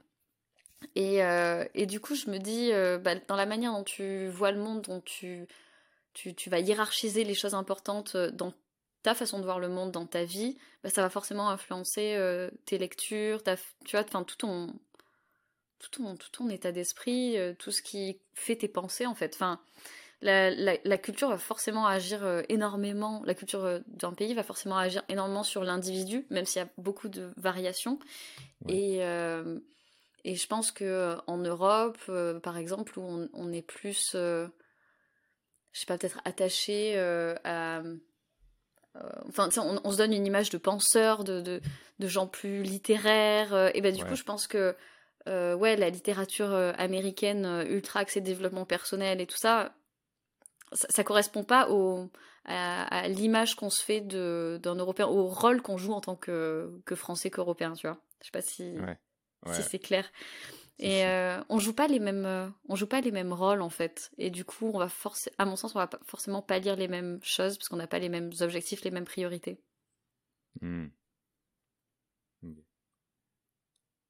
Et, 0.95 1.22
euh, 1.24 1.64
et, 1.74 1.87
du 1.87 2.01
coup, 2.01 2.14
je 2.14 2.31
me 2.31 2.39
dis, 2.39 2.72
euh, 2.72 2.99
bah, 2.99 3.14
dans 3.29 3.37
la 3.37 3.47
manière 3.47 3.72
dont 3.72 3.85
tu 3.85 4.29
vois 4.29 4.53
le 4.53 4.59
monde, 4.59 4.83
dont 4.83 5.01
tu, 5.01 5.47
tu, 6.14 6.35
tu, 6.35 6.51
vas 6.51 6.61
hiérarchiser 6.61 7.24
les 7.24 7.35
choses 7.35 7.55
importantes 7.55 8.14
euh, 8.14 8.31
dans 8.31 8.53
ta 9.03 9.14
façon 9.14 9.39
de 9.39 9.45
voir 9.45 9.59
le 9.59 9.68
monde, 9.68 9.93
dans 9.93 10.07
ta 10.07 10.24
vie, 10.24 10.57
bah, 10.83 10.91
ça 10.91 11.03
va 11.03 11.11
forcément 11.11 11.51
influencer 11.51 12.18
tes 12.64 12.79
lectures, 12.79 13.43
ta, 13.43 13.57
tu 13.85 13.93
vois, 13.97 14.05
tout 14.05 14.37
ton, 14.37 14.66
tout 15.79 15.91
ton, 15.91 16.16
tout 16.16 16.31
ton 16.31 16.49
état 16.49 16.72
d'esprit, 16.72 17.37
tout 17.59 17.70
ce 17.70 17.83
qui 17.83 18.20
fait 18.35 18.57
tes 18.57 18.68
pensées, 18.68 19.07
en 19.07 19.14
fait. 19.14 19.35
Enfin, 19.35 19.61
la, 20.23 20.51
la, 20.51 20.77
la 20.83 20.99
culture 20.99 21.29
va 21.29 21.39
forcément 21.39 21.87
agir 21.87 22.27
énormément, 22.49 23.23
la 23.25 23.35
culture 23.35 23.81
d'un 23.87 24.12
pays 24.12 24.35
va 24.35 24.43
forcément 24.43 24.77
agir 24.77 25.03
énormément 25.09 25.43
sur 25.43 25.62
l'individu, 25.62 26.27
même 26.31 26.47
s'il 26.47 26.61
y 26.61 26.64
a 26.64 26.69
beaucoup 26.79 27.09
de 27.09 27.33
variations. 27.37 27.99
Et 28.69 29.03
et 30.27 30.35
je 30.35 30.49
pense 30.49 30.73
que 30.73 30.85
euh, 30.85 31.17
en 31.29 31.39
Europe, 31.39 31.99
euh, 32.09 32.41
par 32.41 32.59
exemple, 32.59 32.99
où 32.99 33.29
on, 33.33 33.53
est 33.53 33.62
plus, 33.62 34.11
euh, 34.17 34.49
je 35.71 35.79
sais 35.79 35.87
pas, 35.87 35.97
peut-être 35.97 36.21
attaché 36.25 36.99
à, 36.99 37.83
enfin, 39.29 39.49
on, 39.59 39.81
on, 39.85 39.93
se 39.93 39.97
donne 39.97 40.12
une 40.12 40.27
image 40.27 40.51
de 40.51 40.59
penseurs, 40.59 41.23
de, 41.23 41.41
de, 41.41 41.61
de 42.01 42.09
gens 42.09 42.27
plus 42.27 42.64
littéraires. 42.64 43.71
et 43.77 43.81
ben 43.81 43.95
du 43.95 44.05
coup, 44.05 44.17
je 44.17 44.25
pense 44.25 44.49
que 44.49 44.75
ouais, 45.29 45.77
la 45.77 45.91
littérature 45.91 46.53
américaine 46.53 47.64
ultra 47.69 48.01
axée 48.01 48.21
développement 48.21 48.67
personnel 48.67 49.21
et 49.21 49.27
tout 49.27 49.39
ça, 49.39 49.77
ça, 50.73 50.87
ça 50.91 51.05
correspond 51.05 51.45
pas 51.45 51.71
au, 51.71 52.11
à, 52.45 53.09
l'image 53.09 53.55
qu'on 53.57 53.71
se 53.71 53.83
fait 53.83 54.01
d'un 54.01 54.75
Européen, 54.75 55.07
au 55.07 55.27
rôle 55.27 55.62
qu'on 55.62 55.77
joue 55.77 55.93
en 55.93 56.01
tant 56.01 56.17
que, 56.17 56.81
que 56.85 56.95
Français 56.95 57.31
qu'Européen, 57.31 57.73
tu 57.75 57.87
vois. 57.87 57.99
Je 58.21 58.27
sais 58.27 58.33
pas 58.33 58.43
si 58.43 58.77
si 59.53 59.62
c'est 59.62 59.79
clair. 59.79 60.11
Et 60.79 61.07
euh, 61.07 61.43
on 61.49 61.59
joue 61.59 61.73
pas 61.73 61.87
les 61.87 62.01
mêmes, 62.01 62.27
euh, 62.27 62.49
on 62.69 62.77
joue 62.77 62.87
pas 62.87 63.01
les 63.01 63.11
mêmes 63.11 63.33
rôles 63.33 63.62
en 63.62 63.71
fait. 63.71 64.11
Et 64.19 64.31
du 64.31 64.45
coup, 64.45 64.71
on 64.75 64.79
va 64.79 64.89
forcer, 64.89 65.31
à 65.39 65.47
mon 65.47 65.57
sens, 65.57 65.75
on 65.75 65.79
va 65.79 65.89
forcément 66.03 66.43
pas 66.43 66.59
lire 66.59 66.77
les 66.77 66.89
mêmes 66.89 67.19
choses 67.23 67.57
parce 67.57 67.69
qu'on 67.69 67.77
n'a 67.77 67.87
pas 67.87 67.99
les 67.99 68.11
mêmes 68.11 68.31
objectifs, 68.41 68.85
les 68.85 68.91
mêmes 68.91 69.07
priorités. 69.07 69.59
Hmm. 70.61 70.89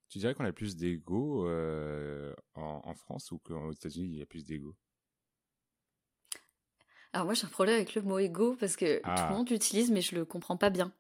Tu 0.08 0.18
dirais 0.18 0.34
qu'on 0.34 0.44
a 0.44 0.52
plus 0.52 0.76
d'ego 0.76 1.48
euh, 1.48 2.34
en, 2.54 2.94
France 2.94 3.30
ou 3.32 3.38
qu'aux 3.38 3.72
États-Unis 3.72 4.08
il 4.14 4.18
y 4.18 4.22
a 4.22 4.26
plus 4.26 4.44
d'ego? 4.44 4.74
Alors 7.12 7.26
moi 7.26 7.34
j'ai 7.34 7.46
un 7.46 7.50
problème 7.50 7.76
avec 7.76 7.94
le 7.94 8.02
mot 8.02 8.18
ego 8.18 8.56
parce 8.58 8.76
que 8.76 8.98
tout 8.98 9.08
le 9.08 9.16
ah. 9.16 9.30
monde 9.30 9.48
l'utilise 9.50 9.90
mais 9.90 10.00
je 10.00 10.14
le 10.14 10.24
comprends 10.24 10.56
pas 10.56 10.70
bien. 10.70 10.92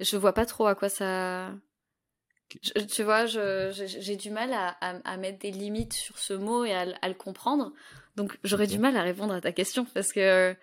Je 0.00 0.16
vois 0.16 0.32
pas 0.32 0.46
trop 0.46 0.66
à 0.66 0.74
quoi 0.74 0.88
ça 0.88 1.52
tu 2.88 3.02
vois, 3.02 3.26
j'ai 3.26 4.16
du 4.16 4.30
mal 4.30 4.50
à, 4.52 5.16
mettre 5.16 5.38
des 5.40 5.50
limites 5.50 5.92
sur 5.92 6.18
ce 6.18 6.34
mot 6.34 6.64
et 6.64 6.72
à, 6.72 7.08
le 7.08 7.14
comprendre. 7.14 7.72
Donc 8.16 8.38
j'aurais 8.44 8.66
du 8.66 8.78
mal 8.78 8.96
à 8.96 9.02
répondre 9.02 9.34
à 9.34 9.40
ta 9.40 9.50
question 9.52 9.84
parce 9.92 10.12
que 10.12 10.54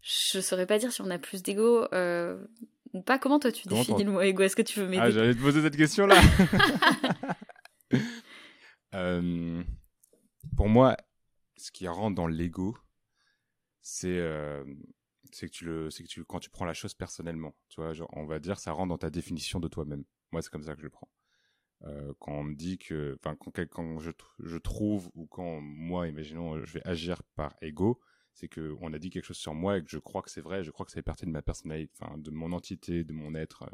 je 0.00 0.40
saurais 0.40 0.66
pas 0.66 0.78
dire 0.78 0.92
si 0.92 1.00
on 1.02 1.10
a 1.10 1.18
plus 1.18 1.42
d'ego 1.42 1.86
euh, 1.92 2.38
ou 2.92 3.02
pas. 3.02 3.18
Comment 3.18 3.40
toi 3.40 3.50
tu 3.50 3.66
définis 3.66 4.04
le 4.04 4.12
mot 4.12 4.20
ego? 4.20 4.42
Est-ce 4.44 4.54
que 4.54 4.62
tu 4.62 4.78
veux 4.78 4.86
m'aider? 4.86 5.02
Ah, 5.02 5.10
j'allais 5.10 5.34
te 5.34 5.40
poser 5.40 5.62
cette 5.62 5.76
question-là. 5.76 6.20
Euh, 8.94 9.62
pour 10.56 10.70
moi, 10.70 10.96
ce 11.58 11.70
qui 11.70 11.86
rentre 11.86 12.14
dans 12.14 12.26
l'ego, 12.26 12.74
c'est 13.88 15.46
que 15.46 15.52
tu 15.52 15.64
le, 15.64 15.90
c'est 15.90 16.02
que 16.02 16.08
tu 16.08 16.24
quand 16.24 16.40
tu 16.40 16.50
prends 16.50 16.64
la 16.64 16.74
chose 16.74 16.94
personnellement. 16.94 17.56
Tu 17.68 17.80
vois, 17.80 17.92
genre, 17.92 18.10
on 18.12 18.26
va 18.26 18.38
dire, 18.38 18.58
ça 18.58 18.72
rentre 18.72 18.88
dans 18.88 18.98
ta 18.98 19.10
définition 19.10 19.60
de 19.60 19.68
toi-même. 19.68 20.04
Moi, 20.32 20.42
c'est 20.42 20.50
comme 20.50 20.62
ça 20.62 20.74
que 20.74 20.80
je 20.80 20.86
le 20.86 20.90
prends. 20.90 21.10
Quand 22.18 22.32
on 22.32 22.42
me 22.42 22.54
dit 22.54 22.76
que, 22.78 23.16
enfin, 23.20 23.36
quand, 23.36 23.52
quand 23.68 23.98
je, 24.00 24.10
je, 24.40 24.58
trouve 24.58 25.10
ou 25.14 25.26
quand 25.26 25.60
moi, 25.60 26.08
imaginons, 26.08 26.64
je 26.64 26.72
vais 26.72 26.86
agir 26.86 27.22
par 27.36 27.54
ego, 27.62 28.00
c'est 28.32 28.48
que 28.48 28.76
on 28.80 28.92
a 28.92 28.98
dit 28.98 29.10
quelque 29.10 29.24
chose 29.24 29.36
sur 29.36 29.54
moi 29.54 29.78
et 29.78 29.84
que 29.84 29.90
je 29.90 29.98
crois 29.98 30.22
que 30.22 30.30
c'est 30.30 30.40
vrai, 30.40 30.64
je 30.64 30.70
crois 30.72 30.84
que 30.84 30.90
ça 30.90 30.96
fait 30.96 31.02
partie 31.02 31.24
de 31.24 31.30
ma 31.30 31.42
personnalité, 31.42 31.92
enfin, 32.00 32.18
de 32.18 32.30
mon 32.30 32.52
entité, 32.52 33.04
de 33.04 33.12
mon 33.12 33.34
être. 33.34 33.70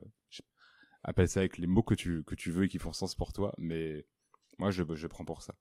Appelle 1.02 1.28
ça 1.28 1.40
avec 1.40 1.58
les 1.58 1.66
mots 1.66 1.82
que 1.82 1.94
tu 1.94 2.24
que 2.24 2.34
tu 2.34 2.50
veux 2.50 2.64
et 2.64 2.68
qui 2.68 2.78
font 2.78 2.92
sens 2.92 3.14
pour 3.14 3.32
toi, 3.32 3.54
mais 3.58 4.06
moi, 4.58 4.70
je 4.70 4.82
je 4.94 5.06
prends 5.06 5.24
pour 5.24 5.42
ça. 5.42 5.54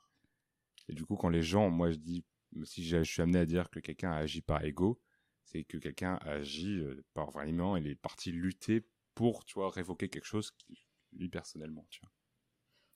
Et 0.90 0.94
du 0.94 1.06
coup, 1.06 1.16
quand 1.16 1.30
les 1.30 1.44
gens, 1.44 1.70
moi, 1.70 1.92
je 1.92 1.98
dis, 1.98 2.26
si 2.66 2.84
je 2.84 3.04
suis 3.04 3.22
amené 3.22 3.40
à 3.40 3.46
dire 3.46 3.70
que 3.70 3.80
quelqu'un 3.80 4.12
agit 4.12 4.42
par 4.42 4.64
ego, 4.64 5.02
c'est 5.44 5.64
que 5.64 5.78
quelqu'un 5.78 6.20
agit 6.22 6.80
euh, 6.80 7.04
par 7.14 7.32
vraiment, 7.32 7.78
il 7.78 7.88
est 7.88 7.96
parti 7.96 8.32
lutter 8.32 8.86
pour, 9.16 9.46
tu 9.46 9.56
vois, 9.56 9.70
révoquer 9.70 10.10
quelque 10.10 10.26
chose 10.26 10.52
qui, 10.52 10.88
lui 11.14 11.30
personnellement, 11.30 11.86
tu 11.90 12.00
vois. 12.02 12.12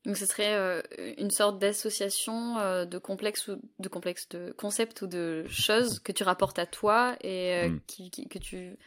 Donc 0.06 0.16
ce 0.16 0.26
serait 0.26 0.56
euh, 0.56 0.82
une 1.18 1.32
sorte 1.32 1.60
d'association 1.60 2.58
euh, 2.60 2.86
de 2.86 2.98
complexes 2.98 3.50
ou 3.50 3.62
de 3.80 3.90
complexes 3.90 4.30
de 4.30 4.54
concepts 4.58 5.02
ou 5.02 5.08
de 5.08 5.46
choses 5.50 6.00
que 6.00 6.14
tu 6.14 6.24
rapportes 6.24 6.60
à 6.60 6.66
toi 6.66 7.18
et 7.22 7.56
euh, 7.56 7.70
mm. 7.70 7.82
qui, 7.88 8.28
que 8.30 8.40
tu 8.40 8.78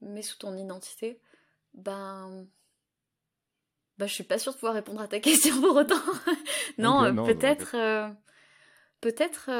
mets 0.00 0.22
sous 0.22 0.38
ton 0.38 0.56
identité. 0.56 1.20
Ben 1.74 2.46
ben 3.98 4.06
je 4.06 4.14
suis 4.14 4.24
pas 4.24 4.38
sûre 4.38 4.52
de 4.52 4.58
pouvoir 4.58 4.74
répondre 4.74 5.00
à 5.00 5.08
ta 5.08 5.18
question 5.20 5.60
pour 5.60 5.74
autant. 5.74 6.00
non, 6.78 7.24
peut-être 7.26 7.74
peut-être 9.00 9.50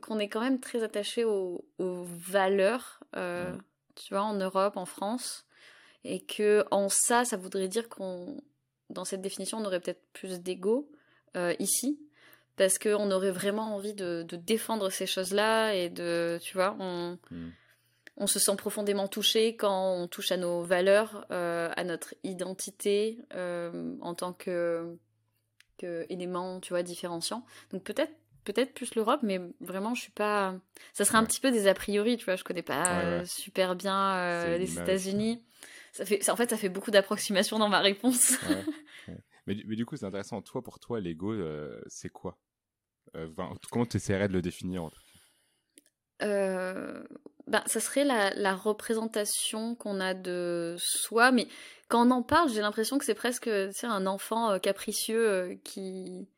qu'on 0.00 0.18
est 0.18 0.28
quand 0.28 0.40
même 0.40 0.60
très 0.60 0.82
attaché 0.82 1.24
aux, 1.24 1.64
valeurs, 1.78 3.00
tu 3.12 4.14
vois, 4.14 4.22
en 4.22 4.34
Europe, 4.34 4.76
en 4.76 4.86
France 4.86 5.46
et 6.04 6.20
que 6.20 6.64
en 6.70 6.88
ça, 6.88 7.24
ça 7.24 7.36
voudrait 7.36 7.68
dire 7.68 7.88
qu'on, 7.88 8.40
dans 8.90 9.04
cette 9.04 9.22
définition, 9.22 9.58
on 9.58 9.64
aurait 9.64 9.80
peut-être 9.80 10.02
plus 10.12 10.40
d'ego 10.40 10.90
euh, 11.36 11.54
ici, 11.58 12.00
parce 12.56 12.78
qu'on 12.78 13.10
aurait 13.10 13.30
vraiment 13.30 13.74
envie 13.74 13.94
de, 13.94 14.26
défendre 14.30 14.90
ces 14.90 15.06
choses-là 15.06 15.74
et 15.74 15.88
de, 15.88 16.38
tu 16.42 16.54
vois, 16.54 16.76
on, 16.78 17.18
hmm. 17.30 17.50
on 18.16 18.26
se 18.26 18.38
sent 18.38 18.56
profondément 18.56 19.08
touché 19.08 19.56
quand 19.56 19.94
on 19.94 20.08
touche 20.08 20.32
à 20.32 20.36
nos 20.36 20.62
valeurs, 20.62 21.26
euh, 21.30 21.70
à 21.76 21.84
notre 21.84 22.14
identité 22.24 23.18
euh, 23.34 23.96
en 24.00 24.14
tant 24.14 24.32
que, 24.32 24.96
que 25.78 26.04
élément, 26.08 26.60
tu 26.60 26.72
vois, 26.72 26.82
différenciant. 26.82 27.44
Donc 27.70 27.84
peut-être 27.84 28.12
peut-être 28.44 28.74
plus 28.74 28.94
l'Europe, 28.94 29.20
mais 29.22 29.40
vraiment, 29.60 29.94
je 29.94 30.02
suis 30.02 30.12
pas. 30.12 30.54
Ça 30.92 31.04
serait 31.04 31.18
un 31.18 31.24
petit 31.24 31.40
peu 31.40 31.50
des 31.50 31.66
a 31.66 31.74
priori, 31.74 32.16
tu 32.16 32.24
vois. 32.24 32.36
Je 32.36 32.44
connais 32.44 32.62
pas 32.62 33.24
super 33.24 33.74
bien 33.74 34.56
les 34.58 34.78
États-Unis 34.78 35.42
ça 35.92 36.06
fait, 36.06 36.28
en 36.30 36.36
fait, 36.36 36.50
ça 36.50 36.56
fait 36.56 36.70
beaucoup 36.70 36.90
d'approximations 36.90 37.58
dans 37.58 37.68
ma 37.68 37.80
réponse. 37.80 38.36
Mais, 39.48 39.56
mais, 39.66 39.74
du 39.74 39.84
coup, 39.84 39.96
c'est 39.96 40.06
intéressant. 40.06 40.40
Toi, 40.40 40.62
pour 40.62 40.78
toi, 40.78 41.00
l'ego, 41.00 41.32
euh, 41.32 41.82
c'est 41.88 42.10
quoi? 42.10 42.38
Euh, 43.16 43.28
Comment 43.72 43.86
tu 43.86 43.96
essaierais 43.96 44.28
de 44.28 44.32
le 44.32 44.40
définir 44.40 44.88
euh, 46.22 47.02
ben, 47.48 47.60
ça 47.66 47.80
serait 47.80 48.04
la, 48.04 48.54
représentation 48.54 49.74
qu'on 49.74 49.98
a 49.98 50.14
de 50.14 50.76
soi, 50.78 51.32
mais 51.32 51.48
quand 51.88 52.06
on 52.06 52.12
en 52.12 52.22
parle, 52.22 52.50
j'ai 52.50 52.60
l'impression 52.60 52.98
que 52.98 53.04
c'est 53.04 53.16
presque 53.16 53.50
un 53.82 54.06
enfant 54.06 54.60
capricieux 54.60 55.58
qui... 55.64 56.28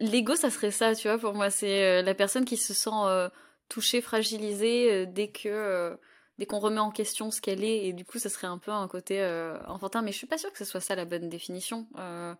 L'ego, 0.00 0.34
ça 0.36 0.50
serait 0.50 0.70
ça, 0.70 0.94
tu 0.94 1.08
vois, 1.08 1.18
pour 1.18 1.34
moi. 1.34 1.50
C'est 1.50 2.02
la 2.02 2.14
personne 2.14 2.44
qui 2.44 2.56
se 2.56 2.74
sent 2.74 3.30
touchée, 3.68 4.00
fragilisée 4.00 5.06
dès 5.06 5.28
que 5.28 5.98
dès 6.38 6.46
qu'on 6.46 6.58
remet 6.58 6.80
en 6.80 6.90
question 6.90 7.30
ce 7.30 7.40
qu'elle 7.40 7.64
est, 7.64 7.86
et 7.86 7.92
du 7.92 8.04
coup, 8.04 8.18
ça 8.18 8.28
serait 8.28 8.46
un 8.46 8.58
peu 8.58 8.70
un 8.70 8.88
côté 8.88 9.22
euh, 9.22 9.62
enfantin, 9.66 10.02
mais 10.02 10.12
je 10.12 10.18
suis 10.18 10.26
pas 10.26 10.38
sûre 10.38 10.52
que 10.52 10.58
ce 10.58 10.64
soit 10.64 10.80
ça 10.80 10.94
la 10.94 11.04
bonne 11.04 11.28
définition. 11.28 11.88
Euh, 11.96 12.34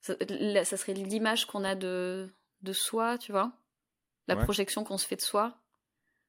ça, 0.00 0.14
serait 0.76 0.94
l'image 0.94 1.46
qu'on 1.46 1.64
a 1.64 1.74
de, 1.74 2.32
de 2.62 2.72
soi, 2.72 3.18
tu 3.18 3.32
vois 3.32 3.52
La 4.28 4.36
projection 4.36 4.84
qu'on 4.84 4.98
se 4.98 5.06
fait 5.06 5.16
de 5.16 5.22
soi. 5.22 5.58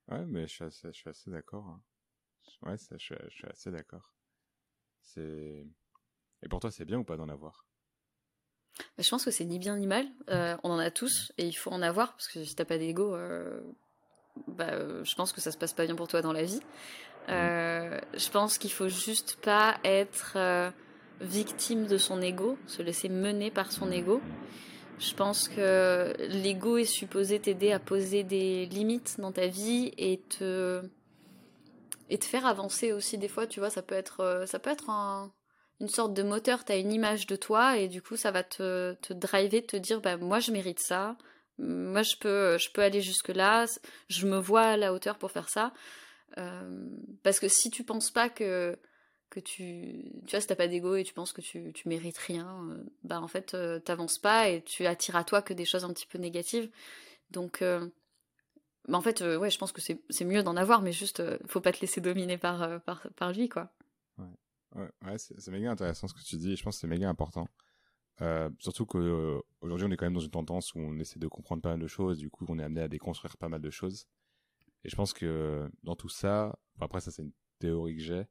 Ouais, 0.07 0.25
mais 0.25 0.47
je 0.47 0.53
suis 0.53 0.63
assez, 0.63 0.87
je 0.91 0.97
suis 0.97 1.09
assez 1.09 1.29
d'accord. 1.29 1.67
Hein. 1.67 1.81
Ouais, 2.63 2.77
ça, 2.77 2.95
je, 2.97 3.13
suis, 3.29 3.47
assez 3.47 3.71
d'accord. 3.71 4.15
C'est... 5.01 5.67
Et 6.41 6.49
pour 6.49 6.59
toi, 6.59 6.71
c'est 6.71 6.85
bien 6.85 6.97
ou 6.97 7.03
pas 7.03 7.17
d'en 7.17 7.29
avoir? 7.29 7.67
Je 8.97 9.09
pense 9.09 9.25
que 9.25 9.31
c'est 9.31 9.45
ni 9.45 9.59
bien 9.59 9.77
ni 9.77 9.87
mal. 9.87 10.05
Euh, 10.29 10.55
on 10.63 10.71
en 10.71 10.79
a 10.79 10.91
tous, 10.91 11.31
et 11.37 11.45
il 11.45 11.53
faut 11.53 11.71
en 11.71 11.81
avoir, 11.81 12.13
parce 12.13 12.27
que 12.27 12.43
si 12.43 12.55
t'as 12.55 12.65
pas 12.65 12.77
d'ego, 12.77 13.15
bah, 14.47 14.69
euh, 14.71 15.03
je 15.03 15.15
pense 15.15 15.31
que 15.31 15.41
ça 15.41 15.51
se 15.51 15.57
passe 15.57 15.73
pas 15.73 15.85
bien 15.85 15.95
pour 15.95 16.07
toi 16.07 16.21
dans 16.21 16.33
la 16.33 16.43
vie. 16.43 16.61
Euh, 17.29 17.99
je 18.15 18.29
pense 18.29 18.57
qu'il 18.57 18.71
faut 18.71 18.89
juste 18.89 19.37
pas 19.41 19.77
être 19.83 20.33
euh, 20.35 20.71
victime 21.21 21.85
de 21.85 21.97
son 21.97 22.21
ego, 22.21 22.57
se 22.65 22.81
laisser 22.81 23.09
mener 23.09 23.51
par 23.51 23.71
son 23.71 23.91
ego. 23.91 24.21
Je 24.97 25.13
pense 25.13 25.47
que 25.47 26.13
l'ego 26.19 26.77
est 26.77 26.85
supposé 26.85 27.39
t'aider 27.39 27.71
à 27.71 27.79
poser 27.79 28.23
des 28.23 28.65
limites 28.65 29.19
dans 29.19 29.31
ta 29.31 29.47
vie 29.47 29.93
et 29.97 30.19
te 30.19 30.81
et 32.09 32.17
te 32.17 32.25
faire 32.25 32.45
avancer 32.45 32.91
aussi 32.91 33.17
des 33.17 33.29
fois. 33.29 33.47
Tu 33.47 33.59
vois, 33.59 33.69
ça 33.69 33.81
peut 33.81 33.95
être 33.95 34.43
ça 34.45 34.59
peut 34.59 34.71
être 34.71 34.89
une 35.79 35.89
sorte 35.89 36.13
de 36.13 36.23
moteur. 36.23 36.65
Tu 36.65 36.71
as 36.71 36.77
une 36.77 36.91
image 36.91 37.27
de 37.27 37.35
toi 37.35 37.77
et 37.77 37.87
du 37.87 38.01
coup 38.01 38.15
ça 38.17 38.31
va 38.31 38.43
te 38.43 38.93
te 38.95 39.13
driver, 39.13 39.65
te 39.65 39.77
dire 39.77 40.01
bah 40.01 40.17
moi 40.17 40.39
je 40.39 40.51
mérite 40.51 40.79
ça. 40.79 41.17
Moi 41.57 42.03
je 42.03 42.15
peux 42.17 42.57
je 42.57 42.81
aller 42.81 43.01
jusque 43.01 43.29
là 43.29 43.65
je 44.09 44.27
me 44.27 44.37
vois 44.37 44.61
à 44.61 44.77
la 44.77 44.93
hauteur 44.93 45.17
pour 45.17 45.31
faire 45.31 45.49
ça. 45.49 45.73
Euh, 46.37 46.85
parce 47.23 47.39
que 47.39 47.47
si 47.47 47.71
tu 47.71 47.83
penses 47.83 48.11
pas 48.11 48.29
que 48.29 48.77
tu 49.31 50.11
tu 50.25 50.31
vois 50.31 50.41
si 50.41 50.47
t'as 50.47 50.55
pas 50.55 50.67
d'ego 50.67 50.95
et 50.95 51.03
tu 51.03 51.13
penses 51.13 51.33
que 51.33 51.41
tu 51.41 51.71
tu 51.73 51.87
mérites 51.87 52.17
rien 52.17 52.67
euh, 52.71 52.83
bah 53.03 53.21
en 53.21 53.27
fait 53.27 53.53
euh, 53.53 53.79
t'avances 53.79 54.17
pas 54.17 54.49
et 54.49 54.61
tu 54.63 54.85
attires 54.85 55.15
à 55.15 55.23
toi 55.23 55.41
que 55.41 55.53
des 55.53 55.65
choses 55.65 55.85
un 55.85 55.93
petit 55.93 56.07
peu 56.07 56.17
négatives. 56.17 56.69
Donc 57.31 57.61
bah 57.61 58.97
en 58.97 59.01
fait 59.01 59.21
ouais 59.21 59.49
je 59.49 59.57
pense 59.57 59.71
que 59.71 59.81
c'est 59.81 60.25
mieux 60.25 60.43
d'en 60.43 60.55
avoir 60.55 60.81
mais 60.81 60.91
juste 60.91 61.21
faut 61.47 61.61
pas 61.61 61.71
te 61.71 61.81
laisser 61.81 62.01
dominer 62.01 62.37
par 62.37 63.31
lui 63.33 63.49
quoi 63.49 63.71
ouais, 64.75 64.89
ouais 65.05 65.17
c'est 65.17 65.47
méga 65.49 65.71
intéressant 65.71 66.07
ce 66.07 66.13
que 66.13 66.23
tu 66.23 66.37
dis 66.37 66.55
je 66.55 66.63
pense 66.63 66.75
que 66.75 66.81
c'est 66.81 66.87
méga 66.87 67.09
important 67.09 67.47
euh, 68.21 68.49
surtout 68.59 68.85
qu'aujourd'hui, 68.85 69.87
on 69.87 69.91
est 69.91 69.97
quand 69.97 70.05
même 70.05 70.13
dans 70.13 70.19
une 70.19 70.29
tendance 70.29 70.73
où 70.75 70.79
on 70.79 70.99
essaie 70.99 71.19
de 71.19 71.27
comprendre 71.27 71.61
pas 71.61 71.69
mal 71.69 71.79
de 71.79 71.87
choses, 71.87 72.17
du 72.17 72.29
coup, 72.29 72.45
on 72.49 72.59
est 72.59 72.63
amené 72.63 72.81
à 72.81 72.87
déconstruire 72.87 73.37
pas 73.37 73.49
mal 73.49 73.61
de 73.61 73.69
choses. 73.69 74.07
Et 74.83 74.89
je 74.89 74.95
pense 74.95 75.13
que 75.13 75.69
dans 75.83 75.95
tout 75.95 76.09
ça, 76.09 76.57
après 76.79 77.01
ça 77.01 77.11
c'est 77.11 77.21
une 77.21 77.33
théorie 77.59 77.97
que 77.97 78.01
j'ai, 78.01 78.25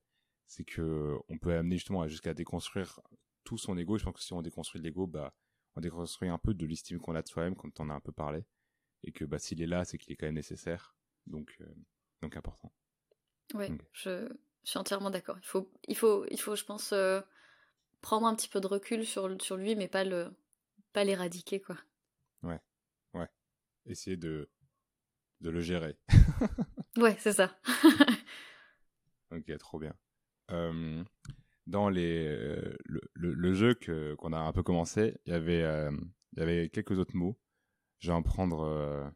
c'est 0.46 0.64
que 0.64 1.16
on 1.28 1.38
peut 1.38 1.54
amener 1.54 1.76
justement 1.76 2.06
jusqu'à 2.08 2.32
déconstruire 2.32 3.00
tout 3.44 3.58
son 3.58 3.76
ego. 3.76 3.98
Je 3.98 4.04
pense 4.04 4.14
que 4.14 4.22
si 4.22 4.32
on 4.32 4.40
déconstruit 4.42 4.80
l'ego, 4.80 5.06
bah 5.06 5.34
on 5.76 5.80
déconstruit 5.80 6.28
un 6.28 6.38
peu 6.38 6.54
de 6.54 6.66
l'estime 6.66 6.98
qu'on 6.98 7.14
a 7.14 7.22
de 7.22 7.28
soi-même, 7.28 7.54
comme 7.54 7.70
on 7.78 7.90
a 7.90 7.94
un 7.94 8.00
peu 8.00 8.12
parlé, 8.12 8.46
et 9.04 9.12
que 9.12 9.24
bah 9.24 9.38
s'il 9.38 9.60
est 9.62 9.66
là, 9.66 9.84
c'est 9.84 9.98
qu'il 9.98 10.12
est 10.12 10.16
quand 10.16 10.26
même 10.26 10.34
nécessaire, 10.34 10.96
donc 11.26 11.54
euh, 11.60 11.66
donc 12.22 12.36
important. 12.36 12.72
Ouais, 13.54 13.70
je, 13.92 14.28
je, 14.64 14.70
suis 14.70 14.78
entièrement 14.78 15.10
d'accord. 15.10 15.36
Il 15.40 15.46
faut 15.46 15.70
il 15.86 15.96
faut 15.96 16.26
il 16.30 16.40
faut 16.40 16.56
je 16.56 16.64
pense 16.64 16.92
euh, 16.92 17.20
prendre 18.00 18.26
un 18.26 18.34
petit 18.34 18.48
peu 18.48 18.60
de 18.60 18.66
recul 18.66 19.06
sur, 19.06 19.40
sur 19.42 19.56
lui, 19.56 19.76
mais 19.76 19.88
pas 19.88 20.04
le 20.04 20.30
pas 20.92 21.04
l'éradiquer, 21.04 21.60
quoi. 21.60 21.76
Ouais, 22.42 22.60
ouais. 23.14 23.28
Essayer 23.86 24.16
de, 24.16 24.50
de 25.40 25.50
le 25.50 25.60
gérer. 25.60 25.98
ouais, 26.96 27.16
c'est 27.18 27.32
ça. 27.32 27.58
ok, 29.30 29.56
trop 29.58 29.78
bien. 29.78 29.94
Euh, 30.50 31.04
dans 31.66 31.90
les, 31.90 32.26
euh, 32.26 32.76
le, 32.84 33.00
le, 33.14 33.52
jeu 33.52 33.74
que, 33.74 34.14
qu'on 34.14 34.32
a 34.32 34.38
un 34.38 34.52
peu 34.52 34.62
commencé, 34.62 35.20
il 35.26 35.32
y 35.32 35.36
avait, 35.36 35.60
il 36.32 36.38
y 36.38 36.42
avait 36.42 36.70
quelques 36.70 36.98
autres 36.98 37.16
mots. 37.16 37.38
Je 37.98 38.08
vais 38.08 38.14
en 38.14 38.22
prendre 38.22 39.12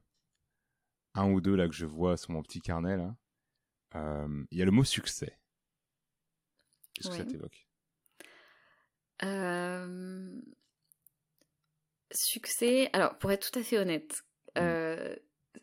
un 1.14 1.30
ou 1.30 1.40
deux 1.40 1.54
là 1.54 1.68
que 1.68 1.74
je 1.74 1.86
vois 1.86 2.16
sur 2.16 2.32
mon 2.32 2.42
petit 2.42 2.60
carnet. 2.60 2.96
Là. 2.96 3.16
Il 3.94 4.58
y 4.58 4.62
a 4.62 4.64
le 4.64 4.70
mot 4.70 4.84
succès. 4.84 5.38
Qu'est-ce 6.94 7.08
que 7.08 7.16
ça 7.16 7.24
t'évoque? 7.24 7.66
Euh, 9.24 10.40
succès, 12.10 12.90
alors 12.92 13.18
pour 13.18 13.30
être 13.30 13.50
tout 13.50 13.58
à 13.58 13.62
fait 13.62 13.78
honnête, 13.78 14.24
mm. 14.56 14.60
euh, 14.60 15.16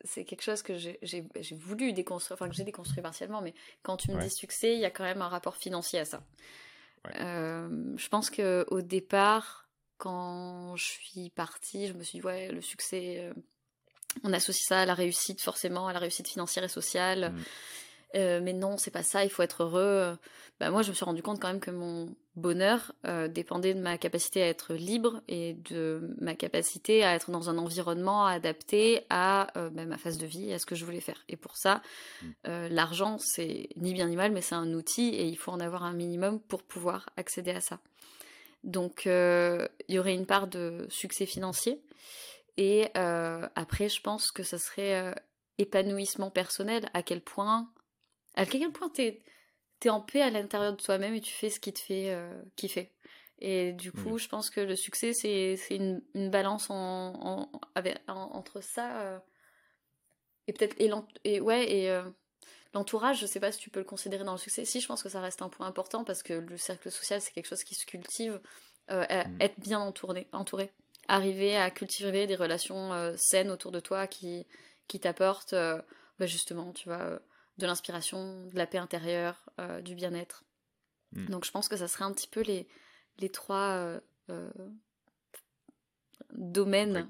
c'est 0.03 0.23
quelque 0.23 0.43
chose 0.43 0.61
que 0.61 0.77
j'ai 0.77 1.55
voulu 1.55 1.93
déconstruire, 1.93 2.35
enfin 2.35 2.49
que 2.49 2.55
j'ai 2.55 2.63
déconstruit 2.63 3.01
partiellement, 3.01 3.41
mais 3.41 3.53
quand 3.83 3.97
tu 3.97 4.11
me 4.11 4.21
dis 4.21 4.29
succès, 4.29 4.73
il 4.73 4.79
y 4.79 4.85
a 4.85 4.91
quand 4.91 5.03
même 5.03 5.21
un 5.21 5.27
rapport 5.27 5.57
financier 5.57 5.99
à 5.99 6.05
ça. 6.05 6.25
Euh, 7.15 7.95
je 7.97 8.07
pense 8.09 8.29
que 8.29 8.65
au 8.69 8.81
départ, 8.81 9.69
quand 9.97 10.75
je 10.75 10.85
suis 10.85 11.29
partie, 11.29 11.87
je 11.87 11.93
me 11.93 12.03
suis 12.03 12.19
dit 12.19 12.25
ouais, 12.25 12.51
le 12.51 12.61
succès, 12.61 13.29
on 14.23 14.31
associe 14.31 14.65
ça 14.65 14.81
à 14.81 14.85
la 14.85 14.93
réussite 14.93 15.41
forcément, 15.41 15.87
à 15.87 15.93
la 15.93 15.99
réussite 15.99 16.27
financière 16.27 16.63
et 16.63 16.69
sociale. 16.69 17.33
Mm. 17.33 17.43
Euh, 18.15 18.39
mais 18.41 18.53
non, 18.53 18.77
c'est 18.77 18.91
pas 18.91 19.03
ça, 19.03 19.23
il 19.23 19.29
faut 19.29 19.43
être 19.43 19.63
heureux. 19.63 20.17
Bah, 20.59 20.71
moi, 20.71 20.81
je 20.81 20.89
me 20.89 20.95
suis 20.95 21.05
rendu 21.05 21.21
compte 21.21 21.39
quand 21.39 21.47
même 21.47 21.59
que 21.59 21.71
mon 21.71 22.15
bonheur 22.35 22.93
euh, 23.05 23.27
dépendait 23.27 23.73
de 23.73 23.81
ma 23.81 23.97
capacité 23.97 24.41
à 24.41 24.47
être 24.47 24.73
libre 24.73 25.21
et 25.27 25.53
de 25.53 26.15
ma 26.19 26.35
capacité 26.35 27.03
à 27.03 27.13
être 27.13 27.31
dans 27.31 27.49
un 27.49 27.57
environnement 27.57 28.25
adapté 28.25 29.05
à 29.09 29.55
euh, 29.57 29.69
bah, 29.69 29.85
ma 29.85 29.97
phase 29.97 30.17
de 30.17 30.25
vie 30.25 30.49
et 30.49 30.53
à 30.55 30.59
ce 30.59 30.65
que 30.65 30.75
je 30.75 30.85
voulais 30.85 31.01
faire. 31.01 31.23
Et 31.27 31.37
pour 31.37 31.55
ça, 31.55 31.81
mmh. 32.21 32.67
l'argent, 32.69 33.17
c'est 33.19 33.69
ni 33.75 33.93
bien 33.93 34.07
ni 34.07 34.15
mal, 34.15 34.31
mais 34.31 34.41
c'est 34.41 34.55
un 34.55 34.73
outil 34.73 35.09
et 35.09 35.25
il 35.25 35.37
faut 35.37 35.51
en 35.51 35.59
avoir 35.59 35.83
un 35.83 35.93
minimum 35.93 36.39
pour 36.39 36.63
pouvoir 36.63 37.09
accéder 37.15 37.51
à 37.51 37.61
ça. 37.61 37.79
Donc, 38.63 39.03
il 39.05 39.69
y 39.87 39.99
aurait 39.99 40.15
une 40.15 40.25
part 40.25 40.47
de 40.47 40.85
succès 40.89 41.25
financier. 41.25 41.81
Et 42.57 42.89
après, 42.95 43.87
je 43.87 44.01
pense 44.01 44.31
que 44.31 44.43
ça 44.43 44.57
serait 44.57 45.15
épanouissement 45.57 46.31
personnel, 46.31 46.89
à 46.93 47.03
quel 47.03 47.21
point 47.21 47.69
à 48.35 48.45
quel 48.45 48.71
point 48.71 48.89
t'es 48.89 49.21
es 49.87 49.89
en 49.89 50.01
paix 50.01 50.21
à 50.21 50.29
l'intérieur 50.29 50.73
de 50.73 50.81
toi-même 50.81 51.13
et 51.13 51.21
tu 51.21 51.33
fais 51.33 51.49
ce 51.49 51.59
qui 51.59 51.71
te 51.71 51.79
fait 51.79 52.11
euh, 52.11 52.41
kiffer. 52.55 52.91
Et 53.41 53.71
du 53.71 53.93
coup, 53.93 54.17
je 54.17 54.27
pense 54.27 54.49
que 54.49 54.59
le 54.59 54.75
succès, 54.75 55.13
c'est 55.13 55.57
une, 55.69 56.01
une, 56.13 56.29
balance 56.29 56.69
en, 56.69 57.49
entre 58.05 58.61
ça 58.61 58.99
euh, 58.99 59.19
et 60.47 60.53
peut-être 60.53 60.75
et, 61.23 61.39
ouais 61.39 61.71
et 61.71 61.89
euh, 61.89 62.03
l'entourage. 62.73 63.21
Je 63.21 63.25
sais 63.25 63.39
pas 63.39 63.53
si 63.53 63.59
tu 63.59 63.69
peux 63.69 63.79
le 63.79 63.85
considérer 63.85 64.25
dans 64.25 64.33
le 64.33 64.37
succès. 64.37 64.65
Si, 64.65 64.81
je 64.81 64.87
pense 64.87 65.01
que 65.01 65.07
ça 65.07 65.21
reste 65.21 65.41
un 65.41 65.47
point 65.47 65.67
important 65.67 66.03
parce 66.03 66.21
que 66.21 66.33
le 66.33 66.57
cercle 66.57 66.91
social, 66.91 67.21
c'est 67.21 67.31
quelque 67.31 67.47
chose 67.47 67.63
qui 67.63 67.75
se 67.75 67.85
cultive. 67.85 68.41
Mm. 68.89 69.37
Être 69.39 69.59
bien 69.59 69.79
entouré, 69.79 70.27
entouré, 70.33 70.71
arriver 71.07 71.55
à 71.55 71.69
cultiver 71.69 72.25
des 72.27 72.35
relations 72.35 73.13
saines 73.17 73.51
autour 73.51 73.71
de 73.71 73.79
toi 73.79 74.07
qui 74.07 74.47
qui 74.87 74.99
t'apportent 74.99 75.53
bah, 75.53 76.25
justement, 76.25 76.73
tu 76.73 76.89
vois 76.89 77.21
de 77.59 77.65
l'inspiration, 77.67 78.47
de 78.47 78.55
la 78.55 78.65
paix 78.65 78.77
intérieure, 78.77 79.49
euh, 79.59 79.81
du 79.81 79.93
bien-être. 79.93 80.43
Hmm. 81.11 81.25
Donc 81.25 81.45
je 81.45 81.51
pense 81.51 81.67
que 81.67 81.77
ça 81.77 81.87
serait 81.87 82.05
un 82.05 82.13
petit 82.13 82.27
peu 82.27 82.41
les, 82.41 82.67
les 83.17 83.29
trois 83.29 83.75
euh, 83.75 83.99
euh, 84.29 84.49
domaines 86.31 87.07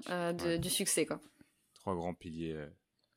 du 0.60 0.68
succès. 0.68 1.06
Quoi. 1.06 1.20
Trois 1.74 1.94
grands 1.94 2.14
piliers. 2.14 2.66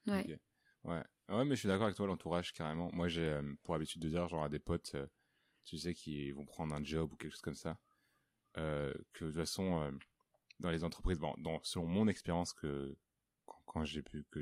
Ouais. 0.07 0.39
ouais. 0.83 1.03
Ouais, 1.29 1.45
mais 1.45 1.55
je 1.55 1.61
suis 1.61 1.67
d'accord 1.67 1.85
avec 1.85 1.95
toi, 1.95 2.05
l'entourage, 2.05 2.53
carrément. 2.53 2.89
Moi, 2.93 3.07
j'ai 3.07 3.39
pour 3.63 3.75
habitude 3.75 4.01
de 4.01 4.09
dire, 4.09 4.27
genre, 4.27 4.43
à 4.43 4.49
des 4.49 4.59
potes, 4.59 4.95
tu 5.63 5.77
sais, 5.77 5.93
qui 5.93 6.31
vont 6.31 6.45
prendre 6.45 6.75
un 6.75 6.83
job 6.83 7.11
ou 7.13 7.15
quelque 7.15 7.31
chose 7.31 7.41
comme 7.41 7.55
ça, 7.55 7.77
que 8.55 8.91
de 8.91 9.03
toute 9.13 9.35
façon, 9.35 9.89
dans 10.59 10.69
les 10.69 10.83
entreprises, 10.83 11.17
bon, 11.17 11.33
dans, 11.37 11.63
selon 11.63 11.85
mon 11.85 12.09
expérience 12.09 12.51
que 12.51 12.95
quand, 13.65 13.85
j'ai 13.85 14.01
pu, 14.01 14.25
que 14.31 14.41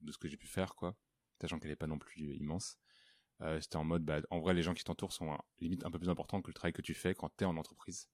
de 0.00 0.12
ce 0.12 0.18
que 0.18 0.28
j'ai 0.28 0.36
pu 0.36 0.46
faire, 0.46 0.76
quoi, 0.76 0.96
sachant 1.40 1.58
qu'elle 1.58 1.70
n'est 1.70 1.76
pas 1.76 1.86
non 1.86 1.98
plus 1.98 2.34
immense. 2.36 2.78
Euh, 3.42 3.60
c'était 3.60 3.76
en 3.76 3.84
mode, 3.84 4.04
bah, 4.04 4.20
en 4.30 4.40
vrai, 4.40 4.54
les 4.54 4.62
gens 4.62 4.74
qui 4.74 4.84
t'entourent 4.84 5.12
sont 5.12 5.36
limite 5.60 5.84
un 5.84 5.90
peu 5.90 5.98
plus 5.98 6.10
importants 6.10 6.42
que 6.42 6.48
le 6.48 6.54
travail 6.54 6.72
que 6.72 6.82
tu 6.82 6.94
fais 6.94 7.14
quand 7.14 7.30
tu 7.36 7.44
es 7.44 7.46
en 7.46 7.56
entreprise. 7.56 8.08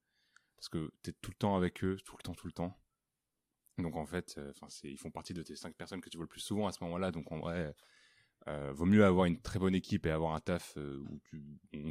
Parce 0.57 0.69
que 0.69 0.93
tu 1.03 1.11
es 1.11 1.13
tout 1.15 1.31
le 1.31 1.37
temps 1.37 1.57
avec 1.57 1.85
eux, 1.85 1.97
tout 2.05 2.17
le 2.17 2.23
temps, 2.23 2.35
tout 2.35 2.47
le 2.47 2.53
temps. 2.53 2.79
Donc 3.79 3.97
en 3.97 4.07
fait, 4.07 4.37
euh, 4.39 4.53
ils 4.85 4.99
font 4.99 5.11
partie 5.11 5.35
de 5.35 5.43
tes 5.43 5.57
cinq 5.57 5.75
personnes 5.75 6.01
que 6.01 6.09
tu 6.09 6.17
vois 6.17 6.25
le 6.25 6.29
plus 6.29 6.41
souvent 6.41 6.67
à 6.67 6.73
ce 6.73 6.83
moment-là. 6.85 7.11
Donc 7.11 7.31
en 7.33 7.41
vrai, 7.41 7.75
euh, 8.49 8.73
vaut 8.73 8.87
mieux 8.87 9.05
avoir 9.05 9.27
une 9.27 9.41
très 9.41 9.59
bonne 9.59 9.75
équipe 9.75 10.07
et 10.07 10.11
avoir 10.11 10.35
un 10.35 10.41
taf 10.41 10.77
où 10.77 11.21
tu, 11.25 11.43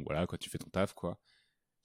voilà, 0.04 0.26
quoi, 0.26 0.38
tu 0.38 0.50
fais 0.50 0.58
ton 0.58 0.70
taf, 0.70 0.94
quoi. 0.94 1.20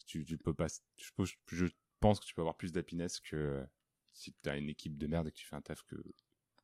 Tu, 0.07 0.25
peux 0.37 0.53
pas, 0.53 0.67
je, 0.97 1.67
pense 1.99 2.19
que 2.19 2.25
tu 2.25 2.33
peux 2.33 2.41
avoir 2.41 2.57
plus 2.57 2.71
d'happiness 2.71 3.19
que 3.19 3.65
si 4.13 4.33
tu 4.41 4.49
as 4.49 4.57
une 4.57 4.69
équipe 4.69 4.97
de 4.97 5.07
merde 5.07 5.27
et 5.27 5.31
que 5.31 5.37
tu 5.37 5.45
fais 5.45 5.55
un 5.55 5.61
taf 5.61 5.83
que 5.83 5.95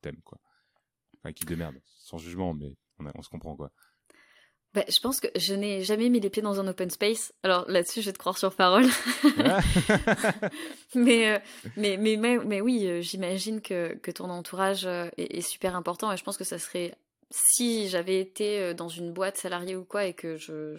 t'aimes, 0.02 0.20
quoi. 0.22 0.40
Enfin 1.18 1.32
qui 1.32 1.44
démerde, 1.44 1.76
sans 1.98 2.18
jugement, 2.18 2.54
mais 2.54 2.76
on, 2.98 3.06
on 3.14 3.22
se 3.22 3.28
comprend 3.28 3.56
quoi. 3.56 3.70
Bah, 4.74 4.84
je 4.86 5.00
pense 5.00 5.18
que 5.18 5.28
je 5.34 5.54
n'ai 5.54 5.82
jamais 5.82 6.10
mis 6.10 6.20
les 6.20 6.28
pieds 6.28 6.42
dans 6.42 6.60
un 6.60 6.68
open 6.68 6.90
space. 6.90 7.32
Alors 7.42 7.64
là-dessus, 7.68 8.02
je 8.02 8.06
vais 8.06 8.12
te 8.12 8.18
croire 8.18 8.36
sur 8.36 8.54
parole. 8.54 8.86
mais, 10.94 11.42
mais, 11.76 11.96
mais, 11.96 12.16
mais, 12.16 12.38
mais, 12.38 12.60
oui, 12.60 13.02
j'imagine 13.02 13.62
que, 13.62 13.94
que 13.94 14.10
ton 14.10 14.28
entourage 14.28 14.84
est, 14.84 15.12
est, 15.16 15.40
super 15.40 15.74
important 15.74 16.12
et 16.12 16.18
je 16.18 16.24
pense 16.24 16.36
que 16.36 16.44
ça 16.44 16.58
serait 16.58 16.94
si 17.30 17.88
j'avais 17.88 18.20
été 18.20 18.60
euh, 18.60 18.74
dans 18.74 18.88
une 18.88 19.12
boîte 19.12 19.36
salariée 19.36 19.76
ou 19.76 19.84
quoi 19.84 20.06
et 20.06 20.14
que 20.14 20.36
je 20.36 20.76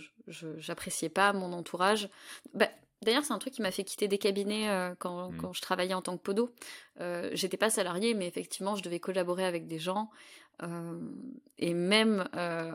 j'appréciais 0.58 1.10
pas 1.10 1.34
mon 1.34 1.54
entourage, 1.54 2.10
bah, 2.54 2.70
D'ailleurs, 3.02 3.24
c'est 3.24 3.34
un 3.34 3.40
truc 3.40 3.54
qui 3.54 3.62
m'a 3.62 3.72
fait 3.72 3.84
quitter 3.84 4.08
des 4.08 4.18
cabinets 4.18 4.70
euh, 4.70 4.94
quand, 5.00 5.32
mmh. 5.32 5.38
quand, 5.38 5.54
je 5.54 5.62
travaillais 5.62 5.94
en 5.94 6.02
tant 6.02 6.18
que 6.18 6.22
podo. 6.22 6.54
Euh, 7.00 7.30
J'étais 7.34 7.58
pas 7.58 7.70
salariée, 7.70 8.14
mais 8.14 8.28
effectivement, 8.28 8.76
je 8.76 8.84
devais 8.84 9.00
collaborer 9.00 9.46
avec 9.46 9.68
des 9.68 9.80
gens. 9.80 10.10
Euh, 10.62 11.00
et 11.58 11.74
même 11.74 12.28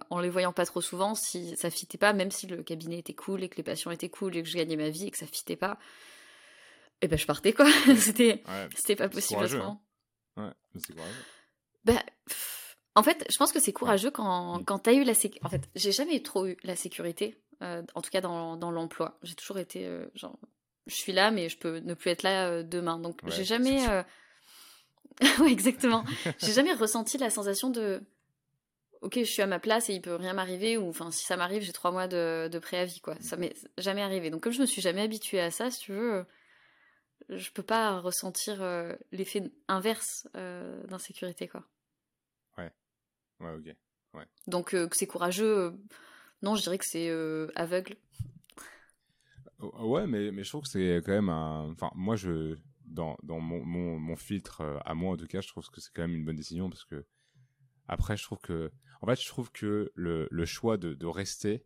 en 0.08 0.20
les 0.20 0.30
voyant 0.30 0.54
pas 0.54 0.64
trop 0.64 0.80
souvent, 0.80 1.14
si 1.14 1.54
ça 1.56 1.68
fitait 1.68 1.98
pas, 1.98 2.14
même 2.14 2.30
si 2.30 2.46
le 2.46 2.62
cabinet 2.62 2.98
était 2.98 3.12
cool 3.12 3.42
et 3.42 3.50
que 3.50 3.56
les 3.56 3.62
patients 3.62 3.90
étaient 3.90 4.08
cool 4.08 4.36
et 4.36 4.42
que 4.42 4.48
je 4.48 4.56
gagnais 4.56 4.76
ma 4.76 4.88
vie 4.88 5.08
et 5.08 5.10
que 5.10 5.18
ça 5.18 5.26
fitait 5.26 5.56
pas, 5.56 5.78
et 7.02 7.06
eh 7.06 7.08
ben 7.08 7.18
je 7.18 7.26
partais 7.26 7.52
quoi. 7.52 7.66
c'était 7.96 8.38
pas 8.96 9.08
possible. 9.10 9.44
Hein. 9.44 9.78
Ouais, 10.38 10.50
c'est 10.76 10.94
courageux. 10.94 11.24
Bah, 11.84 12.02
en 12.94 13.02
fait, 13.02 13.26
je 13.30 13.36
pense 13.36 13.52
que 13.52 13.60
c'est 13.60 13.72
courageux 13.72 14.10
quand, 14.10 14.62
quand 14.64 14.78
tu 14.78 14.90
as 14.90 14.92
eu 14.94 15.04
la 15.04 15.12
sécurité. 15.12 15.44
En 15.44 15.50
fait, 15.50 15.68
j'ai 15.74 15.92
jamais 15.92 16.22
trop 16.22 16.46
eu 16.46 16.56
la 16.62 16.76
sécurité, 16.76 17.36
euh, 17.64 17.82
en 17.94 18.02
tout 18.02 18.10
cas 18.10 18.20
dans, 18.20 18.56
dans 18.56 18.70
l'emploi. 18.70 19.18
J'ai 19.22 19.34
toujours 19.34 19.58
été 19.58 19.86
euh, 19.86 20.06
genre, 20.14 20.38
je 20.86 20.94
suis 20.94 21.12
là, 21.12 21.30
mais 21.30 21.48
je 21.48 21.58
peux 21.58 21.78
ne 21.78 21.94
plus 21.94 22.10
être 22.10 22.22
là 22.22 22.48
euh, 22.48 22.62
demain. 22.62 22.98
Donc, 22.98 23.20
j'ai 23.26 23.44
jamais. 23.44 23.86
ouais, 25.40 25.50
exactement. 25.50 26.04
j'ai 26.38 26.52
jamais 26.52 26.72
ressenti 26.72 27.18
la 27.18 27.30
sensation 27.30 27.70
de. 27.70 28.02
Ok, 29.00 29.18
je 29.18 29.24
suis 29.24 29.42
à 29.42 29.46
ma 29.46 29.58
place 29.58 29.90
et 29.90 29.94
il 29.94 30.00
peut 30.00 30.14
rien 30.14 30.32
m'arriver, 30.32 30.78
ou 30.78 30.88
enfin, 30.88 31.10
si 31.10 31.24
ça 31.24 31.36
m'arrive, 31.36 31.62
j'ai 31.62 31.74
trois 31.74 31.92
mois 31.92 32.08
de, 32.08 32.48
de, 32.50 32.58
préavis, 32.58 33.00
quoi. 33.00 33.16
Ça 33.20 33.36
m'est 33.36 33.54
jamais 33.76 34.00
arrivé. 34.00 34.30
Donc, 34.30 34.42
comme 34.42 34.52
je 34.52 34.62
me 34.62 34.66
suis 34.66 34.80
jamais 34.80 35.02
habituée 35.02 35.40
à 35.40 35.50
ça, 35.50 35.70
si 35.70 35.80
tu 35.80 35.92
veux, 35.92 36.24
je 37.28 37.50
peux 37.50 37.62
pas 37.62 38.00
ressentir 38.00 38.64
l'effet 39.12 39.42
inverse 39.68 40.26
d'insécurité, 40.88 41.48
quoi. 41.48 41.64
Ouais, 43.40 43.52
ok. 43.52 43.76
Ouais. 44.14 44.26
Donc, 44.46 44.70
que 44.70 44.88
c'est 44.92 45.06
courageux, 45.06 45.74
non, 46.44 46.54
je 46.54 46.62
dirais 46.62 46.78
que 46.78 46.84
c'est 46.86 47.08
euh, 47.08 47.48
aveugle. 47.54 47.96
Ouais, 49.60 50.06
mais, 50.06 50.30
mais 50.30 50.44
je 50.44 50.48
trouve 50.50 50.62
que 50.62 50.68
c'est 50.68 51.02
quand 51.04 51.12
même 51.12 51.28
un. 51.28 51.70
Enfin, 51.72 51.90
moi, 51.94 52.16
je. 52.16 52.56
Dans, 52.84 53.16
dans 53.24 53.40
mon, 53.40 53.64
mon, 53.64 53.98
mon, 53.98 54.14
filtre, 54.14 54.80
à 54.84 54.94
moi 54.94 55.14
en 55.14 55.16
tout 55.16 55.26
cas, 55.26 55.40
je 55.40 55.48
trouve 55.48 55.68
que 55.68 55.80
c'est 55.80 55.90
quand 55.92 56.02
même 56.02 56.14
une 56.14 56.24
bonne 56.24 56.36
décision 56.36 56.68
parce 56.68 56.84
que. 56.84 57.04
Après, 57.88 58.16
je 58.16 58.22
trouve 58.22 58.38
que. 58.38 58.70
En 59.00 59.06
fait, 59.06 59.20
je 59.20 59.26
trouve 59.26 59.50
que 59.50 59.90
le, 59.94 60.28
le 60.30 60.44
choix 60.44 60.76
de, 60.76 60.94
de 60.94 61.06
rester 61.06 61.64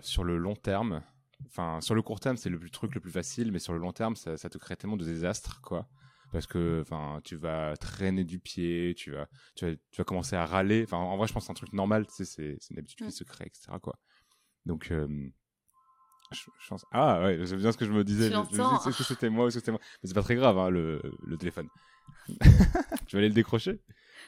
sur 0.00 0.24
le 0.24 0.38
long 0.38 0.56
terme. 0.56 1.02
Enfin, 1.46 1.80
sur 1.80 1.94
le 1.94 2.02
court 2.02 2.20
terme, 2.20 2.36
c'est 2.36 2.48
le 2.48 2.58
truc 2.70 2.94
le 2.94 3.00
plus 3.00 3.10
facile, 3.10 3.52
mais 3.52 3.58
sur 3.58 3.74
le 3.74 3.78
long 3.78 3.92
terme, 3.92 4.16
ça, 4.16 4.36
ça 4.36 4.48
te 4.48 4.56
crée 4.56 4.76
tellement 4.76 4.96
de 4.96 5.04
désastres, 5.04 5.60
quoi 5.60 5.88
parce 6.34 6.48
que 6.48 6.80
enfin 6.82 7.20
tu 7.22 7.36
vas 7.36 7.76
traîner 7.76 8.24
du 8.24 8.40
pied, 8.40 8.94
tu 8.96 9.12
vas 9.12 9.28
tu 9.54 9.66
vas, 9.66 9.76
tu 9.92 9.98
vas 9.98 10.04
commencer 10.04 10.34
à 10.34 10.44
râler. 10.44 10.82
Enfin 10.82 10.96
en 10.96 11.16
vrai 11.16 11.28
je 11.28 11.32
pense 11.32 11.44
que 11.44 11.46
c'est 11.46 11.52
un 11.52 11.54
truc 11.54 11.72
normal, 11.72 12.06
tu 12.08 12.12
sais 12.12 12.24
c'est 12.24 12.56
c'est 12.58 12.74
une 12.74 12.78
habitude 12.80 12.98
qui 12.98 13.04
mm. 13.04 13.10
se 13.10 13.24
crée 13.24 13.46
etc 13.46 13.78
quoi. 13.80 13.96
Donc 14.66 14.90
euh, 14.90 15.06
je, 16.32 16.68
pense 16.68 16.84
ah 16.90 17.22
ouais 17.22 17.46
c'est 17.46 17.56
bien 17.56 17.70
ce 17.70 17.78
que 17.78 17.86
je 17.86 17.92
me 17.92 18.02
disais. 18.02 18.26
Est-ce 18.26 18.98
que 18.98 19.04
c'était 19.04 19.30
moi 19.30 19.46
ou 19.46 19.50
c'était 19.50 19.70
moi? 19.70 19.80
Mais 20.02 20.08
c'est 20.08 20.14
pas 20.14 20.22
très 20.22 20.34
grave 20.34 20.58
hein, 20.58 20.70
le 20.70 21.00
le 21.24 21.36
téléphone. 21.36 21.68
tu 22.28 22.36
vas 22.36 23.18
aller 23.18 23.28
le 23.28 23.34
décrocher? 23.34 23.80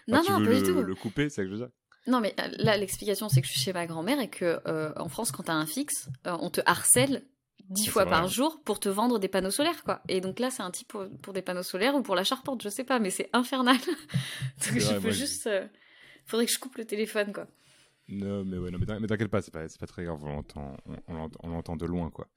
Non 0.07 0.22
non 0.22 0.44
pas 0.44 0.54
du 0.54 0.62
tout. 0.62 0.80
Le 0.80 0.94
couper 0.94 1.28
c'est 1.28 1.36
ça 1.36 1.42
que 1.42 1.48
je 1.48 1.54
veux 1.54 1.59
dire? 1.59 1.70
Non, 2.09 2.20
mais 2.20 2.36
là, 2.59 2.76
l'explication, 2.76 3.28
c'est 3.28 3.40
que 3.40 3.48
je 3.48 3.52
suis 3.52 3.61
chez 3.61 3.72
ma 3.72 3.84
grand-mère 3.84 4.20
et 4.20 4.30
que 4.30 4.61
euh, 4.68 4.92
en 4.94 5.09
France, 5.09 5.32
quand 5.32 5.42
t'as 5.42 5.54
un 5.54 5.66
fixe, 5.66 6.09
euh, 6.28 6.36
on 6.40 6.50
te 6.50 6.61
harcèle 6.64 7.26
dix 7.68 7.88
fois 7.88 8.07
par 8.07 8.28
jour 8.28 8.61
pour 8.64 8.80
te 8.80 8.88
vendre 8.88 9.18
des 9.18 9.28
panneaux 9.28 9.50
solaires, 9.50 9.82
quoi. 9.82 10.02
Et 10.09 10.20
donc 10.20 10.38
là, 10.38 10.50
c'est 10.50 10.62
un 10.62 10.70
type 10.70 10.92
pour, 11.22 11.32
des 11.32 11.42
panneaux 11.42 11.62
solaires 11.62 11.94
ou 11.94 12.02
pour 12.02 12.14
la 12.14 12.24
charpente, 12.24 12.62
je 12.62 12.68
sais 12.68 12.84
pas, 12.84 12.98
mais 12.98 13.11
c'est 13.11 13.28
infernal. 13.32 13.76
donc 13.86 14.78
je 14.78 14.98
peux 14.98 15.11
juste. 15.11 15.46
Euh, 15.46 15.66
faudrait 16.26 16.46
que 16.46 16.52
je 16.52 16.59
coupe 16.59 16.76
le 16.76 16.84
téléphone, 16.84 17.32
quoi. 17.32 17.46
Non, 18.09 18.44
mais 18.44 18.57
ouais, 18.57 18.70
non, 18.70 18.78
mais 18.78 19.07
t'inquiète 19.07 19.28
pas, 19.28 19.42
c'est 19.42 19.52
pas, 19.52 19.66
pas 19.66 19.86
très 19.86 20.04
grave, 20.04 20.22
on 20.22 20.28
l'entend, 20.28 20.76
on, 21.09 21.48
l'entend 21.48 21.76
de 21.76 21.86
loin, 21.86 22.11
quoi. 22.11 22.28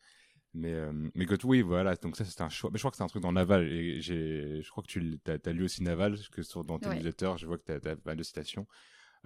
Mais, 0.56 0.74
euh, 0.74 0.92
mais 1.14 1.28
que 1.28 1.36
oui, 1.46 1.62
voilà, 1.62 1.96
donc 1.96 2.18
ça, 2.18 2.26
c'est 2.26 2.42
un 2.42 2.50
choix. 2.50 2.72
Mais 2.72 2.80
je 2.80 2.82
crois 2.82 2.90
que 2.90 2.98
c'est 2.98 3.04
un 3.04 3.08
truc 3.08 3.22
dans 3.22 3.32
Naval, 3.32 3.72
et 3.72 4.02
j'ai, 4.02 4.64
je 4.64 4.70
crois 4.72 4.84
que 4.84 4.88
tu 4.88 5.20
as, 5.28 5.38
as 5.48 5.54
lu 5.54 5.64
aussi 5.64 5.84
Naval, 5.84 6.18
que 6.32 6.42
sur, 6.42 6.64
dans 6.64 6.80
tes 6.80 6.90
newsletters, 6.90 7.34
je 7.38 7.46
vois 7.46 7.60
que 7.60 7.66
tu 7.66 7.72
as, 7.72 7.80
pas 7.80 7.96
mal 8.04 8.18
de 8.18 8.24
citations. 8.24 8.66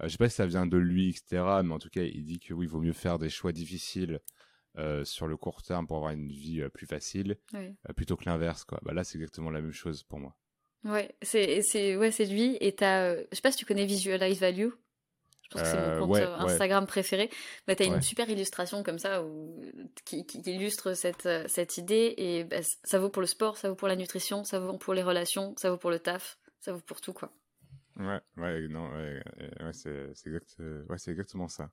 Euh, 0.02 0.04
je 0.04 0.10
sais 0.10 0.18
pas 0.18 0.28
si 0.28 0.36
ça 0.36 0.46
vient 0.46 0.66
de 0.66 0.76
lui, 0.76 1.08
etc., 1.08 1.42
mais 1.64 1.72
en 1.72 1.78
tout 1.78 1.88
cas, 1.88 2.02
il 2.02 2.24
dit 2.24 2.40
que 2.40 2.52
oui, 2.52 2.66
il 2.66 2.68
vaut 2.68 2.80
mieux 2.80 2.92
faire 2.92 3.18
des 3.18 3.30
choix 3.30 3.52
difficiles 3.52 4.20
euh, 4.76 5.04
sur 5.04 5.28
le 5.28 5.36
court 5.36 5.62
terme 5.62 5.86
pour 5.86 5.96
avoir 5.98 6.12
une 6.12 6.28
vie 6.28 6.60
euh, 6.60 6.68
plus 6.68 6.86
facile, 6.86 7.36
euh, 7.54 7.92
plutôt 7.94 8.16
que 8.16 8.24
l'inverse. 8.24 8.64
Quoi. 8.64 8.80
Bah, 8.82 8.92
là, 8.92 9.04
c'est 9.04 9.18
exactement 9.18 9.50
la 9.50 9.60
même 9.60 9.72
chose 9.72 10.02
pour 10.02 10.18
moi. 10.18 10.34
Ouais, 10.84 11.14
c'est 11.22 11.62
c'est 11.62 11.96
ouais, 11.96 12.10
c'est 12.10 12.26
lui. 12.26 12.56
Et 12.60 12.74
t'as, 12.74 13.14
je 13.16 13.24
sais 13.32 13.40
pas 13.40 13.52
si 13.52 13.58
tu 13.58 13.66
connais 13.66 13.86
Visualize 13.86 14.40
Value. 14.40 14.70
Je 15.42 15.48
pense 15.50 15.62
que 15.62 15.68
c'est 15.68 15.98
mon 16.00 16.06
compte 16.06 16.16
Instagram 16.16 16.86
préféré. 16.86 17.30
Bah, 17.66 17.76
t'as 17.76 17.84
une 17.84 18.02
super 18.02 18.28
illustration 18.28 18.82
comme 18.82 18.98
ça 18.98 19.22
où, 19.22 19.62
qui, 20.04 20.26
qui 20.26 20.38
illustre 20.38 20.94
cette, 20.94 21.28
cette 21.46 21.78
idée. 21.78 22.14
Et 22.16 22.44
bah, 22.44 22.56
ça 22.82 22.98
vaut 22.98 23.10
pour 23.10 23.20
le 23.20 23.28
sport, 23.28 23.56
ça 23.56 23.68
vaut 23.68 23.76
pour 23.76 23.86
la 23.86 23.94
nutrition, 23.94 24.42
ça 24.42 24.58
vaut 24.58 24.76
pour 24.76 24.94
les 24.94 25.02
relations, 25.02 25.54
ça 25.56 25.70
vaut 25.70 25.76
pour 25.76 25.90
le 25.90 26.00
taf, 26.00 26.38
ça 26.60 26.72
vaut 26.72 26.80
pour 26.80 27.00
tout, 27.00 27.12
quoi. 27.12 27.30
Ouais, 27.96 28.20
ouais, 28.38 28.66
non, 28.68 28.90
ouais, 28.90 29.22
ouais 29.60 29.72
c'est 29.72 30.10
exact, 30.26 30.56
ouais, 30.58 30.96
exactement 31.06 31.46
ça. 31.46 31.70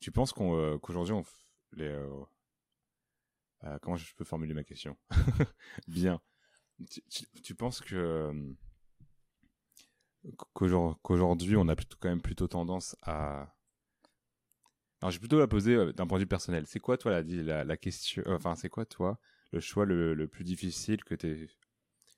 Tu 0.00 0.10
penses 0.10 0.32
qu'on 0.32 0.78
qu'aujourd'hui, 0.78 1.14
on, 1.14 1.24
les, 1.76 1.88
euh, 1.88 2.08
comment 3.82 3.96
je 3.96 4.14
peux 4.14 4.24
formuler 4.24 4.54
ma 4.54 4.64
question 4.64 4.96
Bien. 5.88 6.20
Tu, 7.42 7.54
penses 7.54 7.80
que 7.80 7.94
euh, 7.94 8.32
qu'aujourd'hui 10.54 11.56
on 11.56 11.68
a 11.68 11.76
plutôt, 11.76 11.96
quand 12.00 12.08
même 12.08 12.20
plutôt 12.20 12.48
tendance 12.48 12.96
à 13.02 13.54
alors 15.00 15.10
j'ai 15.10 15.18
plutôt 15.18 15.38
la 15.38 15.46
poser 15.46 15.74
euh, 15.74 15.92
d'un 15.92 16.06
point 16.06 16.18
de 16.18 16.22
vue 16.22 16.28
personnel. 16.28 16.66
C'est 16.66 16.80
quoi 16.80 16.96
toi 16.96 17.22
la, 17.22 17.64
la, 17.64 17.76
question 17.76 18.22
Enfin 18.26 18.54
c'est 18.54 18.70
quoi 18.70 18.86
toi 18.86 19.20
le 19.52 19.60
choix 19.60 19.84
le, 19.84 20.26
plus 20.26 20.44
difficile 20.44 21.04
que 21.04 21.14
tu 21.14 21.48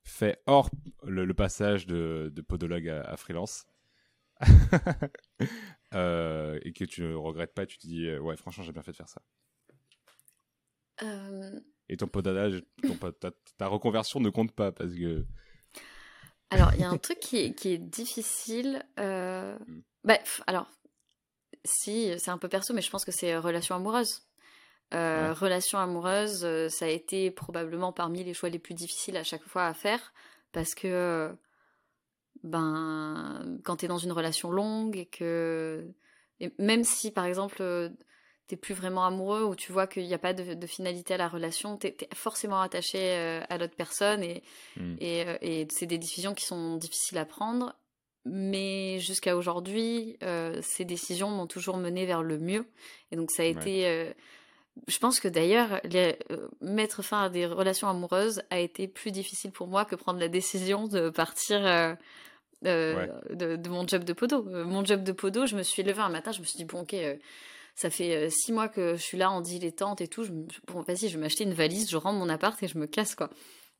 fait 0.04 0.40
hors 0.46 0.70
le, 1.02 1.30
passage 1.34 1.86
de, 1.86 2.32
podologue 2.48 2.88
à, 2.88 3.16
freelance 3.16 3.66
et 5.92 6.72
que 6.72 6.84
tu 6.84 7.02
ne 7.02 7.14
regrettes 7.14 7.54
pas 7.54 7.66
Tu 7.66 7.76
te 7.78 7.86
dis 7.86 8.16
ouais 8.18 8.36
franchement 8.36 8.64
j'ai 8.64 8.72
bien 8.72 8.82
fait 8.82 8.92
de 8.92 8.96
faire 8.96 9.08
ça. 9.08 9.20
Euh, 11.02 11.60
Et 11.88 11.96
ton 11.96 12.08
podadage, 12.08 12.62
ta, 13.20 13.30
ta, 13.58 13.66
reconversion 13.66 14.20
ne 14.20 14.30
compte 14.30 14.52
pas 14.52 14.72
parce 14.72 14.94
que. 14.94 15.24
Alors, 16.50 16.72
il 16.74 16.80
y 16.80 16.84
a 16.84 16.90
un 16.90 16.98
truc 16.98 17.18
qui 17.18 17.38
est, 17.38 17.54
qui 17.54 17.70
est 17.70 17.78
difficile. 17.78 18.84
Euh... 18.98 19.58
Hmm. 19.58 19.82
Bah, 20.04 20.18
alors, 20.46 20.70
si, 21.64 22.12
c'est 22.18 22.30
un 22.30 22.38
peu 22.38 22.48
perso, 22.48 22.72
mais 22.72 22.82
je 22.82 22.90
pense 22.90 23.04
que 23.04 23.12
c'est 23.12 23.36
relation 23.36 23.74
amoureuse. 23.74 24.26
Euh, 24.94 25.32
Relation 25.32 25.78
amoureuse, 25.78 26.44
euh, 26.44 26.68
ça 26.68 26.84
a 26.84 26.88
été 26.88 27.32
probablement 27.32 27.92
parmi 27.92 28.22
les 28.22 28.34
choix 28.34 28.48
les 28.48 28.60
plus 28.60 28.74
difficiles 28.74 29.16
à 29.16 29.24
chaque 29.24 29.42
fois 29.42 29.66
à 29.66 29.74
faire 29.74 30.12
parce 30.52 30.76
que, 30.76 31.36
ben, 32.44 33.58
quand 33.64 33.78
tu 33.78 33.86
es 33.86 33.88
dans 33.88 33.98
une 33.98 34.12
relation 34.12 34.50
longue 34.50 34.96
et 34.96 35.06
que. 35.06 35.86
Et 36.38 36.52
même 36.58 36.84
si, 36.84 37.10
par 37.10 37.24
exemple, 37.24 37.90
t'es 38.46 38.56
plus 38.56 38.74
vraiment 38.74 39.04
amoureux 39.04 39.44
ou 39.44 39.56
tu 39.56 39.72
vois 39.72 39.86
qu'il 39.86 40.06
n'y 40.06 40.14
a 40.14 40.18
pas 40.18 40.32
de, 40.32 40.66
finalité 40.66 41.14
à 41.14 41.16
la 41.16 41.28
relation, 41.28 41.76
t'es 41.76 41.96
es 42.00 42.14
forcément 42.14 42.60
attaché 42.60 42.98
euh, 42.98 43.40
à 43.48 43.58
l'autre 43.58 43.74
personne 43.76 44.22
et, 44.22 44.42
hmm. 44.76 44.96
euh, 45.02 45.38
et, 45.40 45.66
c'est 45.70 45.86
des 45.86 45.98
décisions 45.98 46.34
qui 46.34 46.44
sont 46.44 46.76
difficiles 46.76 47.18
à 47.18 47.24
prendre. 47.24 47.74
Mais 48.24 48.98
jusqu'à 48.98 49.36
aujourd'hui, 49.36 50.16
euh, 50.24 50.60
ces 50.62 50.84
décisions 50.84 51.30
m'ont 51.30 51.46
toujours 51.46 51.76
mené 51.76 52.06
vers 52.06 52.22
le 52.22 52.38
mieux. 52.38 52.66
Et 53.12 53.16
donc 53.16 53.30
ça 53.30 53.42
a 53.42 53.46
été... 53.46 54.12
je 54.88 54.98
pense 54.98 55.20
que 55.20 55.28
d'ailleurs, 55.28 55.80
mettre 56.60 57.02
fin 57.02 57.22
à 57.22 57.28
des 57.28 57.46
relations 57.46 57.88
amoureuses 57.88 58.42
a 58.50 58.58
été 58.58 58.88
plus 58.88 59.12
difficile 59.12 59.52
pour 59.52 59.68
moi 59.68 59.84
que 59.84 59.94
prendre 59.94 60.18
la 60.18 60.28
décision 60.28 60.88
de 60.88 61.08
partir... 61.08 61.60
de, 62.62 63.68
mon 63.68 63.86
job 63.86 64.02
de 64.02 64.12
podo. 64.12 64.42
mon 64.42 64.84
job 64.84 65.04
de 65.04 65.12
podo, 65.12 65.46
je 65.46 65.54
me 65.54 65.62
suis 65.62 65.84
levée 65.84 66.02
un 66.02 66.08
matin, 66.08 66.32
je 66.32 66.40
me 66.40 66.44
suis 66.44 66.56
dit, 66.56 66.64
bon, 66.64 66.80
ok, 66.80 66.96
ça 67.76 67.90
fait 67.90 68.16
euh, 68.16 68.30
six 68.30 68.52
mois 68.52 68.68
que 68.68 68.96
je 68.96 69.02
suis 69.02 69.18
là 69.18 69.30
en 69.30 69.42
dilettante 69.42 70.00
et 70.00 70.08
tout. 70.08 70.24
Je 70.24 70.32
bon, 70.32 70.80
vas-y, 70.80 71.08
je 71.08 71.16
vais 71.16 71.20
m'acheter 71.20 71.44
une 71.44 71.52
valise, 71.52 71.90
je 71.90 71.96
rentre 71.96 72.18
mon 72.18 72.30
appart 72.30 72.60
et 72.62 72.68
je 72.68 72.78
me 72.78 72.86
casse, 72.86 73.14
quoi. 73.14 73.30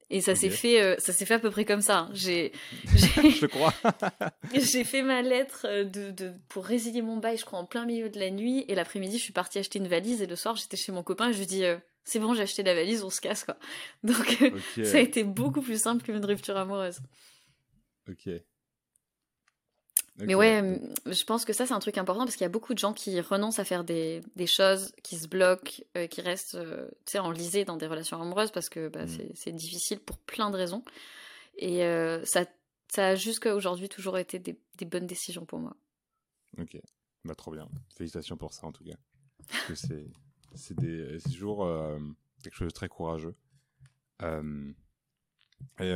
Et 0.08 0.20
ça 0.20 0.36
s'est 0.36 0.50
fait, 0.50 0.80
euh, 0.80 0.94
ça 0.98 1.12
s'est 1.12 1.24
fait 1.24 1.34
à 1.34 1.38
peu 1.40 1.50
près 1.50 1.64
comme 1.64 1.80
ça. 1.80 2.00
Hein. 2.00 2.10
J'ai, 2.12 2.52
je 2.84 3.46
crois. 3.46 3.74
j'ai 4.54 4.84
fait 4.84 5.02
ma 5.02 5.20
lettre 5.20 5.66
euh, 5.68 5.82
de, 5.82 6.12
de, 6.12 6.32
pour 6.48 6.64
résilier 6.64 7.02
mon 7.02 7.16
bail, 7.16 7.38
je 7.38 7.44
crois, 7.44 7.58
en 7.58 7.64
plein 7.64 7.86
milieu 7.86 8.08
de 8.08 8.20
la 8.20 8.30
nuit. 8.30 8.64
Et 8.68 8.76
l'après-midi, 8.76 9.18
je 9.18 9.22
suis 9.24 9.32
partie 9.32 9.58
acheter 9.58 9.80
une 9.80 9.88
valise. 9.88 10.22
Et 10.22 10.26
le 10.26 10.36
soir, 10.36 10.54
j'étais 10.54 10.76
chez 10.76 10.92
mon 10.92 11.02
copain 11.02 11.30
et 11.30 11.32
je 11.32 11.38
lui 11.38 11.46
dis, 11.46 11.64
c'est 12.04 12.20
bon, 12.20 12.34
j'ai 12.34 12.42
acheté 12.42 12.62
la 12.62 12.74
valise, 12.74 13.02
on 13.02 13.10
se 13.10 13.20
casse, 13.20 13.42
quoi. 13.42 13.56
Donc, 14.04 14.38
ça 14.84 14.98
a 14.98 15.00
été 15.00 15.24
beaucoup 15.24 15.62
plus 15.62 15.80
simple 15.80 16.04
qu'une 16.04 16.24
rupture 16.24 16.56
amoureuse. 16.56 17.00
Ok. 18.08 18.28
Mais 20.18 20.34
ouais, 20.34 20.80
je 21.04 21.24
pense 21.24 21.44
que 21.44 21.52
ça, 21.52 21.66
c'est 21.66 21.74
un 21.74 21.78
truc 21.78 21.98
important 21.98 22.24
parce 22.24 22.36
qu'il 22.36 22.44
y 22.44 22.46
a 22.46 22.50
beaucoup 22.50 22.72
de 22.72 22.78
gens 22.78 22.94
qui 22.94 23.20
renoncent 23.20 23.58
à 23.58 23.64
faire 23.64 23.84
des, 23.84 24.22
des 24.34 24.46
choses, 24.46 24.92
qui 25.02 25.16
se 25.16 25.28
bloquent, 25.28 25.82
euh, 25.96 26.06
qui 26.06 26.22
restent 26.22 26.54
euh, 26.54 26.88
sais, 27.04 27.18
enlisés 27.18 27.64
dans 27.66 27.76
des 27.76 27.86
relations 27.86 28.20
amoureuses 28.20 28.50
parce 28.50 28.70
que 28.70 28.88
bah, 28.88 29.04
mm. 29.04 29.32
c'est 29.34 29.52
difficile 29.52 30.00
pour 30.00 30.18
plein 30.18 30.50
de 30.50 30.56
raisons. 30.56 30.82
Et 31.58 31.84
euh, 31.84 32.24
ça, 32.24 32.46
ça 32.88 33.08
a 33.08 33.14
jusqu'à 33.14 33.54
aujourd'hui 33.54 33.88
toujours 33.90 34.16
été 34.16 34.38
des, 34.38 34.58
des, 34.78 34.86
bonnes 34.86 35.06
décisions 35.06 35.44
pour 35.44 35.58
moi. 35.58 35.76
Ok, 36.58 36.78
bah, 37.24 37.34
trop 37.34 37.50
bien. 37.50 37.68
Félicitations 37.94 38.38
pour 38.38 38.54
ça 38.54 38.66
en 38.66 38.72
tout 38.72 38.84
cas. 38.84 38.96
Parce 39.48 39.86
que 39.86 40.06
c'est 40.54 40.74
toujours 41.24 41.68
quelque 42.42 42.54
chose 42.54 42.68
de 42.68 42.72
très 42.72 42.88
courageux. 42.88 43.34
et 44.22 45.92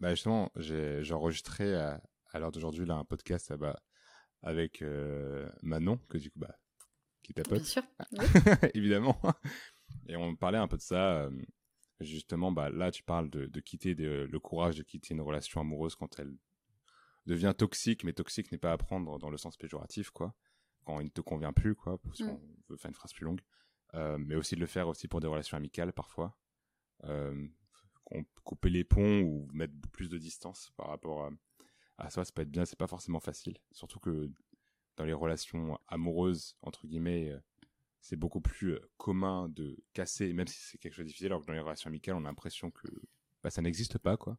bah 0.00 0.10
justement, 0.10 0.50
j'ai 0.56 1.12
enregistré 1.12 1.74
à, 1.76 2.02
à 2.34 2.40
l'heure 2.40 2.50
d'aujourd'hui 2.50 2.84
là 2.84 2.96
un 2.96 3.04
podcast 3.04 3.50
ah 3.52 3.56
bah, 3.56 3.80
avec 4.42 4.82
euh, 4.82 5.48
Manon 5.62 5.98
que 6.08 6.18
du 6.18 6.30
coup 6.30 6.40
bah 6.40 6.58
qui 7.22 7.32
est 7.32 7.34
ta 7.34 7.42
pote. 7.42 7.62
Bien 7.62 7.64
sûr. 7.64 7.82
Évidemment. 8.74 9.18
Et 10.08 10.16
on 10.16 10.36
parlait 10.36 10.58
un 10.58 10.68
peu 10.68 10.76
de 10.76 10.82
ça. 10.82 11.22
Euh, 11.22 11.30
justement, 12.00 12.52
bah 12.52 12.68
là 12.68 12.90
tu 12.90 13.02
parles 13.02 13.30
de, 13.30 13.60
quitter 13.60 13.94
le 13.94 14.38
courage 14.38 14.76
de 14.76 14.82
quitter 14.82 15.14
une 15.14 15.22
relation 15.22 15.60
amoureuse 15.60 15.94
quand 15.94 16.18
elle 16.18 16.36
devient 17.24 17.54
toxique, 17.56 18.04
mais 18.04 18.12
toxique 18.12 18.52
n'est 18.52 18.58
pas 18.58 18.72
à 18.72 18.76
prendre 18.76 19.18
dans 19.18 19.30
le 19.30 19.38
sens 19.38 19.56
péjoratif 19.56 20.10
quoi. 20.10 20.34
Quand 20.84 21.00
il 21.00 21.04
ne 21.04 21.10
te 21.10 21.22
convient 21.22 21.54
plus 21.54 21.74
quoi, 21.74 21.98
si 22.12 22.24
mm. 22.24 22.28
on 22.28 22.40
veut 22.68 22.76
faire 22.76 22.90
une 22.90 22.94
phrase 22.94 23.14
plus 23.14 23.24
longue. 23.24 23.40
Euh, 23.94 24.18
mais 24.18 24.34
aussi 24.34 24.56
de 24.56 24.60
le 24.60 24.66
faire 24.66 24.88
aussi 24.88 25.06
pour 25.06 25.20
des 25.20 25.28
relations 25.28 25.56
amicales 25.56 25.92
parfois. 25.92 26.36
couper 28.42 28.68
les 28.68 28.84
ponts 28.84 29.20
ou 29.22 29.48
mettre 29.52 29.72
plus 29.92 30.10
de 30.10 30.18
distance 30.18 30.72
par 30.76 30.88
rapport 30.88 31.24
à, 31.24 31.30
ah 31.98 32.10
ça, 32.10 32.24
ça 32.24 32.32
peut 32.32 32.42
être 32.42 32.50
bien, 32.50 32.64
c'est 32.64 32.78
pas 32.78 32.86
forcément 32.86 33.20
facile. 33.20 33.58
Surtout 33.72 34.00
que 34.00 34.30
dans 34.96 35.04
les 35.04 35.12
relations 35.12 35.78
amoureuses, 35.88 36.56
entre 36.62 36.86
guillemets, 36.86 37.30
euh, 37.30 37.38
c'est 38.00 38.16
beaucoup 38.16 38.40
plus 38.40 38.74
euh, 38.74 38.90
commun 38.96 39.48
de 39.48 39.76
casser, 39.92 40.32
même 40.32 40.46
si 40.46 40.60
c'est 40.60 40.78
quelque 40.78 40.94
chose 40.94 41.04
de 41.04 41.08
difficile, 41.08 41.28
alors 41.28 41.40
que 41.40 41.46
dans 41.46 41.52
les 41.52 41.60
relations 41.60 41.88
amicales, 41.88 42.16
on 42.16 42.24
a 42.24 42.28
l'impression 42.28 42.70
que 42.70 42.88
bah, 43.42 43.50
ça 43.50 43.62
n'existe 43.62 43.98
pas, 43.98 44.16
quoi. 44.16 44.38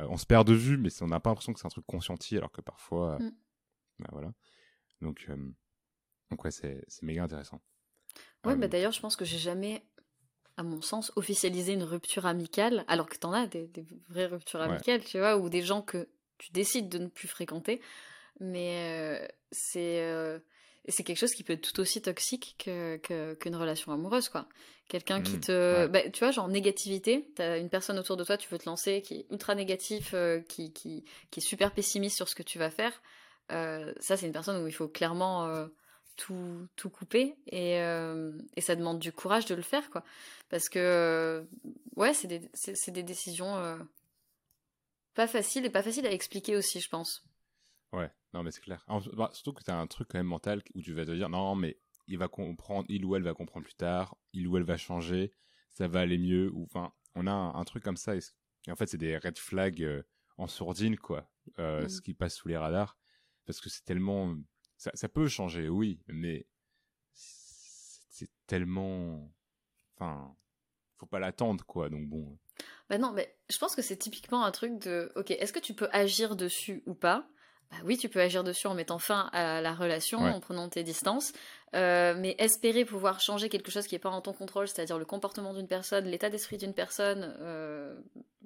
Euh, 0.00 0.06
on 0.08 0.16
se 0.16 0.26
perd 0.26 0.46
de 0.46 0.54
vue, 0.54 0.76
mais 0.76 0.90
on 1.02 1.06
n'a 1.06 1.20
pas 1.20 1.30
l'impression 1.30 1.52
que 1.52 1.60
c'est 1.60 1.66
un 1.66 1.70
truc 1.70 1.86
conscienti, 1.86 2.36
alors 2.36 2.50
que 2.50 2.60
parfois, 2.60 3.18
mm. 3.18 3.32
bah, 4.00 4.08
voilà. 4.12 4.32
Donc, 5.00 5.30
donc 6.30 6.44
ouais, 6.44 6.50
c'est 6.50 6.84
méga 7.02 7.24
intéressant. 7.24 7.62
Ouais, 8.44 8.54
bah 8.54 8.68
d'ailleurs, 8.68 8.92
je 8.92 9.00
pense 9.00 9.16
que 9.16 9.24
j'ai 9.24 9.38
jamais, 9.38 9.82
à 10.58 10.62
mon 10.62 10.82
sens, 10.82 11.10
officialisé 11.16 11.72
une 11.72 11.84
rupture 11.84 12.26
amicale, 12.26 12.84
alors 12.86 13.08
que 13.08 13.16
t'en 13.16 13.32
as 13.32 13.46
des, 13.46 13.66
des 13.68 13.86
vraies 14.08 14.26
ruptures 14.26 14.60
amicales, 14.60 15.02
tu 15.04 15.18
vois, 15.18 15.38
ou 15.38 15.48
des 15.48 15.62
gens 15.62 15.80
que 15.80 16.06
tu 16.40 16.50
décides 16.52 16.88
de 16.88 16.98
ne 16.98 17.06
plus 17.06 17.28
fréquenter. 17.28 17.80
Mais 18.40 19.20
euh, 19.22 19.26
c'est 19.52 20.00
euh, 20.00 20.38
c'est 20.88 21.04
quelque 21.04 21.18
chose 21.18 21.34
qui 21.34 21.44
peut 21.44 21.52
être 21.52 21.72
tout 21.72 21.78
aussi 21.80 22.00
toxique 22.00 22.56
qu'une 22.58 22.98
que, 22.98 23.54
relation 23.54 23.92
amoureuse, 23.92 24.28
quoi. 24.28 24.48
Quelqu'un 24.88 25.22
qui 25.22 25.36
mmh, 25.36 25.40
te... 25.40 25.86
Bah, 25.86 26.08
tu 26.10 26.18
vois, 26.20 26.32
genre 26.32 26.48
négativité, 26.48 27.30
t'as 27.36 27.58
une 27.58 27.68
personne 27.68 27.98
autour 27.98 28.16
de 28.16 28.24
toi, 28.24 28.36
tu 28.36 28.48
veux 28.48 28.58
te 28.58 28.64
lancer, 28.64 29.02
qui 29.02 29.14
est 29.14 29.26
ultra 29.30 29.54
négatif, 29.54 30.12
euh, 30.14 30.40
qui, 30.40 30.72
qui, 30.72 31.04
qui, 31.30 31.38
est 31.38 31.42
super 31.42 31.70
pessimiste 31.72 32.16
sur 32.16 32.28
ce 32.28 32.34
que 32.34 32.42
tu 32.42 32.58
vas 32.58 32.70
faire. 32.70 33.00
ça, 33.50 34.16
c'est 34.16 34.26
une 34.26 34.32
personne 34.32 34.64
où 34.64 34.66
il 34.66 34.72
faut 34.72 34.88
clairement 34.88 35.68
tout, 36.16 36.66
tout 36.74 36.90
couper 36.90 37.36
et, 37.46 37.74
et, 37.74 38.60
ça 38.60 38.74
demande 38.74 38.98
du 38.98 39.12
courage 39.12 39.44
de 39.44 39.54
le 39.54 39.62
faire, 39.62 39.90
quoi. 39.90 40.02
Parce 40.48 40.68
que, 40.68 41.46
ouais, 41.96 42.14
c'est 42.14 42.26
des, 42.26 42.40
des, 42.88 43.02
décisions 43.02 43.78
pas 45.14 45.26
facile 45.26 45.64
et 45.64 45.70
pas 45.70 45.82
facile 45.82 46.06
à 46.06 46.12
expliquer 46.12 46.56
aussi, 46.56 46.80
je 46.80 46.88
pense. 46.88 47.24
Ouais, 47.92 48.10
non, 48.32 48.42
mais 48.42 48.50
c'est 48.50 48.60
clair. 48.60 48.84
Bah, 49.14 49.30
surtout 49.32 49.52
que 49.52 49.64
tu 49.64 49.70
as 49.70 49.76
un 49.76 49.86
truc 49.86 50.08
quand 50.08 50.18
même 50.18 50.26
mental 50.26 50.62
où 50.74 50.82
tu 50.82 50.92
vas 50.92 51.04
te 51.04 51.10
dire 51.10 51.28
non, 51.28 51.54
mais 51.54 51.78
il 52.06 52.18
va 52.18 52.28
comprendre, 52.28 52.86
il 52.88 53.04
ou 53.04 53.16
elle 53.16 53.22
va 53.22 53.34
comprendre 53.34 53.64
plus 53.64 53.74
tard, 53.74 54.16
il 54.32 54.46
ou 54.48 54.56
elle 54.56 54.64
va 54.64 54.76
changer, 54.76 55.32
ça 55.70 55.88
va 55.88 56.00
aller 56.00 56.18
mieux, 56.18 56.50
ou 56.52 56.64
enfin, 56.64 56.92
on 57.14 57.26
a 57.26 57.32
un, 57.32 57.64
truc 57.64 57.82
comme 57.82 57.96
ça, 57.96 58.16
et, 58.16 58.20
en 58.68 58.76
fait, 58.76 58.86
c'est 58.86 58.98
des 58.98 59.16
red 59.16 59.38
flags 59.38 59.82
euh, 59.82 60.02
en 60.36 60.46
sourdine, 60.46 60.96
quoi, 60.96 61.30
euh, 61.58 61.88
ce 61.88 61.98
mm. 61.98 62.00
qui 62.02 62.14
passe 62.14 62.34
sous 62.34 62.48
les 62.48 62.56
radars, 62.56 62.98
parce 63.46 63.60
que 63.60 63.68
c'est 63.68 63.84
tellement. 63.84 64.36
Ça, 64.76 64.90
ça, 64.94 65.08
peut 65.08 65.28
changer, 65.28 65.68
oui, 65.68 66.00
mais 66.08 66.46
c'est 67.12 68.30
tellement. 68.46 69.32
Enfin, 69.96 70.34
faut 70.96 71.06
pas 71.06 71.18
l'attendre, 71.18 71.64
quoi, 71.64 71.90
donc 71.90 72.08
bon. 72.08 72.38
Bah 72.88 72.98
non, 72.98 73.12
mais 73.12 73.34
je 73.48 73.58
pense 73.58 73.76
que 73.76 73.82
c'est 73.82 73.96
typiquement 73.96 74.44
un 74.44 74.50
truc 74.50 74.78
de, 74.78 75.12
ok, 75.14 75.30
est-ce 75.30 75.52
que 75.52 75.58
tu 75.60 75.74
peux 75.74 75.88
agir 75.92 76.36
dessus 76.36 76.82
ou 76.86 76.94
pas? 76.94 77.26
Bah 77.70 77.76
oui, 77.84 77.96
tu 77.96 78.08
peux 78.08 78.20
agir 78.20 78.42
dessus 78.42 78.66
en 78.66 78.74
mettant 78.74 78.98
fin 78.98 79.30
à 79.32 79.60
la 79.60 79.72
relation, 79.72 80.18
en 80.18 80.40
prenant 80.40 80.68
tes 80.68 80.82
distances, 80.82 81.32
euh, 81.76 82.16
mais 82.18 82.34
espérer 82.38 82.84
pouvoir 82.84 83.20
changer 83.20 83.48
quelque 83.48 83.70
chose 83.70 83.86
qui 83.86 83.94
n'est 83.94 84.00
pas 84.00 84.10
en 84.10 84.20
ton 84.20 84.32
contrôle, 84.32 84.66
c'est-à-dire 84.66 84.98
le 84.98 85.04
comportement 85.04 85.54
d'une 85.54 85.68
personne, 85.68 86.04
l'état 86.06 86.30
d'esprit 86.30 86.58
d'une 86.58 86.74
personne, 86.74 87.36
euh, 87.40 87.94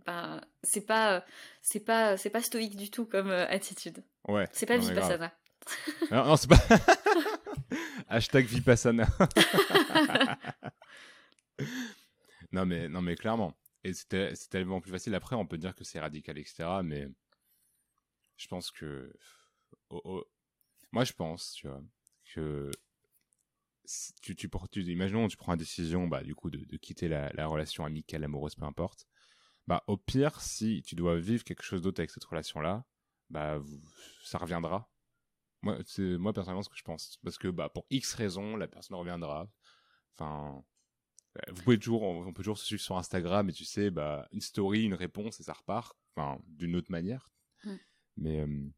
bah, 0.04 0.42
c'est 0.62 0.82
pas, 0.82 1.24
c'est 1.62 1.80
pas, 1.80 2.18
c'est 2.18 2.28
pas 2.28 2.42
stoïque 2.42 2.76
du 2.76 2.90
tout 2.90 3.06
comme 3.06 3.30
euh, 3.30 3.46
attitude. 3.48 4.04
Ouais. 4.28 4.46
C'est 4.52 4.66
pas 4.66 4.76
vipassana. 4.76 5.32
non, 6.10 6.24
non 6.26 6.36
c'est 6.36 6.50
pas. 6.50 6.60
Hashtag 8.10 8.44
vipassana. 8.44 9.06
non 12.52 12.66
mais, 12.66 12.90
non 12.90 13.00
mais 13.00 13.16
clairement 13.16 13.54
et 13.84 13.92
c'est 13.92 14.48
tellement 14.48 14.80
plus 14.80 14.90
facile. 14.90 15.14
Après, 15.14 15.36
on 15.36 15.46
peut 15.46 15.58
dire 15.58 15.74
que 15.74 15.84
c'est 15.84 16.00
radical, 16.00 16.38
etc. 16.38 16.80
Mais 16.82 17.08
je 18.36 18.48
pense 18.48 18.70
que. 18.70 19.12
Moi, 20.92 21.04
je 21.04 21.12
pense, 21.12 21.52
tu 21.52 21.68
vois, 21.68 21.82
que. 22.34 22.70
tu, 24.22 24.34
tu, 24.36 24.48
tu, 24.48 24.82
imaginons, 24.84 25.28
tu 25.28 25.36
prends 25.36 25.52
la 25.52 25.56
décision, 25.58 26.08
bah, 26.08 26.22
du 26.22 26.34
coup, 26.34 26.50
de, 26.50 26.76
quitter 26.78 27.08
la, 27.08 27.30
la, 27.34 27.46
relation 27.46 27.84
amicale, 27.84 28.24
amoureuse, 28.24 28.54
peu 28.54 28.64
importe. 28.64 29.06
Bah, 29.66 29.84
au 29.86 29.96
pire, 29.96 30.40
si 30.40 30.82
tu 30.82 30.94
dois 30.94 31.18
vivre 31.18 31.44
quelque 31.44 31.62
chose 31.62 31.82
d'autre 31.82 32.00
avec 32.00 32.10
cette 32.10 32.24
relation-là, 32.24 32.84
bah, 33.30 33.62
ça 34.24 34.38
reviendra. 34.38 34.90
Moi, 35.62 35.78
c'est 35.86 36.18
moi 36.18 36.32
personnellement 36.32 36.62
ce 36.62 36.68
que 36.68 36.76
je 36.76 36.82
pense, 36.82 37.18
parce 37.22 37.38
que 37.38 37.48
bah, 37.48 37.70
pour 37.70 37.86
X 37.90 38.14
raisons, 38.14 38.56
la 38.56 38.68
personne 38.68 38.96
reviendra. 38.96 39.48
Enfin, 40.14 40.64
vous 41.48 41.62
pouvez 41.62 41.78
toujours, 41.78 42.02
on 42.02 42.32
peut 42.32 42.42
toujours 42.42 42.58
se 42.58 42.64
suivre 42.64 42.82
sur 42.82 42.96
Instagram 42.96 43.48
et 43.48 43.52
tu 43.52 43.64
sais, 43.64 43.90
bah, 43.90 44.28
une 44.32 44.40
story, 44.40 44.84
une 44.84 44.94
réponse 44.94 45.40
et 45.40 45.42
ça 45.42 45.52
repart, 45.52 45.96
enfin, 46.14 46.40
d'une 46.46 46.76
autre 46.76 46.90
manière. 46.90 47.30
Hmm. 47.64 47.76
Mais 48.16 48.40
euh, 48.40 48.68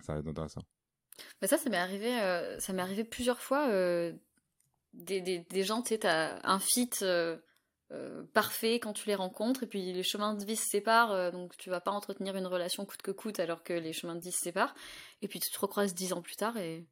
ça 0.00 0.14
va 0.14 0.20
être 0.20 0.28
intéressant. 0.28 0.62
Bah 1.40 1.46
ça, 1.46 1.56
ça 1.56 1.70
m'est 1.70 1.76
arrivé, 1.76 2.20
euh, 2.20 2.58
ça 2.58 2.72
m'est 2.72 2.82
arrivé 2.82 3.04
plusieurs 3.04 3.40
fois. 3.40 3.68
Euh, 3.70 4.12
des, 4.92 5.20
des, 5.20 5.40
des, 5.40 5.62
gens, 5.62 5.82
tu 5.82 5.90
sais, 5.90 5.98
t'as 5.98 6.40
un 6.42 6.58
fit 6.58 6.90
parfait 8.32 8.80
quand 8.80 8.92
tu 8.92 9.06
les 9.06 9.14
rencontres 9.14 9.62
et 9.62 9.66
puis 9.66 9.92
les 9.92 10.02
chemins 10.02 10.34
de 10.34 10.44
vie 10.44 10.56
se 10.56 10.68
séparent, 10.68 11.30
donc 11.30 11.56
tu 11.56 11.70
vas 11.70 11.80
pas 11.80 11.92
entretenir 11.92 12.36
une 12.36 12.46
relation 12.46 12.84
coûte 12.84 13.02
que 13.02 13.12
coûte 13.12 13.38
alors 13.38 13.62
que 13.62 13.72
les 13.72 13.92
chemins 13.92 14.16
de 14.16 14.20
vie 14.20 14.32
se 14.32 14.40
séparent. 14.40 14.74
Et 15.22 15.28
puis 15.28 15.38
tu 15.38 15.50
te 15.50 15.58
recroises 15.58 15.94
dix 15.94 16.12
ans 16.12 16.22
plus 16.22 16.34
tard 16.34 16.56
et 16.56 16.84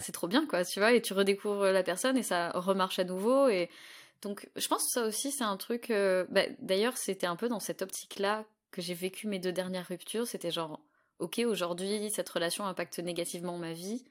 c'est 0.00 0.12
trop 0.12 0.28
bien, 0.28 0.46
quoi, 0.46 0.64
tu 0.64 0.80
vois, 0.80 0.92
et 0.92 1.02
tu 1.02 1.12
redécouvres 1.12 1.66
la 1.66 1.82
personne 1.82 2.16
et 2.16 2.22
ça 2.22 2.50
remarche 2.52 2.98
à 2.98 3.04
nouveau. 3.04 3.48
Et 3.48 3.68
donc, 4.24 4.48
je 4.56 4.66
pense 4.68 4.84
que 4.84 4.90
ça 4.90 5.06
aussi, 5.06 5.30
c'est 5.30 5.44
un 5.44 5.56
truc. 5.58 5.90
Euh, 5.90 6.24
bah, 6.30 6.42
d'ailleurs, 6.58 6.96
c'était 6.96 7.26
un 7.26 7.36
peu 7.36 7.48
dans 7.48 7.60
cette 7.60 7.82
optique-là 7.82 8.44
que 8.70 8.80
j'ai 8.80 8.94
vécu 8.94 9.28
mes 9.28 9.38
deux 9.38 9.52
dernières 9.52 9.86
ruptures. 9.86 10.26
C'était 10.26 10.50
genre, 10.50 10.80
ok, 11.18 11.42
aujourd'hui, 11.46 12.10
cette 12.10 12.28
relation 12.30 12.64
impacte 12.64 12.98
négativement 12.98 13.58
ma 13.58 13.72
vie 13.72 14.02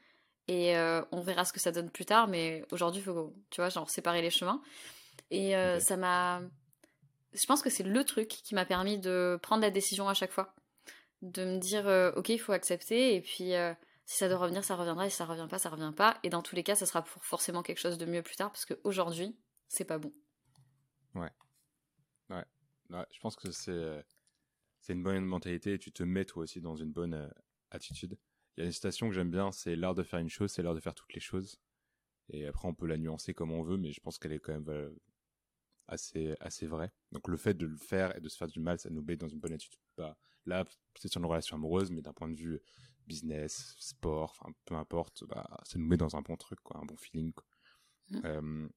et 0.47 0.77
euh, 0.77 1.01
on 1.11 1.21
verra 1.21 1.45
ce 1.45 1.53
que 1.53 1.59
ça 1.59 1.71
donne 1.71 1.89
plus 1.89 2.05
tard, 2.05 2.27
mais 2.27 2.63
aujourd'hui, 2.71 3.01
il 3.01 3.05
faut, 3.05 3.33
tu 3.49 3.61
vois, 3.61 3.69
genre 3.69 3.89
séparer 3.89 4.21
les 4.21 4.29
chemins. 4.29 4.61
Et 5.31 5.55
euh, 5.55 5.79
ça 5.79 5.97
m'a. 5.97 6.41
Je 7.33 7.45
pense 7.47 7.63
que 7.63 7.71
c'est 7.71 7.83
le 7.83 8.03
truc 8.03 8.27
qui 8.27 8.53
m'a 8.53 8.65
permis 8.65 8.99
de 8.99 9.39
prendre 9.41 9.63
la 9.63 9.71
décision 9.71 10.07
à 10.07 10.13
chaque 10.13 10.31
fois. 10.31 10.53
De 11.23 11.43
me 11.43 11.57
dire, 11.57 11.87
ok, 12.15 12.29
il 12.29 12.37
faut 12.37 12.51
accepter, 12.51 13.15
et 13.15 13.21
puis 13.21 13.53
si 14.05 14.17
ça 14.17 14.27
doit 14.27 14.37
revenir, 14.37 14.63
ça 14.63 14.75
reviendra, 14.75 15.07
et 15.07 15.09
si 15.09 15.17
ça 15.17 15.25
revient 15.25 15.47
pas, 15.49 15.59
ça 15.59 15.69
revient 15.69 15.93
pas. 15.95 16.19
Et 16.23 16.29
dans 16.29 16.41
tous 16.41 16.55
les 16.55 16.63
cas, 16.63 16.75
ça 16.75 16.85
sera 16.85 17.03
forcément 17.03 17.63
quelque 17.63 17.79
chose 17.79 17.97
de 17.97 18.05
mieux 18.05 18.21
plus 18.21 18.35
tard, 18.35 18.51
parce 18.51 18.65
qu'aujourd'hui, 18.65 19.37
c'est 19.67 19.85
pas 19.85 19.97
bon. 19.97 20.13
Ouais. 21.15 21.31
ouais. 22.29 22.45
Ouais. 22.89 23.05
Je 23.11 23.19
pense 23.19 23.35
que 23.35 23.51
c'est 23.51 24.03
c'est 24.83 24.93
une 24.93 25.03
bonne 25.03 25.23
mentalité 25.23 25.73
et 25.73 25.79
tu 25.79 25.93
te 25.93 26.03
mets 26.03 26.25
toi 26.25 26.43
aussi 26.43 26.59
dans 26.59 26.75
une 26.75 26.91
bonne 26.91 27.13
euh, 27.13 27.29
attitude. 27.71 28.17
Il 28.57 28.59
y 28.59 28.63
a 28.63 28.65
une 28.65 28.73
citation 28.73 29.07
que 29.07 29.15
j'aime 29.15 29.31
bien, 29.31 29.51
c'est 29.53 29.77
l'art 29.77 29.95
de 29.95 30.03
faire 30.03 30.19
une 30.19 30.29
chose, 30.29 30.51
c'est 30.51 30.61
l'art 30.61 30.75
de 30.75 30.81
faire 30.81 30.93
toutes 30.93 31.13
les 31.13 31.21
choses. 31.21 31.61
Et 32.29 32.45
après, 32.45 32.67
on 32.67 32.73
peut 32.73 32.85
la 32.85 32.97
nuancer 32.97 33.33
comme 33.33 33.51
on 33.51 33.63
veut, 33.63 33.77
mais 33.77 33.93
je 33.93 34.01
pense 34.01 34.17
qu'elle 34.17 34.33
est 34.33 34.39
quand 34.39 34.51
même 34.51 34.67
euh, 34.67 34.93
assez, 35.87 36.35
assez 36.41 36.67
vraie. 36.67 36.91
Donc 37.13 37.29
le 37.29 37.37
fait 37.37 37.53
de 37.53 37.65
le 37.65 37.77
faire 37.77 38.15
et 38.17 38.19
de 38.19 38.27
se 38.27 38.35
faire 38.35 38.49
du 38.49 38.59
mal, 38.59 38.77
ça 38.77 38.89
nous 38.89 39.01
met 39.01 39.15
dans 39.15 39.29
une 39.29 39.39
bonne 39.39 39.53
attitude. 39.53 39.79
Bah, 39.97 40.17
là, 40.45 40.65
c'est 40.99 41.07
sur 41.07 41.21
une 41.21 41.27
relation 41.27 41.55
amoureuse, 41.55 41.89
mais 41.89 42.01
d'un 42.01 42.13
point 42.13 42.27
de 42.27 42.35
vue 42.35 42.59
business, 43.07 43.75
sport, 43.79 44.35
enfin 44.39 44.53
peu 44.65 44.75
importe, 44.75 45.23
bah, 45.25 45.47
ça 45.63 45.77
nous 45.79 45.87
met 45.87 45.97
dans 45.97 46.15
un 46.15 46.21
bon 46.21 46.35
truc, 46.35 46.59
quoi, 46.63 46.79
un 46.79 46.85
bon 46.85 46.97
feeling. 46.97 47.33
Quoi. 47.33 47.45
Mmh. 48.09 48.69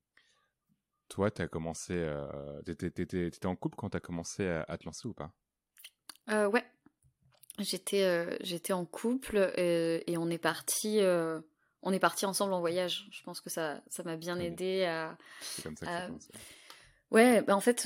toi, 1.09 1.31
tu 1.31 1.43
as 1.43 1.49
commencé, 1.49 1.95
euh, 1.95 2.63
t'étais, 2.63 3.47
en 3.47 3.57
couple 3.57 3.77
quand 3.77 3.91
tu 3.91 3.97
as 3.97 4.01
commencé 4.01 4.47
à, 4.47 4.79
te 4.79 4.85
lancer 4.85 5.09
ou 5.09 5.15
pas? 5.15 5.33
Euh, 6.31 6.49
Ouais. 6.49 6.65
j'étais 7.59 8.37
j'étais 8.43 8.73
en 8.73 8.85
couple 8.85 9.53
et, 9.57 10.17
on 10.19 10.31
est 10.31 10.39
parti 10.39 11.01
on 11.83 11.93
est 11.93 12.01
parti 12.01 12.27
ensemble 12.27 12.53
en 12.53 12.61
voyage. 12.61 13.09
Je 13.13 13.23
pense 13.23 13.41
que 13.41 13.51
ça 13.51 13.83
ça 13.89 14.03
m'a 14.03 14.17
bien 14.17 14.39
aidé 14.39 14.85
à. 14.85 15.17
C'est 15.41 15.63
comme 15.63 15.77
ça 15.77 15.87
que 15.87 16.21
ça 16.21 16.39
Ouais, 17.13 17.41
bah 17.43 17.55
en 17.55 17.61
fait, 17.61 17.85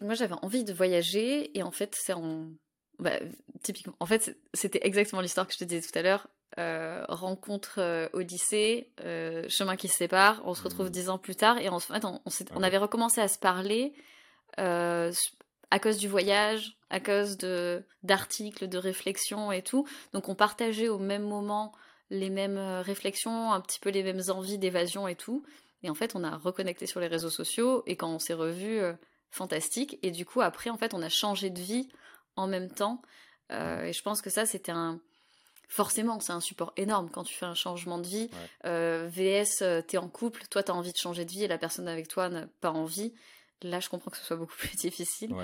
moi 0.00 0.14
j'avais 0.14 0.36
envie 0.42 0.64
de 0.64 0.72
voyager 0.72 1.56
et 1.56 1.62
en 1.62 1.72
fait 1.72 1.96
c'est 1.98 2.12
en 2.12 2.52
bah, 2.98 3.18
typiquement, 3.62 3.94
en 4.00 4.06
fait, 4.06 4.36
c'était 4.52 4.80
exactement 4.82 5.22
l'histoire 5.22 5.46
que 5.46 5.52
je 5.52 5.58
te 5.58 5.64
disais 5.64 5.80
tout 5.80 5.98
à 5.98 6.02
l'heure. 6.02 6.28
Euh, 6.58 7.04
rencontre 7.08 7.78
euh, 7.78 8.08
au 8.12 8.20
lycée, 8.20 8.92
euh, 9.00 9.44
chemin 9.48 9.74
qui 9.74 9.88
se 9.88 9.96
sépare, 9.96 10.40
on 10.44 10.54
se 10.54 10.62
retrouve 10.62 10.86
mmh. 10.86 10.90
dix 10.90 11.08
ans 11.08 11.18
plus 11.18 11.34
tard 11.34 11.58
et 11.58 11.68
en 11.68 11.80
fait 11.80 12.04
on, 12.04 12.20
on, 12.54 12.62
avait 12.62 12.78
recommencé 12.78 13.20
à 13.20 13.26
se 13.26 13.40
parler 13.40 13.92
à 14.56 15.78
cause 15.80 15.96
du 15.96 16.06
voyage, 16.06 16.78
à 16.90 17.00
cause 17.00 17.38
de 17.38 17.82
d'articles, 18.04 18.68
de 18.68 18.78
réflexions 18.78 19.50
et 19.50 19.62
tout. 19.62 19.84
Donc 20.12 20.28
on 20.28 20.36
partageait 20.36 20.88
au 20.88 21.00
même 21.00 21.24
moment 21.24 21.72
les 22.10 22.30
mêmes 22.30 22.58
réflexions, 22.84 23.52
un 23.52 23.60
petit 23.60 23.80
peu 23.80 23.90
les 23.90 24.04
mêmes 24.04 24.22
envies 24.28 24.58
d'évasion 24.58 25.08
et 25.08 25.16
tout. 25.16 25.42
Et 25.82 25.90
en 25.90 25.94
fait 25.94 26.14
on 26.14 26.22
a 26.22 26.36
reconnecté 26.36 26.86
sur 26.86 27.00
les 27.00 27.08
réseaux 27.08 27.30
sociaux 27.30 27.82
et 27.88 27.96
quand 27.96 28.10
on 28.10 28.20
s'est 28.20 28.32
revus, 28.32 28.80
fantastique. 29.32 29.98
Et 30.04 30.12
du 30.12 30.24
coup 30.24 30.40
après 30.40 30.70
en 30.70 30.76
fait 30.76 30.94
on 30.94 31.02
a 31.02 31.08
changé 31.08 31.50
de 31.50 31.60
vie 31.60 31.88
en 32.36 32.46
même 32.46 32.70
temps. 32.70 33.02
Euh, 33.52 33.84
et 33.84 33.92
je 33.92 34.02
pense 34.02 34.22
que 34.22 34.30
ça, 34.30 34.46
c'était 34.46 34.72
un. 34.72 35.00
Forcément, 35.68 36.20
c'est 36.20 36.32
un 36.32 36.40
support 36.40 36.72
énorme 36.76 37.10
quand 37.10 37.24
tu 37.24 37.34
fais 37.34 37.46
un 37.46 37.54
changement 37.54 37.98
de 37.98 38.06
vie. 38.06 38.30
Euh, 38.64 39.08
VS, 39.10 39.62
euh, 39.62 39.82
t'es 39.82 39.96
en 39.96 40.08
couple, 40.08 40.42
toi, 40.50 40.62
t'as 40.62 40.72
envie 40.72 40.92
de 40.92 40.96
changer 40.96 41.24
de 41.24 41.30
vie 41.30 41.44
et 41.44 41.48
la 41.48 41.58
personne 41.58 41.88
avec 41.88 42.06
toi 42.06 42.28
n'a 42.28 42.46
pas 42.60 42.70
envie. 42.70 43.14
Là, 43.62 43.80
je 43.80 43.88
comprends 43.88 44.10
que 44.10 44.18
ce 44.18 44.24
soit 44.24 44.36
beaucoup 44.36 44.54
plus 44.58 44.76
difficile. 44.76 45.34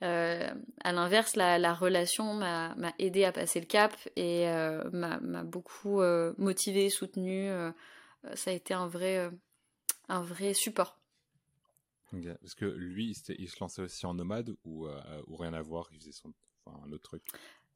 à 0.00 0.92
l'inverse, 0.92 1.36
la, 1.36 1.74
relation 1.74 2.34
m'a 2.34 2.74
aidé 2.98 3.24
à 3.24 3.32
passer 3.32 3.60
le 3.60 3.66
cap 3.66 3.94
et 4.16 4.46
m'a 4.92 5.42
beaucoup 5.44 6.02
motivé, 6.36 6.90
soutenu. 6.90 7.48
ça 8.34 8.50
a 8.50 8.54
été 8.54 8.74
un 8.74 8.88
vrai, 8.88 9.30
un 10.08 10.20
vrai 10.20 10.54
support. 10.54 10.97
Parce 12.10 12.54
que 12.54 12.64
lui, 12.64 13.14
il, 13.38 13.48
se 13.48 13.60
lançait 13.60 13.82
aussi 13.82 14.06
en 14.06 14.14
nomade 14.14 14.54
ou, 14.64 14.86
euh, 14.86 15.22
ou 15.26 15.36
rien 15.36 15.52
à 15.52 15.62
voir, 15.62 15.88
il 15.92 15.98
faisait 15.98 16.12
son, 16.12 16.32
enfin, 16.64 16.78
un 16.86 16.92
autre 16.92 17.02
truc 17.02 17.22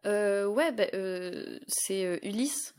euh, 0.07 0.47
Ouais, 0.47 0.73
bah, 0.73 0.87
euh, 0.95 1.59
c'est 1.69 2.19
Ulysse 2.27 2.75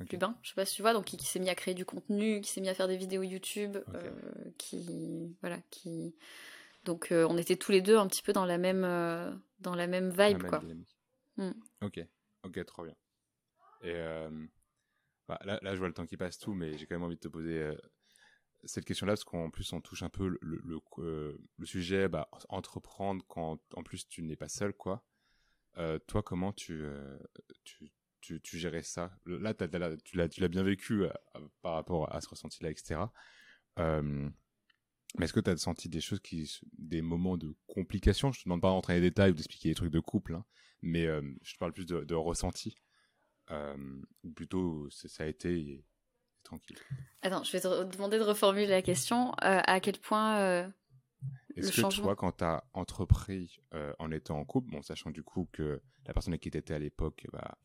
okay. 0.00 0.18
je 0.42 0.48
sais 0.48 0.54
pas 0.54 0.64
si 0.64 0.76
tu 0.76 0.82
vois, 0.82 0.92
donc 0.92 1.06
qui, 1.06 1.18
s'est 1.18 1.40
mis 1.40 1.50
à 1.50 1.54
créer 1.54 1.74
du 1.74 1.84
contenu, 1.84 2.40
qui 2.40 2.50
s'est 2.50 2.60
mis 2.60 2.68
à 2.68 2.74
faire 2.74 2.88
des 2.88 2.96
vidéos 2.96 3.22
YouTube, 3.22 3.78
qui. 4.58 5.36
Voilà, 5.40 5.58
qui. 5.70 6.14
Donc 6.84 7.08
on 7.10 7.36
était 7.38 7.56
tous 7.56 7.72
les 7.72 7.80
deux 7.80 7.96
un 7.96 8.06
petit 8.06 8.22
peu 8.22 8.32
dans 8.32 8.46
la 8.46 8.58
même, 8.58 8.82
dans 9.60 9.74
la 9.74 9.86
même 9.86 10.10
vibe, 10.10 10.44
quoi. 10.44 10.62
Hmm. 11.36 11.52
Ok, 11.82 12.00
ok, 12.44 12.64
trop 12.64 12.84
bien. 12.84 12.94
Et 13.82 13.94
bah, 15.26 15.40
là, 15.44 15.58
là, 15.62 15.74
je 15.74 15.78
vois 15.78 15.88
le 15.88 15.94
temps 15.94 16.06
qui 16.06 16.16
passe 16.16 16.38
tout, 16.38 16.54
mais 16.54 16.78
j'ai 16.78 16.86
quand 16.86 16.94
même 16.94 17.02
envie 17.02 17.16
de 17.16 17.20
te 17.20 17.28
poser 17.28 17.74
cette 18.66 18.84
question-là, 18.84 19.12
parce 19.12 19.24
qu'en 19.24 19.50
plus 19.50 19.72
on 19.72 19.80
touche 19.80 20.02
un 20.02 20.08
peu 20.08 20.38
le, 20.40 20.80
euh, 20.98 21.36
sujet, 21.64 22.08
bah, 22.08 22.28
entreprendre 22.48 23.24
quand 23.28 23.58
en 23.74 23.82
plus 23.82 24.08
tu 24.08 24.22
n'es 24.22 24.36
pas 24.36 24.48
seul, 24.48 24.72
quoi. 24.72 25.04
Euh, 25.78 25.98
toi, 26.06 26.22
comment 26.22 26.52
tu, 26.52 26.82
euh, 26.82 27.18
tu, 27.64 27.90
tu, 28.20 28.40
tu, 28.40 28.58
gérais 28.58 28.82
ça? 28.82 29.16
Là, 29.26 29.54
tu 29.54 30.16
l'as 30.16 30.48
bien 30.48 30.62
vécu 30.62 31.04
par 31.62 31.74
rapport 31.74 32.14
à 32.14 32.20
ce 32.20 32.28
ressenti-là, 32.28 32.70
etc. 32.70 33.00
mais 33.76 35.24
est-ce 35.24 35.32
que 35.32 35.40
tu 35.40 35.50
as 35.50 35.56
senti 35.56 35.88
des 35.88 36.00
choses 36.00 36.20
des 36.78 37.02
moments 37.02 37.36
de 37.36 37.54
complication? 37.66 38.32
Je 38.32 38.40
te 38.40 38.44
demande 38.44 38.62
pas 38.62 38.68
d'entrer 38.68 38.94
dans 38.94 39.00
les 39.00 39.10
détails 39.10 39.30
ou 39.30 39.34
d'expliquer 39.34 39.68
les 39.68 39.74
trucs 39.74 39.92
de 39.92 40.00
couple, 40.00 40.34
hein, 40.34 40.44
mais 40.82 41.06
je 41.42 41.54
te 41.54 41.58
parle 41.58 41.72
plus 41.72 41.86
de, 41.86 42.04
de 42.04 42.14
ressenti. 42.14 42.76
ou 43.50 44.30
plutôt, 44.34 44.88
ça 44.90 45.24
a 45.24 45.26
été 45.26 45.84
tranquille. 46.44 46.76
Attends, 47.22 47.42
je 47.42 47.52
vais 47.52 47.60
te 47.60 47.84
demander 47.92 48.18
de 48.18 48.22
reformuler 48.22 48.66
la 48.66 48.82
question. 48.82 49.32
Euh, 49.42 49.60
à 49.64 49.80
quel 49.80 49.98
point 49.98 50.38
euh, 50.38 50.68
Est-ce 51.56 51.68
que 51.68 51.80
changement... 51.80 52.06
toi, 52.06 52.16
quand 52.16 52.32
tu 52.32 52.44
as 52.44 52.64
entrepris 52.72 53.58
euh, 53.74 53.92
en 53.98 54.10
étant 54.10 54.38
en 54.38 54.44
couple, 54.44 54.70
bon, 54.70 54.82
sachant 54.82 55.10
du 55.10 55.22
coup 55.22 55.48
que 55.52 55.80
la 56.06 56.14
personne 56.14 56.32
avec 56.32 56.42
qui 56.42 56.50
tu 56.50 56.58
étais 56.58 56.74
à 56.74 56.78
l'époque 56.78 57.26
bah, 57.32 57.58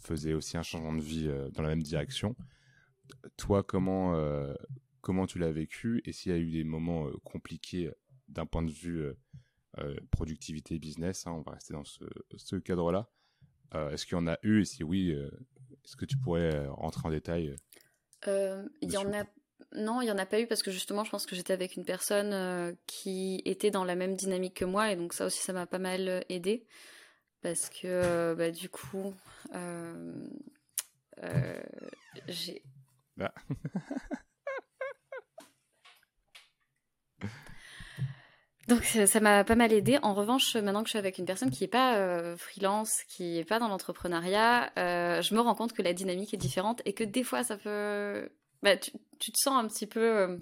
faisait 0.00 0.32
aussi 0.32 0.56
un 0.56 0.62
changement 0.62 0.94
de 0.94 1.02
vie 1.02 1.28
dans 1.52 1.62
la 1.62 1.68
même 1.68 1.82
direction, 1.82 2.36
toi, 3.36 3.62
comment, 3.62 4.16
comment 5.00 5.26
tu 5.26 5.38
l'as 5.38 5.52
vécu 5.52 6.02
et 6.04 6.12
s'il 6.12 6.32
y 6.32 6.34
a 6.34 6.38
eu 6.38 6.50
des 6.50 6.64
moments 6.64 7.08
compliqués 7.24 7.90
d'un 8.28 8.46
point 8.46 8.62
de 8.62 8.70
vue 8.70 9.12
productivité 10.10 10.78
business, 10.78 11.26
hein, 11.26 11.32
on 11.32 11.42
va 11.42 11.52
rester 11.52 11.74
dans 11.74 11.84
ce, 11.84 12.04
ce 12.36 12.56
cadre-là. 12.56 13.10
est-ce 13.90 14.06
qu'il 14.06 14.16
y 14.16 14.20
en 14.20 14.26
a 14.26 14.38
eu 14.42 14.60
et 14.60 14.64
si 14.64 14.84
oui, 14.84 15.14
est-ce 15.84 15.96
que 15.96 16.04
tu 16.04 16.16
pourrais 16.16 16.66
rentrer 16.68 17.06
en 17.06 17.10
détail 17.10 17.48
euh, 17.48 17.56
il 18.26 18.92
y 18.92 18.96
en 18.96 19.12
a 19.12 19.24
non, 19.72 20.00
il 20.00 20.06
y 20.06 20.10
en 20.12 20.18
a 20.18 20.26
pas 20.26 20.40
eu 20.40 20.46
parce 20.46 20.62
que 20.62 20.70
justement, 20.70 21.02
je 21.02 21.10
pense 21.10 21.26
que 21.26 21.34
j'étais 21.34 21.52
avec 21.52 21.76
une 21.76 21.84
personne 21.84 22.32
euh, 22.32 22.72
qui 22.86 23.42
était 23.44 23.72
dans 23.72 23.84
la 23.84 23.96
même 23.96 24.14
dynamique 24.14 24.54
que 24.54 24.64
moi 24.64 24.92
et 24.92 24.96
donc 24.96 25.12
ça 25.12 25.26
aussi, 25.26 25.40
ça 25.42 25.52
m'a 25.52 25.66
pas 25.66 25.80
mal 25.80 26.08
euh, 26.08 26.20
aidé 26.28 26.64
parce 27.42 27.68
que 27.70 28.34
bah, 28.34 28.50
du 28.50 28.68
coup, 28.68 29.14
j'ai. 32.28 32.62
Bah. 33.16 33.34
Donc 38.68 38.84
ça 38.84 39.20
m'a 39.20 39.44
pas 39.44 39.56
mal 39.56 39.72
aidé. 39.72 39.98
En 40.02 40.14
revanche, 40.14 40.56
maintenant 40.56 40.82
que 40.82 40.88
je 40.88 40.90
suis 40.90 40.98
avec 40.98 41.18
une 41.18 41.26
personne 41.26 41.50
qui 41.50 41.62
n'est 41.64 41.68
pas 41.68 41.96
euh, 41.98 42.36
freelance, 42.36 43.02
qui 43.08 43.34
n'est 43.34 43.44
pas 43.44 43.58
dans 43.58 43.68
l'entrepreneuriat, 43.68 44.72
euh, 44.78 45.22
je 45.22 45.34
me 45.34 45.40
rends 45.40 45.54
compte 45.54 45.72
que 45.72 45.82
la 45.82 45.92
dynamique 45.92 46.32
est 46.34 46.38
différente 46.38 46.80
et 46.84 46.92
que 46.92 47.04
des 47.04 47.24
fois 47.24 47.44
ça 47.44 47.56
peut... 47.56 48.28
Bah, 48.62 48.76
tu, 48.76 49.32
te 49.32 49.38
sens 49.38 49.62
un 49.62 49.68
petit 49.68 49.86
peu 49.86 50.00
euh, 50.00 50.38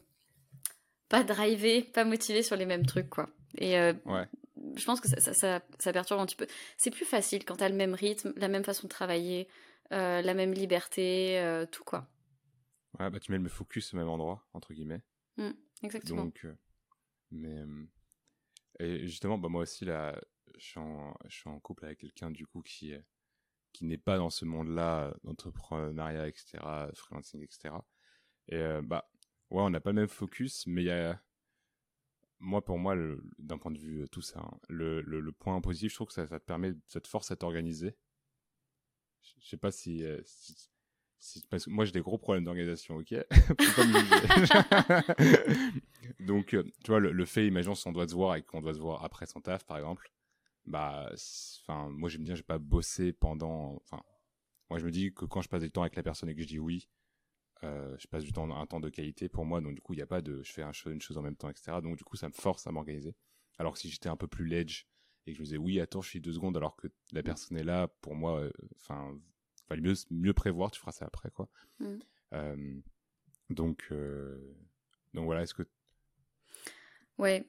pas 1.09 1.25
drivé, 1.25 1.83
pas 1.83 2.05
motivé 2.05 2.43
sur 2.43 2.55
les 2.55 2.67
mêmes 2.67 2.87
trucs, 2.87 3.11
quoi. 3.11 3.29
Et 3.59 3.75
je 3.75 4.85
pense 4.85 5.01
que 5.01 5.09
ça, 5.09 5.61
ça, 5.79 5.93
perturbe 5.93 6.21
un 6.21 6.27
petit 6.27 6.37
peu. 6.37 6.47
C'est 6.77 6.91
plus 6.91 7.05
facile 7.05 7.45
quand 7.45 7.57
tu 7.57 7.65
as 7.65 7.69
le 7.69 7.75
même 7.75 7.95
rythme, 7.95 8.33
la 8.37 8.49
même 8.49 8.65
façon 8.65 8.85
de 8.85 8.89
travailler, 8.89 9.49
la 9.91 10.35
même 10.35 10.53
liberté, 10.53 11.67
tout, 11.73 11.85
quoi. 11.85 12.09
Ouais, 13.01 13.11
bah 13.11 13.19
tu 13.19 13.33
mets 13.33 13.39
le 13.39 13.49
focus 13.49 13.93
au 13.93 13.97
même 13.97 14.09
endroit, 14.09 14.47
entre 14.53 14.73
guillemets. 14.73 15.03
Mmh, 15.39 15.51
exactement. 15.83 16.25
Donc, 16.25 16.47
mais 17.33 17.65
et 18.83 19.07
justement, 19.07 19.39
bah 19.39 19.49
moi 19.49 19.63
aussi, 19.63 19.85
là, 19.85 20.19
je 20.59 20.65
suis 20.65 20.81
en, 21.49 21.61
couple 21.61 21.85
avec 21.87 21.99
quelqu'un, 22.01 22.31
du 22.31 22.47
coup, 22.47 22.63
qui, 22.63 22.95
qui 23.73 23.85
n'est 23.85 23.99
pas 23.99 24.19
dans 24.19 24.31
ce 24.31 24.45
monde-là 24.45 25.15
d'entrepreneuriat, 25.25 26.29
etc., 26.29 26.59
freelancing, 26.95 27.43
etc. 27.43 27.75
Et 28.49 28.57
euh, 28.57 28.83
bah, 28.83 29.09
ouais, 29.51 29.63
on 29.63 29.71
n'a 29.71 29.81
pas 29.81 29.91
le 29.91 30.01
même 30.01 30.09
focus, 30.09 30.67
mais 30.67 30.83
il 30.83 30.87
y 30.87 30.91
a, 30.91 31.21
moi, 32.41 32.65
pour 32.65 32.79
moi, 32.79 32.97
d'un 33.39 33.59
point 33.59 33.71
de 33.71 33.79
vue 33.79 34.03
euh, 34.03 34.09
tout 34.09 34.23
ça, 34.23 34.41
hein, 34.41 34.59
le, 34.69 35.01
le, 35.03 35.33
point 35.33 35.61
positif, 35.61 35.93
je 35.93 35.97
trouve 35.97 36.09
que 36.09 36.15
ça, 36.15 36.27
te 36.27 36.45
permet, 36.45 36.73
ça 36.89 37.01
te 37.01 37.09
force 37.09 37.31
à 37.31 37.37
t'organiser. 37.37 37.97
Je 39.23 39.49
sais 39.49 39.57
pas 39.57 39.71
si, 39.71 40.05
euh, 40.05 40.21
si, 40.25 40.72
moi 41.69 41.85
j'ai 41.85 41.93
des 41.93 42.01
gros 42.01 42.19
problèmes 42.19 42.45
d'organisation, 42.45 42.97
ok? 42.97 43.15
Donc, 46.21 46.55
euh, 46.55 46.65
tu 46.85 46.91
vois, 46.91 47.01
le, 47.01 47.25
fait, 47.25 47.47
imaginons 47.47 47.75
si 47.75 47.87
on 47.87 47.93
doit 47.93 48.09
se 48.09 48.15
voir 48.15 48.37
et 48.37 48.43
qu'on 48.43 48.61
doit 48.61 48.75
se 48.75 48.81
voir 48.81 49.05
après 49.05 49.27
son 49.27 49.41
taf, 49.41 49.65
par 49.65 49.77
exemple, 49.77 50.11
bah, 50.67 51.11
enfin, 51.63 51.89
moi 51.91 52.09
j'aime 52.09 52.25
bien, 52.25 52.35
j'ai 52.35 52.43
pas 52.43 52.59
bossé 52.59 53.13
pendant, 53.13 53.81
enfin, 53.83 54.03
moi 54.71 54.79
je 54.79 54.85
me 54.85 54.91
dis 54.91 55.13
que 55.13 55.25
quand 55.25 55.43
je 55.43 55.49
passe 55.49 55.63
du 55.63 55.71
temps 55.71 55.83
avec 55.83 55.97
la 55.97 56.03
personne 56.03 56.29
et 56.29 56.35
que 56.35 56.43
je 56.43 56.47
dis 56.47 56.59
oui, 56.59 56.89
euh, 57.65 57.97
je 57.99 58.07
passe 58.09 58.25
du 58.25 58.33
temps, 58.33 58.51
un 58.51 58.67
temps 58.67 58.81
de 58.81 58.89
qualité 58.89 59.29
pour 59.29 59.45
moi, 59.45 59.61
donc 59.61 59.75
du 59.75 59.81
coup 59.81 59.93
il 59.93 59.97
n'y 59.97 60.03
a 60.03 60.07
pas 60.07 60.23
de, 60.23 60.43
je 60.43 60.53
fais 60.53 60.63
un, 60.63 60.73
une 60.87 61.01
chose 61.01 61.19
en 61.19 61.23
même 61.23 61.37
temps, 61.37 61.51
etc. 61.51 61.79
Donc 61.83 61.97
du 61.97 62.05
coup 62.05 62.17
ça 62.17 62.29
me 62.29 62.33
force 62.33 62.67
à 62.67 62.73
m'organiser. 62.73 63.15
Alors 63.59 63.75
que 63.75 63.79
si 63.79 63.89
j'étais 63.89 64.09
un 64.09 64.17
peu 64.17 64.27
plus 64.27 64.47
ledge 64.47 64.87
et 65.27 65.33
que 65.33 65.37
je 65.37 65.43
me 65.43 65.45
disais 65.45 65.59
oui, 65.59 65.81
attends, 65.81 66.03
je 66.03 66.09
suis 66.09 66.21
deux 66.21 66.33
secondes 66.33 66.57
alors 66.57 66.77
que 66.77 66.89
la 67.13 67.23
personne 67.23 67.57
est 67.57 67.65
là, 67.65 67.89
pour 68.01 68.15
moi, 68.15 68.41
euh, 68.41 68.51
mieux, 69.77 69.95
mieux 70.11 70.33
prévoir, 70.33 70.71
tu 70.71 70.81
feras 70.81 70.93
ça 70.93 71.07
après, 71.07 71.31
quoi. 71.31 71.49
Mm. 71.81 71.99
Euh, 72.35 72.57
donc, 73.51 73.85
euh, 73.91 74.37
donc 75.15 75.25
voilà, 75.25 75.43
est-ce 75.43 75.55
que. 75.55 75.63
Ouais. 77.19 77.47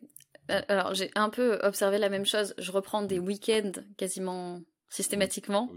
Euh, 0.52 0.62
alors, 0.68 0.94
j'ai 0.94 1.10
un 1.16 1.30
peu 1.30 1.60
observé 1.64 1.98
la 1.98 2.10
même 2.10 2.26
chose. 2.26 2.54
Je 2.58 2.72
reprends 2.72 3.02
des 3.02 3.20
week-ends 3.20 3.72
quasiment 3.98 4.62
systématiquement. 4.90 5.72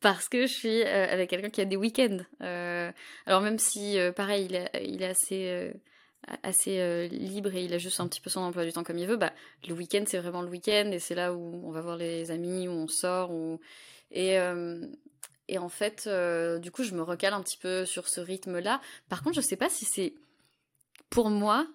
Parce 0.00 0.28
que 0.28 0.46
je 0.46 0.52
suis 0.52 0.82
avec 0.82 1.30
quelqu'un 1.30 1.48
qui 1.48 1.62
a 1.62 1.64
des 1.64 1.76
week-ends. 1.76 2.18
alors 2.40 3.40
même 3.40 3.58
si, 3.58 3.96
pareil, 4.14 4.46
il, 4.50 4.70
il 4.82 5.02
est 5.02 5.06
assez 5.06 5.72
assez 6.42 7.08
libre 7.08 7.54
et 7.54 7.64
il 7.64 7.74
a 7.74 7.78
juste 7.78 8.00
un 8.00 8.08
petit 8.08 8.20
peu 8.20 8.30
son 8.30 8.40
emploi 8.40 8.64
du 8.64 8.72
temps 8.72 8.82
comme 8.82 8.96
il 8.96 9.06
veut, 9.06 9.18
bah, 9.18 9.34
le 9.68 9.74
week-end 9.74 10.04
c'est 10.06 10.18
vraiment 10.18 10.40
le 10.40 10.48
week-end 10.48 10.90
et 10.90 10.98
c'est 10.98 11.14
là 11.14 11.34
où 11.34 11.60
on 11.66 11.70
va 11.70 11.82
voir 11.82 11.98
les 11.98 12.30
amis, 12.30 12.68
où 12.68 12.72
on 12.72 12.88
sort. 12.88 13.30
Où... 13.30 13.60
Et, 14.10 14.38
et 15.48 15.58
en 15.58 15.68
fait, 15.68 16.04
euh, 16.06 16.58
du 16.58 16.70
coup, 16.70 16.84
je 16.84 16.94
me 16.94 17.02
recale 17.02 17.34
un 17.34 17.42
petit 17.42 17.58
peu 17.58 17.84
sur 17.84 18.08
ce 18.08 18.20
rythme-là. 18.20 18.80
Par 19.08 19.22
contre, 19.22 19.36
je 19.36 19.40
sais 19.40 19.56
pas 19.56 19.68
si 19.68 19.84
c'est 19.84 20.14
pour 21.10 21.30
moi, 21.30 21.66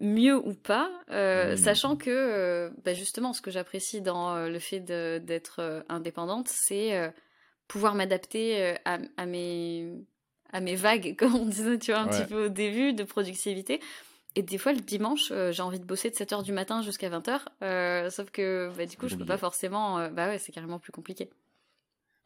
mieux 0.00 0.36
ou 0.36 0.54
pas, 0.54 0.90
euh, 1.10 1.56
sachant 1.56 1.96
que 1.96 2.72
bah, 2.84 2.94
justement 2.94 3.34
ce 3.34 3.42
que 3.42 3.50
j'apprécie 3.50 4.00
dans 4.00 4.46
le 4.46 4.58
fait 4.58 4.80
d'être 4.80 5.84
indépendante, 5.90 6.48
c'est 6.48 7.12
pouvoir 7.66 7.94
m'adapter 7.94 8.76
à, 8.86 8.98
à, 9.18 9.26
mes, 9.26 9.92
à 10.52 10.60
mes 10.60 10.74
vagues, 10.74 11.16
comme 11.18 11.34
on 11.34 11.44
disait, 11.44 11.78
tu 11.78 11.92
vois, 11.92 12.00
un 12.00 12.08
petit 12.08 12.24
peu 12.24 12.46
au 12.46 12.48
début, 12.48 12.94
de 12.94 13.04
productivité. 13.04 13.80
Et 14.36 14.42
des 14.42 14.56
fois, 14.56 14.72
le 14.72 14.80
dimanche, 14.80 15.32
j'ai 15.50 15.62
envie 15.62 15.80
de 15.80 15.84
bosser 15.84 16.08
de 16.08 16.14
7h 16.14 16.42
du 16.42 16.52
matin 16.52 16.80
jusqu'à 16.80 17.10
20h. 17.10 18.10
sauf 18.10 18.30
que, 18.30 18.72
bah, 18.74 18.86
du 18.86 18.96
coup, 18.96 19.08
je 19.08 19.16
peux 19.16 19.26
pas 19.26 19.38
forcément. 19.38 20.08
bah 20.10 20.28
ouais, 20.28 20.38
c'est 20.38 20.52
carrément 20.52 20.78
plus 20.78 20.92
compliqué. 20.92 21.28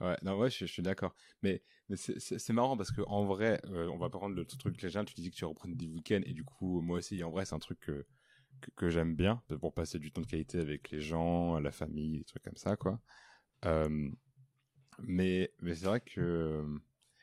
Ouais, 0.02 0.16
non, 0.22 0.36
ouais, 0.36 0.50
je, 0.50 0.64
suis 0.66 0.82
d'accord. 0.82 1.14
Mais, 1.42 1.62
mais 1.88 1.96
c'est 1.96 2.52
marrant 2.52 2.76
parce 2.76 2.90
que 2.90 3.02
en 3.02 3.24
vrai, 3.24 3.60
euh, 3.66 3.86
on 3.88 3.98
va 3.98 4.10
prendre 4.10 4.34
le 4.34 4.44
truc 4.44 4.82
léger. 4.82 5.04
Tu 5.04 5.14
dis 5.14 5.30
que 5.30 5.36
tu 5.36 5.44
reprenais 5.44 5.76
des 5.76 5.86
week-ends 5.86 6.22
et 6.24 6.32
du 6.32 6.44
coup, 6.44 6.80
moi 6.80 6.98
aussi, 6.98 7.22
en 7.22 7.30
vrai, 7.30 7.44
c'est 7.44 7.54
un 7.54 7.60
truc 7.60 7.78
que, 7.78 8.04
que, 8.76 8.90
j'aime 8.90 9.14
bien 9.14 9.42
pour 9.60 9.72
passer 9.72 10.00
du 10.00 10.10
temps 10.10 10.20
de 10.22 10.26
qualité 10.26 10.58
avec 10.58 10.90
les 10.90 11.00
gens, 11.00 11.60
la 11.60 11.70
famille, 11.70 12.18
des 12.18 12.24
trucs 12.24 12.42
comme 12.42 12.56
ça, 12.56 12.76
quoi. 12.76 13.00
Euh, 13.64 14.10
mais 14.98 15.52
mais 15.60 15.74
c'est 15.74 15.86
vrai 15.86 16.00
que. 16.00 16.64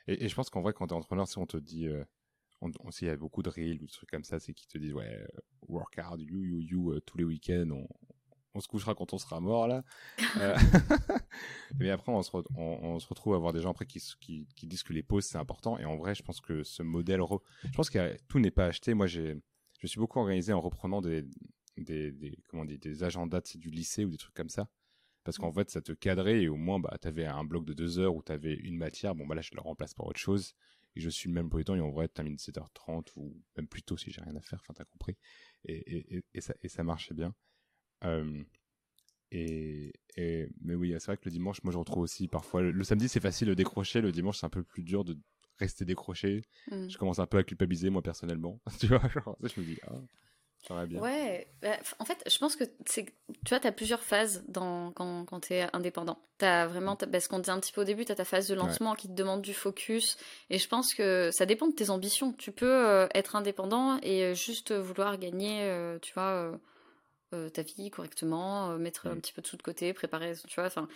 Et, 0.08 0.30
je 0.30 0.36
pense 0.36 0.50
qu'en 0.50 0.62
vrai, 0.62 0.74
quand 0.74 0.88
t'es 0.88 0.94
entrepreneur, 0.94 1.28
si 1.28 1.38
on 1.38 1.46
te 1.46 1.58
dit. 1.58 1.88
Euh, 1.88 2.04
on, 2.62 2.72
il 3.02 3.08
y 3.08 3.10
a 3.10 3.16
beaucoup 3.16 3.42
de 3.44 3.50
reels 3.50 3.82
ou 3.82 3.86
des 3.86 3.92
trucs 3.92 4.10
comme 4.10 4.26
ça, 4.26 4.40
c'est 4.40 4.54
qui 4.54 4.68
te 4.68 4.78
disent, 4.78 4.94
ouais, 4.94 5.26
work 5.68 5.98
hard, 5.98 6.22
you, 6.22 6.44
you, 6.44 6.60
you, 6.60 7.00
tous 7.02 7.18
les 7.18 7.24
week-ends, 7.24 7.70
on, 7.72 7.88
on 8.60 8.62
se 8.62 8.68
couchera 8.68 8.94
quand 8.94 9.14
on 9.14 9.18
sera 9.18 9.40
mort 9.40 9.68
là. 9.68 9.84
Euh, 10.40 10.56
mais 11.80 11.90
après, 11.90 12.12
on 12.12 12.22
se, 12.22 12.30
on, 12.56 13.00
se, 13.00 13.08
retrouve 13.08 13.34
à 13.34 13.38
voir 13.38 13.52
des 13.52 13.62
gens 13.62 13.72
après 13.72 13.86
qui, 13.86 14.02
qui, 14.20 14.48
qui 14.56 14.68
disent 14.68 14.84
que 14.84 14.94
les 14.94 15.02
pauses 15.02 15.26
c'est 15.26 15.38
important. 15.38 15.80
Et 15.80 15.86
en 15.86 15.98
vrai, 15.98 16.14
je 16.14 16.22
pense 16.22 16.40
que 16.40 16.64
ce 16.64 16.84
modèle, 16.84 17.20
je 17.64 17.70
pense 17.72 17.90
que 17.90 18.16
tout 18.28 18.40
n'est 18.40 18.52
pas 18.52 18.66
acheté. 18.66 18.94
Moi, 18.94 19.08
j'ai, 19.08 19.42
je 19.80 19.88
suis 19.88 20.00
beaucoup 20.00 20.20
organisé 20.20 20.54
en 20.54 20.62
reprenant 20.62 21.02
des, 21.02 21.26
des, 21.78 22.12
des 22.12 22.38
comment 22.48 22.66
dit, 22.66 22.78
des 22.78 23.04
agendas 23.04 23.42
du 23.56 23.70
lycée 23.70 24.06
ou 24.06 24.12
des 24.12 24.18
trucs 24.18 24.36
comme 24.36 24.50
ça. 24.50 24.70
Parce 25.24 25.38
qu'en 25.38 25.52
fait, 25.52 25.70
ça 25.70 25.82
te 25.82 25.92
cadrait 25.92 26.44
et 26.44 26.50
au 26.50 26.56
moins, 26.56 26.80
bah, 26.80 26.96
t'avais 27.00 27.26
un 27.26 27.44
bloc 27.44 27.66
de 27.66 27.74
deux 27.74 28.00
heures 28.00 28.16
où 28.16 28.22
t'avais 28.22 28.54
une 28.54 28.78
matière. 28.78 29.16
Bon, 29.16 29.26
bah 29.26 29.36
là, 29.36 29.42
je 29.42 29.52
le 29.54 29.62
remplace 29.62 29.94
par 29.94 30.06
autre 30.06 30.20
chose. 30.20 30.54
Et 30.96 31.02
je 31.02 31.10
suis 31.10 31.28
le 31.28 31.36
même 31.36 31.50
pour 31.50 31.60
les 31.60 31.66
temps. 31.66 31.76
Et 31.76 31.82
en 31.82 31.92
vrai, 31.92 32.08
tu 32.08 32.14
termines 32.14 32.36
7h30 32.36 33.10
ou 33.16 33.42
même 33.58 33.68
plus 33.68 33.84
tôt 33.84 33.98
si 33.98 34.12
j'ai 34.12 34.22
rien 34.22 34.36
à 34.36 34.42
faire. 34.42 34.60
Enfin, 34.62 34.74
t'as 34.76 34.86
compris. 34.86 35.18
Et, 35.66 36.16
et, 36.16 36.24
et, 36.34 36.42
ça, 36.42 36.54
et 36.62 36.70
ça 36.70 36.84
marchait 36.84 37.14
bien. 37.14 37.34
Euh, 38.06 38.44
et, 39.32 39.94
et, 40.16 40.50
mais 40.62 40.76
oui, 40.76 40.96
c'est 41.00 41.06
vrai 41.08 41.18
que 41.18 41.26
le 41.26 41.32
dimanche, 41.32 41.64
moi 41.64 41.72
je 41.72 41.78
retrouve 41.78 42.04
aussi 42.04 42.28
parfois. 42.28 42.62
Le, 42.62 42.84
samedi, 42.84 43.08
c'est 43.08 43.20
facile 43.20 43.48
de 43.48 43.54
décrocher. 43.54 44.02
Le 44.02 44.12
dimanche, 44.12 44.40
c'est 44.40 44.46
un 44.46 44.50
peu 44.50 44.64
plus 44.64 44.84
dur 44.84 45.04
de 45.04 45.18
rester 45.60 45.86
décroché. 45.86 46.42
Mm. 46.72 46.90
Je 46.90 46.98
commence 46.98 47.20
un 47.20 47.28
peu 47.28 47.38
à 47.38 47.44
culpabiliser 47.44 47.90
moi 47.90 48.02
personnellement. 48.02 48.60
tu 48.80 48.88
vois, 48.88 49.08
genre, 49.10 49.38
je 49.44 49.60
me 49.60 49.66
dis, 49.66 49.78
ah, 49.88 50.02
j'aurais 50.68 50.88
bien. 50.88 51.00
Ouais, 51.00 51.48
bah, 51.62 51.78
en 52.00 52.06
fait, 52.06 52.24
je 52.28 52.38
pense 52.40 52.56
que 52.56 52.64
c'est. 52.86 53.06
Tu 53.06 53.50
vois, 53.50 53.60
tu 53.60 53.68
as 53.68 53.72
plusieurs 53.72 54.02
phases 54.02 54.44
dans, 54.48 54.92
quand, 54.94 55.26
quand 55.26 55.42
tu 55.42 55.54
es 55.54 55.68
indépendant. 55.74 56.18
Tu 56.40 56.46
as 56.46 56.66
vraiment. 56.66 56.96
parce 56.96 57.28
qu'on 57.28 57.40
disait 57.40 57.52
un 57.52 57.60
petit 57.60 57.72
peu 57.72 57.82
au 57.82 57.86
début, 57.86 58.06
tu 58.06 58.12
as 58.12 58.16
ta 58.16 58.26
phase 58.26 58.48
de 58.48 58.56
lancement 58.56 58.96
qui 58.96 59.08
te 59.08 59.14
demande 59.14 59.44
du 59.44 59.54
focus. 59.54 60.18
Et 60.50 60.58
je 60.58 60.68
pense 60.68 60.96
que 60.96 61.30
ça 61.32 61.46
dépend 61.46 61.68
de 61.68 61.76
tes 61.76 61.92
ambitions. 61.92 62.34
Tu 62.34 62.52
peux 62.52 62.88
euh, 62.88 63.08
être 63.14 63.36
indépendant 63.36 64.00
et 64.02 64.34
juste 64.34 64.74
vouloir 64.74 65.20
gagner, 65.20 65.62
euh, 65.66 66.00
tu 66.00 66.14
vois 66.14 66.32
euh, 66.32 66.58
ta 67.54 67.62
vie 67.62 67.90
correctement, 67.90 68.72
euh, 68.72 68.78
mettre 68.78 69.08
un 69.08 69.16
petit 69.16 69.34
peu 69.34 69.42
de 69.42 69.48
sous 69.48 69.58
de 69.58 69.62
côté, 69.62 69.94
préparer, 69.94 70.34
tu 70.48 70.56
vois, 70.56 70.66
enfin, 70.66 70.88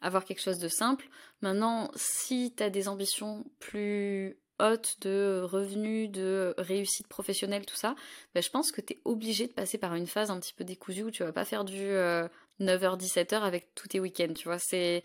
avoir 0.00 0.24
quelque 0.24 0.40
chose 0.40 0.58
de 0.58 0.68
simple. 0.68 1.08
Maintenant, 1.40 1.90
si 1.94 2.54
tu 2.56 2.62
as 2.62 2.70
des 2.70 2.88
ambitions 2.88 3.44
plus 3.58 4.36
hautes 4.58 4.96
de 5.00 5.40
revenus, 5.42 6.10
de 6.10 6.54
réussite 6.58 7.08
professionnelle, 7.08 7.66
tout 7.66 7.76
ça, 7.76 7.94
ben, 8.34 8.42
je 8.42 8.50
pense 8.50 8.72
que 8.72 8.80
tu 8.80 8.94
es 8.94 9.00
obligé 9.04 9.46
de 9.46 9.52
passer 9.52 9.78
par 9.78 9.94
une 9.94 10.06
phase 10.06 10.30
un 10.30 10.38
petit 10.38 10.54
peu 10.54 10.64
décousue 10.64 11.02
où 11.04 11.10
tu 11.10 11.24
vas 11.24 11.32
pas 11.32 11.44
faire 11.44 11.64
du 11.64 11.82
9h-17h 12.60 13.34
euh, 13.34 13.40
avec 13.40 13.74
tous 13.74 13.88
tes 13.88 14.00
week-ends, 14.00 14.34
tu 14.34 14.44
vois, 14.44 14.58
c'est... 14.58 15.02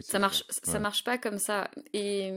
ça 0.00 0.18
marche, 0.18 0.44
ça 0.48 0.78
marche 0.78 1.04
pas 1.04 1.18
comme 1.18 1.38
ça. 1.38 1.70
Et 1.92 2.32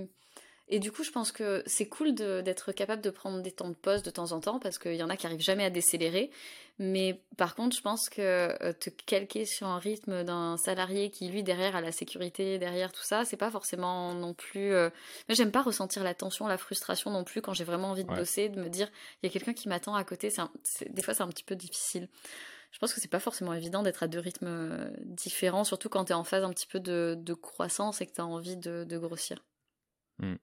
et 0.70 0.80
du 0.80 0.92
coup, 0.92 1.04
je 1.04 1.12
pense 1.12 1.32
que 1.32 1.64
c'est 1.66 1.88
cool 1.88 2.14
d'être 2.14 2.72
capable 2.72 3.02
de 3.02 3.10
prendre 3.10 3.42
des 3.42 3.52
temps 3.52 3.70
de 3.70 3.76
pause 3.76 4.04
de 4.04 4.12
temps 4.12 4.32
en 4.32 4.40
temps 4.40 4.60
parce 4.60 4.78
qu'il 4.78 4.96
y 4.96 5.04
en 5.04 5.10
a 5.10 5.18
qui 5.18 5.26
arrivent 5.26 5.42
jamais 5.42 5.66
à 5.66 5.70
décélérer. 5.70 6.30
Mais 6.78 7.22
par 7.36 7.56
contre, 7.56 7.76
je 7.76 7.82
pense 7.82 8.08
que 8.10 8.22
euh, 8.22 8.72
te 8.72 8.90
calquer 8.90 9.46
sur 9.46 9.68
un 9.68 9.80
rythme 9.80 10.24
d'un 10.24 10.56
salarié 10.56 11.12
qui, 11.12 11.28
lui, 11.28 11.44
derrière, 11.44 11.76
a 11.76 11.82
la 11.82 11.92
sécurité, 11.92 12.58
derrière 12.58 12.94
tout 12.94 13.04
ça, 13.04 13.26
c'est 13.26 13.36
pas 13.36 13.52
forcément 13.52 14.14
non 14.14 14.34
plus. 14.34 14.72
Euh... 14.72 14.90
Moi, 15.28 15.36
j'aime 15.36 15.52
pas 15.52 15.62
ressentir 15.62 16.04
la 16.04 16.14
tension, 16.14 16.48
la 16.48 16.58
frustration 16.58 17.12
non 17.12 17.26
plus 17.26 17.42
quand 17.42 17.54
j'ai 17.54 17.66
vraiment 17.66 17.90
envie 17.90 18.06
de 18.06 18.14
bosser, 18.14 18.48
de 18.48 18.62
me 18.62 18.70
dire, 18.70 18.90
il 19.22 19.28
y 19.28 19.30
a 19.30 19.34
quelqu'un 19.34 19.54
qui 19.54 19.68
m'attend 19.68 19.96
à 19.96 20.04
côté. 20.06 20.32
Des 20.90 21.02
fois, 21.02 21.14
c'est 21.14 21.24
un 21.24 21.28
petit 21.28 21.44
peu 21.44 21.56
difficile. 21.56 22.08
Je 22.72 22.78
pense 22.80 22.94
que 22.94 23.02
c'est 23.02 23.10
pas 23.10 23.20
forcément 23.20 23.54
évident 23.54 23.84
d'être 23.84 24.04
à 24.04 24.08
deux 24.08 24.20
rythmes 24.20 24.48
euh, 24.48 24.92
différents, 25.04 25.64
surtout 25.64 25.90
quand 25.90 26.06
tu 26.06 26.12
es 26.12 26.16
en 26.16 26.24
phase 26.24 26.44
un 26.44 26.52
petit 26.52 26.68
peu 26.68 26.80
de, 26.80 27.34
croissance 27.34 28.02
et 28.02 28.06
que 28.06 28.14
tu 28.14 28.22
as 28.22 28.26
envie 28.26 28.58
de, 28.58 28.98
grossir. 28.98 29.44
Mmh. 30.20 30.36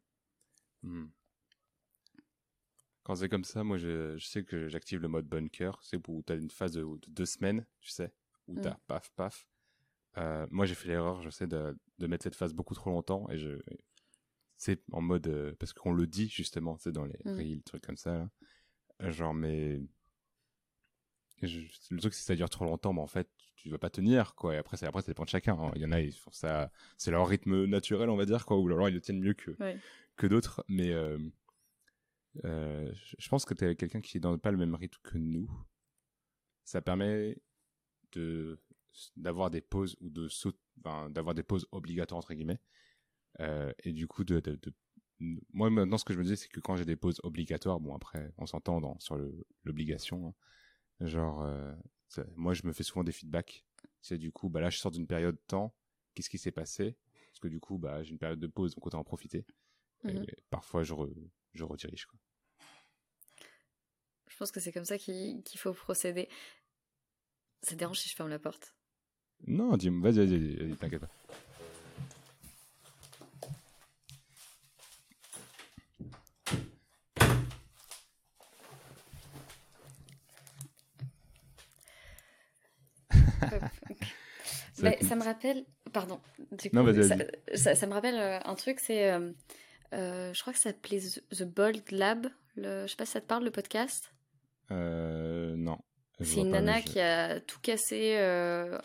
Hmm. 0.86 1.06
Quand 3.02 3.16
c'est 3.16 3.28
comme 3.28 3.44
ça, 3.44 3.62
moi, 3.62 3.76
je, 3.76 4.18
sais 4.18 4.42
que 4.44 4.68
j'active 4.68 5.00
le 5.00 5.08
mode 5.08 5.26
bunker. 5.26 5.78
C'est 5.82 5.96
où 6.08 6.22
tu 6.26 6.32
as 6.32 6.36
une 6.36 6.50
phase 6.50 6.72
de, 6.72 6.84
deux 7.08 7.26
semaines, 7.26 7.66
tu 7.80 7.90
sais, 7.90 8.12
où 8.48 8.54
tu 8.60 8.66
as 8.66 8.72
hmm. 8.72 8.78
paf, 8.86 9.10
paf. 9.14 9.46
Euh, 10.18 10.46
moi, 10.50 10.64
j'ai 10.64 10.74
fait 10.74 10.88
l'erreur, 10.88 11.22
je 11.22 11.30
sais, 11.30 11.46
de, 11.46 11.76
mettre 12.00 12.24
cette 12.24 12.34
phase 12.34 12.54
beaucoup 12.54 12.74
trop 12.74 12.90
longtemps. 12.90 13.28
Et 13.30 13.38
je, 13.38 13.60
c'est 14.56 14.82
en 14.92 15.02
mode, 15.02 15.26
euh, 15.28 15.54
parce 15.58 15.72
qu'on 15.72 15.92
le 15.92 16.06
dit 16.06 16.28
justement, 16.28 16.78
c'est 16.78 16.92
dans 16.92 17.04
les 17.04 17.18
reels, 17.24 17.62
trucs 17.62 17.84
comme 17.84 17.96
ça. 17.96 18.28
Genre, 19.00 19.34
mais 19.34 19.80
le 21.42 21.98
truc, 21.98 22.14
c'est 22.14 22.20
que 22.20 22.26
ça 22.26 22.34
dure 22.34 22.48
trop 22.48 22.64
longtemps, 22.64 22.92
mais 22.92 23.02
en 23.02 23.06
fait, 23.06 23.28
tu 23.56 23.68
vas 23.68 23.78
pas 23.78 23.90
tenir, 23.90 24.34
quoi. 24.34 24.54
Et 24.54 24.58
après, 24.58 24.82
après, 24.84 25.02
ça 25.02 25.08
dépend 25.08 25.24
de 25.24 25.28
chacun. 25.28 25.56
Hein. 25.58 25.72
Il 25.74 25.82
y 25.82 25.84
en 25.84 25.92
a, 25.92 26.00
ils 26.00 26.12
font 26.12 26.30
ça, 26.30 26.70
c'est 26.96 27.10
leur 27.10 27.26
rythme 27.28 27.64
naturel, 27.66 28.08
on 28.08 28.16
va 28.16 28.24
dire, 28.24 28.46
quoi. 28.46 28.58
Ou 28.58 28.66
alors 28.68 28.88
ils 28.88 28.94
le 28.94 29.00
tiennent 29.00 29.20
mieux 29.20 29.34
que, 29.34 29.50
que 30.16 30.26
d'autres. 30.26 30.64
Mais 30.68 30.92
euh, 30.92 31.18
euh, 32.44 32.92
je 33.18 33.28
pense 33.28 33.44
que 33.44 33.54
tu 33.54 33.64
es 33.64 33.76
quelqu'un 33.76 34.00
qui 34.00 34.16
est 34.16 34.20
dans 34.20 34.36
pas 34.38 34.50
le 34.50 34.58
même 34.58 34.74
rythme 34.74 34.98
que 35.02 35.18
nous. 35.18 35.48
Ça 36.64 36.82
permet 36.82 37.38
de 38.12 38.58
d'avoir 39.16 39.50
des 39.50 39.60
pauses 39.60 39.96
ou 40.00 40.08
de 40.08 40.26
enfin, 40.80 41.10
d'avoir 41.10 41.34
des 41.34 41.42
pauses 41.42 41.66
obligatoires 41.70 42.18
entre 42.18 42.34
guillemets. 42.34 42.60
Euh, 43.40 43.72
et 43.84 43.92
du 43.92 44.06
coup, 44.06 44.24
de, 44.24 44.40
moi 45.52 45.70
maintenant, 45.70 45.98
ce 45.98 46.04
que 46.04 46.14
je 46.14 46.18
me 46.18 46.24
disais, 46.24 46.36
c'est 46.36 46.48
que 46.48 46.60
quand 46.60 46.76
j'ai 46.76 46.86
des 46.86 46.96
pauses 46.96 47.20
obligatoires, 47.22 47.78
bon 47.78 47.94
après, 47.94 48.32
on 48.38 48.46
s'entend 48.46 48.98
sur 48.98 49.18
l'obligation. 49.64 50.34
Hein, 51.00 51.06
genre, 51.06 51.46
moi, 52.36 52.54
je 52.54 52.66
me 52.66 52.72
fais 52.72 52.82
souvent 52.82 53.04
des 53.04 53.12
feedbacks. 53.12 53.64
C'est 54.00 54.18
du 54.18 54.32
coup, 54.32 54.48
bah 54.48 54.60
là, 54.60 54.70
je 54.70 54.78
sors 54.78 54.90
d'une 54.90 55.06
période 55.06 55.34
de 55.34 55.42
temps. 55.46 55.74
Qu'est-ce 56.14 56.30
qui 56.30 56.38
s'est 56.38 56.52
passé? 56.52 56.96
Parce 57.30 57.40
que 57.40 57.48
du 57.48 57.60
coup, 57.60 57.78
bah, 57.78 58.02
j'ai 58.02 58.12
une 58.12 58.18
période 58.18 58.40
de 58.40 58.46
pause, 58.46 58.74
donc 58.74 58.86
autant 58.86 59.00
en 59.00 59.04
profiter. 59.04 59.44
Mhm. 60.12 60.26
parfois, 60.50 60.82
je, 60.82 60.94
je 61.54 61.64
redirige. 61.64 62.06
Quoi. 62.06 62.18
Je 64.28 64.36
pense 64.36 64.50
que 64.50 64.60
c'est 64.60 64.72
comme 64.72 64.84
ça 64.84 64.98
qu'il 64.98 65.42
faut 65.56 65.72
procéder. 65.72 66.28
Ça 67.62 67.70
te 67.70 67.76
dérange 67.76 67.98
si 67.98 68.08
je 68.08 68.14
ferme 68.14 68.28
la 68.28 68.38
porte? 68.38 68.74
Non, 69.46 69.76
dis-moi, 69.76 70.10
vas-y, 70.10 70.26
vas-y, 70.26 70.70
vas 70.70 70.76
t'inquiète 70.76 71.00
pas. 71.00 71.08
ça 85.00 85.16
me 85.16 85.24
rappelle, 85.24 85.64
pardon, 85.92 86.20
ça, 87.54 87.86
me 87.86 87.92
rappelle 87.92 88.16
un 88.44 88.54
truc, 88.54 88.80
c'est 88.80 89.10
euh, 89.12 89.32
euh, 89.92 90.32
je 90.32 90.40
crois 90.40 90.52
que 90.52 90.58
ça 90.58 90.70
s'appelait 90.70 91.00
The 91.30 91.44
Bold 91.44 91.90
Lab. 91.90 92.26
Le, 92.56 92.82
je 92.82 92.90
sais 92.90 92.96
pas 92.96 93.06
si 93.06 93.12
ça 93.12 93.20
te 93.20 93.26
parle, 93.26 93.44
le 93.44 93.50
podcast 93.50 94.12
euh, 94.70 95.54
Non. 95.56 95.78
C'est 96.20 96.40
une 96.40 96.52
nana 96.52 96.80
qui 96.80 96.98
a 96.98 97.40
tout 97.40 97.60
cassé 97.60 98.14
euh, 98.16 98.78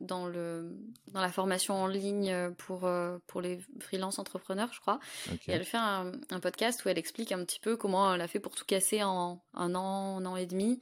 dans, 0.00 0.26
le, 0.26 0.74
dans 1.12 1.20
la 1.20 1.28
formation 1.28 1.74
en 1.74 1.86
ligne 1.86 2.34
pour, 2.56 2.88
pour 3.26 3.42
les 3.42 3.58
freelance 3.80 4.18
entrepreneurs, 4.18 4.70
je 4.72 4.80
crois. 4.80 4.98
Et 5.46 5.52
elle 5.52 5.64
fait 5.66 5.76
un, 5.76 6.12
un, 6.30 6.40
podcast 6.40 6.82
où 6.82 6.88
elle 6.88 6.96
explique 6.96 7.32
un 7.32 7.44
petit 7.44 7.60
peu 7.60 7.76
comment 7.76 8.14
elle 8.14 8.22
a 8.22 8.28
fait 8.28 8.40
pour 8.40 8.54
tout 8.54 8.64
casser 8.64 9.02
en 9.02 9.42
un 9.52 9.74
an, 9.74 10.16
un 10.20 10.24
an 10.24 10.36
et 10.36 10.46
demi. 10.46 10.80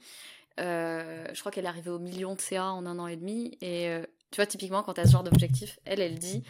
je 0.57 1.39
crois 1.41 1.51
qu'elle 1.51 1.65
est 1.65 1.67
arrivée 1.67 1.91
au 1.91 1.99
million 1.99 2.33
de 2.33 2.39
CA 2.39 2.71
en 2.71 2.85
un 2.85 2.97
an 2.97 3.07
et 3.07 3.17
demi. 3.17 3.57
Et 3.59 3.93
tu 4.31 4.37
vois, 4.37 4.45
typiquement, 4.45 4.83
quand 4.83 4.93
tu 4.93 5.01
as 5.01 5.05
ce 5.05 5.11
genre 5.11 5.23
d'objectif, 5.23 5.79
elle, 5.83 5.99
elle 5.99 6.17
dit 6.17 6.43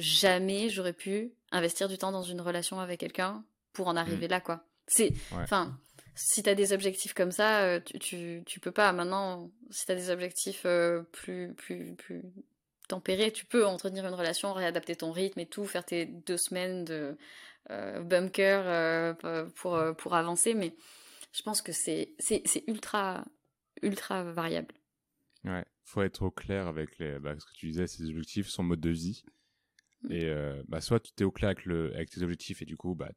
jamais 0.00 0.68
j'aurais 0.68 0.92
pu 0.92 1.32
investir 1.52 1.88
du 1.88 1.98
temps 1.98 2.12
dans 2.12 2.22
une 2.22 2.40
relation 2.40 2.80
avec 2.80 3.00
quelqu'un 3.00 3.44
pour 3.72 3.88
en 3.88 3.96
arriver 3.96 4.26
mm. 4.26 4.30
là, 4.30 4.40
quoi. 4.40 4.64
C'est, 4.86 5.12
enfin, 5.32 5.78
si 6.14 6.42
t'as 6.42 6.54
des 6.54 6.72
objectifs 6.72 7.14
comme 7.14 7.30
ça, 7.30 7.62
euh, 7.62 7.80
tu, 7.80 7.98
tu, 7.98 8.42
tu, 8.44 8.60
peux 8.60 8.72
pas. 8.72 8.92
Maintenant, 8.92 9.50
si 9.70 9.86
t'as 9.86 9.94
des 9.94 10.10
objectifs 10.10 10.62
euh, 10.66 11.02
plus, 11.12 11.54
plus, 11.54 11.94
plus 11.94 12.22
tempérés, 12.88 13.32
tu 13.32 13.44
peux 13.44 13.66
entretenir 13.66 14.06
une 14.06 14.14
relation, 14.14 14.52
réadapter 14.52 14.96
ton 14.96 15.12
rythme 15.12 15.40
et 15.40 15.46
tout, 15.46 15.64
faire 15.64 15.84
tes 15.84 16.06
deux 16.06 16.36
semaines 16.36 16.84
de 16.84 17.16
euh, 17.70 18.02
bunker 18.02 19.16
pour, 19.54 19.80
pour 19.96 20.14
avancer, 20.14 20.54
mais 20.54 20.74
je 21.32 21.42
pense 21.42 21.62
que 21.62 21.72
c'est 21.72 22.16
ultra, 22.66 23.24
ultra 23.82 24.24
variable. 24.24 24.74
Ouais, 25.44 25.64
faut 25.84 26.02
être 26.02 26.22
au 26.22 26.30
clair 26.30 26.66
avec 26.66 26.98
les, 26.98 27.18
bah, 27.18 27.34
ce 27.38 27.46
que 27.46 27.52
tu 27.52 27.66
disais, 27.66 27.86
ses 27.86 28.08
objectifs, 28.10 28.48
son 28.48 28.64
mode 28.64 28.80
de 28.80 28.90
vie. 28.90 29.24
Mm. 30.02 30.12
Et 30.12 30.24
euh, 30.26 30.62
bah, 30.68 30.80
soit 30.80 31.00
tu 31.00 31.12
es 31.18 31.24
au 31.24 31.30
clair 31.30 31.50
avec, 31.50 31.64
le, 31.64 31.94
avec 31.94 32.10
tes 32.10 32.22
objectifs 32.22 32.62
et 32.62 32.64
du 32.64 32.76
coup, 32.76 32.94
bah, 32.94 33.10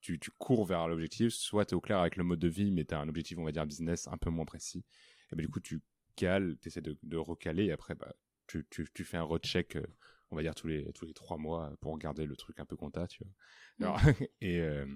tu, 0.00 0.18
tu 0.18 0.30
cours 0.32 0.64
vers 0.66 0.88
l'objectif, 0.88 1.32
soit 1.32 1.64
tu 1.64 1.72
es 1.72 1.74
au 1.74 1.80
clair 1.80 1.98
avec 1.98 2.16
le 2.16 2.24
mode 2.24 2.40
de 2.40 2.48
vie, 2.48 2.70
mais 2.70 2.84
tu 2.84 2.94
as 2.94 3.00
un 3.00 3.08
objectif, 3.08 3.38
on 3.38 3.44
va 3.44 3.52
dire, 3.52 3.66
business 3.66 4.08
un 4.08 4.16
peu 4.16 4.30
moins 4.30 4.44
précis. 4.44 4.84
Et 5.32 5.36
bah, 5.36 5.42
du 5.42 5.48
coup, 5.48 5.60
tu 5.60 5.80
cales, 6.16 6.56
tu 6.60 6.68
essaies 6.68 6.82
de, 6.82 6.98
de, 7.02 7.16
recaler 7.16 7.66
et 7.66 7.72
après, 7.72 7.94
bah, 7.94 8.12
tu, 8.46 8.66
tu, 8.70 8.86
tu 8.92 9.04
fais 9.04 9.16
un 9.16 9.22
recheck, 9.22 9.76
euh, 9.76 9.86
on 10.30 10.36
va 10.36 10.42
dire, 10.42 10.54
tous 10.54 10.66
les, 10.66 10.92
tous 10.92 11.06
les 11.06 11.14
trois 11.14 11.38
mois 11.38 11.72
pour 11.80 11.92
regarder 11.92 12.26
le 12.26 12.36
truc 12.36 12.60
un 12.60 12.66
peu 12.66 12.76
compta, 12.76 13.06
tu 13.06 13.22
vois. 13.24 13.32
Mm. 13.78 13.84
Alors, 13.84 14.00
et, 14.40 14.60
euh, 14.60 14.86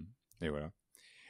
et 0.41 0.49
voilà. 0.49 0.73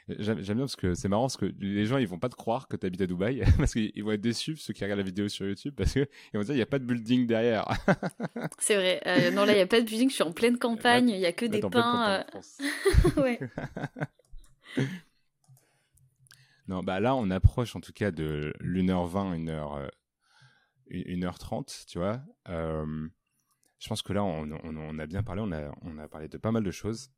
J'aime 0.09 0.39
bien 0.41 0.57
parce 0.57 0.77
que 0.77 0.95
c'est 0.95 1.09
marrant 1.09 1.25
parce 1.25 1.37
que 1.37 1.47
les 1.59 1.85
gens 1.85 1.99
ils 1.99 2.07
vont 2.07 2.21
pas 2.21 2.29
te 2.29 2.37
croire 2.37 2.69
que 2.69 2.77
tu 2.77 2.87
habites 2.87 3.01
à 3.01 3.07
Dubaï 3.09 3.43
parce 3.59 3.73
qu'ils 3.73 4.05
vont 4.05 4.13
être 4.13 4.21
déçus 4.21 4.57
ceux 4.57 4.73
qui 4.73 4.85
regardent 4.85 5.01
la 5.01 5.05
vidéo 5.05 5.29
sur 5.29 5.47
YouTube 5.47 5.75
parce 5.77 5.95
que 5.95 6.09
ils 6.33 6.39
vont 6.39 6.45
dire 6.45 6.55
il 6.55 6.59
y 6.59 6.63
a 6.63 6.67
pas 6.67 6.79
de 6.79 6.85
building 6.85 7.27
derrière. 7.27 7.67
c'est 8.59 8.77
vrai. 8.77 9.01
Euh, 9.05 9.33
non 9.33 9.45
là 9.45 9.53
il 9.55 9.59
y 9.59 9.63
a 9.63 9.67
pas 9.67 9.81
de 9.81 9.87
building, 9.87 10.09
je 10.09 10.15
suis 10.15 10.23
en 10.23 10.31
pleine 10.31 10.59
campagne, 10.59 11.09
il 11.09 11.19
y 11.19 11.27
a 11.27 11.33
que 11.33 11.45
des 11.45 11.61
pins. 11.61 12.25
Euh. 12.37 13.17
ouais. 13.21 13.41
non 16.69 16.85
bah 16.85 17.01
là 17.01 17.17
on 17.17 17.29
approche 17.31 17.75
en 17.75 17.81
tout 17.81 17.93
cas 17.93 18.13
de 18.13 18.53
l'1h20, 18.61 19.45
1h 19.45 19.91
1h30, 20.93 21.87
tu 21.89 21.99
vois. 21.99 22.21
Euh, 22.49 23.09
je 23.81 23.89
pense 23.89 24.03
que 24.03 24.13
là 24.13 24.23
on, 24.23 24.53
on, 24.53 24.77
on, 24.77 24.99
a 25.01 25.07
bien 25.07 25.25
parlé, 25.25 25.43
on 25.45 25.51
a, 25.51 25.73
on 25.83 25.99
a 25.99 26.07
parlé 26.07 26.29
de 26.29 26.39
pas 26.39 26.53
mal 26.53 26.63
de 26.63 26.71
choses. 26.71 27.11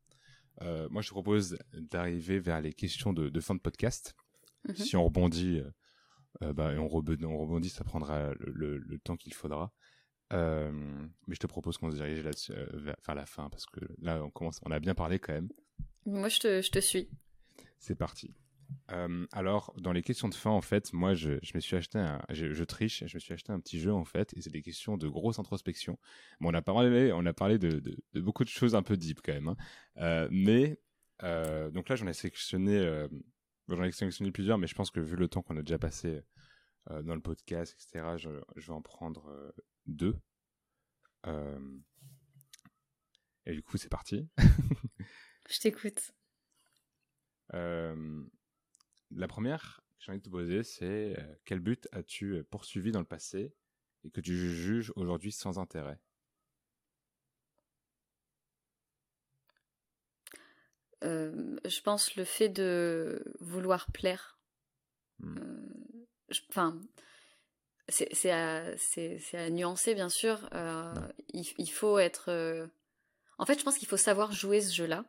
Euh, 0.61 0.87
moi, 0.89 1.01
je 1.01 1.09
te 1.09 1.13
propose 1.13 1.57
d'arriver 1.73 2.39
vers 2.39 2.61
les 2.61 2.73
questions 2.73 3.13
de, 3.13 3.39
fin 3.39 3.55
de 3.55 3.59
podcast. 3.59 4.15
Mhm. 4.67 4.75
Si 4.75 4.95
on 4.95 5.05
rebondit, 5.05 5.59
euh, 5.59 5.71
euh, 6.43 6.53
bah, 6.53 6.71
on, 6.77 6.87
rebondit, 6.87 7.69
ça 7.69 7.83
prendra 7.83 8.33
le, 8.39 8.97
temps 9.03 9.15
qu'il 9.15 9.33
faudra. 9.33 9.71
mais 10.31 11.35
je 11.35 11.39
te 11.39 11.47
propose 11.47 11.77
qu'on 11.77 11.91
se 11.91 11.95
dirige 11.95 12.21
vers, 12.21 13.15
la 13.15 13.25
fin 13.25 13.49
parce 13.49 13.65
que 13.65 13.79
là, 13.99 14.23
on 14.23 14.29
commence, 14.29 14.59
on 14.63 14.71
a 14.71 14.79
bien 14.79 14.95
parlé 14.95 15.19
quand 15.19 15.33
même. 15.33 15.49
Moi, 16.05 16.29
je 16.29 16.69
te 16.69 16.79
suis. 16.79 17.09
C'est 17.77 17.95
parti. 17.95 18.33
Euh, 18.91 19.25
alors, 19.31 19.73
dans 19.77 19.91
les 19.91 20.01
questions 20.01 20.29
de 20.29 20.35
fin, 20.35 20.49
en 20.49 20.61
fait, 20.61 20.93
moi, 20.93 21.13
je, 21.13 21.33
me 21.53 21.59
suis 21.59 21.75
acheté 21.75 21.99
un, 21.99 22.21
je, 22.29 22.63
triche, 22.63 23.03
je 23.05 23.15
me 23.15 23.19
suis 23.19 23.33
acheté 23.33 23.51
un 23.51 23.59
petit 23.59 23.79
jeu, 23.79 23.93
en 23.93 24.05
fait, 24.05 24.33
et 24.35 24.41
c'est 24.41 24.49
des 24.49 24.61
questions 24.61 24.97
de 24.97 25.07
grosse 25.07 25.39
introspection. 25.39 25.99
Bon, 26.39 26.49
on 26.49 26.53
a 26.53 26.61
parlé, 26.61 27.11
on 27.13 27.25
a 27.25 27.33
parlé 27.33 27.57
de, 27.59 27.81
beaucoup 28.15 28.43
de 28.43 28.49
choses 28.49 28.75
un 28.75 28.83
peu 28.83 28.97
deep, 28.97 29.21
quand 29.23 29.33
même. 29.33 29.49
Hein. 29.49 29.57
Euh, 29.97 30.27
mais, 30.31 30.79
euh, 31.23 31.69
donc 31.71 31.89
là, 31.89 31.95
j'en 31.95 32.07
ai 32.07 32.13
sélectionné, 32.13 33.07
j'en 33.67 33.83
ai 33.83 33.91
sélectionné 33.91 34.31
plusieurs, 34.31 34.57
mais 34.57 34.67
je 34.67 34.75
pense 34.75 34.91
que 34.91 34.99
vu 34.99 35.15
le 35.15 35.27
temps 35.27 35.41
qu'on 35.41 35.57
a 35.57 35.61
déjà 35.61 35.79
passé 35.79 36.21
dans 36.89 37.13
le 37.13 37.21
podcast, 37.21 37.75
etc., 37.75 38.17
je, 38.17 38.29
je 38.55 38.67
vais 38.67 38.73
en 38.73 38.81
prendre 38.81 39.53
deux. 39.85 40.15
et 43.45 43.53
du 43.53 43.61
coup, 43.61 43.77
c'est 43.77 43.89
parti. 43.89 44.27
je 45.49 45.59
t'écoute. 45.59 46.11
La 49.11 49.27
première 49.27 49.81
que 49.97 50.05
j'ai 50.05 50.11
envie 50.11 50.19
de 50.19 50.25
te 50.25 50.29
poser, 50.29 50.63
c'est 50.63 51.15
euh, 51.17 51.35
quel 51.45 51.59
but 51.59 51.87
as-tu 51.91 52.35
euh, 52.35 52.43
poursuivi 52.43 52.91
dans 52.91 52.99
le 52.99 53.05
passé 53.05 53.53
et 54.03 54.11
que 54.11 54.21
tu 54.21 54.35
juges 54.35 54.93
aujourd'hui 54.95 55.31
sans 55.31 55.59
intérêt? 55.59 55.99
Euh, 61.03 61.57
Je 61.65 61.81
pense 61.81 62.15
le 62.15 62.23
fait 62.23 62.49
de 62.49 63.23
vouloir 63.39 63.91
plaire. 63.91 64.37
Hmm. 65.19 65.37
Enfin, 66.49 66.79
c'est 67.87 68.31
à, 68.31 68.73
à, 69.33 69.49
nuancer, 69.49 69.95
bien 69.95 70.09
sûr. 70.09 70.47
il, 71.33 71.45
il, 71.57 71.71
faut 71.71 71.97
être. 71.97 72.69
En 73.39 73.45
fait, 73.45 73.57
je 73.57 73.63
pense 73.63 73.77
qu'il 73.77 73.87
faut 73.87 73.97
savoir 73.97 74.31
jouer 74.31 74.61
ce 74.61 74.73
jeu-là 74.73 75.05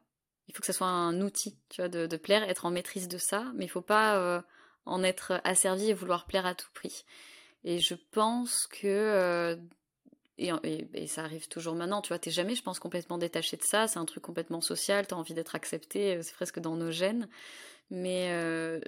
il 0.50 0.52
faut 0.52 0.60
que 0.60 0.66
ça 0.66 0.72
soit 0.72 0.88
un 0.88 1.20
outil, 1.20 1.56
tu 1.68 1.80
vois, 1.80 1.88
de, 1.88 2.16
plaire, 2.16 2.42
être 2.42 2.66
en 2.66 2.72
maîtrise 2.72 3.06
de 3.06 3.18
ça, 3.18 3.52
mais 3.54 3.66
il 3.66 3.68
faut 3.68 3.80
pas 3.80 4.18
euh, 4.18 4.42
en 4.84 5.04
être 5.04 5.40
asservi 5.44 5.90
et 5.90 5.94
vouloir 5.94 6.26
plaire 6.26 6.44
à 6.44 6.56
tout 6.56 6.66
prix. 6.74 7.04
Et 7.62 7.78
je 7.78 7.94
pense 8.10 8.66
que 8.66 8.88
euh, 8.88 9.56
et, 10.38 11.06
ça 11.06 11.22
arrive 11.22 11.46
toujours 11.46 11.76
maintenant, 11.76 12.02
tu 12.02 12.08
vois, 12.08 12.18
t'es 12.18 12.32
jamais, 12.32 12.56
je 12.56 12.64
pense, 12.64 12.80
complètement 12.80 13.16
détaché 13.16 13.56
de 13.58 13.62
ça, 13.62 13.86
c'est 13.86 14.00
un 14.00 14.04
truc 14.06 14.24
complètement 14.24 14.60
social, 14.60 15.06
t'as 15.06 15.14
envie 15.14 15.34
d'être 15.34 15.54
accepté, 15.54 16.16
euh, 16.16 16.22
c'est 16.22 16.34
presque 16.34 16.58
dans 16.58 16.74
nos 16.74 16.90
gènes, 16.90 17.28
mais 17.90 18.30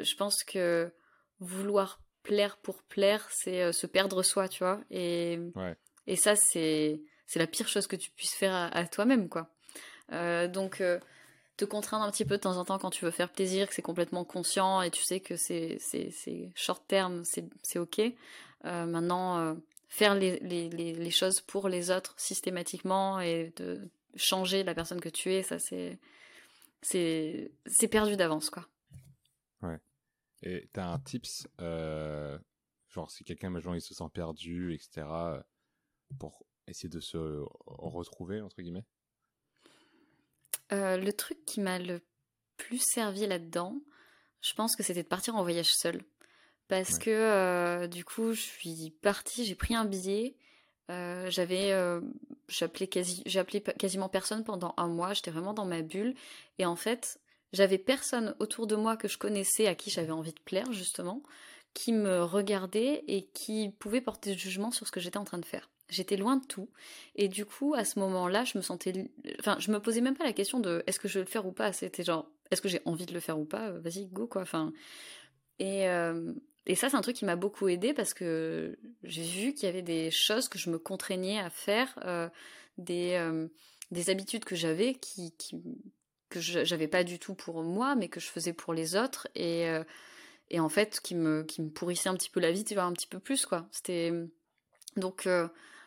je 0.03 0.17
pense 0.17 0.43
que 0.43 0.93
vouloir 1.39 2.01
plaire 2.25 2.57
pour 2.57 2.83
plaire, 2.83 3.29
c'est 3.31 3.73
se 3.73 3.87
perdre 3.87 4.25
soi, 4.25 4.49
tu 4.49 4.65
vois, 4.65 4.81
et, 4.91 5.39
et 6.09 6.17
ça, 6.17 6.35
c'est 6.35 7.01
la 7.37 7.47
pire 7.47 7.69
chose 7.69 7.87
que 7.87 7.97
tu 7.97 8.11
puisses 8.11 8.35
faire 8.35 8.53
à, 8.53 8.67
à 8.67 8.87
toi-même, 8.89 9.29
quoi. 9.29 9.49
donc 10.49 10.83
te 11.63 11.71
contraindre 11.71 12.05
un 12.05 12.11
petit 12.11 12.25
peu 12.25 12.37
de 12.37 12.41
temps 12.41 12.57
en 12.57 12.65
temps 12.65 12.79
quand 12.79 12.91
tu 12.91 13.05
veux 13.05 13.11
faire 13.13 13.31
plaisir, 13.31 13.69
que 13.69 13.75
c'est 13.75 13.83
complètement 13.83 14.25
conscient 14.25 14.83
et 14.83 14.91
tu 14.91 15.03
sais 15.03 15.21
que 15.21 15.37
c'est 15.37 15.79
short 16.55 16.85
terme, 16.89 17.23
c'est 17.25 17.79
ok. 17.79 18.01
Euh, 18.65 18.87
maintenant, 18.87 19.39
euh, 19.39 19.55
faire 19.89 20.15
les, 20.15 20.39
les, 20.41 20.69
les, 20.69 21.11
choses 21.11 21.41
pour 21.41 21.69
les 21.69 21.91
autres 21.91 22.15
systématiquement 22.17 23.21
et 23.21 23.53
de 23.57 23.89
changer 24.17 24.65
la 24.65 24.75
personne 24.75 25.01
que 25.01 25.09
tu 25.09 25.33
es, 25.33 25.43
ça 25.43 25.59
c'est 25.59 25.99
c'est 26.83 27.89
perdu 27.89 28.17
d'avance 28.17 28.51
quoi. 28.51 28.67
Ouais. 29.63 29.79
Et 30.43 30.69
t'as 30.73 30.87
un 30.87 30.99
tips, 30.99 31.47
euh, 31.61 32.37
genre 32.89 33.11
si 33.11 33.23
quelqu'un 33.23 33.51
maintenant 33.51 33.75
il 33.75 33.81
se 33.81 33.95
sent 33.95 34.09
perdu, 34.13 34.75
etc., 34.75 35.07
pour 36.19 36.45
essayer 36.67 36.89
de 36.89 37.01
se 37.01 37.45
retrouver 37.67 38.41
entre 38.41 38.63
guillemets? 38.63 38.85
Euh, 40.73 40.97
le 40.97 41.13
truc 41.13 41.45
qui 41.45 41.61
m'a 41.61 41.79
le 41.79 42.01
plus 42.57 42.79
servi 42.79 43.27
là-dedans, 43.27 43.77
je 44.41 44.55
pense 44.55 44.77
que 44.77 44.83
c'était 44.83 45.03
de 45.03 45.09
partir 45.09 45.37
en 45.37 45.43
voyage 45.43 45.73
seul. 45.73 46.03
Parce 46.69 46.99
que 46.99 47.11
euh, 47.11 47.87
du 47.87 48.05
coup, 48.05 48.33
je 48.33 48.41
suis 48.41 48.95
partie, 49.03 49.45
j'ai 49.45 49.55
pris 49.55 49.75
un 49.75 49.85
billet. 49.85 50.37
Euh, 50.91 51.31
j'avais, 51.31 51.73
j'appelais 52.49 52.87
quasi, 52.87 53.23
j'ai 53.27 53.39
appelé 53.39 53.61
quasiment 53.61 54.09
personne 54.09 54.45
pendant 54.45 54.75
un 54.79 54.89
mois. 54.89 55.13
J'étais 55.13 55.31
vraiment 55.31 55.53
dans 55.53 55.67
ma 55.67 55.83
bulle. 55.83 56.15
Et 56.59 56.65
en 56.65 56.77
fait, 56.77 57.21
j'avais 57.53 57.79
personne 57.79 58.35
autour 58.39 58.67
de 58.67 58.77
moi 58.77 58.97
que 58.97 59.09
je 59.09 59.19
connaissais 59.19 59.67
à 59.67 59.75
qui 59.75 59.91
j'avais 59.91 60.13
envie 60.13 60.33
de 60.33 60.41
plaire 60.41 60.73
justement, 60.73 61.23
qui 61.75 61.93
me 61.93 62.23
regardait 62.25 63.05
et 63.07 63.27
qui 63.35 63.71
pouvait 63.79 64.01
porter 64.01 64.37
jugement 64.37 64.71
sur 64.71 64.87
ce 64.87 64.93
que 64.93 65.01
j'étais 65.01 65.19
en 65.19 65.25
train 65.25 65.39
de 65.39 65.45
faire. 65.45 65.69
J'étais 65.93 66.17
loin 66.17 66.37
de 66.37 66.47
tout. 66.47 66.71
Et 67.17 67.29
du 67.29 67.45
coup, 67.45 67.75
à 67.75 67.85
ce 67.85 67.99
moment-là, 67.99 68.45
je 68.45 68.57
me 68.57 68.63
sentais. 68.63 69.11
Enfin, 69.39 69.57
je 69.59 69.71
me 69.71 69.79
posais 69.79 70.01
même 70.01 70.17
pas 70.17 70.25
la 70.25 70.33
question 70.33 70.59
de 70.59 70.83
est-ce 70.87 70.99
que 70.99 71.07
je 71.07 71.19
vais 71.19 71.25
le 71.25 71.31
faire 71.31 71.47
ou 71.47 71.53
pas? 71.53 71.73
C'était 71.75 72.03
genre, 72.03 72.31
est-ce 72.51 72.63
que 72.63 72.69
j'ai 72.69 72.81
envie 72.87 73.05
de 73.05 73.13
le 73.13 73.21
faire 73.21 73.39
ou 73.39 73.45
pas? 73.45 73.69
Euh, 73.69 73.79
Vas-y, 73.81 74.07
go, 74.07 74.27
quoi. 74.27 74.41
Enfin. 74.41 74.73
Et, 75.59 75.87
euh, 75.89 76.33
et 76.67 76.75
ça, 76.75 76.89
c'est 76.89 76.97
un 76.97 77.03
truc 77.03 77.15
qui 77.15 77.27
m'a 77.27 77.37
beaucoup 77.37 77.69
aidé 77.69 77.93
parce 77.93 78.15
que 78.15 78.79
j'ai 79.05 79.23
vu 79.23 79.53
qu'il 79.53 79.67
y 79.67 79.69
avait 79.69 79.83
des 79.83 80.11
choses 80.11 80.49
que 80.49 80.59
je 80.59 80.71
me 80.71 80.79
contraignais 80.79 81.39
à 81.39 81.51
faire, 81.51 81.99
euh, 82.05 82.29
des, 82.79 83.21
des 83.91 84.09
habitudes 84.09 84.45
que 84.45 84.57
j'avais 84.57 84.95
qui, 84.95 85.35
que 86.31 86.41
j'avais 86.41 86.89
pas 86.89 87.05
du 87.05 87.19
tout 87.19 87.35
pour 87.35 87.63
moi, 87.63 87.95
mais 87.97 88.09
que 88.09 88.19
je 88.19 88.29
faisais 88.29 88.55
pour 88.55 88.73
les 88.73 88.97
autres. 88.97 89.29
Et, 89.35 89.67
et 90.49 90.59
en 90.59 90.71
fait, 90.71 91.01
qui 91.01 91.15
me, 91.15 91.43
qui 91.43 91.61
me 91.61 91.69
pourrissaient 91.69 92.09
un 92.09 92.15
petit 92.15 92.31
peu 92.31 92.41
la 92.41 92.51
vie, 92.51 92.65
tu 92.65 92.75
vois, 92.75 92.85
un 92.85 92.93
petit 92.93 93.07
peu 93.07 93.19
plus, 93.19 93.45
quoi. 93.45 93.69
C'était. 93.71 94.11
Donc 94.97 95.29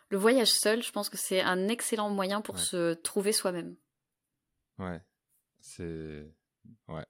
le 0.10 0.18
voyage 0.18 0.52
seul, 0.52 0.84
je 0.84 0.92
pense 0.92 1.10
que 1.10 1.18
c'est 1.18 1.42
un 1.42 1.68
excellent 1.68 2.10
moyen 2.10 2.42
pour 2.42 2.60
se 2.60 2.94
trouver 2.94 3.32
soi-même. 3.32 3.76
Ouais, 4.78 5.02
c'est 5.60 6.28
ouais. 6.88 7.06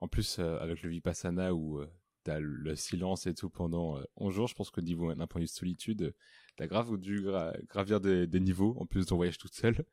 En 0.00 0.08
plus 0.08 0.38
euh, 0.38 0.58
avec 0.58 0.82
le 0.82 0.90
vipassana 0.90 1.54
où 1.54 1.78
euh, 1.78 1.90
t'as 2.24 2.38
le 2.40 2.74
silence 2.76 3.26
et 3.26 3.34
tout 3.34 3.48
pendant 3.48 3.98
11 4.16 4.32
euh, 4.32 4.34
jours, 4.34 4.48
je 4.48 4.54
pense 4.54 4.70
que 4.70 4.80
niveau 4.80 5.14
d'un 5.14 5.26
point 5.26 5.40
de 5.40 5.44
vue 5.44 5.50
de 5.50 5.56
solitude, 5.56 6.14
t'as 6.56 6.66
grave 6.66 6.96
dû 6.98 7.24
gravir 7.68 8.00
des, 8.00 8.40
niveaux 8.40 8.76
en 8.78 8.86
plus 8.86 9.00
de 9.00 9.06
ton 9.06 9.16
voyage 9.16 9.38
toute 9.38 9.54
seule. 9.54 9.84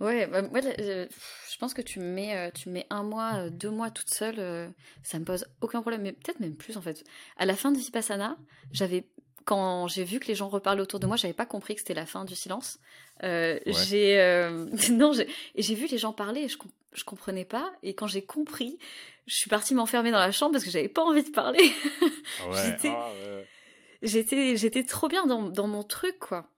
Ouais, 0.00 0.26
bah, 0.26 0.42
moi, 0.42 0.60
je 0.60 1.58
pense 1.58 1.72
que 1.72 1.82
tu 1.82 2.00
mets, 2.00 2.50
tu 2.52 2.68
mets 2.68 2.86
un 2.90 3.04
mois, 3.04 3.48
deux 3.50 3.70
mois 3.70 3.92
toute 3.92 4.10
seule, 4.10 4.74
ça 5.04 5.20
me 5.20 5.24
pose 5.24 5.46
aucun 5.60 5.82
problème, 5.82 6.02
mais 6.02 6.12
peut-être 6.12 6.40
même 6.40 6.56
plus 6.56 6.76
en 6.76 6.82
fait. 6.82 7.04
À 7.36 7.46
la 7.46 7.54
fin 7.54 7.70
de 7.70 7.78
Vipassana, 7.78 8.36
j'avais 8.72 9.06
quand 9.44 9.88
j'ai 9.88 10.04
vu 10.04 10.20
que 10.20 10.26
les 10.26 10.34
gens 10.34 10.48
reparlent 10.48 10.80
autour 10.80 11.00
de 11.00 11.06
moi, 11.06 11.16
j'avais 11.16 11.34
pas 11.34 11.46
compris 11.46 11.74
que 11.74 11.80
c'était 11.80 11.94
la 11.94 12.06
fin 12.06 12.24
du 12.24 12.34
silence. 12.34 12.78
Euh, 13.22 13.58
j'ai 13.66 14.20
euh, 14.20 14.66
non, 14.90 15.12
j'ai 15.12 15.74
vu 15.74 15.86
les 15.86 15.98
gens 15.98 16.12
parler 16.12 16.42
et 16.42 16.48
je 16.48 16.56
je 16.92 17.04
comprenais 17.04 17.44
pas. 17.44 17.72
Et 17.82 17.94
quand 17.94 18.06
j'ai 18.06 18.24
compris, 18.24 18.78
je 19.26 19.34
suis 19.34 19.50
partie 19.50 19.74
m'enfermer 19.74 20.12
dans 20.12 20.18
la 20.18 20.30
chambre 20.30 20.52
parce 20.52 20.64
que 20.64 20.70
j'avais 20.70 20.88
pas 20.88 21.02
envie 21.02 21.24
de 21.24 21.30
parler. 21.30 21.72
Ah 22.40 23.42
j'étais 24.02 24.56
j'étais 24.56 24.84
trop 24.84 25.08
bien 25.08 25.26
dans, 25.26 25.48
dans 25.48 25.66
mon 25.66 25.82
truc 25.82 26.18
quoi. 26.18 26.50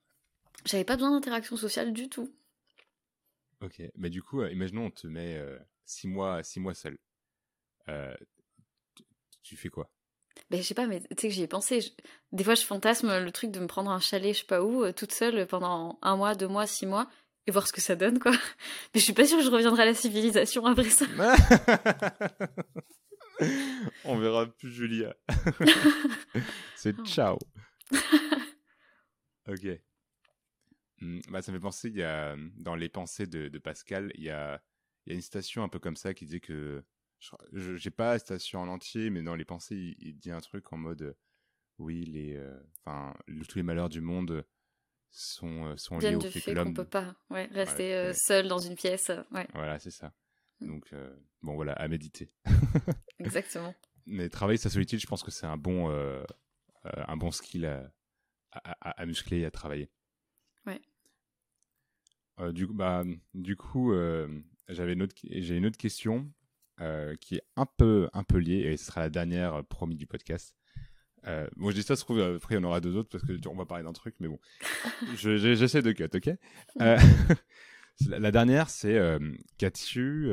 J'avais 0.64 0.84
pas 0.84 0.96
besoin 0.96 1.10
d'interaction 1.10 1.56
sociale 1.56 1.92
du 1.92 2.08
tout. 2.08 2.32
Ok, 3.60 3.82
mais 3.94 4.10
du 4.10 4.22
coup, 4.22 4.42
euh, 4.42 4.50
imaginons 4.50 4.86
on 4.86 4.90
te 4.90 5.06
met 5.06 5.40
six 5.84 6.08
mois 6.08 6.42
six 6.42 6.60
mois 6.60 6.74
seul. 6.74 6.98
tu 9.42 9.56
fais 9.56 9.68
quoi? 9.68 9.90
Ben, 10.50 10.60
je 10.60 10.66
sais 10.66 10.74
pas, 10.74 10.86
mais 10.86 11.00
tu 11.00 11.06
sais 11.18 11.28
que 11.28 11.34
j'y 11.34 11.42
ai 11.42 11.48
pensé. 11.48 11.80
Des 12.32 12.44
fois, 12.44 12.54
je 12.54 12.62
fantasme 12.62 13.18
le 13.18 13.32
truc 13.32 13.50
de 13.50 13.58
me 13.58 13.66
prendre 13.66 13.90
un 13.90 14.00
chalet, 14.00 14.32
je 14.32 14.40
sais 14.40 14.46
pas 14.46 14.62
où, 14.62 14.90
toute 14.92 15.12
seule 15.12 15.46
pendant 15.46 15.98
un 16.02 16.16
mois, 16.16 16.34
deux 16.34 16.48
mois, 16.48 16.66
six 16.66 16.86
mois, 16.86 17.08
et 17.46 17.50
voir 17.50 17.66
ce 17.66 17.72
que 17.72 17.80
ça 17.80 17.96
donne, 17.96 18.18
quoi. 18.18 18.32
Mais 18.94 19.00
je 19.00 19.04
suis 19.04 19.12
pas 19.12 19.26
sûre 19.26 19.38
que 19.38 19.44
je 19.44 19.50
reviendrai 19.50 19.82
à 19.82 19.86
la 19.86 19.94
civilisation 19.94 20.64
après 20.66 20.90
ça. 20.90 21.06
On 24.04 24.18
verra 24.18 24.46
plus 24.46 24.70
Julia. 24.70 25.14
C'est 26.76 26.96
ciao. 27.04 27.38
ok. 29.48 29.80
Hmm, 31.00 31.20
bah, 31.28 31.42
ça 31.42 31.52
me 31.52 31.58
fait 31.58 31.62
penser, 31.62 31.88
il 31.88 31.96
y 31.96 32.02
a, 32.02 32.36
dans 32.56 32.74
les 32.74 32.88
pensées 32.88 33.26
de, 33.26 33.48
de 33.48 33.58
Pascal, 33.58 34.10
il 34.14 34.24
y 34.24 34.30
a, 34.30 34.62
il 35.04 35.10
y 35.10 35.12
a 35.12 35.16
une 35.16 35.22
station 35.22 35.62
un 35.62 35.68
peu 35.68 35.78
comme 35.78 35.96
ça 35.96 36.14
qui 36.14 36.24
dit 36.24 36.40
que, 36.40 36.82
je 37.52 37.76
j'ai 37.76 37.90
pas 37.90 38.12
la 38.12 38.18
station 38.18 38.60
en 38.60 38.68
entier, 38.68 39.10
mais 39.10 39.22
dans 39.22 39.34
les 39.34 39.44
pensées, 39.44 39.96
il, 39.98 40.16
dit 40.18 40.30
un 40.30 40.40
truc 40.40 40.72
en 40.72 40.76
mode, 40.76 41.16
oui, 41.78 42.04
les, 42.04 42.36
euh, 42.36 42.58
enfin, 42.80 43.14
tous 43.48 43.56
les 43.56 43.62
malheurs 43.62 43.88
du 43.88 44.00
monde 44.00 44.44
sont, 45.10 45.66
euh, 45.66 45.76
sont 45.76 45.98
liés 45.98 46.14
au 46.14 46.20
fait, 46.20 46.40
que 46.40 46.50
l'homme... 46.50 46.74
peut 46.74 46.84
pas 46.84 47.16
ouais, 47.30 47.46
rester 47.52 47.94
euh, 47.94 48.12
seul 48.14 48.48
dans 48.48 48.58
une 48.58 48.76
pièce. 48.76 49.10
Ouais. 49.32 49.46
Voilà, 49.54 49.78
c'est 49.78 49.90
ça. 49.90 50.12
Mm. 50.60 50.66
Donc, 50.66 50.94
bon, 51.42 51.54
voilà, 51.54 51.72
à 51.72 51.88
méditer. 51.88 52.32
Exactement. 53.18 53.74
Mais 54.06 54.28
travailler 54.28 54.58
sa 54.58 54.70
solitude, 54.70 55.00
je 55.00 55.06
pense 55.06 55.22
que 55.22 55.30
c'est 55.30 55.46
un 55.46 55.56
bon, 55.56 55.90
un 56.84 57.16
bon 57.16 57.30
skill 57.30 57.66
à, 57.66 57.92
à, 58.52 58.90
à, 58.90 59.06
muscler 59.06 59.40
et 59.40 59.46
à 59.46 59.50
travailler. 59.50 59.90
Ouais. 60.64 60.80
du, 62.52 62.66
bah, 62.66 63.02
du 63.34 63.56
coup, 63.56 63.92
j'avais 64.68 64.92
une 64.92 65.02
autre, 65.02 65.14
j'ai 65.24 65.56
une 65.56 65.66
autre 65.66 65.78
question 65.78 66.30
euh, 66.30 66.45
qui 67.20 67.36
est 67.36 67.42
un 67.56 67.66
peu, 67.66 68.08
un 68.12 68.24
peu 68.24 68.38
liée 68.38 68.70
et 68.72 68.76
ce 68.76 68.86
sera 68.86 69.00
la 69.00 69.10
dernière 69.10 69.54
euh, 69.54 69.62
promis 69.62 69.96
du 69.96 70.06
podcast. 70.06 70.54
Euh, 71.26 71.48
bon, 71.56 71.70
je 71.70 71.76
dis 71.76 71.82
ça, 71.82 71.96
se 71.96 72.02
trouve, 72.02 72.20
après 72.20 72.54
il 72.54 72.58
y 72.58 72.60
en 72.60 72.64
aura 72.64 72.80
deux 72.80 72.96
autres 72.96 73.08
parce 73.10 73.24
que 73.24 73.32
on 73.48 73.56
va 73.56 73.66
parler 73.66 73.84
d'un 73.84 73.92
truc, 73.92 74.14
mais 74.20 74.28
bon, 74.28 74.38
j'essaie 75.16 75.82
de 75.82 75.92
cut, 75.92 76.10
ok? 76.14 76.30
Euh, 76.80 76.98
La 78.08 78.30
dernière, 78.30 78.68
c'est 78.68 79.00
qu'as-tu 79.56 80.30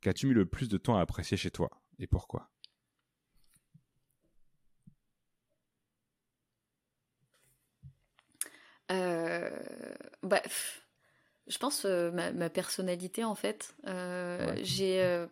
qu'as-tu 0.00 0.28
mis 0.28 0.34
le 0.34 0.46
plus 0.46 0.68
de 0.68 0.78
temps 0.78 0.96
à 0.96 1.00
apprécier 1.00 1.36
chez 1.36 1.50
toi 1.50 1.68
et 1.98 2.06
pourquoi? 2.06 2.48
Bah, 10.22 10.42
je 11.50 11.58
pense 11.58 11.84
euh, 11.84 12.10
ma, 12.12 12.48
personnalité 12.48 13.24
en 13.24 13.34
fait. 13.34 13.74
Euh, 13.86 14.56
j'ai 14.62 15.02
euh, 15.02 15.26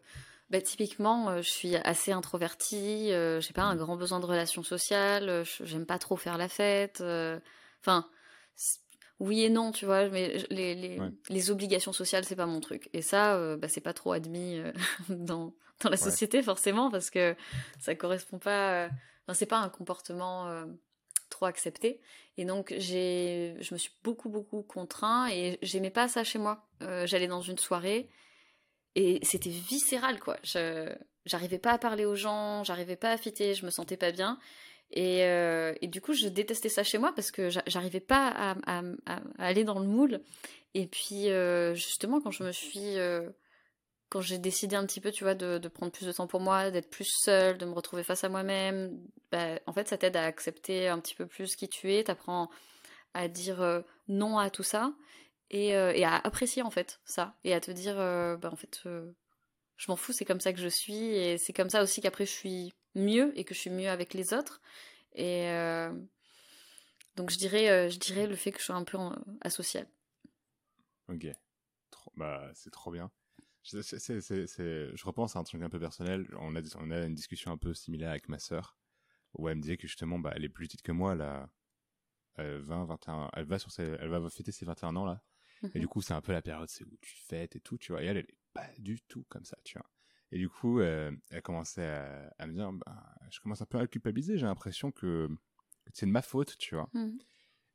bah, 0.51 0.61
typiquement, 0.61 1.41
je 1.41 1.49
suis 1.49 1.77
assez 1.77 2.13
introvertie. 2.13 3.09
j'ai 3.11 3.53
pas 3.55 3.63
un 3.63 3.77
grand 3.77 3.97
besoin 3.97 4.21
de 4.21 4.27
relations 4.27 4.63
sociales. 4.63 5.45
J'aime 5.63 5.87
pas 5.87 5.99
trop 5.99 6.17
faire 6.17 6.37
la 6.37 6.49
fête. 6.49 7.03
Enfin, 7.81 8.07
oui 9.21 9.45
et 9.45 9.51
non, 9.51 9.73
tu 9.73 9.85
vois. 9.85 10.09
Mais 10.09 10.45
les, 10.51 10.75
les, 10.75 10.99
les 11.29 11.51
obligations 11.51 11.93
sociales, 11.93 12.25
c'est 12.25 12.37
pas 12.37 12.47
mon 12.47 12.61
truc. 12.61 12.91
Et 12.93 13.03
ça, 13.03 13.57
bah, 13.57 13.69
c'est 13.69 13.81
pas 13.81 13.93
trop 13.93 14.13
admis 14.13 14.61
dans 15.09 15.55
dans 15.81 15.91
la 15.91 15.97
société 15.97 16.43
forcément 16.43 16.91
parce 16.91 17.09
que 17.09 17.37
ça 17.79 17.95
correspond 17.95 18.39
pas. 18.39 18.89
Enfin, 19.25 19.35
c'est 19.35 19.47
pas 19.47 19.59
un 19.59 19.69
comportement 19.69 20.65
trop 21.29 21.47
accepté. 21.47 22.01
Et 22.37 22.45
donc 22.45 22.75
j'ai, 22.79 23.57
je 23.61 23.75
me 23.75 23.79
suis 23.79 23.93
beaucoup 24.03 24.29
beaucoup 24.29 24.63
contraint 24.63 25.29
et 25.29 25.59
j'aimais 25.63 25.91
pas 25.91 26.09
ça 26.09 26.25
chez 26.25 26.39
moi. 26.39 26.67
Euh, 26.83 27.07
j'allais 27.07 27.27
dans 27.27 27.41
une 27.41 27.59
soirée 27.59 28.09
et 28.95 29.21
c'était 29.23 29.51
viscéral 29.51 30.19
quoi. 30.21 30.37
J'arrivais 31.27 31.59
pas 31.59 31.73
à 31.73 31.79
parler 31.79 32.05
aux 32.05 32.15
gens, 32.15 32.65
j'arrivais 32.65 32.97
pas 32.97 33.11
à 33.11 33.17
fitter, 33.19 33.55
je 33.55 33.67
me 33.67 33.71
sentais 33.71 33.97
pas 33.97 34.13
bien. 34.13 34.39
Et, 34.91 35.25
euh, 35.25 35.75
et 35.83 35.87
du 35.87 36.01
coup, 36.01 36.15
je 36.15 36.29
détestais 36.29 36.71
ça 36.71 36.83
chez 36.83 36.97
moi 36.97 37.13
parce 37.15 37.31
que 37.31 37.51
j'arrivais 37.67 38.01
pas 38.01 38.55
à, 38.67 38.83
aller 39.39 39.65
dans 39.65 39.79
le 39.79 39.87
moule. 39.87 40.23
Et 40.73 40.87
puis, 40.87 41.29
euh, 41.29 41.75
justement, 41.75 42.23
quand 42.23 42.31
je 42.31 42.45
me 42.45 42.53
suis 42.53 42.97
quand 44.09 44.21
j'ai 44.21 44.39
décidé 44.39 44.77
un 44.77 44.87
petit 44.87 45.01
peu, 45.01 45.11
tu 45.11 45.25
vois, 45.25 45.35
de, 45.35 45.69
prendre 45.69 45.93
plus 45.93 46.07
de 46.07 46.13
temps 46.13 46.27
pour 46.27 46.41
moi, 46.41 46.71
d'être 46.71 46.91
plus 46.91 47.09
seule, 47.09 47.59
de 47.59 47.67
me 47.67 47.73
retrouver 47.73 48.03
face 48.03 48.25
à 48.25 48.29
moi-même, 48.29 48.99
bah, 49.31 49.61
en 49.67 49.73
fait, 49.73 49.89
ça 49.89 49.99
t'aide 49.99 50.17
à 50.17 50.25
accepter 50.25 50.89
un 50.89 50.99
petit 50.99 51.15
peu 51.15 51.27
plus 51.27 51.57
qui 51.57 51.69
tu 51.69 51.93
es, 51.93 52.05
t'apprends 52.05 52.51
à 53.15 53.29
dire 53.29 53.61
euh, 53.61 53.83
non 54.09 54.39
à 54.39 54.51
tout 54.51 54.63
ça 54.63 54.95
et, 55.51 55.77
euh, 55.77 55.93
et, 55.95 56.05
à 56.05 56.17
apprécier 56.17 56.63
en 56.63 56.71
fait 56.71 57.01
ça 57.05 57.37
et 57.43 57.55
à 57.55 57.61
te 57.61 57.71
dire, 57.71 57.99
euh, 57.99 58.37
bah, 58.37 58.51
en 58.53 58.57
fait, 58.57 58.81
je 58.85 59.91
m'en 59.91 59.97
fous, 59.97 60.13
c'est 60.13 60.25
comme 60.25 60.41
ça 60.41 60.53
que 60.53 60.61
je 60.61 60.69
suis 60.69 61.15
et 61.15 61.39
c'est 61.39 61.53
comme 61.53 61.71
ça 61.71 61.83
aussi 61.83 62.01
qu'après 62.01 62.27
je 62.27 62.33
suis 62.33 62.73
mieux 62.95 63.33
et 63.39 63.45
que 63.45 63.55
je 63.55 63.61
suis 63.61 63.71
mieux 63.71 63.89
avec 63.89 64.15
les 64.15 64.33
autres. 64.33 64.61
Et 65.15 65.49
donc 67.17 67.31
je 67.31 67.39
dirais, 67.39 67.91
je 67.91 67.99
dirais 67.99 68.27
le 68.27 68.37
fait 68.37 68.53
que 68.53 68.61
je 68.61 68.65
sois 68.65 68.77
un 68.77 68.85
peu 68.85 68.99
asocial. 69.41 69.87
Ok, 71.09 71.27
bah 72.17 72.51
c'est 72.55 72.71
trop 72.71 72.91
bien 72.91 73.11
je 73.65 75.05
repense 75.05 75.37
à 75.37 75.41
un 75.41 75.45
truc 75.45 75.63
un 75.63 75.71
peu 75.71 75.81
personnel. 75.81 76.27
On 76.41 76.57
a, 76.57 76.61
on 76.77 76.91
a 76.91 77.07
une 77.07 77.15
discussion 77.15 77.53
un 77.53 77.59
peu 77.59 77.75
similaire 77.75 78.11
avec 78.11 78.29
ma 78.29 78.39
sœur, 78.39 78.77
où 79.35 79.49
elle 79.49 79.57
me 79.57 79.63
disait 79.63 79.77
que 79.77 79.87
justement, 79.87 80.19
bah, 80.19 80.33
elle 80.35 80.45
est 80.45 80.49
plus 80.49 80.67
petite 80.67 80.83
que 80.83 80.93
moi, 80.93 81.15
là, 81.15 81.51
20, 82.39 82.85
21, 82.85 83.31
elle 83.35 83.45
va 83.45 83.59
sur 83.59 83.71
elle 83.79 84.09
va 84.09 84.31
fêter 84.31 84.53
ses 84.53 84.65
21 84.65 84.97
ans, 84.97 85.05
là. 85.05 85.23
Et 85.75 85.81
du 85.81 85.87
mhm. 85.87 85.89
coup, 85.89 86.03
c'est 86.03 86.15
un 86.15 86.21
peu 86.21 86.33
la 86.33 86.43
période, 86.43 86.69
c'est 86.69 86.85
où 86.85 86.97
tu 87.01 87.17
fêtes 87.17 87.57
et 87.57 87.61
tout, 87.61 87.79
tu 87.79 87.93
vois. 87.93 88.03
Et 88.03 88.07
elle, 88.07 88.19
elle 88.19 88.25
est 88.25 88.39
pas 88.53 88.69
du 88.79 89.01
tout 89.03 89.25
comme 89.29 89.45
ça, 89.45 89.57
tu 89.65 89.77
vois. 89.77 89.89
Et 90.31 90.39
du 90.39 90.49
coup, 90.49 90.81
euh, 90.81 91.11
elle 91.31 91.43
commençait 91.43 91.87
à, 92.39 92.47
me 92.47 92.53
dire, 92.53 92.71
bah, 92.73 93.15
je 93.31 93.41
commence 93.41 93.63
un 93.63 93.67
peu 93.67 93.79
à 93.79 93.87
culpabiliser, 93.87 94.39
j'ai 94.39 94.47
l'impression 94.47 94.93
que, 94.93 95.29
c'est 95.95 96.07
de 96.07 96.11
ma 96.11 96.23
faute, 96.23 96.57
tu 96.59 96.75
vois. 96.75 96.91
Mhm. 96.93 97.19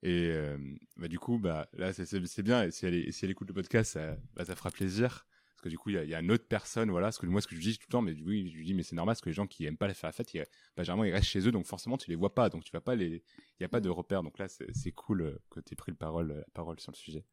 Et 0.03 0.29
euh, 0.29 0.57
bah, 0.97 1.07
du 1.07 1.19
coup, 1.19 1.39
bah, 1.39 1.67
là, 1.73 1.93
c'est 1.93 2.43
bien. 2.43 2.63
Et 2.63 2.71
si 2.71 2.85
elle, 2.85 3.11
si 3.11 3.25
elle 3.25 3.31
écoute 3.31 3.47
le 3.47 3.53
podcast, 3.53 3.93
ça, 3.93 4.17
bah, 4.33 4.45
ça 4.45 4.55
fera 4.55 4.69
plaisir 4.69 5.25
que 5.63 5.69
du 5.69 5.77
coup 5.77 5.89
il 5.89 6.03
y, 6.09 6.13
a 6.13 6.19
une 6.19 6.31
autre 6.31 6.45
personne 6.47 6.91
voilà 6.91 7.11
ce 7.11 7.19
que 7.19 7.25
moi 7.25 7.41
ce 7.41 7.47
que 7.47 7.55
je 7.55 7.61
dis 7.61 7.77
tout 7.77 7.85
le 7.87 7.91
temps 7.91 8.01
mais 8.01 8.13
oui 8.25 8.49
je 8.51 8.57
lui 8.57 8.65
dis 8.65 8.73
mais 8.73 8.83
c'est 8.83 8.95
normal 8.95 9.13
parce 9.13 9.21
que 9.21 9.29
les 9.29 9.33
gens 9.33 9.47
qui 9.47 9.65
aiment 9.65 9.77
pas 9.77 9.91
faire 9.93 10.09
la 10.09 10.11
fête 10.11 10.33
ils, 10.33 10.45
bah, 10.75 10.83
généralement 10.83 11.05
ils 11.05 11.13
restent 11.13 11.29
chez 11.29 11.47
eux 11.47 11.51
donc 11.51 11.65
forcément 11.65 11.97
tu 11.97 12.09
les 12.09 12.15
vois 12.15 12.35
pas 12.35 12.49
donc 12.49 12.63
tu 12.63 12.71
vas 12.71 12.81
pas 12.81 12.95
les 12.95 13.23
il 13.59 13.61
y 13.61 13.63
a 13.63 13.69
pas 13.69 13.79
de 13.79 13.89
repère 13.89 14.23
donc 14.23 14.37
là 14.37 14.47
c'est 14.47 14.91
cool 14.91 15.21
euh, 15.21 15.39
que 15.49 15.61
tu 15.61 15.73
aies 15.73 15.75
pris 15.75 15.91
le 15.91 15.97
parole 15.97 16.33
la 16.33 16.45
parole 16.53 16.79
sur 16.79 16.91
le 16.91 16.97
sujet. 16.97 17.25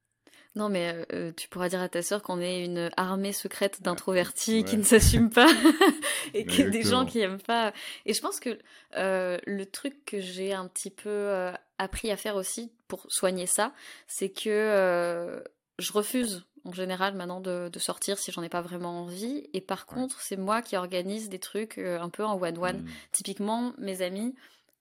Non, 0.54 0.68
mais 0.68 0.92
euh, 0.92 1.04
euh, 1.12 1.32
tu 1.36 1.48
pourras 1.48 1.68
dire 1.68 1.80
à 1.80 1.88
ta 1.88 2.02
sœur 2.02 2.22
qu'on 2.22 2.40
est 2.40 2.64
une 2.64 2.90
armée 2.96 3.32
secrète 3.32 3.82
d'introvertis 3.82 4.64
qui 4.64 4.76
ne 4.76 4.82
s'assument 4.82 5.30
pas 5.30 5.50
et 6.34 6.44
que 6.44 6.62
des 6.62 6.82
gens 6.82 7.04
qui 7.04 7.20
aiment 7.20 7.40
pas. 7.40 7.72
Et 8.06 8.14
je 8.14 8.20
pense 8.20 8.40
que 8.40 8.58
le 8.94 9.64
truc 9.64 10.04
que 10.04 10.20
j'ai 10.20 10.52
un 10.52 10.66
petit 10.68 10.90
peu 10.90 11.52
appris 11.78 12.10
à 12.10 12.16
faire 12.16 12.36
aussi 12.36 12.72
pour 12.88 13.06
soigner 13.08 13.46
ça, 13.46 13.74
c'est 14.06 14.30
que 14.30 15.42
je 15.80 15.92
refuse 15.92 16.46
en 16.64 16.72
général 16.72 17.14
maintenant 17.14 17.40
de, 17.40 17.70
sortir 17.78 18.18
si 18.18 18.32
j'en 18.32 18.42
ai 18.42 18.48
pas 18.48 18.60
vraiment 18.60 19.02
envie. 19.02 19.48
Et 19.52 19.60
par 19.60 19.86
contre, 19.86 20.20
c'est 20.20 20.36
moi 20.36 20.62
qui 20.62 20.76
organise 20.76 21.28
des 21.28 21.38
trucs 21.38 21.78
euh, 21.78 22.00
un 22.00 22.08
peu 22.08 22.24
en 22.24 22.40
one-one. 22.40 22.82
Mmh. 22.82 22.88
Typiquement, 23.12 23.72
mes 23.78 24.02
amis, 24.02 24.34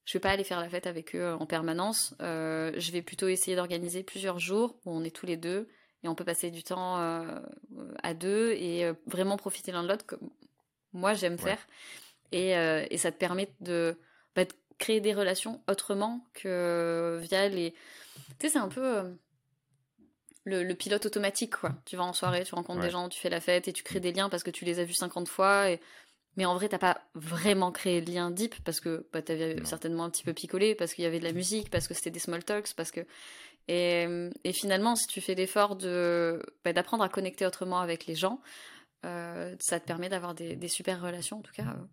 je 0.04 0.14
vais 0.14 0.20
pas 0.20 0.30
aller 0.30 0.44
faire 0.44 0.60
la 0.60 0.68
fête 0.68 0.86
avec 0.86 1.14
eux 1.14 1.32
en 1.38 1.46
permanence. 1.46 2.14
Euh, 2.20 2.72
je 2.76 2.92
vais 2.92 3.02
plutôt 3.02 3.28
essayer 3.28 3.56
d'organiser 3.56 4.02
plusieurs 4.02 4.38
jours 4.38 4.76
où 4.84 4.90
on 4.90 5.04
est 5.04 5.14
tous 5.14 5.26
les 5.26 5.36
deux 5.36 5.68
et 6.02 6.08
on 6.08 6.14
peut 6.14 6.24
passer 6.24 6.50
du 6.50 6.62
temps 6.62 6.98
euh, 6.98 7.38
à 8.02 8.14
deux 8.14 8.52
et 8.52 8.90
vraiment 9.06 9.36
profiter 9.36 9.70
l'un 9.72 9.82
de 9.82 9.88
l'autre 9.88 10.06
comme 10.06 10.30
moi 10.92 11.14
j'aime 11.14 11.38
faire. 11.38 11.58
Et, 12.32 12.50
et, 12.50 12.96
ça 12.96 13.12
te 13.12 13.18
permet 13.18 13.52
de, 13.60 13.98
bah, 14.34 14.44
de, 14.44 14.52
créer 14.78 15.00
des 15.00 15.12
relations 15.12 15.60
autrement 15.68 16.24
que 16.32 17.18
via 17.22 17.48
les... 17.48 17.72
Tu 18.38 18.46
sais, 18.46 18.48
c'est 18.50 18.58
un 18.58 18.68
peu 18.68 19.12
le, 20.44 20.72
pilote 20.74 21.06
automatique, 21.06 21.56
quoi. 21.56 21.72
Tu 21.84 21.96
vas 21.96 22.04
en 22.04 22.12
soirée, 22.12 22.44
tu 22.44 22.54
rencontres 22.54 22.80
des 22.80 22.90
gens, 22.90 23.08
tu 23.08 23.20
fais 23.20 23.30
la 23.30 23.40
fête 23.40 23.68
et 23.68 23.72
tu 23.72 23.82
crées 23.82 24.00
des 24.00 24.12
liens 24.12 24.28
parce 24.28 24.42
que 24.42 24.50
tu 24.50 24.64
les 24.64 24.78
as 24.80 24.84
vus 24.84 24.94
50 24.94 25.28
fois. 25.28 25.70
Et... 25.70 25.80
Mais 26.36 26.44
en 26.46 26.54
vrai, 26.54 26.68
t'as 26.68 26.78
pas 26.78 27.00
vraiment 27.14 27.72
créé 27.72 28.00
de 28.00 28.10
lien 28.10 28.30
deep 28.30 28.54
parce 28.64 28.80
que 28.80 29.06
bah, 29.12 29.20
t'avais 29.20 29.56
certainement 29.64 30.04
un 30.04 30.10
petit 30.10 30.24
peu 30.24 30.32
picolé, 30.32 30.74
parce 30.74 30.94
qu'il 30.94 31.04
y 31.04 31.06
avait 31.06 31.18
de 31.18 31.24
la 31.24 31.32
musique, 31.32 31.70
parce 31.70 31.88
que 31.88 31.94
c'était 31.94 32.10
des 32.10 32.20
small 32.20 32.44
talks, 32.44 32.74
parce 32.76 32.90
que. 32.90 33.00
Et, 33.68 34.06
et 34.42 34.52
finalement, 34.52 34.96
si 34.96 35.06
tu 35.06 35.20
fais 35.20 35.34
l'effort 35.34 35.76
de 35.76 36.42
bah, 36.64 36.72
d'apprendre 36.72 37.04
à 37.04 37.08
connecter 37.08 37.46
autrement 37.46 37.80
avec 37.80 38.06
les 38.06 38.14
gens, 38.14 38.40
euh, 39.04 39.54
ça 39.60 39.80
te 39.80 39.86
permet 39.86 40.08
d'avoir 40.08 40.34
des, 40.34 40.56
des, 40.56 40.68
super 40.68 41.00
relations. 41.00 41.38
En 41.38 41.42
tout 41.42 41.52
cas, 41.52 41.62
euh, 41.62 41.86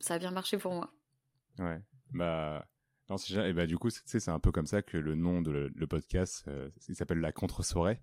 ça 0.00 0.14
a 0.14 0.18
bien 0.18 0.30
marché 0.30 0.58
pour 0.58 0.72
moi. 0.72 0.92
Ouais. 1.58 1.80
Bah, 2.12 2.66
non, 3.10 3.16
et 3.16 3.52
bah, 3.52 3.66
du 3.66 3.76
coup, 3.76 3.90
c'est 3.90 4.28
un 4.28 4.38
peu 4.38 4.50
comme 4.50 4.66
ça 4.66 4.80
que 4.80 4.96
le 4.96 5.14
nom 5.14 5.42
de 5.42 5.70
le, 5.74 5.86
podcast, 5.86 6.44
euh, 6.48 6.70
il 6.88 6.96
s'appelle 6.96 7.20
La 7.20 7.32
Contre-soirée. 7.32 8.00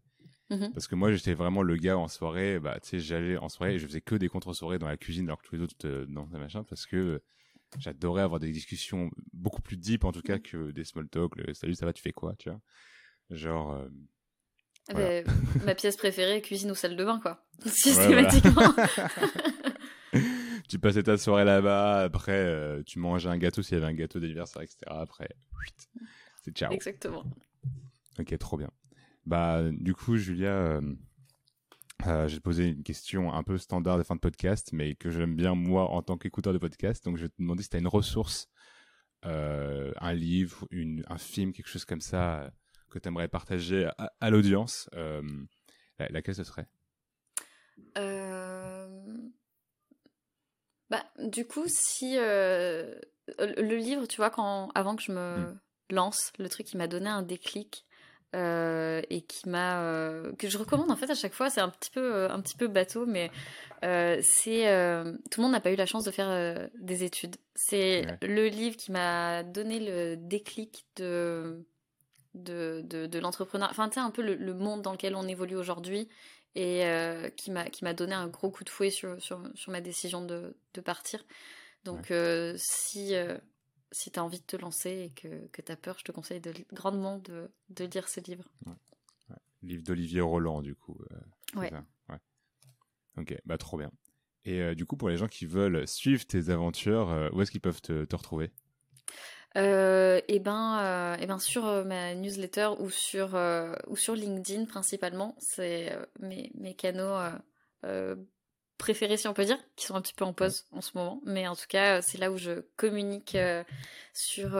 Mm-hmm. 0.51 0.73
Parce 0.73 0.87
que 0.87 0.95
moi, 0.95 1.11
j'étais 1.11 1.33
vraiment 1.33 1.63
le 1.63 1.75
gars 1.77 1.97
en 1.97 2.07
soirée, 2.07 2.59
bah, 2.59 2.77
tu 2.81 2.89
sais, 2.89 2.99
j'allais 2.99 3.37
en 3.37 3.49
soirée 3.49 3.75
et 3.75 3.79
je 3.79 3.87
faisais 3.87 4.01
que 4.01 4.15
des 4.15 4.27
contre-soirées 4.27 4.79
dans 4.79 4.87
la 4.87 4.97
cuisine 4.97 5.25
alors 5.27 5.41
que 5.41 5.47
tous 5.47 5.55
les 5.55 5.61
autres 5.61 5.75
euh, 5.85 6.05
dans 6.07 6.27
la 6.31 6.39
machin 6.39 6.63
parce 6.65 6.85
que 6.85 6.97
euh, 6.97 7.19
j'adorais 7.79 8.21
avoir 8.21 8.39
des 8.41 8.51
discussions 8.51 9.09
beaucoup 9.31 9.61
plus 9.61 9.77
deep 9.77 10.03
en 10.03 10.11
tout 10.11 10.21
cas 10.21 10.39
que 10.39 10.71
des 10.71 10.83
small 10.83 11.07
talk, 11.07 11.37
le 11.37 11.53
salut, 11.53 11.73
ça 11.73 11.85
va, 11.85 11.93
tu 11.93 12.01
fais 12.01 12.11
quoi, 12.11 12.35
tu 12.37 12.49
vois. 12.49 12.59
Genre. 13.29 13.85
Ah 14.89 14.93
bah, 14.93 15.31
ma 15.65 15.73
pièce 15.73 15.95
préférée, 15.95 16.41
cuisine 16.41 16.71
ou 16.71 16.75
salle 16.75 16.97
de 16.97 17.05
bain, 17.05 17.19
quoi. 17.21 17.45
Systématiquement. 17.65 18.73
tu 20.71 20.79
passais 20.79 21.03
ta 21.03 21.17
soirée 21.17 21.43
là-bas. 21.43 22.03
Après, 22.03 22.31
euh, 22.31 22.81
tu 22.83 22.97
mangeais 22.97 23.27
un 23.27 23.37
gâteau 23.37 23.61
s'il 23.61 23.77
y 23.77 23.81
avait 23.81 23.91
un 23.91 23.93
gâteau 23.93 24.21
d'anniversaire, 24.21 24.61
etc. 24.61 24.77
Après, 24.87 25.27
c'est 26.43 26.55
ciao. 26.55 26.71
Exactement. 26.71 27.25
Ok, 28.17 28.37
trop 28.37 28.55
bien. 28.55 28.71
Bah, 29.25 29.63
du 29.69 29.93
coup, 29.93 30.15
Julia, 30.15 30.53
euh, 30.53 30.81
euh, 32.07 32.29
te 32.29 32.39
poser 32.39 32.69
une 32.69 32.83
question 32.83 33.33
un 33.33 33.43
peu 33.43 33.57
standard 33.57 33.97
de 33.97 34.03
fin 34.03 34.15
de 34.15 34.21
podcast, 34.21 34.69
mais 34.71 34.95
que 34.95 35.09
j'aime 35.09 35.35
bien 35.35 35.55
moi 35.55 35.89
en 35.89 36.01
tant 36.01 36.17
qu'écouteur 36.17 36.53
de 36.53 36.57
podcast. 36.57 37.03
Donc, 37.03 37.17
je 37.17 37.23
vais 37.23 37.29
te 37.29 37.35
demander 37.37 37.63
si 37.63 37.69
tu 37.69 37.75
as 37.75 37.79
une 37.79 37.87
ressource, 37.87 38.47
un 39.23 40.13
livre, 40.13 40.65
une, 40.71 41.03
un 41.09 41.17
film, 41.17 41.51
quelque 41.51 41.67
chose 41.67 41.83
comme 41.83 42.01
ça 42.01 42.49
que 42.89 42.97
tu 42.97 43.09
aimerais 43.09 43.27
partager 43.27 43.89
à, 43.97 44.29
l'audience. 44.29 44.89
laquelle 45.99 46.35
ce 46.35 46.45
serait? 46.45 46.69
Bah, 50.91 51.05
du 51.19 51.47
coup, 51.47 51.63
si 51.67 52.17
euh, 52.17 52.93
le 53.39 53.77
livre, 53.77 54.05
tu 54.07 54.17
vois, 54.17 54.29
quand 54.29 54.69
avant 54.75 54.97
que 54.97 55.01
je 55.01 55.13
me 55.13 55.37
mm. 55.37 55.57
lance, 55.91 56.33
le 56.37 56.49
truc 56.49 56.67
qui 56.67 56.75
m'a 56.75 56.87
donné 56.87 57.09
un 57.09 57.21
déclic 57.21 57.85
euh, 58.35 59.01
et 59.09 59.21
qui 59.21 59.47
m'a 59.47 59.81
euh, 59.83 60.33
que 60.35 60.49
je 60.49 60.57
recommande 60.57 60.91
en 60.91 60.97
fait 60.97 61.09
à 61.09 61.15
chaque 61.15 61.33
fois, 61.33 61.49
c'est 61.49 61.61
un 61.61 61.69
petit 61.69 61.91
peu 61.91 62.29
un 62.29 62.41
petit 62.41 62.57
peu 62.57 62.67
bateau, 62.67 63.05
mais 63.05 63.31
c'est 64.21 64.63
tout 65.31 65.39
le 65.39 65.43
monde 65.43 65.53
n'a 65.53 65.61
pas 65.61 65.71
eu 65.71 65.77
la 65.77 65.85
chance 65.85 66.03
de 66.03 66.11
faire 66.11 66.69
des 66.77 67.05
études. 67.05 67.37
C'est 67.55 68.05
le 68.21 68.47
livre 68.49 68.75
qui 68.75 68.91
m'a 68.91 69.43
donné 69.43 69.79
le 69.79 70.17
déclic 70.17 70.85
de 70.97 71.65
de, 72.33 72.81
de, 72.85 73.07
de 73.07 73.19
l'entrepreneuriat, 73.19 73.71
enfin 73.71 73.89
tu 73.89 73.95
sais 73.95 73.99
un 73.99 74.09
peu 74.09 74.21
le, 74.21 74.35
le, 74.35 74.53
monde 74.53 74.81
dans 74.81 74.93
lequel 74.93 75.15
on 75.15 75.27
évolue 75.27 75.57
aujourd'hui 75.57 76.07
et 76.55 76.85
euh, 76.85 77.29
qui 77.29 77.51
m'a 77.51 77.93
donné 77.93 78.13
un 78.13 78.27
gros 78.27 78.51
coup 78.51 78.63
de 78.63 78.69
fouet 78.69 78.89
sur, 78.89 79.21
sur, 79.21 79.41
sur 79.55 79.71
ma 79.71 79.81
décision 79.81 80.23
de, 80.25 80.55
de 80.73 80.81
partir. 80.81 81.25
Donc 81.83 82.11
euh, 82.11 82.53
si 82.57 83.15
euh, 83.15 83.37
si 83.91 84.11
tu 84.11 84.19
as 84.19 84.23
envie 84.23 84.39
de 84.39 84.45
te 84.45 84.55
lancer 84.55 84.89
et 84.89 85.09
que, 85.09 85.47
que 85.47 85.61
tu 85.61 85.71
as 85.71 85.75
peur, 85.75 85.97
je 85.99 86.03
te 86.03 86.11
conseille 86.11 86.39
de, 86.39 86.53
grandement 86.71 87.17
de, 87.17 87.51
de 87.69 87.85
lire 87.85 88.07
ce 88.07 88.19
livre. 88.21 88.45
Livre 89.63 89.83
d'Olivier 89.83 90.21
Roland, 90.21 90.61
du 90.61 90.75
coup. 90.75 90.97
ouais. 92.09 92.19
Ok, 93.17 93.37
bah 93.45 93.57
trop 93.57 93.77
bien. 93.77 93.91
Et 94.45 94.73
du 94.75 94.85
coup, 94.85 94.95
pour 94.95 95.09
les 95.09 95.17
gens 95.17 95.27
qui 95.27 95.45
veulent 95.45 95.87
suivre 95.87 96.25
tes 96.25 96.49
aventures, 96.49 97.29
où 97.33 97.41
est-ce 97.41 97.51
qu'ils 97.51 97.61
peuvent 97.61 97.81
te, 97.81 98.05
te 98.05 98.15
retrouver? 98.15 98.51
Euh, 99.57 100.21
et 100.29 100.39
ben, 100.39 100.79
euh, 100.81 101.17
et 101.17 101.27
ben 101.27 101.37
sur 101.37 101.67
euh, 101.67 101.83
ma 101.83 102.15
newsletter 102.15 102.69
ou 102.79 102.89
sur 102.89 103.37
ou 103.87 103.95
sur 103.97 104.15
LinkedIn 104.15 104.65
principalement, 104.65 105.35
c'est 105.39 105.97
mes, 106.19 106.51
mes 106.55 106.73
canaux 106.75 107.17
préférés 108.77 109.17
si 109.17 109.27
on 109.27 109.33
peut 109.33 109.45
dire, 109.45 109.59
qui 109.75 109.85
sont 109.85 109.95
un 109.95 110.01
petit 110.01 110.13
peu 110.13 110.25
en 110.25 110.33
pause 110.33 110.65
en 110.71 110.81
ce 110.81 110.97
moment, 110.97 111.21
mais 111.25 111.47
en 111.47 111.55
tout 111.55 111.67
cas 111.67 112.01
c'est 112.01 112.17
là 112.17 112.31
où 112.31 112.37
je 112.37 112.61
communique 112.77 113.37
sur 114.13 114.51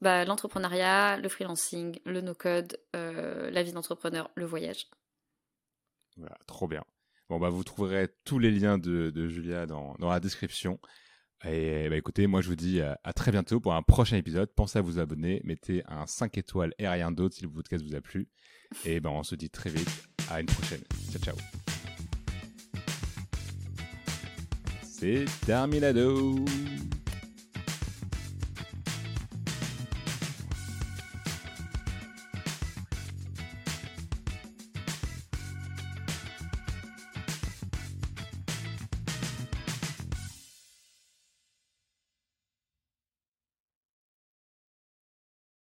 bah, 0.00 0.24
l'entrepreneuriat, 0.24 1.18
le 1.18 1.28
freelancing, 1.28 2.00
le 2.04 2.20
no-code, 2.20 2.78
la 2.94 3.62
vie 3.62 3.72
d'entrepreneur, 3.72 4.30
le 4.34 4.46
voyage. 4.46 4.88
Voilà, 6.16 6.36
trop 6.46 6.66
bien. 6.66 6.84
Bon 7.28 7.38
bah 7.38 7.50
vous 7.50 7.62
trouverez 7.62 8.08
tous 8.24 8.40
les 8.40 8.50
liens 8.50 8.76
de, 8.76 9.10
de 9.10 9.28
Julia 9.28 9.66
dans, 9.66 9.94
dans 10.00 10.08
la 10.08 10.18
description. 10.18 10.80
Et 11.44 11.88
bah 11.88 11.96
écoutez, 11.96 12.26
moi 12.26 12.42
je 12.42 12.48
vous 12.48 12.56
dis 12.56 12.80
à, 12.80 13.12
très 13.14 13.30
bientôt 13.30 13.60
pour 13.60 13.74
un 13.74 13.82
prochain 13.82 14.16
épisode. 14.16 14.50
Pensez 14.54 14.78
à 14.78 14.82
vous 14.82 14.98
abonner, 14.98 15.40
mettez 15.44 15.82
un 15.88 16.06
5 16.06 16.36
étoiles 16.36 16.74
et 16.78 16.86
rien 16.86 17.10
d'autre 17.10 17.34
si 17.34 17.42
le 17.42 17.48
podcast 17.48 17.84
vous 17.84 17.94
a 17.94 18.00
plu. 18.00 18.28
Et 18.84 19.00
ben 19.00 19.10
on 19.10 19.22
se 19.22 19.34
dit 19.34 19.50
très 19.50 19.70
vite. 19.70 19.88
À 20.30 20.40
une 20.40 20.46
prochaine. 20.46 20.82
Ciao 21.10 21.20
ciao. 21.20 21.36
C'est 24.82 25.24
terminado. 25.46 26.44